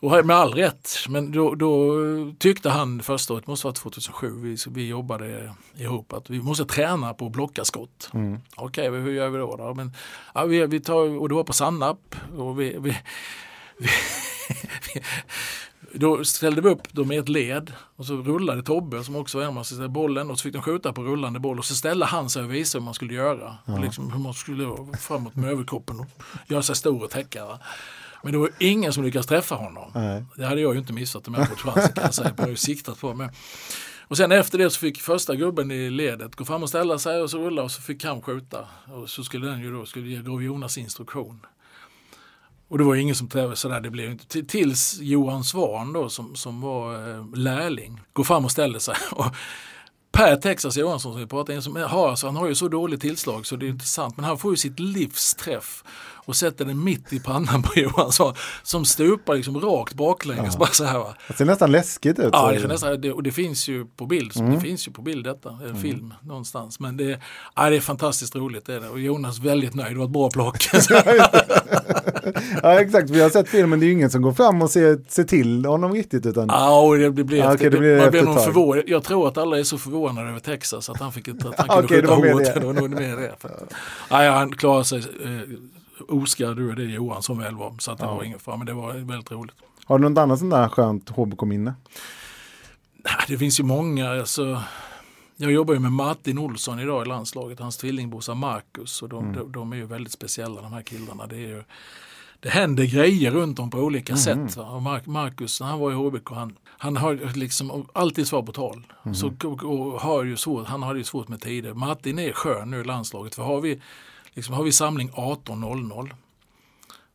och, 0.00 0.16
och, 0.18 0.26
med 0.26 0.36
all 0.36 0.54
rätt. 0.54 0.90
Men 1.08 1.32
då, 1.32 1.54
då 1.54 1.94
tyckte 2.38 2.70
han 2.70 3.02
första 3.02 3.34
året, 3.34 3.46
måste 3.46 3.66
vara 3.66 3.74
2007, 3.74 4.40
vi, 4.42 4.56
vi 4.70 4.88
jobbade 4.88 5.54
ihop, 5.76 6.12
att 6.12 6.30
vi 6.30 6.42
måste 6.42 6.64
träna 6.64 7.14
på 7.14 7.26
att 7.26 7.32
blocka 7.32 7.64
skott. 7.64 8.10
Mm. 8.14 8.38
Okej, 8.56 8.88
okay, 8.88 9.00
hur 9.00 9.12
gör 9.12 9.28
vi 9.28 9.38
då? 9.38 9.56
då? 9.56 9.74
Men, 9.74 9.92
ja, 10.34 10.44
vi, 10.44 10.66
vi 10.66 10.80
tar, 10.80 11.20
och 11.20 11.28
det 11.28 11.34
var 11.34 11.44
på 11.44 11.52
Sannap. 11.52 12.14
Och 12.36 12.60
vi, 12.60 12.76
vi, 12.78 12.96
vi 13.78 13.88
då 15.92 16.24
ställde 16.24 16.60
vi 16.60 16.68
upp 16.68 16.92
dem 16.92 17.12
i 17.12 17.16
ett 17.16 17.28
led 17.28 17.72
och 17.96 18.06
så 18.06 18.16
rullade 18.16 18.62
Tobbe 18.62 19.04
som 19.04 19.16
också 19.16 19.38
var 19.38 19.44
hemma 19.44 19.88
bollen 19.88 20.30
och 20.30 20.38
så 20.38 20.42
fick 20.42 20.52
de 20.52 20.62
skjuta 20.62 20.92
på 20.92 21.02
rullande 21.02 21.40
boll 21.40 21.58
och 21.58 21.64
så 21.64 21.74
ställde 21.74 22.06
han 22.06 22.30
sig 22.30 22.42
och 22.42 22.54
visade 22.54 22.82
hur 22.82 22.84
man 22.84 22.94
skulle 22.94 23.14
göra. 23.14 23.56
Ja. 23.66 23.78
Liksom 23.78 24.12
hur 24.12 24.18
man 24.18 24.34
skulle 24.34 24.76
framåt 25.00 25.36
med 25.36 25.50
överkroppen 25.50 26.00
och 26.00 26.06
göra 26.46 26.62
sig 26.62 26.76
stor 26.76 27.04
och 27.04 27.10
täcka. 27.10 27.58
Men 28.22 28.32
det 28.32 28.38
var 28.38 28.50
ingen 28.58 28.92
som 28.92 29.04
lyckades 29.04 29.26
träffa 29.26 29.54
honom. 29.54 29.90
Nej. 29.94 30.24
Det 30.36 30.46
hade 30.46 30.60
jag 30.60 30.72
ju 30.72 30.78
inte 30.78 30.92
missat 30.92 31.28
om 31.28 31.34
jag 31.34 31.48
fått 31.48 31.60
chansen 31.60 31.92
kan 31.92 32.04
jag 32.04 32.14
säga. 32.14 32.32
Jag 32.36 32.44
har 32.44 32.50
ju 32.50 32.56
siktat 32.56 33.00
på 33.00 33.14
mig. 33.14 33.30
Och 34.00 34.16
sen 34.16 34.32
efter 34.32 34.58
det 34.58 34.70
så 34.70 34.78
fick 34.78 35.00
första 35.00 35.34
gubben 35.34 35.70
i 35.70 35.90
ledet 35.90 36.36
gå 36.36 36.44
fram 36.44 36.62
och 36.62 36.68
ställa 36.68 36.98
sig 36.98 37.22
och 37.22 37.30
så 37.30 37.38
rulla 37.38 37.62
och 37.62 37.70
så 37.70 37.82
fick 37.82 38.04
han 38.04 38.22
skjuta. 38.22 38.66
Och 38.94 39.10
så 39.10 39.24
skulle 39.24 39.46
den 39.46 39.60
ju 39.60 39.72
då 39.72 39.86
skulle 39.86 40.08
ge 40.08 40.22
Grov 40.22 40.42
Jonas 40.42 40.78
instruktion. 40.78 41.40
Och 42.72 42.78
det 42.78 42.84
var 42.84 42.94
ingen 42.94 43.14
som 43.14 43.28
tävlade 43.28 43.56
sådär, 43.56 43.80
det 43.80 43.90
blev 43.90 44.10
inte. 44.10 44.42
Tills 44.42 44.98
Johan 45.00 45.44
Svan 45.44 45.92
då 45.92 46.08
som, 46.08 46.36
som 46.36 46.60
var 46.60 47.10
eh, 47.10 47.26
lärling 47.34 48.00
går 48.12 48.24
fram 48.24 48.44
och 48.44 48.50
ställer 48.50 48.78
sig. 48.78 48.94
Och 49.12 49.26
Per 50.12 50.36
Texas 50.36 50.76
Johansson 50.76 51.12
som 51.12 51.20
vi 51.20 51.26
pratade 51.26 51.58
om, 51.58 51.76
har, 51.76 52.10
alltså, 52.10 52.26
han 52.26 52.36
har 52.36 52.48
ju 52.48 52.54
så 52.54 52.68
dåligt 52.68 53.00
tillslag 53.00 53.46
så 53.46 53.56
det 53.56 53.66
är 53.66 53.70
inte 53.70 53.86
sant. 53.86 54.16
Men 54.16 54.24
han 54.24 54.38
får 54.38 54.50
ju 54.50 54.56
sitt 54.56 54.80
livs 54.80 55.34
träff 55.34 55.84
och 56.24 56.36
sätter 56.36 56.64
den 56.64 56.84
mitt 56.84 57.12
i 57.12 57.20
pannan 57.20 57.62
på 57.62 57.72
Johansson 57.80 58.34
som 58.62 58.84
stupar 58.84 59.34
liksom 59.34 59.60
rakt 59.60 59.94
baklänges. 59.94 60.54
Ja. 60.54 60.58
Bara 60.58 60.68
så 60.68 60.84
här, 60.84 60.98
va? 60.98 61.14
Det 61.28 61.34
ser 61.34 61.44
nästan 61.44 61.72
läskigt 61.72 62.18
ut. 62.18 62.30
Ja, 62.32 62.52
det, 62.52 62.68
nästan, 62.68 63.00
det, 63.00 63.12
och 63.12 63.22
det 63.22 63.32
finns 63.32 63.68
ju 63.68 63.86
på 63.86 64.06
bild. 64.06 64.36
Mm. 64.36 64.54
Det 64.54 64.60
finns 64.60 64.88
ju 64.88 64.92
på 64.92 65.02
bild 65.02 65.24
detta, 65.24 65.48
en 65.48 65.66
mm. 65.66 65.82
film 65.82 66.14
någonstans. 66.22 66.80
Men 66.80 66.96
det, 66.96 67.20
ja, 67.56 67.70
det 67.70 67.76
är 67.76 67.80
fantastiskt 67.80 68.36
roligt. 68.36 68.66
Det 68.66 68.74
är 68.74 68.80
det. 68.80 68.88
Och 68.88 69.00
Jonas 69.00 69.38
väldigt 69.38 69.74
nöjd, 69.74 69.94
det 69.94 69.98
var 69.98 70.04
ett 70.04 70.10
bra 70.10 70.30
plock. 70.30 70.68
ja 72.62 72.80
exakt, 72.80 73.10
vi 73.10 73.20
har 73.20 73.30
sett 73.30 73.48
filmen, 73.48 73.80
det 73.80 73.86
är 73.86 73.88
ju 73.88 73.92
ingen 73.92 74.10
som 74.10 74.22
går 74.22 74.32
fram 74.32 74.62
och 74.62 74.70
ser, 74.70 75.00
ser 75.08 75.24
till 75.24 75.64
honom 75.64 75.92
riktigt. 75.92 76.26
Utan... 76.26 76.48
Ja, 76.48 76.80
och 76.80 76.98
det 76.98 77.10
blir, 77.10 77.38
ja, 77.38 77.54
okay, 77.54 77.68
det 77.68 77.78
blir 77.78 78.00
man 78.00 78.10
blir 78.10 78.22
någon 78.22 78.44
förvånad. 78.44 78.84
Jag 78.86 79.04
tror 79.04 79.28
att 79.28 79.38
alla 79.38 79.58
är 79.58 79.64
så 79.64 79.78
förvånade 79.78 80.28
över 80.28 80.40
Texas 80.40 80.90
att 80.90 81.00
han 81.00 81.12
fick 81.12 81.28
att 81.28 81.42
han 81.42 81.68
kunde 81.68 81.84
okay, 81.84 82.00
skjuta 82.00 82.14
hårt. 82.14 82.54
Det 82.54 82.66
var 82.66 82.72
nog 82.72 82.90
mer 82.90 83.16
det. 83.16 83.32
Ja. 84.08 84.24
Ja, 84.24 84.30
han 84.30 84.52
klarar 84.52 84.82
sig 84.82 85.02
eh, 86.08 86.16
oskadd 86.16 86.58
ur 86.58 86.76
det 86.76 86.82
Johan 86.82 87.22
som 87.22 87.38
väl 87.38 87.54
var. 87.54 87.74
Så 87.78 87.90
att 87.90 87.98
det 87.98 88.04
ja. 88.04 88.14
var 88.14 88.22
inget 88.22 88.42
fara, 88.42 88.56
men 88.56 88.66
det 88.66 88.72
var 88.72 88.92
väldigt 88.92 89.32
roligt. 89.32 89.56
Har 89.84 89.98
du 89.98 90.08
något 90.08 90.18
annat 90.18 90.38
sånt 90.38 90.50
där 90.50 90.68
skönt 90.68 91.08
HBK-minne? 91.08 91.74
Det 93.28 93.38
finns 93.38 93.60
ju 93.60 93.64
många. 93.64 94.10
Alltså, 94.10 94.62
jag 95.36 95.52
jobbar 95.52 95.74
ju 95.74 95.80
med 95.80 95.92
Martin 95.92 96.38
Olsson 96.38 96.80
idag 96.80 97.06
i 97.06 97.08
landslaget, 97.08 97.60
hans 97.60 97.76
tvillingbrorsa 97.76 98.34
Marcus. 98.34 99.02
Och 99.02 99.08
de, 99.08 99.24
mm. 99.24 99.36
de, 99.36 99.52
de, 99.52 99.72
är 99.72 99.76
ju 99.76 99.86
väldigt 99.86 100.12
speciella 100.12 100.62
de 100.62 100.72
här 100.72 100.82
killarna. 100.82 101.26
Det, 101.26 101.36
är 101.36 101.48
ju, 101.48 101.62
det 102.40 102.48
händer 102.48 102.84
grejer 102.84 103.30
runt 103.30 103.58
om 103.58 103.70
på 103.70 103.78
olika 103.78 104.12
mm. 104.12 104.48
sätt. 104.48 104.56
Va? 104.56 104.64
Och 104.64 104.82
Marcus, 105.06 105.60
när 105.60 105.66
han 105.66 105.78
var 105.78 105.90
i 105.90 105.94
HBK, 105.94 106.30
han, 106.30 106.56
han 106.66 106.96
har 106.96 107.36
liksom 107.36 107.86
alltid 107.92 108.26
svar 108.26 108.42
på 108.42 108.52
tal. 108.52 108.86
Mm. 109.04 109.14
Så, 109.14 109.32
och 109.62 110.00
har 110.00 110.24
ju 110.24 110.36
svårt, 110.36 110.66
han 110.66 110.82
har 110.82 110.94
ju 110.94 111.04
svårt 111.04 111.28
med 111.28 111.40
tider. 111.40 111.74
Martin 111.74 112.18
är 112.18 112.32
skön 112.32 112.70
nu 112.70 112.80
i 112.80 112.84
landslaget. 112.84 113.34
För 113.34 113.42
har 113.42 113.60
vi 113.60 113.80
liksom, 114.34 114.54
har 114.54 114.62
vi 114.62 114.72
samling 114.72 115.10
18.00 115.10 116.10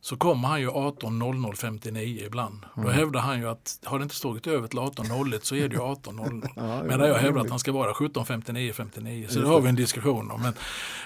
så 0.01 0.17
kommer 0.17 0.47
han 0.47 0.61
ju 0.61 0.69
18.00.59 0.69 2.25
ibland. 2.25 2.65
Mm. 2.75 2.87
Då 2.87 2.93
hävdar 2.93 3.19
han 3.19 3.39
ju 3.39 3.49
att 3.49 3.79
har 3.83 3.99
det 3.99 4.03
inte 4.03 4.15
slagit 4.15 4.47
över 4.47 4.67
till 4.67 4.79
18.01 4.79 5.39
så 5.41 5.55
är 5.55 5.69
det 5.69 5.75
ju 5.75 5.81
18.00. 5.81 6.49
ja, 6.55 6.83
Medan 6.83 7.07
jag 7.07 7.15
hävdar 7.15 7.41
att 7.41 7.49
han 7.49 7.59
ska 7.59 7.71
vara 7.71 7.93
17.59, 7.93 8.71
59. 8.71 9.27
Så 9.29 9.39
det 9.39 9.47
har 9.47 9.61
vi 9.61 9.69
en 9.69 9.75
diskussion 9.75 10.31
om. 10.31 10.41
Men, 10.41 10.53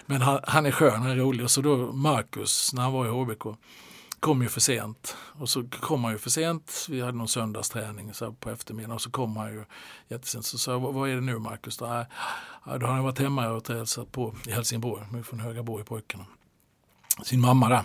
men 0.06 0.22
han, 0.22 0.40
han, 0.44 0.66
är 0.66 0.72
skön, 0.72 1.02
han 1.02 1.12
är 1.12 1.16
rolig. 1.16 1.44
Och 1.44 1.52
så 1.52 1.62
då 1.62 1.78
Marcus, 1.92 2.74
när 2.74 2.82
han 2.82 2.94
var 2.94 3.06
i 3.06 3.10
HBK, 3.10 3.46
kom 4.22 4.42
ju 4.42 4.50
för 4.50 4.62
sent. 4.62 5.16
Och 5.40 5.50
så 5.50 5.64
kom 5.80 6.04
han 6.04 6.14
ju 6.14 6.20
för 6.20 6.30
sent. 6.30 6.86
Vi 6.90 7.02
hade 7.02 7.18
någon 7.18 7.28
söndagsträning 7.28 8.14
så 8.14 8.32
på 8.32 8.50
eftermiddagen 8.50 8.96
och 8.96 9.02
så 9.02 9.10
kom 9.12 9.38
han 9.38 9.54
ju 9.54 9.64
jättesent. 10.08 10.46
Så 10.46 10.58
sa 10.58 10.72
jag, 10.72 10.80
vad 10.80 11.10
är 11.10 11.16
det 11.16 11.22
nu 11.22 11.40
Marcus? 11.40 11.78
Då, 11.78 11.86
äh, 11.86 12.04
då 12.80 12.86
har 12.86 12.94
han 12.94 13.04
varit 13.04 13.20
hemma 13.20 13.50
och 13.50 13.68
hälsat 13.68 14.12
på 14.12 14.36
i 14.48 14.52
Helsingborg, 14.52 15.04
från 15.24 15.40
Högaborg 15.40 15.86
pojkarna. 15.86 16.26
Sin 17.24 17.42
mamma 17.42 17.70
där. 17.70 17.84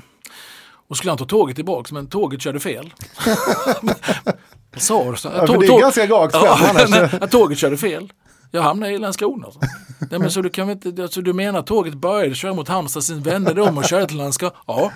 Och 0.88 0.96
skulle 0.96 1.10
han 1.10 1.18
ta 1.18 1.24
tåget 1.24 1.56
tillbaka 1.56 1.94
men 1.94 2.06
tåget 2.06 2.42
körde 2.42 2.60
fel. 2.60 2.94
Vad 4.72 4.82
sa 4.82 5.04
du? 5.04 5.16
Ja, 5.24 5.46
det 5.46 5.66
är 5.66 5.80
ganska 5.80 6.06
rakt 6.06 6.34
ja, 6.34 7.26
Tåget 7.30 7.58
körde 7.58 7.76
fel. 7.76 8.12
Jag 8.50 8.62
hamnade 8.62 8.92
i 8.92 8.98
Landskrona. 8.98 9.46
Nej, 10.10 10.20
men 10.20 10.30
så 10.30 10.42
du, 10.42 10.50
kan 10.50 10.70
inte, 10.70 11.02
alltså, 11.02 11.22
du 11.22 11.32
menar 11.32 11.58
att 11.58 11.66
tåget 11.66 11.94
började 11.94 12.34
köra 12.34 12.54
mot 12.54 12.68
Halmstad, 12.68 13.04
sen 13.04 13.22
vände 13.22 13.54
det 13.54 13.62
om 13.62 13.78
och 13.78 13.84
körde 13.84 14.06
till 14.06 14.16
Landskrona? 14.16 14.54
Ja. 14.66 14.92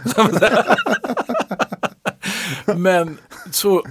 men 2.76 3.18
så 3.50 3.84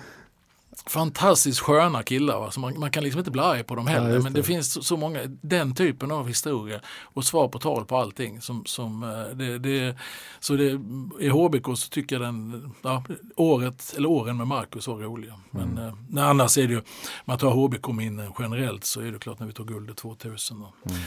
fantastiskt 0.90 1.60
sköna 1.60 2.04
killar. 2.04 2.40
Va? 2.40 2.52
Så 2.52 2.60
man, 2.60 2.80
man, 2.80 2.92
kan 2.92 3.04
liksom 3.04 3.20
inte 3.20 3.32
bli 3.32 3.42
arg 3.42 3.64
på 3.64 3.76
dem 3.76 3.88
heller. 3.88 4.14
Ja, 4.14 4.20
men 4.20 4.34
det 4.34 4.44
finns 4.44 4.74
så, 4.74 4.82
så, 4.82 4.98
många, 4.98 5.20
den 5.42 5.76
typen 5.76 6.12
av 6.12 6.28
historia 6.28 6.80
och 7.04 7.26
svar 7.26 7.48
på 7.48 7.60
tal 7.60 7.86
på 7.86 7.98
allting. 7.98 8.42
Som, 8.42 8.66
som, 8.66 9.04
eh, 9.04 9.38
det, 9.38 9.60
det, 9.60 9.96
så 10.40 10.54
det, 10.54 10.82
I 11.20 11.30
HBK 11.30 11.66
så 11.66 11.90
tycker 11.90 12.16
jag 12.16 12.26
den, 12.26 12.72
ja, 12.82 13.04
året, 13.36 13.94
eller 13.98 14.10
åren 14.10 14.38
med 14.38 14.48
Marcus 14.48 14.88
var 14.88 14.96
roliga. 14.96 15.34
Men 15.52 15.78
mm. 15.78 16.18
eh, 16.18 16.30
annars 16.30 16.58
är 16.58 16.68
det 16.68 16.74
ju, 16.74 16.82
man 17.26 17.38
tar 17.38 17.52
HBK-minnen 17.52 18.32
generellt 18.40 18.84
så 18.84 19.02
är 19.02 19.12
det 19.12 19.20
klart 19.20 19.40
när 19.40 19.48
vi 19.48 19.54
tog 19.54 19.68
guldet 19.68 19.98
2000. 19.98 20.58
Mm. 20.58 21.00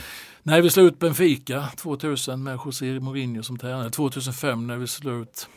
När 0.43 0.61
vi 0.61 0.69
slog 0.69 0.87
ut 0.87 0.99
Benfica 0.99 1.67
2000 1.77 2.43
med 2.43 2.59
José 2.65 2.99
Mourinho 2.99 3.43
som 3.43 3.57
tränare. 3.57 3.89
2005 3.89 4.67
när 4.67 4.77
vi 4.77 4.87
slog 4.87 5.21
ut 5.21 5.47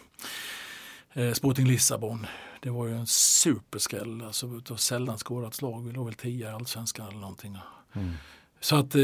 eh, 1.13 1.33
Sporting 1.33 1.67
Lissabon 1.67 2.27
det 2.67 2.73
var 2.73 2.87
ju 2.87 2.95
en 2.97 3.07
superskräll, 3.07 4.23
alltså 4.23 4.47
utav 4.47 4.77
sällan 4.77 5.19
skådat 5.19 5.55
slag. 5.55 5.87
Vi 5.87 5.93
låg 5.93 6.05
väl 6.05 6.15
tio 6.15 6.51
i 6.51 6.53
allsvenskan 6.53 7.09
eller 7.09 7.19
någonting. 7.19 7.59
Mm. 7.93 8.13
Så 8.61 8.77
att 8.77 8.95
eh, 8.95 9.01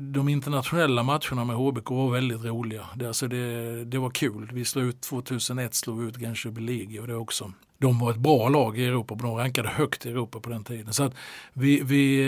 de 0.00 0.28
internationella 0.28 1.02
matcherna 1.02 1.44
med 1.44 1.56
HBK 1.56 1.90
var 1.90 2.10
väldigt 2.10 2.44
roliga. 2.44 2.86
Det, 2.94 3.06
alltså 3.06 3.28
det, 3.28 3.84
det 3.84 3.98
var 3.98 4.10
kul. 4.10 4.50
Vi 4.52 4.64
slog 4.64 4.84
ut 4.84 5.00
2001 5.00 5.74
slog 5.74 6.00
vi 6.00 6.08
ut 6.08 6.18
League 6.58 7.00
och 7.00 7.06
det 7.06 7.14
också. 7.14 7.52
De 7.78 7.98
var 7.98 8.10
ett 8.10 8.16
bra 8.16 8.48
lag 8.48 8.78
i 8.78 8.86
Europa, 8.86 9.14
de 9.14 9.36
rankade 9.36 9.68
högt 9.68 10.06
i 10.06 10.08
Europa 10.08 10.40
på 10.40 10.50
den 10.50 10.64
tiden. 10.64 10.92
Så 10.92 11.02
att 11.02 11.14
vi, 11.52 11.80
vi, 11.80 12.20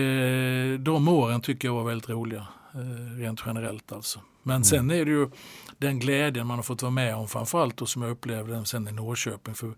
eh, 0.74 0.80
de 0.80 1.08
åren 1.08 1.40
tycker 1.40 1.68
jag 1.68 1.74
var 1.74 1.84
väldigt 1.84 2.08
roliga, 2.08 2.46
eh, 2.74 3.18
rent 3.18 3.42
generellt 3.46 3.92
alltså. 3.92 4.20
Men 4.42 4.56
mm. 4.56 4.64
sen 4.64 4.90
är 4.90 5.04
det 5.04 5.10
ju 5.10 5.30
den 5.78 5.98
glädjen 5.98 6.46
man 6.46 6.58
har 6.58 6.62
fått 6.62 6.82
vara 6.82 6.90
med 6.90 7.16
om 7.16 7.28
framförallt 7.28 7.82
och 7.82 7.88
som 7.88 8.02
jag 8.02 8.10
upplevde 8.10 8.52
den 8.52 8.66
sen 8.66 8.88
i 8.88 8.92
Norrköping. 8.92 9.54
För 9.54 9.74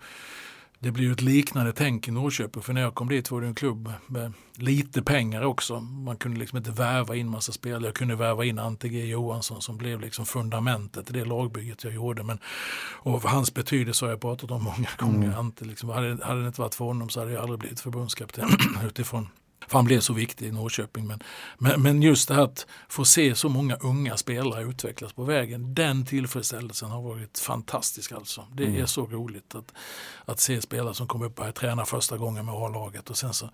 det 0.79 0.91
blir 0.91 1.13
ett 1.13 1.23
liknande 1.23 1.73
tänk 1.73 2.09
i 2.09 2.11
Norrköping. 2.11 2.63
För 2.63 2.73
när 2.73 2.81
jag 2.81 2.95
kom 2.95 3.09
dit 3.09 3.31
var 3.31 3.41
det 3.41 3.47
en 3.47 3.55
klubb 3.55 3.93
med 4.07 4.33
lite 4.57 5.03
pengar 5.03 5.43
också. 5.43 5.81
Man 5.81 6.17
kunde 6.17 6.41
liksom 6.41 6.59
inte 6.59 6.71
värva 6.71 7.17
in 7.17 7.29
massa 7.29 7.53
spelare. 7.53 7.85
Jag 7.85 7.95
kunde 7.95 8.15
värva 8.15 8.45
in 8.45 8.59
Ante 8.59 8.89
G 8.89 9.05
Johansson 9.05 9.63
som 9.63 9.79
blev 9.79 10.01
liksom 10.01 10.27
fundamentet 10.27 11.11
i 11.11 11.13
det 11.13 11.25
lagbygget 11.25 11.85
jag 11.85 11.95
gjorde. 11.95 12.23
Men, 12.23 12.39
och 12.93 13.23
hans 13.23 13.55
betydelse 13.55 14.05
har 14.05 14.11
jag 14.11 14.21
pratat 14.21 14.51
om 14.51 14.63
många 14.63 14.89
gånger. 14.99 15.27
Mm. 15.27 15.39
Ante 15.39 15.65
liksom, 15.65 15.89
hade, 15.89 16.25
hade 16.25 16.41
det 16.41 16.47
inte 16.47 16.61
varit 16.61 16.75
för 16.75 16.85
honom 16.85 17.09
så 17.09 17.21
hade 17.21 17.33
jag 17.33 17.43
aldrig 17.43 17.61
blivit 17.61 17.81
förbundskapten 17.81 18.49
utifrån 18.87 19.29
för 19.69 19.79
han 19.79 19.85
blev 19.85 20.01
så 20.01 20.13
viktig 20.13 20.47
i 20.47 20.53
Norrköping. 20.53 21.07
Men, 21.07 21.23
men, 21.59 21.83
men, 21.83 22.03
just 22.03 22.29
det 22.29 22.35
här 22.35 22.43
att 22.43 22.67
få 22.89 23.05
se 23.05 23.35
så 23.35 23.49
många 23.49 23.77
unga 23.77 24.17
spelare 24.17 24.63
utvecklas 24.63 25.13
på 25.13 25.25
vägen. 25.25 25.75
Den 25.75 26.07
tillfredsställelsen 26.07 26.91
har 26.91 27.03
varit 27.03 27.39
fantastisk 27.39 28.13
alltså. 28.13 28.47
Det 28.53 28.65
mm. 28.65 28.83
är 28.83 28.87
så 28.87 29.07
roligt 29.07 29.55
att, 29.55 29.73
att 30.25 30.41
se 30.41 30.61
spelare 30.61 30.95
som 30.95 31.07
kommer 31.07 31.27
upp 31.27 31.41
och 31.41 31.55
tränar 31.55 31.85
första 31.85 32.17
gången 32.17 32.47
med 32.47 32.55
A-laget 32.55 33.11
och 33.11 33.17
sen 33.17 33.35
så, 33.35 33.51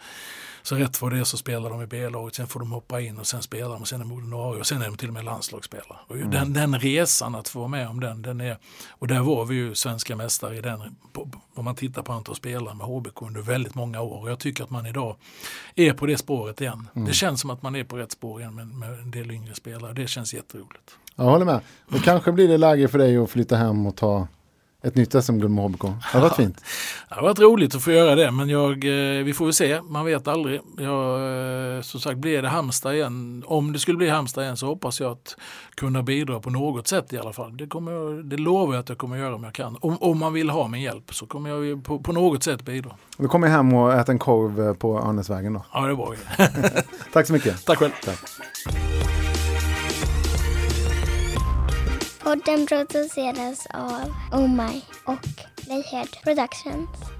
så 0.63 0.77
rätt 0.77 1.03
vad 1.03 1.13
det 1.13 1.19
är 1.19 1.25
så 1.25 1.37
spelar 1.37 1.71
de 1.71 1.83
i 1.83 1.87
B-laget, 1.87 2.35
sen 2.35 2.47
får 2.47 2.61
de 2.61 2.73
hoppa 2.73 3.01
in 3.01 3.19
och 3.19 3.27
sen 3.27 3.43
spelar 3.43 3.69
de 3.69 3.83
och 3.83 3.89
sen 3.89 4.01
är 4.01 4.05
de 4.05 4.13
ordinarie 4.13 4.61
och 4.61 4.67
sen 4.67 4.83
är 4.83 4.87
de 4.87 4.97
till 4.97 5.09
och 5.09 5.15
med 5.15 5.25
landslagsspelare. 5.25 5.99
Och 6.07 6.17
mm. 6.17 6.31
den, 6.31 6.53
den 6.53 6.79
resan 6.79 7.35
att 7.35 7.49
få 7.49 7.59
vara 7.59 7.69
med 7.69 7.89
om 7.89 8.01
den, 8.01 8.23
den 8.23 8.41
är, 8.41 8.59
och 8.89 9.09
där 9.09 9.21
var 9.21 9.45
vi 9.45 9.55
ju 9.55 9.75
svenska 9.75 10.17
mästare 10.17 10.57
i 10.57 10.61
den, 10.61 10.97
om 11.55 11.65
man 11.65 11.75
tittar 11.75 12.03
på 12.03 12.13
antal 12.13 12.35
spelare 12.35 12.75
med 12.75 12.87
HBK 12.87 13.23
under 13.23 13.41
väldigt 13.41 13.75
många 13.75 14.01
år. 14.01 14.21
Och 14.21 14.31
jag 14.31 14.39
tycker 14.39 14.65
att 14.65 14.71
man 14.71 14.87
idag 14.87 15.17
är 15.75 15.93
på 16.01 16.07
det 16.07 16.17
spåret 16.17 16.61
igen. 16.61 16.89
Mm. 16.95 17.09
Det 17.09 17.15
känns 17.15 17.41
som 17.41 17.51
att 17.51 17.63
man 17.63 17.77
är 17.77 17.85
på 17.85 17.97
rätt 17.97 18.13
spår 18.13 18.41
igen 18.41 18.55
med, 18.55 18.67
med 18.67 18.91
en 18.91 19.11
del 19.11 19.31
yngre 19.31 19.55
spelare. 19.55 19.93
Det 19.93 20.07
känns 20.07 20.35
jätteroligt. 20.35 20.97
Jag 21.17 21.25
håller 21.25 21.45
med. 21.45 21.61
Då 21.89 21.99
kanske 21.99 22.33
blir 22.33 22.49
det 22.49 22.59
läge 22.59 22.89
för 22.89 22.99
dig 22.99 23.17
att 23.17 23.31
flytta 23.31 23.57
hem 23.57 23.87
och 23.87 23.97
ta 23.97 24.29
ett 24.83 24.95
nytt 24.95 25.25
SM-guld 25.25 25.51
med 25.51 25.65
HBK. 25.65 25.83
Det 25.83 25.95
har 26.03 26.21
varit 26.21 26.37
fint. 26.37 26.65
Det 27.09 27.15
har 27.15 27.23
varit 27.23 27.39
roligt 27.39 27.75
att 27.75 27.83
få 27.83 27.91
göra 27.91 28.15
det 28.15 28.31
men 28.31 28.49
jag, 28.49 28.85
eh, 28.85 29.25
vi 29.25 29.33
får 29.35 29.45
väl 29.45 29.55
se. 29.55 29.83
Man 29.83 30.05
vet 30.05 30.29
aldrig. 30.29 30.61
Jag, 30.79 31.77
eh, 31.77 31.83
som 31.83 32.01
sagt, 32.01 32.19
blir 32.19 32.43
det 32.43 32.49
Halmstad 32.49 32.95
igen. 32.95 33.45
Om 33.47 33.73
det 33.73 33.79
skulle 33.79 33.97
bli 33.97 34.09
Halmstad 34.09 34.45
igen 34.45 34.57
så 34.57 34.67
hoppas 34.67 35.01
jag 35.01 35.13
att 35.13 35.37
kunna 35.75 36.03
bidra 36.03 36.41
på 36.41 36.51
något 36.51 36.89
sätt 36.89 37.13
i 37.13 37.19
alla 37.19 37.33
fall. 37.33 37.57
Det, 37.57 37.67
kommer 37.67 37.93
jag, 37.93 38.25
det 38.25 38.37
lovar 38.37 38.75
jag 38.75 38.81
att 38.81 38.89
jag 38.89 38.99
kommer 38.99 39.17
göra 39.17 39.35
om 39.35 39.45
jag 39.45 39.55
kan. 39.55 39.77
Om, 39.81 39.97
om 40.01 40.19
man 40.19 40.33
vill 40.33 40.51
ha 40.51 40.69
min 40.69 40.83
hjälp 40.83 41.15
så 41.15 41.27
kommer 41.27 41.51
jag 41.51 41.85
på, 41.85 41.99
på 41.99 42.13
något 42.13 42.43
sätt 42.43 42.63
bidra. 42.63 42.91
Du 43.17 43.29
kommer 43.29 43.49
hem 43.49 43.75
och 43.75 43.93
äta 43.93 44.13
en 44.13 44.19
korv 44.19 44.61
eh, 44.61 44.75
på 44.75 44.99
Arnäsvägen 44.99 45.53
då? 45.53 45.65
Ja, 45.73 45.81
det 45.87 45.95
var 45.95 46.17
Tack 47.13 47.27
så 47.27 47.33
mycket. 47.33 47.65
Tack 47.65 47.79
själv. 47.79 47.93
Tack. 48.05 48.19
Podden 52.23 52.67
produceras 52.67 53.67
av 53.75 54.15
Oh 54.33 54.49
My 54.49 54.83
och 55.05 55.27
Layhead 55.69 56.07
Productions. 56.25 57.20